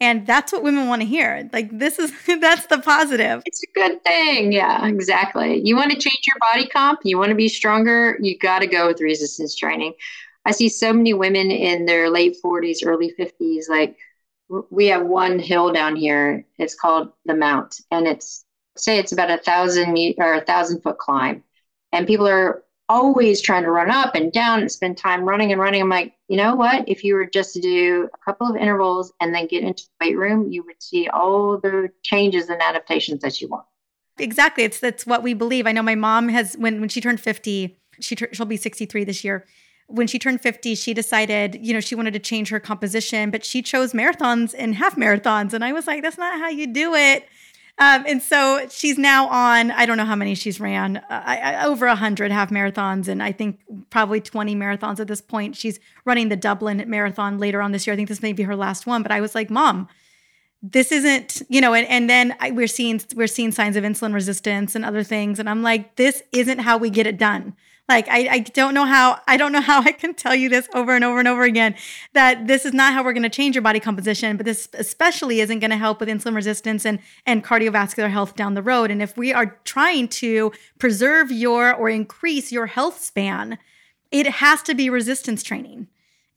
And 0.00 0.26
that's 0.26 0.52
what 0.52 0.62
women 0.62 0.88
want 0.88 1.02
to 1.02 1.06
hear. 1.06 1.48
Like, 1.52 1.78
this 1.78 1.98
is, 1.98 2.12
that's 2.40 2.66
the 2.66 2.78
positive. 2.78 3.42
It's 3.44 3.62
a 3.62 3.72
good 3.74 4.02
thing. 4.02 4.52
Yeah, 4.52 4.86
exactly. 4.86 5.60
You 5.62 5.76
want 5.76 5.90
to 5.92 5.98
change 5.98 6.22
your 6.26 6.38
body 6.40 6.66
comp, 6.66 7.00
you 7.04 7.18
want 7.18 7.30
to 7.30 7.34
be 7.34 7.48
stronger, 7.48 8.16
you 8.20 8.38
got 8.38 8.60
to 8.60 8.66
go 8.66 8.86
with 8.86 9.00
resistance 9.00 9.54
training. 9.54 9.94
I 10.46 10.52
see 10.52 10.70
so 10.70 10.92
many 10.92 11.12
women 11.12 11.50
in 11.50 11.84
their 11.84 12.08
late 12.08 12.36
40s, 12.42 12.78
early 12.84 13.14
50s. 13.18 13.68
Like, 13.68 13.96
we 14.70 14.86
have 14.86 15.06
one 15.06 15.38
hill 15.38 15.72
down 15.72 15.96
here. 15.96 16.44
It's 16.58 16.74
called 16.74 17.12
the 17.24 17.34
Mount, 17.34 17.80
and 17.90 18.06
it's 18.06 18.44
say 18.76 18.98
it's 18.98 19.12
about 19.12 19.30
a 19.30 19.38
thousand 19.38 19.92
meter 19.92 20.22
or 20.22 20.34
a 20.34 20.44
thousand 20.44 20.82
foot 20.82 20.98
climb, 20.98 21.44
and 21.92 22.06
people 22.06 22.26
are 22.26 22.64
always 22.90 23.40
trying 23.40 23.62
to 23.62 23.70
run 23.70 23.88
up 23.88 24.16
and 24.16 24.32
down 24.32 24.58
and 24.58 24.70
spend 24.70 24.98
time 24.98 25.22
running 25.22 25.52
and 25.52 25.60
running. 25.60 25.80
I'm 25.80 25.88
like, 25.88 26.12
you 26.26 26.36
know 26.36 26.56
what? 26.56 26.88
If 26.88 27.04
you 27.04 27.14
were 27.14 27.24
just 27.24 27.54
to 27.54 27.60
do 27.60 28.08
a 28.12 28.18
couple 28.24 28.48
of 28.48 28.56
intervals 28.56 29.12
and 29.20 29.32
then 29.32 29.46
get 29.46 29.62
into 29.62 29.84
the 29.84 30.06
weight 30.06 30.18
room, 30.18 30.50
you 30.50 30.64
would 30.64 30.82
see 30.82 31.06
all 31.08 31.56
the 31.58 31.90
changes 32.02 32.48
and 32.48 32.60
adaptations 32.60 33.22
that 33.22 33.40
you 33.40 33.46
want. 33.46 33.64
Exactly. 34.18 34.64
It's 34.64 34.80
that's 34.80 35.06
what 35.06 35.22
we 35.22 35.34
believe. 35.34 35.68
I 35.68 35.72
know 35.72 35.82
my 35.82 35.94
mom 35.94 36.28
has 36.30 36.56
when 36.56 36.80
when 36.80 36.88
she 36.88 37.00
turned 37.00 37.20
50, 37.20 37.78
she 38.00 38.16
she'll 38.32 38.44
be 38.44 38.56
63 38.56 39.04
this 39.04 39.22
year. 39.22 39.46
When 39.86 40.08
she 40.08 40.18
turned 40.18 40.40
50, 40.40 40.74
she 40.74 40.92
decided, 40.92 41.58
you 41.60 41.72
know, 41.72 41.80
she 41.80 41.94
wanted 41.94 42.12
to 42.14 42.20
change 42.20 42.48
her 42.50 42.60
composition, 42.60 43.30
but 43.30 43.44
she 43.44 43.62
chose 43.62 43.92
marathons 43.92 44.52
and 44.56 44.74
half 44.74 44.96
marathons. 44.96 45.52
And 45.52 45.64
I 45.64 45.72
was 45.72 45.86
like, 45.86 46.02
that's 46.02 46.18
not 46.18 46.38
how 46.38 46.48
you 46.48 46.66
do 46.66 46.94
it. 46.94 47.26
Um, 47.80 48.04
and 48.06 48.22
so 48.22 48.66
she's 48.68 48.98
now 48.98 49.26
on, 49.28 49.70
I 49.70 49.86
don't 49.86 49.96
know 49.96 50.04
how 50.04 50.14
many 50.14 50.34
she's 50.34 50.60
ran, 50.60 50.98
uh, 50.98 51.02
I, 51.08 51.64
over 51.64 51.86
100 51.86 52.30
half 52.30 52.50
marathons, 52.50 53.08
and 53.08 53.22
I 53.22 53.32
think 53.32 53.58
probably 53.88 54.20
20 54.20 54.54
marathons 54.54 55.00
at 55.00 55.08
this 55.08 55.22
point. 55.22 55.56
She's 55.56 55.80
running 56.04 56.28
the 56.28 56.36
Dublin 56.36 56.84
Marathon 56.86 57.38
later 57.38 57.62
on 57.62 57.72
this 57.72 57.86
year. 57.86 57.94
I 57.94 57.96
think 57.96 58.10
this 58.10 58.20
may 58.20 58.34
be 58.34 58.42
her 58.42 58.54
last 58.54 58.86
one. 58.86 59.02
But 59.02 59.12
I 59.12 59.22
was 59.22 59.34
like, 59.34 59.48
Mom, 59.48 59.88
this 60.62 60.92
isn't, 60.92 61.40
you 61.48 61.62
know, 61.62 61.72
and, 61.72 61.88
and 61.88 62.10
then 62.10 62.36
I, 62.38 62.50
we're 62.50 62.66
seeing 62.66 63.00
we're 63.14 63.26
seeing 63.26 63.50
signs 63.50 63.76
of 63.76 63.84
insulin 63.84 64.12
resistance 64.12 64.74
and 64.74 64.84
other 64.84 65.02
things. 65.02 65.38
And 65.38 65.48
I'm 65.48 65.62
like, 65.62 65.96
this 65.96 66.22
isn't 66.32 66.58
how 66.58 66.76
we 66.76 66.90
get 66.90 67.06
it 67.06 67.16
done. 67.16 67.56
Like 67.90 68.08
I, 68.08 68.28
I 68.28 68.38
don't 68.38 68.72
know 68.72 68.84
how 68.84 69.20
I 69.26 69.36
don't 69.36 69.50
know 69.50 69.60
how 69.72 69.82
I 69.82 69.90
can 69.90 70.14
tell 70.14 70.34
you 70.34 70.48
this 70.48 70.68
over 70.74 70.94
and 70.94 71.04
over 71.04 71.18
and 71.18 71.26
over 71.26 71.42
again 71.42 71.74
that 72.12 72.46
this 72.46 72.64
is 72.64 72.72
not 72.72 72.94
how 72.94 73.02
we're 73.02 73.12
going 73.12 73.24
to 73.24 73.28
change 73.28 73.56
your 73.56 73.62
body 73.62 73.80
composition, 73.80 74.36
but 74.36 74.46
this 74.46 74.68
especially 74.74 75.40
isn't 75.40 75.58
going 75.58 75.72
to 75.72 75.76
help 75.76 75.98
with 75.98 76.08
insulin 76.08 76.36
resistance 76.36 76.86
and 76.86 77.00
and 77.26 77.44
cardiovascular 77.44 78.08
health 78.08 78.36
down 78.36 78.54
the 78.54 78.62
road. 78.62 78.92
And 78.92 79.02
if 79.02 79.16
we 79.16 79.32
are 79.32 79.58
trying 79.64 80.06
to 80.08 80.52
preserve 80.78 81.32
your 81.32 81.74
or 81.74 81.88
increase 81.88 82.52
your 82.52 82.66
health 82.66 83.02
span, 83.02 83.58
it 84.12 84.26
has 84.26 84.62
to 84.62 84.74
be 84.74 84.88
resistance 84.88 85.42
training. 85.42 85.88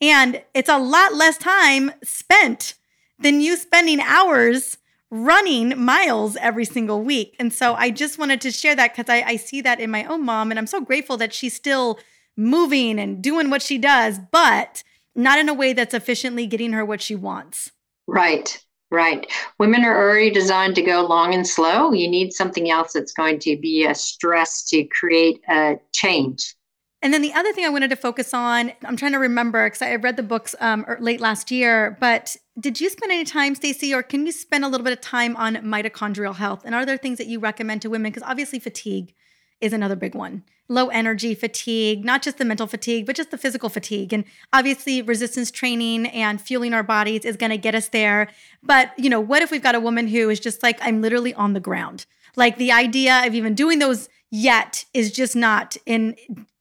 And 0.01 0.41
it's 0.55 0.69
a 0.69 0.79
lot 0.79 1.13
less 1.13 1.37
time 1.37 1.91
spent 2.03 2.73
than 3.19 3.41
you 3.41 3.55
spending 3.57 4.01
hours 4.01 4.77
running 5.13 5.79
miles 5.79 6.35
every 6.37 6.65
single 6.65 7.03
week. 7.03 7.35
And 7.39 7.53
so 7.53 7.75
I 7.75 7.91
just 7.91 8.17
wanted 8.17 8.41
to 8.41 8.51
share 8.51 8.75
that 8.75 8.95
because 8.95 9.13
I, 9.13 9.21
I, 9.21 9.35
see 9.35 9.61
that 9.61 9.79
in 9.79 9.91
my 9.91 10.05
own 10.05 10.25
mom. 10.25 10.49
And 10.49 10.57
I'm 10.57 10.65
so 10.65 10.81
grateful 10.81 11.17
that 11.17 11.33
she's 11.33 11.53
still 11.53 11.99
moving 12.35 12.97
and 12.97 13.21
doing 13.21 13.51
what 13.51 13.61
she 13.61 13.77
does, 13.77 14.17
but 14.31 14.83
not 15.15 15.37
in 15.37 15.49
a 15.49 15.53
way 15.53 15.71
that's 15.73 15.93
efficiently 15.93 16.47
getting 16.47 16.73
her 16.73 16.83
what 16.83 16.99
she 16.99 17.13
wants. 17.13 17.71
Right. 18.07 18.59
Right. 18.89 19.31
Women 19.59 19.83
are 19.85 19.95
already 19.95 20.31
designed 20.31 20.75
to 20.75 20.81
go 20.81 21.05
long 21.05 21.33
and 21.33 21.47
slow. 21.47 21.93
You 21.93 22.07
need 22.07 22.33
something 22.33 22.71
else 22.71 22.93
that's 22.93 23.13
going 23.13 23.37
to 23.39 23.55
be 23.55 23.85
a 23.85 23.93
stress 23.93 24.63
to 24.69 24.83
create 24.85 25.41
a 25.47 25.75
change. 25.93 26.55
And 27.03 27.13
then 27.13 27.21
the 27.21 27.33
other 27.33 27.51
thing 27.51 27.65
I 27.65 27.69
wanted 27.69 27.89
to 27.89 27.97
focus 27.97 28.33
on, 28.33 28.71
I'm 28.85 28.95
trying 28.95 29.11
to 29.11 29.19
remember 29.19 29.65
because 29.65 29.81
I 29.81 29.93
read 29.95 30.15
the 30.15 30.23
books 30.23 30.55
um, 30.61 30.85
er, 30.87 30.97
late 31.01 31.19
last 31.19 31.51
year, 31.51 31.97
but 31.99 32.37
did 32.57 32.79
you 32.79 32.89
spend 32.89 33.11
any 33.11 33.25
time, 33.25 33.55
Stacy, 33.55 33.93
or 33.93 34.01
can 34.01 34.25
you 34.25 34.31
spend 34.31 34.63
a 34.63 34.69
little 34.69 34.85
bit 34.85 34.93
of 34.93 35.01
time 35.01 35.35
on 35.35 35.55
mitochondrial 35.57 36.35
health? 36.35 36.61
And 36.63 36.73
are 36.73 36.85
there 36.85 36.95
things 36.95 37.17
that 37.17 37.27
you 37.27 37.39
recommend 37.39 37.81
to 37.81 37.89
women? 37.89 38.09
Because 38.09 38.27
obviously, 38.27 38.57
fatigue 38.57 39.13
is 39.59 39.73
another 39.73 39.97
big 39.97 40.15
one 40.15 40.43
low 40.69 40.87
energy 40.87 41.35
fatigue, 41.35 42.05
not 42.05 42.21
just 42.21 42.37
the 42.37 42.45
mental 42.45 42.67
fatigue, 42.67 43.05
but 43.05 43.17
just 43.17 43.31
the 43.31 43.37
physical 43.37 43.67
fatigue. 43.67 44.13
And 44.13 44.23
obviously, 44.53 45.01
resistance 45.01 45.51
training 45.51 46.07
and 46.07 46.39
fueling 46.39 46.73
our 46.73 46.83
bodies 46.83 47.25
is 47.25 47.35
going 47.35 47.49
to 47.49 47.57
get 47.57 47.75
us 47.75 47.89
there. 47.89 48.29
But, 48.63 48.97
you 48.97 49.09
know, 49.09 49.19
what 49.19 49.41
if 49.41 49.51
we've 49.51 49.61
got 49.61 49.75
a 49.75 49.79
woman 49.81 50.07
who 50.07 50.29
is 50.29 50.39
just 50.39 50.63
like, 50.63 50.79
I'm 50.81 51.01
literally 51.01 51.33
on 51.33 51.51
the 51.51 51.59
ground? 51.59 52.05
Like 52.35 52.57
the 52.57 52.71
idea 52.71 53.27
of 53.27 53.35
even 53.35 53.55
doing 53.55 53.79
those 53.79 54.09
yet 54.33 54.83
is 54.95 55.11
just 55.11 55.35
not 55.35 55.77
in 55.85 56.15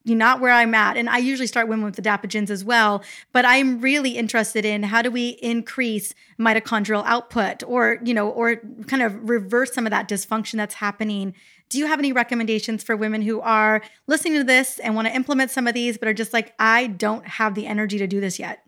not 0.04 0.40
where 0.40 0.52
I'm 0.52 0.74
at. 0.74 0.96
And 0.98 1.08
I 1.08 1.18
usually 1.18 1.46
start 1.46 1.68
women 1.68 1.86
with 1.86 1.96
adaptogens 1.96 2.50
as 2.50 2.64
well. 2.64 3.02
But 3.32 3.46
I'm 3.46 3.80
really 3.80 4.10
interested 4.10 4.64
in 4.64 4.82
how 4.82 5.00
do 5.00 5.10
we 5.10 5.38
increase 5.40 6.12
mitochondrial 6.38 7.02
output 7.06 7.62
or, 7.64 7.98
you 8.04 8.12
know, 8.12 8.28
or 8.28 8.56
kind 8.88 9.02
of 9.02 9.28
reverse 9.28 9.72
some 9.72 9.86
of 9.86 9.90
that 9.90 10.08
dysfunction 10.08 10.56
that's 10.56 10.74
happening. 10.74 11.34
Do 11.70 11.78
you 11.78 11.86
have 11.86 11.98
any 11.98 12.12
recommendations 12.12 12.82
for 12.82 12.96
women 12.96 13.22
who 13.22 13.40
are 13.40 13.80
listening 14.06 14.34
to 14.34 14.44
this 14.44 14.78
and 14.80 14.94
want 14.94 15.08
to 15.08 15.14
implement 15.14 15.50
some 15.50 15.66
of 15.66 15.72
these, 15.72 15.96
but 15.96 16.08
are 16.08 16.14
just 16.14 16.32
like, 16.32 16.52
I 16.58 16.88
don't 16.88 17.26
have 17.26 17.54
the 17.54 17.66
energy 17.66 17.96
to 17.98 18.06
do 18.06 18.20
this 18.20 18.38
yet? 18.38 18.64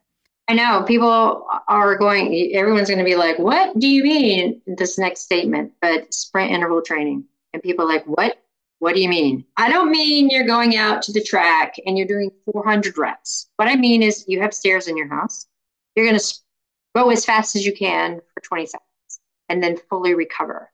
I 0.49 0.55
know 0.55 0.85
people 0.87 1.47
are 1.69 1.97
going, 1.97 2.53
everyone's 2.55 2.89
going 2.89 2.99
to 2.99 3.05
be 3.05 3.17
like, 3.17 3.39
what 3.39 3.79
do 3.79 3.89
you 3.89 4.03
mean 4.05 4.63
this 4.67 4.99
next 4.99 5.23
statement? 5.23 5.73
But 5.83 6.15
sprint 6.15 6.53
interval 6.53 6.81
training. 6.81 7.25
And 7.53 7.63
people 7.63 7.87
like, 7.87 8.05
what? 8.07 8.39
What 8.85 8.95
do 8.95 9.01
you 9.01 9.09
mean? 9.09 9.47
I 9.57 9.71
don't 9.71 9.91
mean 9.91 10.29
you're 10.29 10.47
going 10.47 10.77
out 10.77 11.01
to 11.05 11.13
the 11.13 11.23
track 11.23 11.77
and 11.87 11.97
you're 11.97 12.07
doing 12.07 12.31
400 12.53 12.99
reps. 12.99 13.49
What 13.57 13.67
I 13.67 13.77
mean 13.77 14.03
is 14.03 14.27
you 14.29 14.43
have 14.43 14.53
stairs 14.53 14.89
in 14.89 14.97
your 14.99 15.09
house. 15.09 15.47
You're 15.97 16.05
going 16.05 16.19
to 16.19 16.35
go 16.95 17.09
as 17.09 17.25
fast 17.25 17.57
as 17.57 17.65
you 17.65 17.75
can 17.75 18.21
for 18.35 18.43
20 18.43 18.67
seconds 18.67 19.21
and 19.49 19.63
then 19.63 19.79
fully 19.89 20.13
recover. 20.13 20.71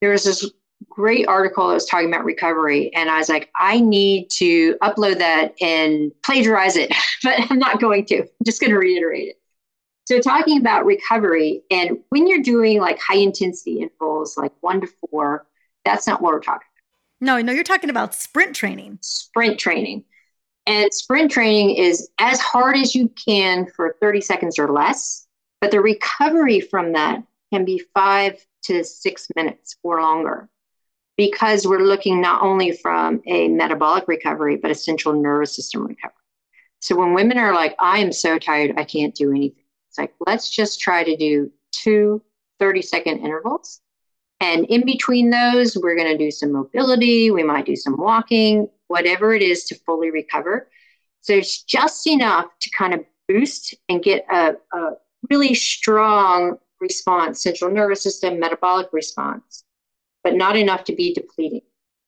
There 0.00 0.12
was 0.12 0.22
this 0.22 0.48
great 0.88 1.26
article 1.26 1.66
that 1.66 1.74
was 1.74 1.86
talking 1.86 2.06
about 2.06 2.24
recovery, 2.24 2.94
and 2.94 3.10
I 3.10 3.18
was 3.18 3.28
like, 3.28 3.50
I 3.58 3.80
need 3.80 4.30
to 4.34 4.76
upload 4.76 5.18
that 5.18 5.60
and 5.60 6.12
plagiarize 6.24 6.76
it, 6.76 6.94
but 7.24 7.40
I'm 7.50 7.58
not 7.58 7.80
going 7.80 8.04
to. 8.06 8.20
I'm 8.20 8.28
just 8.46 8.60
going 8.60 8.70
to 8.70 8.78
reiterate 8.78 9.30
it. 9.30 9.40
So, 10.06 10.20
talking 10.20 10.60
about 10.60 10.86
recovery, 10.86 11.62
and 11.72 11.98
when 12.10 12.28
you're 12.28 12.40
doing 12.40 12.78
like 12.78 13.00
high 13.00 13.16
intensity 13.16 13.80
intervals, 13.80 14.36
like 14.36 14.52
one 14.60 14.80
to 14.80 14.88
four, 15.10 15.48
that's 15.84 16.06
not 16.06 16.22
what 16.22 16.32
we're 16.32 16.38
talking 16.38 16.67
no, 17.20 17.40
no, 17.40 17.52
you're 17.52 17.64
talking 17.64 17.90
about 17.90 18.14
sprint 18.14 18.54
training. 18.54 18.98
Sprint 19.00 19.58
training. 19.58 20.04
And 20.66 20.92
sprint 20.92 21.30
training 21.30 21.76
is 21.76 22.10
as 22.18 22.40
hard 22.40 22.76
as 22.76 22.94
you 22.94 23.10
can 23.26 23.66
for 23.74 23.96
30 24.00 24.20
seconds 24.20 24.58
or 24.58 24.70
less, 24.70 25.26
but 25.60 25.70
the 25.70 25.80
recovery 25.80 26.60
from 26.60 26.92
that 26.92 27.22
can 27.52 27.64
be 27.64 27.82
five 27.94 28.44
to 28.64 28.84
six 28.84 29.28
minutes 29.34 29.76
or 29.82 30.02
longer 30.02 30.48
because 31.16 31.66
we're 31.66 31.80
looking 31.80 32.20
not 32.20 32.42
only 32.42 32.72
from 32.72 33.22
a 33.26 33.48
metabolic 33.48 34.06
recovery, 34.06 34.56
but 34.56 34.70
a 34.70 34.74
central 34.74 35.20
nervous 35.20 35.56
system 35.56 35.86
recovery. 35.86 36.14
So 36.80 36.96
when 36.96 37.14
women 37.14 37.38
are 37.38 37.54
like, 37.54 37.74
I 37.80 37.98
am 37.98 38.12
so 38.12 38.38
tired, 38.38 38.74
I 38.76 38.84
can't 38.84 39.14
do 39.14 39.30
anything, 39.30 39.64
it's 39.88 39.98
like, 39.98 40.14
let's 40.26 40.50
just 40.50 40.80
try 40.80 41.02
to 41.02 41.16
do 41.16 41.50
two 41.72 42.22
30 42.60 42.82
second 42.82 43.18
intervals 43.20 43.80
and 44.40 44.64
in 44.66 44.84
between 44.84 45.30
those, 45.30 45.76
we're 45.76 45.96
going 45.96 46.12
to 46.12 46.18
do 46.18 46.30
some 46.30 46.52
mobility. 46.52 47.30
We 47.30 47.42
might 47.42 47.66
do 47.66 47.76
some 47.76 47.96
walking, 47.96 48.68
whatever 48.86 49.34
it 49.34 49.42
is 49.42 49.64
to 49.64 49.74
fully 49.74 50.10
recover. 50.10 50.68
So 51.20 51.32
it's 51.34 51.62
just 51.62 52.06
enough 52.06 52.46
to 52.60 52.70
kind 52.70 52.94
of 52.94 53.00
boost 53.26 53.74
and 53.88 54.02
get 54.02 54.24
a, 54.30 54.54
a 54.72 54.90
really 55.28 55.54
strong 55.54 56.58
response, 56.80 57.42
central 57.42 57.70
nervous 57.70 58.02
system, 58.02 58.38
metabolic 58.38 58.88
response, 58.92 59.64
but 60.22 60.34
not 60.34 60.56
enough 60.56 60.84
to 60.84 60.94
be 60.94 61.12
depleting. 61.12 61.62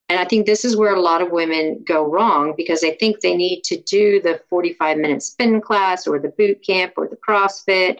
And 0.09 0.19
I 0.19 0.25
think 0.25 0.47
this 0.47 0.65
is 0.65 0.77
where 0.77 0.95
a 0.95 1.01
lot 1.01 1.23
of 1.23 1.31
women 1.31 1.85
go 1.87 2.05
wrong 2.05 2.55
because 2.57 2.81
they 2.81 2.93
think 2.93 3.21
they 3.21 3.37
need 3.37 3.63
to 3.65 3.81
do 3.81 4.21
the 4.21 4.41
45 4.51 4.99
minute 4.99 5.23
spin 5.23 5.61
class 5.61 6.07
or 6.07 6.19
the 6.19 6.29
boot 6.29 6.65
camp 6.67 6.95
or 6.97 7.09
the 7.09 7.17
CrossFit 7.17 7.99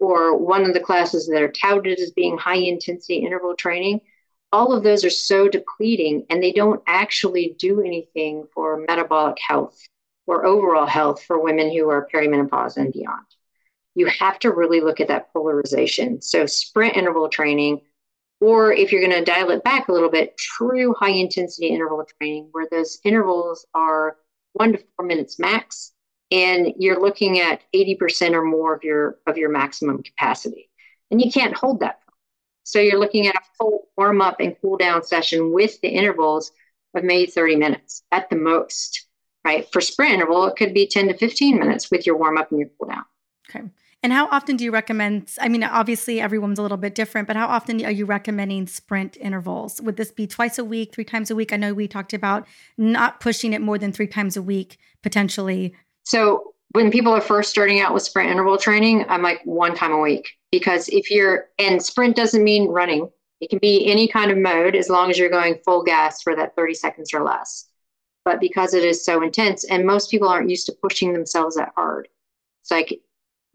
or 0.00 0.36
one 0.36 0.64
of 0.64 0.72
the 0.72 0.80
classes 0.80 1.26
that 1.28 1.42
are 1.42 1.52
touted 1.52 2.00
as 2.00 2.10
being 2.10 2.38
high 2.38 2.56
intensity 2.56 3.16
interval 3.16 3.54
training, 3.54 4.00
all 4.52 4.72
of 4.72 4.82
those 4.82 5.04
are 5.04 5.10
so 5.10 5.46
depleting 5.46 6.24
and 6.30 6.42
they 6.42 6.52
don't 6.52 6.82
actually 6.86 7.54
do 7.58 7.82
anything 7.82 8.44
for 8.52 8.84
metabolic 8.88 9.36
health 9.46 9.78
or 10.26 10.46
overall 10.46 10.86
health 10.86 11.22
for 11.22 11.40
women 11.40 11.70
who 11.70 11.88
are 11.88 12.08
perimenopause 12.12 12.76
and 12.76 12.92
beyond. 12.92 13.26
You 13.94 14.06
have 14.06 14.38
to 14.40 14.52
really 14.52 14.80
look 14.80 15.00
at 15.00 15.08
that 15.08 15.32
polarization. 15.32 16.22
So, 16.22 16.46
sprint 16.46 16.96
interval 16.96 17.28
training, 17.28 17.80
or 18.40 18.72
if 18.72 18.92
you're 18.92 19.06
going 19.06 19.24
to 19.24 19.24
dial 19.24 19.50
it 19.50 19.64
back 19.64 19.88
a 19.88 19.92
little 19.92 20.08
bit, 20.08 20.36
true 20.38 20.94
high 20.98 21.10
intensity 21.10 21.66
interval 21.66 22.04
training, 22.18 22.48
where 22.52 22.68
those 22.70 22.98
intervals 23.04 23.66
are 23.74 24.16
one 24.52 24.72
to 24.72 24.78
four 24.96 25.04
minutes 25.04 25.38
max 25.38 25.92
and 26.30 26.72
you're 26.78 27.00
looking 27.00 27.40
at 27.40 27.62
80% 27.74 28.32
or 28.32 28.42
more 28.42 28.74
of 28.74 28.84
your 28.84 29.18
of 29.26 29.36
your 29.36 29.50
maximum 29.50 30.02
capacity. 30.02 30.70
And 31.10 31.20
you 31.20 31.30
can't 31.30 31.56
hold 31.56 31.80
that. 31.80 32.00
So 32.62 32.78
you're 32.78 33.00
looking 33.00 33.26
at 33.26 33.34
a 33.34 33.40
full 33.58 33.88
warm 33.96 34.20
up 34.20 34.36
and 34.40 34.56
cool 34.60 34.76
down 34.76 35.02
session 35.02 35.52
with 35.52 35.80
the 35.80 35.88
intervals 35.88 36.52
of 36.94 37.04
maybe 37.04 37.30
30 37.30 37.56
minutes 37.56 38.02
at 38.12 38.30
the 38.30 38.36
most 38.36 39.06
right? 39.44 39.66
For 39.72 39.80
sprint 39.80 40.12
interval 40.12 40.46
it 40.46 40.56
could 40.56 40.74
be 40.74 40.86
10 40.86 41.08
to 41.08 41.14
15 41.16 41.58
minutes 41.58 41.90
with 41.90 42.06
your 42.06 42.16
warm 42.16 42.38
up 42.38 42.50
and 42.50 42.60
your 42.60 42.68
cool 42.78 42.88
down 42.88 43.04
okay. 43.48 43.66
And 44.02 44.12
how 44.12 44.28
often 44.28 44.56
do 44.56 44.64
you 44.64 44.70
recommend 44.70 45.30
i 45.40 45.48
mean 45.48 45.62
obviously 45.62 46.20
everyone's 46.20 46.58
a 46.58 46.62
little 46.62 46.76
bit 46.76 46.94
different 46.94 47.26
but 47.26 47.36
how 47.36 47.46
often 47.46 47.84
are 47.84 47.90
you 47.90 48.06
recommending 48.06 48.66
sprint 48.66 49.16
intervals? 49.18 49.80
Would 49.80 49.96
this 49.96 50.10
be 50.10 50.26
twice 50.26 50.58
a 50.58 50.64
week 50.64 50.92
three 50.92 51.04
times 51.04 51.30
a 51.30 51.34
week? 51.34 51.52
I 51.52 51.56
know 51.56 51.74
we 51.74 51.88
talked 51.88 52.12
about 52.12 52.46
not 52.76 53.20
pushing 53.20 53.52
it 53.52 53.60
more 53.60 53.78
than 53.78 53.92
three 53.92 54.06
times 54.06 54.36
a 54.36 54.42
week 54.42 54.78
potentially 55.02 55.74
so 56.04 56.54
when 56.72 56.90
people 56.90 57.12
are 57.12 57.20
first 57.20 57.50
starting 57.50 57.80
out 57.80 57.92
with 57.92 58.02
sprint 58.02 58.30
interval 58.30 58.56
training, 58.56 59.04
I'm 59.08 59.22
like 59.22 59.40
one 59.44 59.74
time 59.74 59.92
a 59.92 60.00
week 60.00 60.28
because 60.52 60.88
if 60.88 61.10
you're, 61.10 61.48
and 61.58 61.82
sprint 61.82 62.16
doesn't 62.16 62.44
mean 62.44 62.68
running, 62.68 63.08
it 63.40 63.50
can 63.50 63.58
be 63.58 63.86
any 63.86 64.06
kind 64.06 64.30
of 64.30 64.38
mode 64.38 64.76
as 64.76 64.88
long 64.88 65.10
as 65.10 65.18
you're 65.18 65.30
going 65.30 65.58
full 65.64 65.82
gas 65.82 66.22
for 66.22 66.36
that 66.36 66.54
30 66.54 66.74
seconds 66.74 67.14
or 67.14 67.24
less. 67.24 67.68
But 68.24 68.40
because 68.40 68.74
it 68.74 68.84
is 68.84 69.04
so 69.04 69.22
intense, 69.22 69.64
and 69.64 69.86
most 69.86 70.10
people 70.10 70.28
aren't 70.28 70.50
used 70.50 70.66
to 70.66 70.76
pushing 70.82 71.12
themselves 71.12 71.56
that 71.56 71.72
hard, 71.74 72.06
it's 72.62 72.70
like 72.70 73.00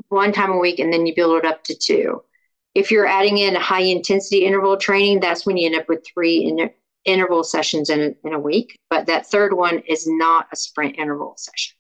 one 0.10 0.34
time 0.34 0.52
a 0.52 0.58
week 0.58 0.80
and 0.80 0.92
then 0.92 1.06
you 1.06 1.16
build 1.16 1.38
it 1.38 1.46
up 1.46 1.64
to 1.66 1.76
two. 1.76 2.24
If 2.74 2.92
you're 2.92 3.08
adding 3.08 3.38
in 3.38 3.56
high 3.56 3.82
intensity 3.82 4.44
interval 4.44 4.76
training, 4.76 5.20
that's 5.20 5.46
when 5.46 5.56
you 5.56 5.68
end 5.68 5.80
up 5.80 5.88
with 5.88 6.06
three 6.06 6.40
in, 6.40 6.70
interval 7.06 7.44
sessions 7.44 7.90
in 7.90 8.16
in 8.24 8.34
a 8.34 8.40
week. 8.40 8.78
But 8.90 9.06
that 9.06 9.28
third 9.28 9.54
one 9.54 9.80
is 9.88 10.06
not 10.08 10.48
a 10.52 10.56
sprint 10.56 10.98
interval 10.98 11.36
session 11.38 11.75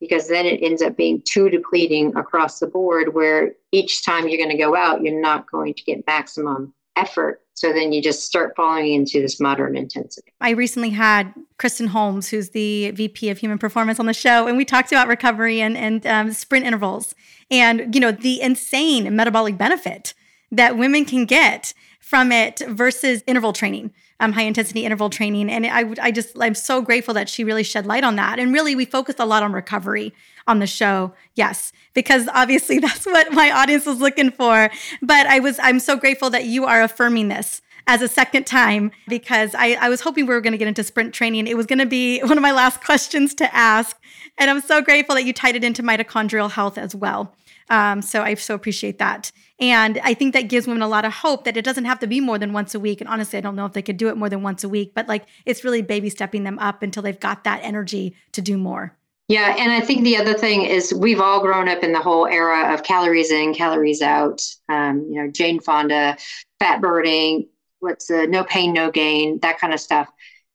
because 0.00 0.28
then 0.28 0.46
it 0.46 0.62
ends 0.62 0.82
up 0.82 0.96
being 0.96 1.22
too 1.24 1.50
depleting 1.50 2.16
across 2.16 2.58
the 2.58 2.66
board 2.66 3.14
where 3.14 3.52
each 3.72 4.04
time 4.04 4.28
you're 4.28 4.38
going 4.38 4.50
to 4.50 4.56
go 4.56 4.74
out 4.74 5.02
you're 5.02 5.20
not 5.20 5.50
going 5.50 5.74
to 5.74 5.82
get 5.84 6.06
maximum 6.06 6.72
effort. 6.96 7.40
So 7.54 7.72
then 7.72 7.92
you 7.92 8.02
just 8.02 8.26
start 8.26 8.54
falling 8.56 8.92
into 8.92 9.20
this 9.20 9.38
moderate 9.38 9.76
intensity. 9.76 10.32
I 10.40 10.50
recently 10.50 10.90
had 10.90 11.32
kristen 11.58 11.88
holmes 11.88 12.28
who's 12.28 12.50
the 12.50 12.90
vp 12.92 13.28
of 13.28 13.38
human 13.38 13.58
performance 13.58 14.00
on 14.00 14.06
the 14.06 14.14
show 14.14 14.46
and 14.46 14.56
we 14.56 14.64
talked 14.64 14.90
about 14.92 15.08
recovery 15.08 15.60
and, 15.60 15.76
and 15.76 16.06
um, 16.06 16.32
sprint 16.32 16.66
intervals 16.66 17.14
and 17.50 17.94
you 17.94 18.00
know 18.00 18.10
the 18.12 18.40
insane 18.40 19.14
metabolic 19.14 19.58
benefit 19.58 20.14
that 20.50 20.76
women 20.76 21.04
can 21.04 21.26
get 21.26 21.74
from 22.00 22.32
it 22.32 22.60
versus 22.66 23.22
interval 23.26 23.52
training, 23.52 23.92
um, 24.20 24.32
high 24.32 24.42
intensity 24.42 24.84
interval 24.84 25.10
training. 25.10 25.50
And 25.50 25.66
I, 25.66 25.94
I 26.00 26.10
just, 26.10 26.36
I'm 26.38 26.54
so 26.54 26.82
grateful 26.82 27.14
that 27.14 27.28
she 27.28 27.42
really 27.42 27.64
shed 27.64 27.86
light 27.86 28.04
on 28.04 28.16
that. 28.16 28.38
And 28.38 28.52
really, 28.52 28.76
we 28.76 28.84
focused 28.84 29.18
a 29.18 29.24
lot 29.24 29.42
on 29.42 29.52
recovery 29.52 30.14
on 30.46 30.60
the 30.60 30.66
show. 30.66 31.12
Yes, 31.34 31.72
because 31.94 32.28
obviously 32.28 32.78
that's 32.80 33.06
what 33.06 33.32
my 33.32 33.50
audience 33.50 33.86
was 33.86 33.98
looking 33.98 34.30
for. 34.30 34.70
But 35.02 35.26
I 35.26 35.40
was, 35.40 35.58
I'm 35.62 35.80
so 35.80 35.96
grateful 35.96 36.30
that 36.30 36.44
you 36.44 36.66
are 36.66 36.82
affirming 36.82 37.28
this 37.28 37.62
as 37.86 38.02
a 38.02 38.08
second 38.08 38.46
time 38.46 38.90
because 39.08 39.54
I, 39.54 39.76
I 39.80 39.88
was 39.88 40.02
hoping 40.02 40.26
we 40.26 40.34
were 40.34 40.40
going 40.40 40.52
to 40.52 40.58
get 40.58 40.68
into 40.68 40.84
sprint 40.84 41.14
training. 41.14 41.46
It 41.46 41.56
was 41.56 41.66
going 41.66 41.78
to 41.78 41.86
be 41.86 42.20
one 42.22 42.36
of 42.36 42.42
my 42.42 42.52
last 42.52 42.84
questions 42.84 43.34
to 43.36 43.54
ask. 43.54 43.96
And 44.38 44.50
I'm 44.50 44.60
so 44.60 44.82
grateful 44.82 45.14
that 45.14 45.24
you 45.24 45.32
tied 45.32 45.56
it 45.56 45.64
into 45.64 45.82
mitochondrial 45.82 46.50
health 46.50 46.78
as 46.78 46.94
well. 46.94 47.34
Um, 47.70 48.02
so 48.02 48.22
I 48.22 48.34
so 48.34 48.54
appreciate 48.54 48.98
that. 48.98 49.32
And 49.60 50.00
I 50.02 50.14
think 50.14 50.32
that 50.32 50.48
gives 50.48 50.66
women 50.66 50.82
a 50.82 50.88
lot 50.88 51.04
of 51.04 51.12
hope 51.12 51.44
that 51.44 51.56
it 51.56 51.64
doesn't 51.64 51.84
have 51.84 51.98
to 52.00 52.06
be 52.06 52.20
more 52.20 52.38
than 52.38 52.54
once 52.54 52.74
a 52.74 52.80
week. 52.80 53.00
And 53.00 53.08
honestly, 53.08 53.38
I 53.38 53.42
don't 53.42 53.56
know 53.56 53.66
if 53.66 53.74
they 53.74 53.82
could 53.82 53.98
do 53.98 54.08
it 54.08 54.16
more 54.16 54.30
than 54.30 54.42
once 54.42 54.64
a 54.64 54.68
week, 54.68 54.92
but 54.94 55.06
like 55.06 55.26
it's 55.44 55.64
really 55.64 55.82
baby 55.82 56.08
stepping 56.08 56.44
them 56.44 56.58
up 56.58 56.82
until 56.82 57.02
they've 57.02 57.20
got 57.20 57.44
that 57.44 57.60
energy 57.62 58.16
to 58.32 58.40
do 58.40 58.56
more. 58.56 58.96
Yeah, 59.28 59.54
and 59.56 59.70
I 59.70 59.80
think 59.80 60.02
the 60.02 60.16
other 60.16 60.34
thing 60.34 60.62
is 60.62 60.92
we've 60.92 61.20
all 61.20 61.40
grown 61.40 61.68
up 61.68 61.84
in 61.84 61.92
the 61.92 62.00
whole 62.00 62.26
era 62.26 62.74
of 62.74 62.82
calories 62.82 63.30
in, 63.30 63.54
calories 63.54 64.02
out. 64.02 64.42
Um, 64.68 65.06
you 65.08 65.22
know, 65.22 65.30
Jane 65.30 65.60
Fonda, 65.60 66.16
fat 66.58 66.80
burning, 66.80 67.46
what's 67.78 68.06
the 68.06 68.26
no 68.26 68.42
pain, 68.42 68.72
no 68.72 68.90
gain, 68.90 69.38
that 69.40 69.60
kind 69.60 69.72
of 69.72 69.78
stuff. 69.78 70.08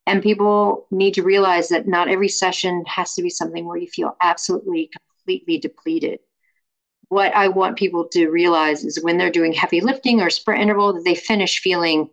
And 0.07 0.22
people 0.22 0.88
need 0.91 1.14
to 1.14 1.23
realize 1.23 1.69
that 1.69 1.88
not 1.88 2.10
every 2.10 2.27
session 2.27 2.84
has 2.86 3.14
to 3.15 3.22
be 3.22 3.30
something 3.30 3.65
where 3.65 3.77
you 3.77 3.88
feel 3.88 4.18
absolutely 4.22 4.91
completely 5.26 5.57
depleted 5.57 6.19
what 7.16 7.34
I 7.34 7.48
want 7.48 7.78
people 7.78 8.10
to 8.10 8.28
realize 8.28 8.84
is 8.84 9.02
when 9.02 9.18
they're 9.18 9.32
doing 9.32 9.54
heavy 9.54 9.80
lifting 9.80 10.20
or 10.20 10.30
sprint 10.30 10.62
interval, 10.62 10.92
that 10.92 11.06
they 11.06 11.16
finish 11.16 11.62
feeling 11.62 12.10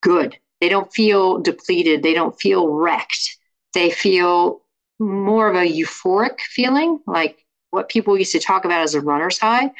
good. 0.00 0.38
They 0.60 0.68
don't 0.68 0.92
feel 0.92 1.40
depleted. 1.40 2.04
They 2.04 2.14
don't 2.14 2.40
feel 2.40 2.68
wrecked. 2.68 3.36
They 3.72 3.90
feel 3.90 4.62
more 5.00 5.48
of 5.48 5.56
a 5.56 5.66
euphoric 5.66 6.40
feeling, 6.40 7.00
like 7.04 7.44
what 7.72 7.88
people 7.88 8.16
used 8.16 8.30
to 8.30 8.38
talk 8.38 8.64
about 8.64 8.82
as 8.82 8.94
a 8.94 9.00
runner's 9.00 9.40
high. 9.40 9.72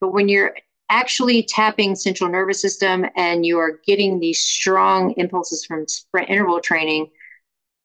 But 0.00 0.14
when 0.14 0.30
you're 0.30 0.56
actually 0.88 1.42
tapping 1.42 1.94
central 1.94 2.30
nervous 2.30 2.62
system 2.62 3.04
and 3.14 3.44
you 3.44 3.58
are 3.58 3.80
getting 3.86 4.18
these 4.18 4.40
strong 4.40 5.12
impulses 5.18 5.66
from 5.66 5.86
sprint 5.86 6.30
interval 6.30 6.58
training, 6.58 7.10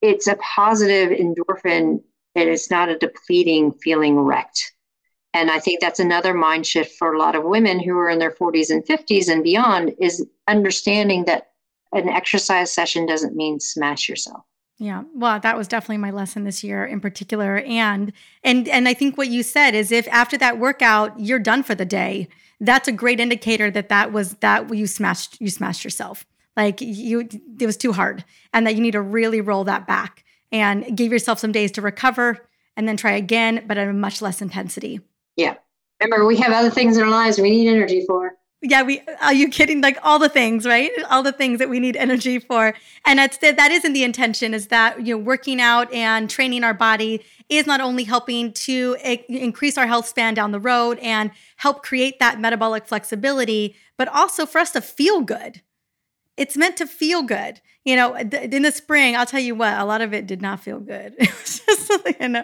it's 0.01 0.27
a 0.27 0.37
positive 0.37 1.09
endorphin 1.09 2.01
and 2.35 2.49
it's 2.49 2.71
not 2.71 2.87
a 2.87 2.97
depleting 2.97 3.73
feeling 3.73 4.17
wrecked. 4.17 4.71
And 5.33 5.51
I 5.51 5.59
think 5.59 5.81
that's 5.81 5.99
another 5.99 6.33
mind 6.33 6.65
shift 6.65 6.97
for 6.97 7.13
a 7.13 7.19
lot 7.19 7.35
of 7.35 7.43
women 7.43 7.79
who 7.79 7.97
are 7.97 8.09
in 8.09 8.19
their 8.19 8.31
40s 8.31 8.69
and 8.69 8.85
50s 8.85 9.29
and 9.29 9.43
beyond 9.43 9.93
is 9.99 10.25
understanding 10.47 11.25
that 11.25 11.51
an 11.91 12.09
exercise 12.09 12.71
session 12.71 13.05
doesn't 13.05 13.35
mean 13.35 13.59
smash 13.59 14.09
yourself. 14.09 14.43
Yeah. 14.79 15.03
Well, 15.15 15.39
that 15.39 15.57
was 15.57 15.67
definitely 15.67 15.97
my 15.97 16.11
lesson 16.11 16.43
this 16.43 16.63
year 16.63 16.85
in 16.85 16.99
particular. 16.99 17.59
And 17.65 18.13
and 18.43 18.67
and 18.67 18.87
I 18.87 18.93
think 18.93 19.17
what 19.17 19.29
you 19.29 19.41
said 19.41 19.73
is 19.73 19.91
if 19.91 20.07
after 20.09 20.37
that 20.37 20.59
workout 20.59 21.19
you're 21.19 21.39
done 21.39 21.63
for 21.63 21.73
the 21.73 21.85
day, 21.85 22.27
that's 22.59 22.87
a 22.87 22.91
great 22.91 23.19
indicator 23.19 23.71
that 23.71 23.89
that 23.89 24.13
was 24.13 24.35
that 24.35 24.73
you 24.73 24.85
smashed 24.85 25.41
you 25.41 25.49
smashed 25.49 25.83
yourself. 25.83 26.25
Like 26.55 26.79
you 26.79 27.27
it 27.59 27.65
was 27.65 27.77
too 27.77 27.91
hard 27.91 28.23
and 28.53 28.67
that 28.67 28.75
you 28.75 28.81
need 28.81 28.91
to 28.91 29.01
really 29.01 29.41
roll 29.41 29.63
that 29.63 29.87
back 29.87 30.23
and 30.51 30.95
give 30.95 31.11
yourself 31.11 31.39
some 31.39 31.51
days 31.51 31.71
to 31.71 31.81
recover 31.81 32.47
and 32.75 32.87
then 32.87 32.97
try 32.97 33.13
again 33.13 33.63
but 33.67 33.79
at 33.79 33.87
a 33.87 33.93
much 33.93 34.21
less 34.21 34.43
intensity. 34.43 34.99
Yeah. 35.37 35.55
Remember, 36.01 36.25
we 36.25 36.35
have 36.37 36.51
other 36.51 36.69
things 36.69 36.97
in 36.97 37.03
our 37.03 37.09
lives 37.09 37.39
we 37.39 37.49
need 37.49 37.69
energy 37.69 38.05
for. 38.05 38.33
Yeah, 38.63 38.81
we 38.81 39.01
are 39.21 39.33
you 39.33 39.49
kidding? 39.49 39.81
Like 39.81 39.99
all 40.03 40.17
the 40.17 40.29
things, 40.29 40.65
right? 40.65 40.91
All 41.11 41.21
the 41.21 41.31
things 41.31 41.59
that 41.59 41.69
we 41.69 41.79
need 41.79 41.95
energy 41.95 42.39
for. 42.39 42.73
And 43.05 43.19
that's 43.19 43.37
that 43.37 43.71
isn't 43.71 43.93
the 43.93 44.03
intention, 44.03 44.55
is 44.55 44.67
that 44.67 45.05
you 45.05 45.15
know, 45.15 45.23
working 45.23 45.61
out 45.61 45.93
and 45.93 46.27
training 46.27 46.63
our 46.63 46.73
body 46.73 47.23
is 47.49 47.67
not 47.67 47.81
only 47.81 48.03
helping 48.03 48.51
to 48.53 48.97
increase 49.29 49.77
our 49.77 49.85
health 49.85 50.07
span 50.07 50.33
down 50.33 50.51
the 50.51 50.59
road 50.59 50.97
and 50.99 51.29
help 51.57 51.83
create 51.83 52.19
that 52.19 52.39
metabolic 52.39 52.87
flexibility, 52.87 53.75
but 53.95 54.07
also 54.07 54.47
for 54.47 54.57
us 54.57 54.71
to 54.71 54.81
feel 54.81 55.21
good. 55.21 55.61
It's 56.35 56.57
meant 56.57 56.77
to 56.77 56.87
feel 56.87 57.21
good. 57.21 57.61
You 57.85 57.95
know, 57.95 58.15
in 58.15 58.63
the 58.63 58.71
spring, 58.71 59.15
I'll 59.15 59.25
tell 59.25 59.39
you 59.39 59.55
what, 59.55 59.77
a 59.77 59.85
lot 59.85 60.01
of 60.01 60.13
it 60.13 60.25
did 60.25 60.41
not 60.41 60.59
feel 60.61 60.79
good. 60.79 61.15
It 61.19 61.29
was 61.29 61.61
just, 61.65 62.19
you 62.19 62.27
know, 62.27 62.43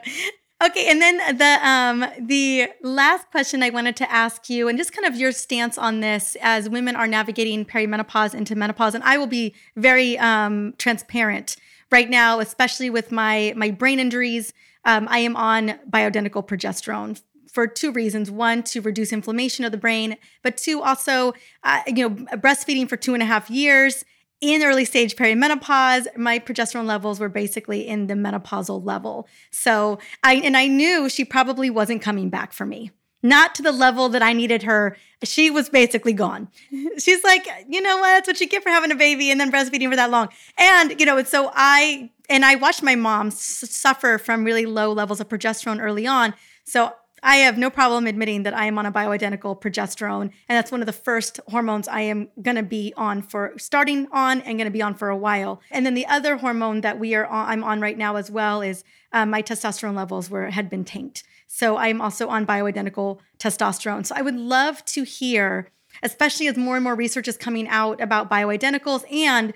Okay, 0.64 0.90
and 0.90 1.02
then 1.02 1.18
the 1.38 1.68
um 1.68 2.06
the 2.26 2.70
last 2.82 3.30
question 3.32 3.62
I 3.62 3.70
wanted 3.70 3.98
to 3.98 4.10
ask 4.10 4.50
you, 4.50 4.70
and 4.70 4.78
just 4.78 4.94
kind 4.94 5.06
of 5.06 5.20
your 5.20 5.34
stance 5.34 5.78
on 5.78 6.00
this 6.00 6.38
as 6.42 6.70
women 6.70 6.96
are 6.96 7.08
navigating 7.08 7.66
perimenopause 7.66 8.34
into 8.34 8.56
menopause, 8.56 8.96
and 8.96 9.04
I 9.04 9.18
will 9.18 9.28
be 9.28 9.54
very 9.76 10.18
um, 10.20 10.74
transparent 10.78 11.58
right 11.92 12.10
now, 12.10 12.40
especially 12.40 12.90
with 12.90 13.12
my 13.12 13.54
my 13.58 13.72
brain 13.72 14.00
injuries. 14.00 14.54
Um, 14.86 15.06
I 15.10 15.20
am 15.20 15.36
on 15.36 15.80
bioidentical 15.90 16.48
progesterone 16.48 17.22
for 17.52 17.68
two 17.68 17.92
reasons: 17.92 18.32
one, 18.32 18.64
to 18.64 18.80
reduce 18.80 19.12
inflammation 19.12 19.66
of 19.66 19.74
the 19.74 19.78
brain, 19.78 20.16
but 20.44 20.56
two, 20.56 20.82
also, 20.82 21.34
uh, 21.66 21.82
you 21.88 22.08
know, 22.08 22.16
breastfeeding 22.38 22.88
for 22.88 22.96
two 22.96 23.14
and 23.14 23.22
a 23.22 23.26
half 23.26 23.50
years 23.50 24.06
in 24.42 24.64
early 24.64 24.86
stage 24.86 25.16
perimenopause, 25.16 26.06
my 26.18 26.40
progesterone 26.40 26.86
levels 26.86 27.20
were 27.20 27.30
basically 27.30 27.88
in 27.88 28.08
the 28.08 28.14
menopausal 28.14 28.84
level. 28.84 29.28
So 29.52 30.00
I 30.24 30.36
and 30.36 30.58
I 30.58 30.68
knew 30.68 31.10
she 31.10 31.24
probably 31.24 31.70
wasn't 31.70 32.02
coming 32.02 32.30
back 32.30 32.54
for 32.54 32.66
me. 32.66 32.92
Not 33.26 33.56
to 33.56 33.62
the 33.62 33.72
level 33.72 34.10
that 34.10 34.22
I 34.22 34.34
needed 34.34 34.64
her. 34.64 34.98
She 35.24 35.50
was 35.50 35.70
basically 35.70 36.12
gone. 36.12 36.50
She's 36.98 37.24
like, 37.24 37.48
you 37.70 37.82
know 37.82 37.98
what? 37.98 38.10
That's 38.10 38.28
what 38.28 38.42
you 38.42 38.50
get 38.50 38.64
for 38.64 38.70
having 38.70 38.92
a 38.92 38.96
baby 38.96 39.32
and 39.32 39.40
then 39.40 39.50
breastfeeding 39.50 39.90
for 39.90 39.96
that 39.96 40.12
long. 40.12 40.28
And, 40.58 41.00
you 41.00 41.06
know, 41.06 41.18
and 41.18 41.28
so 41.28 41.50
I, 41.54 42.12
and 42.30 42.44
I 42.44 42.56
watched 42.56 42.84
my 42.84 42.96
mom 42.96 43.32
suffer 43.32 44.18
from 44.18 44.44
really 44.44 44.66
low 44.66 44.92
levels 44.92 45.22
of 45.22 45.30
progesterone 45.30 45.82
early 45.82 46.06
on. 46.06 46.34
So 46.66 46.92
I 47.26 47.38
have 47.38 47.58
no 47.58 47.70
problem 47.70 48.06
admitting 48.06 48.44
that 48.44 48.54
I 48.54 48.66
am 48.66 48.78
on 48.78 48.86
a 48.86 48.92
bioidentical 48.92 49.60
progesterone, 49.60 50.24
and 50.24 50.58
that's 50.58 50.72
one 50.74 50.82
of 50.82 50.88
the 50.88 50.92
first 50.92 51.40
hormones 51.48 51.88
I 51.88 52.02
am 52.02 52.28
going 52.42 52.58
to 52.58 52.64
be 52.64 52.94
on 52.98 53.22
for 53.22 53.54
starting 53.58 54.08
on 54.12 54.42
and 54.42 54.58
going 54.58 54.66
to 54.66 54.72
be 54.72 54.82
on 54.82 54.94
for 54.94 55.08
a 55.08 55.16
while. 55.16 55.62
And 55.72 55.86
then 55.86 55.94
the 55.94 56.06
other 56.06 56.36
hormone 56.36 56.82
that 56.82 57.00
we 57.00 57.16
are 57.16 57.26
on, 57.26 57.48
I'm 57.48 57.64
on 57.64 57.80
right 57.80 57.98
now 57.98 58.18
as 58.18 58.30
well 58.30 58.62
is 58.62 58.84
um, 59.14 59.30
my 59.30 59.42
testosterone 59.42 59.96
levels 59.96 60.30
were 60.30 60.50
had 60.50 60.70
been 60.70 60.84
tanked. 60.84 61.24
So 61.48 61.78
I'm 61.78 62.02
also 62.02 62.28
on 62.28 62.46
bioidentical 62.46 63.20
testosterone. 63.40 64.06
So 64.06 64.16
I 64.18 64.22
would 64.22 64.36
love 64.36 64.84
to 64.86 65.04
hear, 65.04 65.70
especially 66.02 66.48
as 66.48 66.58
more 66.58 66.76
and 66.76 66.84
more 66.84 66.96
research 66.96 67.30
is 67.30 67.38
coming 67.38 67.70
out 67.70 68.02
about 68.02 68.30
bioidenticals 68.30 69.10
and 69.12 69.54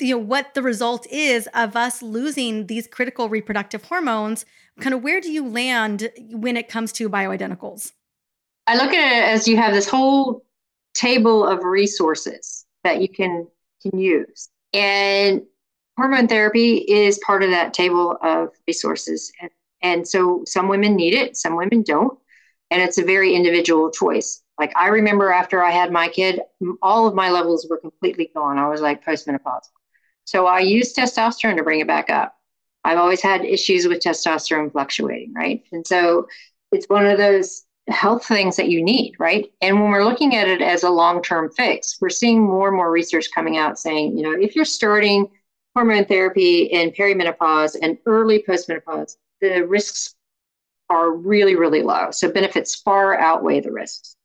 you 0.00 0.14
know 0.14 0.18
what 0.18 0.54
the 0.54 0.62
result 0.62 1.06
is 1.10 1.48
of 1.52 1.76
us 1.76 2.00
losing 2.00 2.66
these 2.66 2.86
critical 2.86 3.28
reproductive 3.28 3.84
hormones 3.84 4.46
kind 4.80 4.94
of 4.94 5.02
where 5.02 5.20
do 5.20 5.30
you 5.30 5.48
land 5.48 6.10
when 6.30 6.56
it 6.56 6.68
comes 6.68 6.92
to 6.92 7.08
bioidenticals 7.08 7.92
i 8.66 8.76
look 8.76 8.92
at 8.92 9.12
it 9.12 9.24
as 9.28 9.46
you 9.46 9.56
have 9.56 9.72
this 9.72 9.88
whole 9.88 10.44
table 10.94 11.46
of 11.46 11.64
resources 11.64 12.66
that 12.82 13.00
you 13.00 13.08
can 13.08 13.46
can 13.82 13.98
use 13.98 14.48
and 14.72 15.42
hormone 15.96 16.26
therapy 16.26 16.76
is 16.78 17.18
part 17.24 17.42
of 17.42 17.50
that 17.50 17.72
table 17.72 18.16
of 18.22 18.48
resources 18.66 19.30
and, 19.40 19.50
and 19.82 20.08
so 20.08 20.42
some 20.46 20.68
women 20.68 20.94
need 20.94 21.14
it 21.14 21.36
some 21.36 21.56
women 21.56 21.82
don't 21.82 22.18
and 22.70 22.82
it's 22.82 22.98
a 22.98 23.04
very 23.04 23.34
individual 23.34 23.90
choice 23.90 24.44
like 24.58 24.72
I 24.76 24.88
remember 24.88 25.30
after 25.30 25.62
I 25.62 25.70
had 25.70 25.90
my 25.90 26.08
kid, 26.08 26.40
all 26.80 27.06
of 27.06 27.14
my 27.14 27.30
levels 27.30 27.66
were 27.68 27.78
completely 27.78 28.30
gone. 28.34 28.58
I 28.58 28.68
was 28.68 28.80
like 28.80 29.04
postmenopausal. 29.04 29.70
So 30.24 30.46
I 30.46 30.60
used 30.60 30.96
testosterone 30.96 31.56
to 31.56 31.62
bring 31.62 31.80
it 31.80 31.86
back 31.86 32.08
up. 32.08 32.36
I've 32.84 32.98
always 32.98 33.22
had 33.22 33.44
issues 33.44 33.86
with 33.86 34.00
testosterone 34.00 34.72
fluctuating, 34.72 35.32
right? 35.34 35.62
And 35.72 35.86
so 35.86 36.28
it's 36.72 36.88
one 36.88 37.06
of 37.06 37.18
those 37.18 37.64
health 37.88 38.24
things 38.26 38.56
that 38.56 38.68
you 38.68 38.82
need, 38.82 39.14
right? 39.18 39.52
And 39.60 39.80
when 39.80 39.90
we're 39.90 40.04
looking 40.04 40.36
at 40.36 40.48
it 40.48 40.62
as 40.62 40.82
a 40.82 40.90
long 40.90 41.22
term 41.22 41.50
fix, 41.50 41.98
we're 42.00 42.10
seeing 42.10 42.42
more 42.42 42.68
and 42.68 42.76
more 42.76 42.90
research 42.90 43.28
coming 43.34 43.56
out 43.56 43.78
saying, 43.78 44.16
you 44.16 44.22
know, 44.22 44.32
if 44.32 44.54
you're 44.54 44.64
starting 44.64 45.30
hormone 45.74 46.04
therapy 46.04 46.64
in 46.64 46.90
perimenopause 46.90 47.76
and 47.80 47.98
early 48.06 48.44
postmenopause, 48.46 49.16
the 49.40 49.66
risks 49.66 50.14
are 50.88 51.12
really, 51.12 51.56
really 51.56 51.82
low. 51.82 52.10
So 52.10 52.30
benefits 52.30 52.74
far 52.74 53.18
outweigh 53.18 53.60
the 53.60 53.72
risks. 53.72 54.16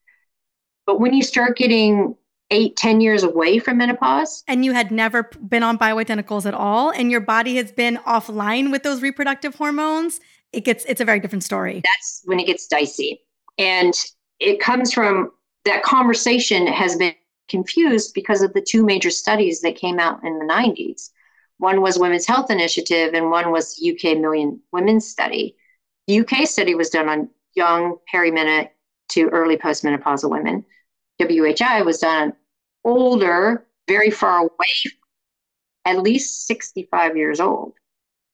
But 0.86 1.00
when 1.00 1.14
you 1.14 1.24
start 1.24 1.58
getting 1.58 2.16
eight, 2.52 2.76
ten 2.76 3.02
years 3.02 3.24
away 3.24 3.60
from 3.60 3.78
menopause. 3.78 4.44
And 4.48 4.66
you 4.66 4.74
had 4.74 4.92
never 4.92 5.24
been 5.48 5.64
on 5.64 5.78
bioidenticals 5.78 6.46
at 6.46 6.54
all, 6.54 6.92
and 6.92 7.12
your 7.12 7.22
body 7.22 7.56
has 7.58 7.72
been 7.72 7.98
offline 8.08 8.72
with 8.72 8.84
those 8.84 9.02
reproductive 9.02 9.56
hormones, 9.56 10.20
it 10.54 10.62
gets 10.62 10.86
it's 10.86 11.02
a 11.02 11.06
very 11.06 11.20
different 11.20 11.44
story. 11.44 11.82
That's 11.84 12.22
when 12.26 12.40
it 12.40 12.48
gets 12.48 12.68
dicey. 12.68 13.22
And 13.58 13.94
it 14.40 14.60
comes 14.60 14.94
from 14.94 15.32
that 15.66 15.84
conversation 15.84 16.66
has 16.68 16.96
been 16.96 17.14
confused 17.50 18.14
because 18.14 18.42
of 18.42 18.54
the 18.54 18.62
two 18.62 18.86
major 18.86 19.10
studies 19.10 19.62
that 19.62 19.76
came 19.76 20.00
out 20.00 20.24
in 20.24 20.40
the 20.40 20.46
90s. 20.46 21.10
One 21.58 21.82
was 21.82 22.00
Women's 22.00 22.26
Health 22.26 22.50
Initiative, 22.50 23.14
and 23.14 23.32
one 23.32 23.52
was 23.52 23.84
UK 23.86 24.18
Million 24.18 24.62
Women's 24.72 25.08
Study. 25.08 25.56
The 26.08 26.22
UK 26.22 26.48
study 26.48 26.74
was 26.74 26.90
done 26.90 27.10
on 27.10 27.30
young 27.54 27.98
perimenopause 28.14 28.70
to 29.10 29.28
early 29.30 29.58
postmenopausal 29.58 30.30
women. 30.30 30.64
WHI 31.20 31.82
was 31.82 32.00
done 32.00 32.34
older, 32.84 33.66
very 33.88 34.10
far 34.10 34.40
away, 34.40 34.94
at 35.86 36.02
least 36.02 36.48
65 36.48 37.18
years 37.18 37.40
old. 37.40 37.74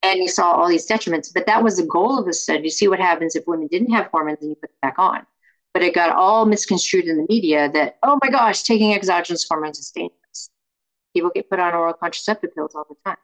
And 0.03 0.19
you 0.19 0.27
saw 0.27 0.51
all 0.51 0.67
these 0.67 0.87
detriments. 0.87 1.33
But 1.33 1.47
that 1.47 1.63
was 1.63 1.77
the 1.77 1.85
goal 1.85 2.19
of 2.19 2.25
the 2.25 2.33
study 2.33 2.63
to 2.63 2.69
see 2.69 2.87
what 2.87 2.99
happens 2.99 3.35
if 3.35 3.47
women 3.47 3.67
didn't 3.67 3.91
have 3.91 4.07
hormones 4.07 4.39
and 4.41 4.49
you 4.49 4.55
put 4.55 4.69
them 4.69 4.77
back 4.81 4.99
on. 4.99 5.25
But 5.73 5.83
it 5.83 5.95
got 5.95 6.15
all 6.15 6.45
misconstrued 6.45 7.05
in 7.05 7.17
the 7.17 7.25
media 7.27 7.69
that, 7.73 7.97
oh 8.03 8.19
my 8.21 8.29
gosh, 8.29 8.63
taking 8.63 8.93
exogenous 8.93 9.45
hormones 9.49 9.79
is 9.79 9.91
dangerous. 9.91 10.49
People 11.13 11.31
get 11.33 11.49
put 11.49 11.59
on 11.59 11.73
oral 11.73 11.93
contraceptive 11.93 12.53
pills 12.53 12.75
all 12.75 12.85
the 12.87 12.95
time, 13.03 13.17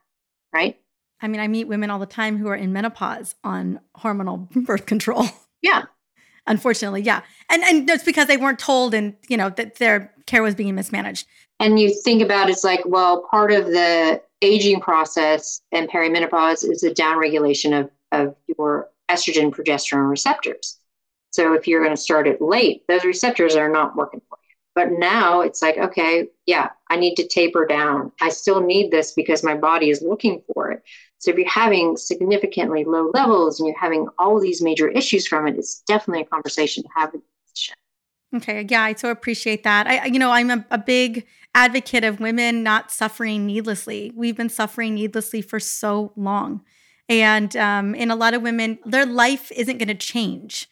right? 0.53 0.79
I 1.21 1.27
mean, 1.27 1.39
I 1.39 1.47
meet 1.47 1.65
women 1.65 1.91
all 1.91 1.99
the 1.99 2.05
time 2.05 2.37
who 2.37 2.47
are 2.47 2.55
in 2.55 2.73
menopause 2.73 3.35
on 3.43 3.79
hormonal 3.97 4.49
birth 4.65 4.85
control. 4.85 5.27
Yeah 5.61 5.83
unfortunately 6.47 7.01
yeah. 7.01 7.21
And 7.49 7.63
and 7.63 7.87
that's 7.87 8.03
because 8.03 8.27
they 8.27 8.37
weren't 8.37 8.59
told 8.59 8.93
and 8.93 9.15
you 9.27 9.37
know 9.37 9.49
that 9.51 9.75
their 9.75 10.13
care 10.25 10.43
was 10.43 10.55
being 10.55 10.73
mismanaged. 10.75 11.27
And 11.59 11.79
you 11.79 11.93
think 12.03 12.21
about 12.21 12.49
it's 12.49 12.63
like 12.63 12.81
well 12.85 13.27
part 13.29 13.51
of 13.51 13.67
the 13.67 14.21
aging 14.41 14.81
process 14.81 15.61
and 15.71 15.89
perimenopause 15.89 16.69
is 16.69 16.83
a 16.83 16.91
downregulation 16.91 17.79
of 17.79 17.89
of 18.11 18.35
your 18.57 18.89
estrogen 19.09 19.51
progesterone 19.51 20.09
receptors. 20.09 20.77
So 21.31 21.53
if 21.53 21.67
you're 21.67 21.83
going 21.83 21.95
to 21.95 22.01
start 22.01 22.27
it 22.27 22.41
late 22.41 22.83
those 22.87 23.05
receptors 23.05 23.55
are 23.55 23.69
not 23.69 23.95
working 23.95 24.21
for 24.29 24.37
you. 24.41 24.55
But 24.73 24.91
now 24.99 25.41
it's 25.41 25.61
like 25.61 25.77
okay 25.77 26.27
yeah 26.45 26.69
i 26.89 26.95
need 26.95 27.15
to 27.15 27.27
taper 27.27 27.65
down. 27.65 28.11
I 28.21 28.29
still 28.29 28.61
need 28.61 28.91
this 28.91 29.13
because 29.13 29.43
my 29.43 29.55
body 29.55 29.89
is 29.89 30.01
looking 30.01 30.41
for 30.53 30.71
it 30.71 30.83
so 31.21 31.29
if 31.29 31.37
you're 31.37 31.47
having 31.47 31.95
significantly 31.97 32.83
low 32.83 33.11
levels 33.13 33.59
and 33.59 33.67
you're 33.67 33.77
having 33.77 34.07
all 34.17 34.39
these 34.39 34.59
major 34.59 34.87
issues 34.87 35.27
from 35.27 35.47
it, 35.47 35.55
it's 35.55 35.81
definitely 35.81 36.23
a 36.23 36.25
conversation 36.25 36.81
to 36.81 36.89
have 36.95 37.13
with 37.13 37.21
the 37.21 38.37
Okay, 38.37 38.65
yeah, 38.67 38.81
I 38.81 38.93
so 38.93 39.11
appreciate 39.11 39.63
that. 39.63 39.85
I, 39.85 40.05
you 40.05 40.17
know, 40.17 40.31
I'm 40.31 40.49
a, 40.49 40.65
a 40.71 40.79
big 40.79 41.27
advocate 41.53 42.03
of 42.03 42.19
women 42.19 42.63
not 42.63 42.89
suffering 42.89 43.45
needlessly. 43.45 44.11
We've 44.15 44.35
been 44.35 44.49
suffering 44.49 44.95
needlessly 44.95 45.43
for 45.43 45.59
so 45.59 46.11
long. 46.15 46.61
And 47.07 47.55
um, 47.55 47.93
in 47.93 48.09
a 48.09 48.15
lot 48.15 48.33
of 48.33 48.41
women, 48.41 48.79
their 48.83 49.05
life 49.05 49.51
isn't 49.51 49.77
going 49.77 49.89
to 49.89 49.95
change 49.95 50.69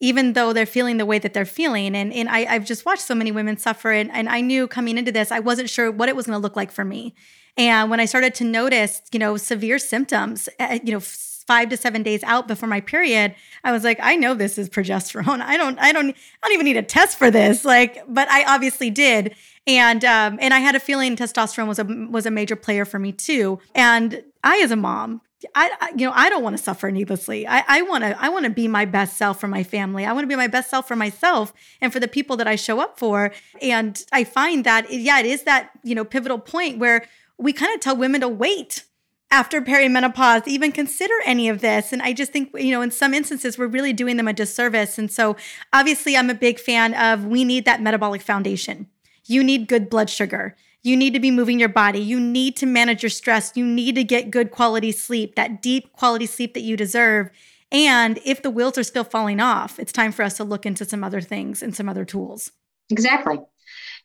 even 0.00 0.32
though 0.32 0.52
they're 0.52 0.66
feeling 0.66 0.96
the 0.96 1.06
way 1.06 1.20
that 1.20 1.32
they're 1.32 1.44
feeling. 1.44 1.94
And, 1.94 2.12
and 2.12 2.28
I, 2.28 2.40
have 2.52 2.64
just 2.64 2.84
watched 2.84 3.02
so 3.02 3.14
many 3.14 3.30
women 3.30 3.56
suffer. 3.56 3.92
And, 3.92 4.10
and 4.10 4.28
I 4.28 4.40
knew 4.40 4.66
coming 4.66 4.98
into 4.98 5.12
this, 5.12 5.30
I 5.30 5.38
wasn't 5.38 5.70
sure 5.70 5.92
what 5.92 6.08
it 6.08 6.16
was 6.16 6.26
going 6.26 6.36
to 6.36 6.42
look 6.42 6.56
like 6.56 6.72
for 6.72 6.84
me. 6.84 7.14
And 7.56 7.90
when 7.90 8.00
I 8.00 8.06
started 8.06 8.34
to 8.36 8.44
notice, 8.44 9.02
you 9.12 9.18
know, 9.18 9.36
severe 9.36 9.78
symptoms, 9.78 10.48
uh, 10.58 10.78
you 10.82 10.92
know, 10.92 11.00
five 11.00 11.68
to 11.68 11.76
seven 11.76 12.02
days 12.02 12.22
out 12.24 12.48
before 12.48 12.68
my 12.68 12.80
period, 12.80 13.34
I 13.64 13.72
was 13.72 13.84
like, 13.84 13.98
I 14.00 14.16
know 14.16 14.34
this 14.34 14.58
is 14.58 14.68
progesterone. 14.70 15.40
I 15.40 15.56
don't, 15.56 15.78
I 15.78 15.92
don't, 15.92 16.10
I 16.10 16.48
don't 16.48 16.52
even 16.52 16.64
need 16.64 16.76
a 16.76 16.82
test 16.82 17.18
for 17.18 17.30
this. 17.30 17.64
Like, 17.64 18.02
but 18.08 18.30
I 18.30 18.44
obviously 18.44 18.90
did. 18.90 19.34
And 19.66 20.04
um, 20.04 20.38
and 20.40 20.52
I 20.52 20.58
had 20.58 20.74
a 20.74 20.80
feeling 20.80 21.14
testosterone 21.14 21.68
was 21.68 21.78
a 21.78 21.84
was 21.84 22.26
a 22.26 22.32
major 22.32 22.56
player 22.56 22.84
for 22.84 22.98
me 22.98 23.12
too. 23.12 23.60
And 23.76 24.24
I, 24.42 24.58
as 24.58 24.72
a 24.72 24.76
mom, 24.76 25.20
I, 25.54 25.70
I, 25.80 25.90
you 25.90 26.06
know 26.06 26.12
I 26.14 26.28
don't 26.28 26.42
want 26.42 26.56
to 26.56 26.62
suffer 26.62 26.90
needlessly. 26.90 27.46
I, 27.46 27.62
I 27.68 27.82
want 27.82 28.02
to 28.02 28.20
I 28.20 28.28
want 28.28 28.44
to 28.44 28.50
be 28.50 28.66
my 28.66 28.84
best 28.84 29.16
self 29.16 29.40
for 29.40 29.48
my 29.48 29.62
family. 29.62 30.04
I 30.04 30.12
want 30.12 30.24
to 30.24 30.28
be 30.28 30.36
my 30.36 30.48
best 30.48 30.70
self 30.70 30.88
for 30.88 30.96
myself 30.96 31.52
and 31.80 31.92
for 31.92 32.00
the 32.00 32.08
people 32.08 32.36
that 32.38 32.48
I 32.48 32.56
show 32.56 32.80
up 32.80 32.98
for. 32.98 33.32
And 33.60 34.04
I 34.12 34.24
find 34.24 34.64
that 34.64 34.92
yeah, 34.92 35.20
it 35.20 35.26
is 35.26 35.44
that 35.44 35.70
you 35.84 35.94
know 35.94 36.04
pivotal 36.04 36.38
point 36.38 36.78
where 36.78 37.06
we 37.38 37.52
kind 37.52 37.74
of 37.74 37.80
tell 37.80 37.96
women 37.96 38.20
to 38.20 38.28
wait 38.28 38.84
after 39.30 39.62
perimenopause 39.62 40.46
even 40.46 40.70
consider 40.70 41.14
any 41.24 41.48
of 41.48 41.60
this. 41.60 41.92
And 41.92 42.02
I 42.02 42.12
just 42.12 42.32
think 42.32 42.50
you 42.54 42.70
know 42.70 42.82
in 42.82 42.90
some 42.90 43.14
instances 43.14 43.58
we're 43.58 43.66
really 43.66 43.92
doing 43.92 44.16
them 44.16 44.28
a 44.28 44.32
disservice. 44.32 44.98
And 44.98 45.10
so 45.10 45.36
obviously 45.72 46.16
I'm 46.16 46.30
a 46.30 46.34
big 46.34 46.60
fan 46.60 46.94
of 46.94 47.24
we 47.24 47.44
need 47.44 47.64
that 47.64 47.82
metabolic 47.82 48.22
foundation. 48.22 48.88
You 49.24 49.42
need 49.42 49.68
good 49.68 49.88
blood 49.88 50.10
sugar. 50.10 50.56
You 50.82 50.96
need 50.96 51.14
to 51.14 51.20
be 51.20 51.30
moving 51.30 51.60
your 51.60 51.68
body. 51.68 52.00
You 52.00 52.18
need 52.18 52.56
to 52.56 52.66
manage 52.66 53.02
your 53.02 53.10
stress. 53.10 53.52
You 53.54 53.64
need 53.64 53.94
to 53.94 54.04
get 54.04 54.30
good 54.30 54.50
quality 54.50 54.90
sleep, 54.90 55.36
that 55.36 55.62
deep 55.62 55.92
quality 55.92 56.26
sleep 56.26 56.54
that 56.54 56.62
you 56.62 56.76
deserve. 56.76 57.30
And 57.70 58.18
if 58.24 58.42
the 58.42 58.50
wheels 58.50 58.76
are 58.76 58.82
still 58.82 59.04
falling 59.04 59.40
off, 59.40 59.78
it's 59.78 59.92
time 59.92 60.12
for 60.12 60.24
us 60.24 60.36
to 60.36 60.44
look 60.44 60.66
into 60.66 60.84
some 60.84 61.02
other 61.02 61.20
things 61.20 61.62
and 61.62 61.74
some 61.74 61.88
other 61.88 62.04
tools. 62.04 62.50
Exactly. 62.90 63.38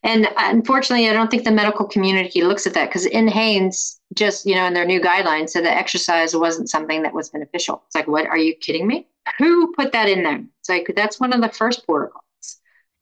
And 0.03 0.27
unfortunately, 0.37 1.09
I 1.09 1.13
don't 1.13 1.29
think 1.29 1.43
the 1.43 1.51
medical 1.51 1.85
community 1.85 2.43
looks 2.43 2.67
at 2.67 2.73
that 2.75 2.89
because 2.89 3.07
NHANES 3.07 3.99
just, 4.13 4.45
you 4.45 4.55
know, 4.55 4.65
in 4.65 4.73
their 4.73 4.85
new 4.85 5.01
guidelines 5.01 5.49
said 5.49 5.65
that 5.65 5.77
exercise 5.77 6.35
wasn't 6.35 6.69
something 6.69 7.01
that 7.03 7.13
was 7.13 7.29
beneficial. 7.29 7.83
It's 7.87 7.95
like, 7.95 8.07
what? 8.07 8.27
Are 8.27 8.37
you 8.37 8.55
kidding 8.55 8.87
me? 8.87 9.07
Who 9.39 9.73
put 9.73 9.91
that 9.91 10.07
in 10.07 10.23
there? 10.23 10.43
It's 10.59 10.69
like, 10.69 10.93
that's 10.95 11.19
one 11.19 11.33
of 11.33 11.41
the 11.41 11.49
first 11.49 11.85
protocols. 11.85 12.23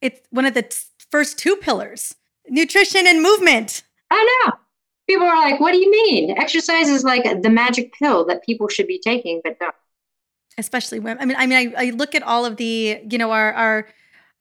It's 0.02 0.22
one 0.30 0.46
of 0.46 0.54
the 0.54 0.64
t- 0.64 0.78
first 1.12 1.38
two 1.38 1.56
pillars 1.58 2.16
nutrition 2.48 3.08
and 3.08 3.22
movement. 3.22 3.84
I 4.12 4.42
know. 4.46 4.54
People 5.08 5.28
are 5.28 5.36
like, 5.36 5.60
what 5.60 5.72
do 5.72 5.78
you 5.78 5.92
mean? 5.92 6.38
Exercise 6.38 6.88
is 6.88 7.04
like 7.04 7.42
the 7.42 7.50
magic 7.50 7.94
pill 7.94 8.26
that 8.26 8.44
people 8.44 8.68
should 8.68 8.88
be 8.88 9.00
taking, 9.00 9.42
but 9.44 9.60
don't. 9.60 9.76
Especially 10.58 11.00
women. 11.00 11.22
I 11.22 11.26
mean, 11.26 11.38
I 11.38 11.48
mean, 11.48 11.74
I, 11.78 11.88
I 11.88 11.90
look 11.92 12.16
at 12.16 12.24
all 12.24 12.46
of 12.46 12.58
the, 12.58 13.02
you 13.10 13.18
know, 13.18 13.32
our 13.32 13.54
our 13.54 13.88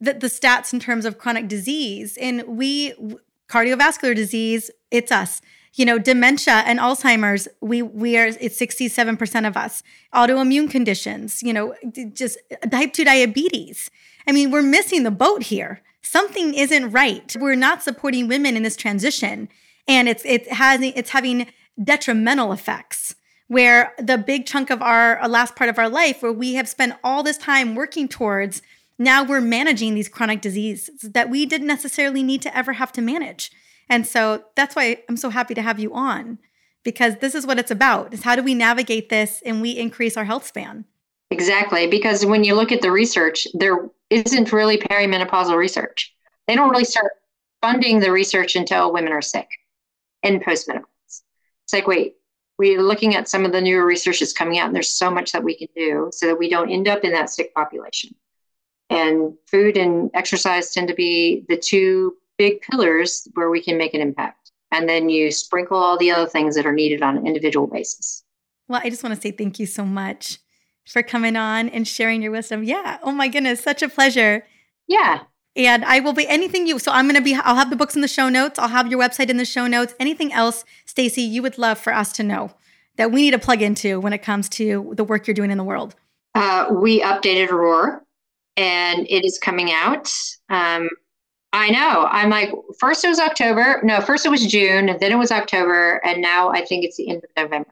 the, 0.04 0.14
the 0.14 0.26
stats 0.26 0.72
in 0.72 0.80
terms 0.80 1.04
of 1.04 1.18
chronic 1.18 1.48
disease, 1.48 2.16
and 2.20 2.42
we 2.46 2.94
cardiovascular 3.48 4.14
disease, 4.14 4.70
it's 4.90 5.12
us. 5.12 5.40
You 5.74 5.84
know, 5.84 5.98
dementia 5.98 6.62
and 6.66 6.78
Alzheimer's, 6.78 7.48
we 7.60 7.82
we 7.82 8.16
are 8.16 8.26
it's 8.26 8.58
67% 8.60 9.46
of 9.46 9.56
us. 9.56 9.82
Autoimmune 10.14 10.70
conditions, 10.70 11.42
you 11.42 11.52
know, 11.52 11.74
just 12.12 12.38
uh, 12.52 12.68
type 12.68 12.92
2 12.92 13.04
diabetes. 13.04 13.90
I 14.26 14.32
mean, 14.32 14.50
we're 14.50 14.62
missing 14.62 15.02
the 15.02 15.10
boat 15.10 15.44
here 15.44 15.82
something 16.04 16.54
isn't 16.54 16.90
right. 16.90 17.34
We're 17.40 17.56
not 17.56 17.82
supporting 17.82 18.28
women 18.28 18.56
in 18.56 18.62
this 18.62 18.76
transition. 18.76 19.48
And 19.88 20.08
it's 20.08 20.24
it 20.24 20.50
has 20.52 20.80
it's 20.80 21.10
having 21.10 21.48
detrimental 21.82 22.52
effects 22.52 23.16
where 23.48 23.92
the 23.98 24.16
big 24.16 24.46
chunk 24.46 24.70
of 24.70 24.80
our 24.80 25.28
last 25.28 25.56
part 25.56 25.68
of 25.68 25.78
our 25.78 25.88
life 25.88 26.22
where 26.22 26.32
we 26.32 26.54
have 26.54 26.68
spent 26.68 26.94
all 27.02 27.22
this 27.22 27.36
time 27.36 27.74
working 27.74 28.06
towards 28.08 28.62
now 28.98 29.24
we're 29.24 29.40
managing 29.40 29.94
these 29.94 30.08
chronic 30.08 30.40
diseases 30.40 31.00
that 31.00 31.30
we 31.30 31.46
didn't 31.46 31.66
necessarily 31.66 32.22
need 32.22 32.42
to 32.42 32.56
ever 32.56 32.74
have 32.74 32.92
to 32.92 33.02
manage. 33.02 33.50
And 33.88 34.06
so 34.06 34.44
that's 34.54 34.76
why 34.76 35.02
I'm 35.08 35.16
so 35.16 35.30
happy 35.30 35.54
to 35.54 35.62
have 35.62 35.78
you 35.78 35.92
on 35.94 36.38
because 36.84 37.16
this 37.16 37.34
is 37.34 37.46
what 37.46 37.58
it's 37.58 37.70
about 37.70 38.14
is 38.14 38.22
how 38.22 38.36
do 38.36 38.42
we 38.42 38.54
navigate 38.54 39.08
this 39.08 39.42
and 39.44 39.60
we 39.60 39.70
increase 39.70 40.16
our 40.16 40.24
health 40.24 40.46
span. 40.46 40.84
Exactly, 41.30 41.86
because 41.88 42.24
when 42.24 42.44
you 42.44 42.54
look 42.54 42.70
at 42.70 42.82
the 42.82 42.92
research, 42.92 43.48
there 43.54 43.88
isn't 44.10 44.52
really 44.52 44.78
perimenopausal 44.78 45.56
research. 45.56 46.14
They 46.46 46.54
don't 46.54 46.70
really 46.70 46.84
start 46.84 47.12
funding 47.62 47.98
the 47.98 48.12
research 48.12 48.54
until 48.54 48.92
women 48.92 49.12
are 49.12 49.22
sick 49.22 49.48
in 50.22 50.38
postmenopause. 50.38 50.84
It's 51.64 51.72
like, 51.72 51.86
wait, 51.86 52.16
we're 52.58 52.82
looking 52.82 53.16
at 53.16 53.28
some 53.28 53.44
of 53.44 53.52
the 53.52 53.60
newer 53.60 53.84
research 53.84 54.20
that's 54.20 54.34
coming 54.34 54.58
out, 54.58 54.66
and 54.66 54.74
there's 54.74 54.90
so 54.90 55.10
much 55.10 55.32
that 55.32 55.42
we 55.42 55.56
can 55.56 55.68
do 55.74 56.10
so 56.12 56.26
that 56.26 56.38
we 56.38 56.48
don't 56.50 56.70
end 56.70 56.86
up 56.86 57.02
in 57.04 57.12
that 57.12 57.30
sick 57.30 57.54
population. 57.54 58.14
And 58.90 59.34
food 59.46 59.76
and 59.76 60.10
exercise 60.14 60.72
tend 60.72 60.88
to 60.88 60.94
be 60.94 61.44
the 61.48 61.56
two 61.56 62.16
big 62.36 62.60
pillars 62.62 63.26
where 63.34 63.50
we 63.50 63.62
can 63.62 63.78
make 63.78 63.94
an 63.94 64.00
impact. 64.00 64.52
And 64.70 64.88
then 64.88 65.08
you 65.08 65.30
sprinkle 65.30 65.76
all 65.76 65.96
the 65.96 66.10
other 66.10 66.26
things 66.26 66.56
that 66.56 66.66
are 66.66 66.72
needed 66.72 67.02
on 67.02 67.16
an 67.16 67.26
individual 67.26 67.66
basis. 67.66 68.24
Well, 68.68 68.80
I 68.82 68.90
just 68.90 69.02
want 69.02 69.14
to 69.14 69.20
say 69.20 69.30
thank 69.30 69.58
you 69.58 69.66
so 69.66 69.84
much 69.84 70.38
for 70.86 71.02
coming 71.02 71.36
on 71.36 71.68
and 71.68 71.86
sharing 71.86 72.22
your 72.22 72.32
wisdom. 72.32 72.64
Yeah. 72.64 72.98
Oh 73.02 73.12
my 73.12 73.28
goodness, 73.28 73.60
such 73.62 73.82
a 73.82 73.88
pleasure. 73.88 74.46
Yeah. 74.86 75.22
And 75.56 75.84
I 75.84 76.00
will 76.00 76.12
be 76.12 76.26
anything 76.26 76.66
you. 76.66 76.78
So 76.78 76.90
I'm 76.90 77.06
going 77.06 77.14
to 77.14 77.22
be. 77.22 77.34
I'll 77.34 77.54
have 77.54 77.70
the 77.70 77.76
books 77.76 77.94
in 77.94 78.02
the 78.02 78.08
show 78.08 78.28
notes. 78.28 78.58
I'll 78.58 78.68
have 78.68 78.90
your 78.90 79.00
website 79.00 79.30
in 79.30 79.36
the 79.36 79.44
show 79.44 79.66
notes. 79.66 79.94
Anything 80.00 80.32
else, 80.32 80.64
Stacy, 80.84 81.22
you 81.22 81.42
would 81.42 81.58
love 81.58 81.78
for 81.78 81.94
us 81.94 82.12
to 82.14 82.22
know 82.22 82.50
that 82.96 83.12
we 83.12 83.22
need 83.22 83.30
to 83.30 83.38
plug 83.38 83.62
into 83.62 84.00
when 84.00 84.12
it 84.12 84.22
comes 84.22 84.48
to 84.48 84.92
the 84.96 85.04
work 85.04 85.26
you're 85.26 85.34
doing 85.34 85.50
in 85.50 85.58
the 85.58 85.64
world. 85.64 85.94
Uh, 86.34 86.66
we 86.72 87.00
updated 87.00 87.50
ROAR, 87.50 88.04
and 88.56 89.06
it 89.08 89.24
is 89.24 89.38
coming 89.38 89.72
out. 89.72 90.10
Um, 90.48 90.88
I 91.52 91.70
know. 91.70 92.08
I'm 92.10 92.30
like, 92.30 92.52
first 92.78 93.04
it 93.04 93.08
was 93.08 93.20
October. 93.20 93.80
No, 93.84 94.00
first 94.00 94.26
it 94.26 94.30
was 94.30 94.46
June, 94.46 94.88
and 94.88 94.98
then 94.98 95.12
it 95.12 95.18
was 95.18 95.30
October, 95.30 96.00
and 96.04 96.20
now 96.20 96.50
I 96.50 96.64
think 96.64 96.84
it's 96.84 96.96
the 96.96 97.08
end 97.08 97.22
of 97.24 97.30
November 97.36 97.70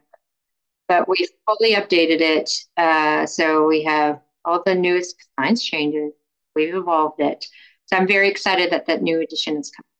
but 0.87 1.07
we've 1.07 1.29
fully 1.45 1.73
updated 1.73 2.21
it. 2.21 2.51
Uh, 2.77 3.25
so 3.25 3.67
we 3.67 3.83
have 3.83 4.19
all 4.45 4.61
the 4.65 4.75
newest 4.75 5.15
science 5.39 5.63
changes. 5.63 6.13
We've 6.55 6.75
evolved 6.75 7.19
it. 7.19 7.45
So 7.85 7.97
I'm 7.97 8.07
very 8.07 8.29
excited 8.29 8.71
that 8.71 8.85
that 8.87 9.01
new 9.01 9.21
edition 9.21 9.57
is 9.57 9.71
coming. 9.71 9.92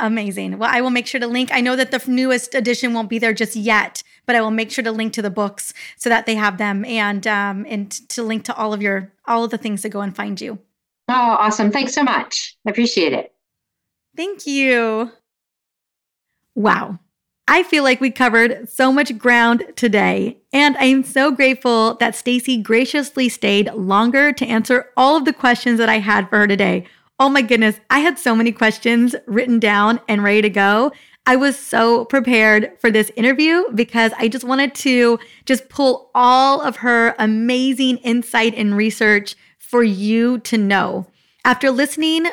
Amazing. 0.00 0.56
Well, 0.58 0.70
I 0.72 0.80
will 0.80 0.90
make 0.90 1.06
sure 1.06 1.20
to 1.20 1.26
link. 1.26 1.50
I 1.52 1.60
know 1.60 1.76
that 1.76 1.90
the 1.90 2.02
newest 2.10 2.54
edition 2.54 2.94
won't 2.94 3.10
be 3.10 3.18
there 3.18 3.34
just 3.34 3.54
yet, 3.54 4.02
but 4.24 4.34
I 4.34 4.40
will 4.40 4.50
make 4.50 4.70
sure 4.70 4.82
to 4.82 4.90
link 4.90 5.12
to 5.12 5.22
the 5.22 5.30
books 5.30 5.74
so 5.98 6.08
that 6.08 6.24
they 6.24 6.34
have 6.34 6.56
them 6.56 6.86
and 6.86 7.26
um, 7.26 7.66
and 7.68 7.90
to 8.08 8.22
link 8.22 8.44
to 8.44 8.56
all 8.56 8.72
of 8.72 8.80
your 8.80 9.12
all 9.26 9.44
of 9.44 9.50
the 9.50 9.58
things 9.58 9.82
to 9.82 9.90
go 9.90 10.00
and 10.00 10.16
find 10.16 10.40
you. 10.40 10.58
Oh, 11.08 11.12
awesome! 11.14 11.70
Thanks 11.70 11.92
so 11.92 12.02
much. 12.02 12.56
I 12.66 12.70
appreciate 12.70 13.12
it. 13.12 13.34
Thank 14.16 14.46
you. 14.46 15.12
Wow. 16.54 16.98
I 17.46 17.64
feel 17.64 17.82
like 17.82 18.00
we 18.00 18.12
covered 18.12 18.68
so 18.68 18.92
much 18.92 19.18
ground 19.18 19.64
today, 19.74 20.38
and 20.52 20.76
I 20.76 20.84
am 20.84 21.02
so 21.02 21.32
grateful 21.32 21.94
that 21.94 22.14
Stacy 22.14 22.56
graciously 22.56 23.28
stayed 23.28 23.72
longer 23.74 24.32
to 24.32 24.46
answer 24.46 24.86
all 24.96 25.16
of 25.16 25.24
the 25.24 25.32
questions 25.32 25.78
that 25.78 25.88
I 25.88 25.98
had 25.98 26.28
for 26.30 26.38
her 26.38 26.46
today. 26.46 26.86
Oh 27.20 27.28
my 27.28 27.42
goodness, 27.42 27.78
I 27.90 27.98
had 27.98 28.18
so 28.18 28.34
many 28.34 28.50
questions 28.50 29.14
written 29.26 29.58
down 29.58 30.00
and 30.08 30.24
ready 30.24 30.40
to 30.40 30.48
go. 30.48 30.90
I 31.26 31.36
was 31.36 31.58
so 31.58 32.06
prepared 32.06 32.72
for 32.80 32.90
this 32.90 33.12
interview 33.14 33.64
because 33.74 34.12
I 34.16 34.26
just 34.28 34.42
wanted 34.42 34.74
to 34.76 35.18
just 35.44 35.68
pull 35.68 36.10
all 36.14 36.62
of 36.62 36.76
her 36.76 37.14
amazing 37.18 37.98
insight 37.98 38.54
and 38.56 38.74
research 38.74 39.36
for 39.58 39.82
you 39.82 40.38
to 40.38 40.56
know. 40.56 41.08
After 41.44 41.70
listening, 41.70 42.24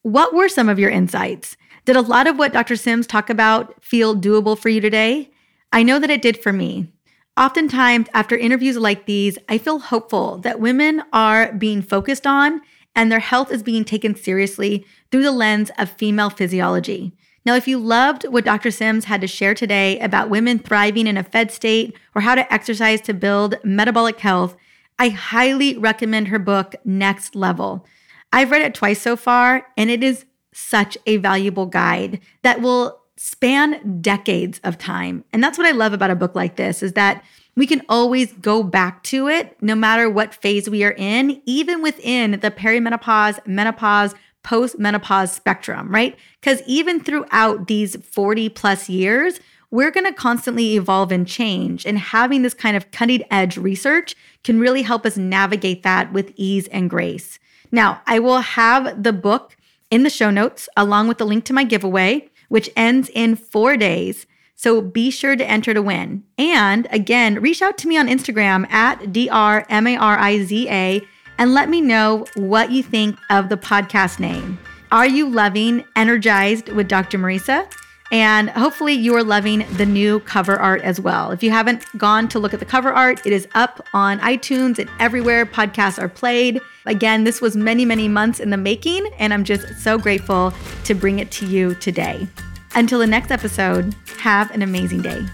what 0.00 0.32
were 0.32 0.48
some 0.48 0.70
of 0.70 0.78
your 0.78 0.90
insights? 0.90 1.58
Did 1.84 1.96
a 1.96 2.00
lot 2.00 2.26
of 2.26 2.38
what 2.38 2.54
Dr. 2.54 2.76
Sims 2.76 3.06
talk 3.06 3.28
about 3.28 3.84
feel 3.84 4.16
doable 4.16 4.58
for 4.58 4.70
you 4.70 4.80
today? 4.80 5.30
I 5.72 5.82
know 5.82 5.98
that 5.98 6.10
it 6.10 6.22
did 6.22 6.42
for 6.42 6.54
me. 6.54 6.90
Oftentimes, 7.36 8.08
after 8.14 8.34
interviews 8.34 8.78
like 8.78 9.04
these, 9.04 9.36
I 9.50 9.58
feel 9.58 9.78
hopeful 9.78 10.38
that 10.38 10.58
women 10.58 11.02
are 11.12 11.52
being 11.52 11.82
focused 11.82 12.26
on 12.26 12.62
and 12.94 13.10
their 13.10 13.20
health 13.20 13.50
is 13.50 13.62
being 13.62 13.84
taken 13.84 14.14
seriously 14.14 14.86
through 15.10 15.22
the 15.22 15.32
lens 15.32 15.70
of 15.78 15.90
female 15.90 16.30
physiology. 16.30 17.12
Now, 17.44 17.54
if 17.56 17.66
you 17.66 17.78
loved 17.78 18.24
what 18.28 18.44
Dr. 18.44 18.70
Sims 18.70 19.06
had 19.06 19.20
to 19.20 19.26
share 19.26 19.54
today 19.54 19.98
about 19.98 20.30
women 20.30 20.58
thriving 20.58 21.06
in 21.06 21.16
a 21.16 21.24
fed 21.24 21.50
state 21.50 21.96
or 22.14 22.22
how 22.22 22.34
to 22.34 22.52
exercise 22.52 23.00
to 23.02 23.14
build 23.14 23.56
metabolic 23.64 24.20
health, 24.20 24.56
I 24.98 25.08
highly 25.08 25.76
recommend 25.76 26.28
her 26.28 26.38
book, 26.38 26.76
Next 26.84 27.34
Level. 27.34 27.84
I've 28.32 28.50
read 28.50 28.62
it 28.62 28.74
twice 28.74 29.00
so 29.00 29.16
far, 29.16 29.66
and 29.76 29.90
it 29.90 30.04
is 30.04 30.24
such 30.54 30.96
a 31.06 31.16
valuable 31.16 31.66
guide 31.66 32.20
that 32.42 32.60
will 32.60 33.00
span 33.16 34.00
decades 34.00 34.60
of 34.62 34.78
time. 34.78 35.24
And 35.32 35.42
that's 35.42 35.58
what 35.58 35.66
I 35.66 35.72
love 35.72 35.92
about 35.92 36.10
a 36.10 36.16
book 36.16 36.34
like 36.34 36.56
this 36.56 36.82
is 36.82 36.92
that 36.92 37.24
we 37.54 37.66
can 37.66 37.82
always 37.88 38.32
go 38.34 38.62
back 38.62 39.02
to 39.04 39.28
it 39.28 39.56
no 39.60 39.74
matter 39.74 40.08
what 40.08 40.34
phase 40.34 40.70
we 40.70 40.84
are 40.84 40.94
in, 40.96 41.42
even 41.44 41.82
within 41.82 42.32
the 42.40 42.50
perimenopause, 42.50 43.44
menopause, 43.46 44.14
postmenopause 44.42 45.30
spectrum, 45.30 45.92
right? 45.92 46.16
Because 46.40 46.62
even 46.66 47.00
throughout 47.00 47.68
these 47.68 47.96
40 47.96 48.48
plus 48.48 48.88
years, 48.88 49.38
we're 49.70 49.90
going 49.90 50.06
to 50.06 50.12
constantly 50.12 50.76
evolve 50.76 51.12
and 51.12 51.26
change. 51.26 51.86
And 51.86 51.98
having 51.98 52.42
this 52.42 52.54
kind 52.54 52.76
of 52.76 52.90
cutting 52.90 53.24
edge 53.30 53.56
research 53.56 54.14
can 54.44 54.60
really 54.60 54.82
help 54.82 55.06
us 55.06 55.16
navigate 55.16 55.82
that 55.82 56.12
with 56.12 56.32
ease 56.36 56.68
and 56.68 56.90
grace. 56.90 57.38
Now, 57.70 58.02
I 58.06 58.18
will 58.18 58.40
have 58.40 59.02
the 59.02 59.14
book 59.14 59.56
in 59.90 60.02
the 60.02 60.10
show 60.10 60.30
notes 60.30 60.68
along 60.76 61.08
with 61.08 61.18
the 61.18 61.24
link 61.24 61.44
to 61.46 61.54
my 61.54 61.64
giveaway, 61.64 62.28
which 62.48 62.70
ends 62.76 63.10
in 63.14 63.34
four 63.36 63.76
days. 63.76 64.26
So 64.62 64.80
be 64.80 65.10
sure 65.10 65.34
to 65.34 65.44
enter 65.44 65.74
to 65.74 65.82
win. 65.82 66.22
And 66.38 66.86
again, 66.92 67.40
reach 67.40 67.62
out 67.62 67.76
to 67.78 67.88
me 67.88 67.98
on 67.98 68.06
Instagram 68.06 68.70
at 68.70 69.00
DRMARIZA 69.00 71.04
and 71.38 71.52
let 71.52 71.68
me 71.68 71.80
know 71.80 72.24
what 72.36 72.70
you 72.70 72.84
think 72.84 73.18
of 73.28 73.48
the 73.48 73.56
podcast 73.56 74.20
name. 74.20 74.60
Are 74.92 75.08
you 75.08 75.28
loving 75.28 75.84
Energized 75.96 76.68
with 76.68 76.86
Dr. 76.86 77.18
Mariza? 77.18 77.68
And 78.12 78.50
hopefully, 78.50 78.92
you 78.92 79.16
are 79.16 79.24
loving 79.24 79.66
the 79.78 79.86
new 79.86 80.20
cover 80.20 80.60
art 80.60 80.82
as 80.82 81.00
well. 81.00 81.32
If 81.32 81.42
you 81.42 81.50
haven't 81.50 81.84
gone 81.98 82.28
to 82.28 82.38
look 82.38 82.54
at 82.54 82.60
the 82.60 82.66
cover 82.66 82.92
art, 82.92 83.26
it 83.26 83.32
is 83.32 83.48
up 83.54 83.84
on 83.94 84.20
iTunes 84.20 84.78
and 84.78 84.88
everywhere 85.00 85.44
podcasts 85.44 86.00
are 86.00 86.10
played. 86.10 86.60
Again, 86.86 87.24
this 87.24 87.40
was 87.40 87.56
many, 87.56 87.84
many 87.84 88.06
months 88.06 88.38
in 88.38 88.50
the 88.50 88.58
making, 88.58 89.10
and 89.18 89.34
I'm 89.34 89.42
just 89.42 89.82
so 89.82 89.98
grateful 89.98 90.52
to 90.84 90.94
bring 90.94 91.18
it 91.18 91.32
to 91.32 91.46
you 91.46 91.74
today. 91.76 92.28
Until 92.74 92.98
the 92.98 93.06
next 93.06 93.30
episode, 93.30 93.94
have 94.18 94.50
an 94.50 94.62
amazing 94.62 95.02
day. 95.02 95.26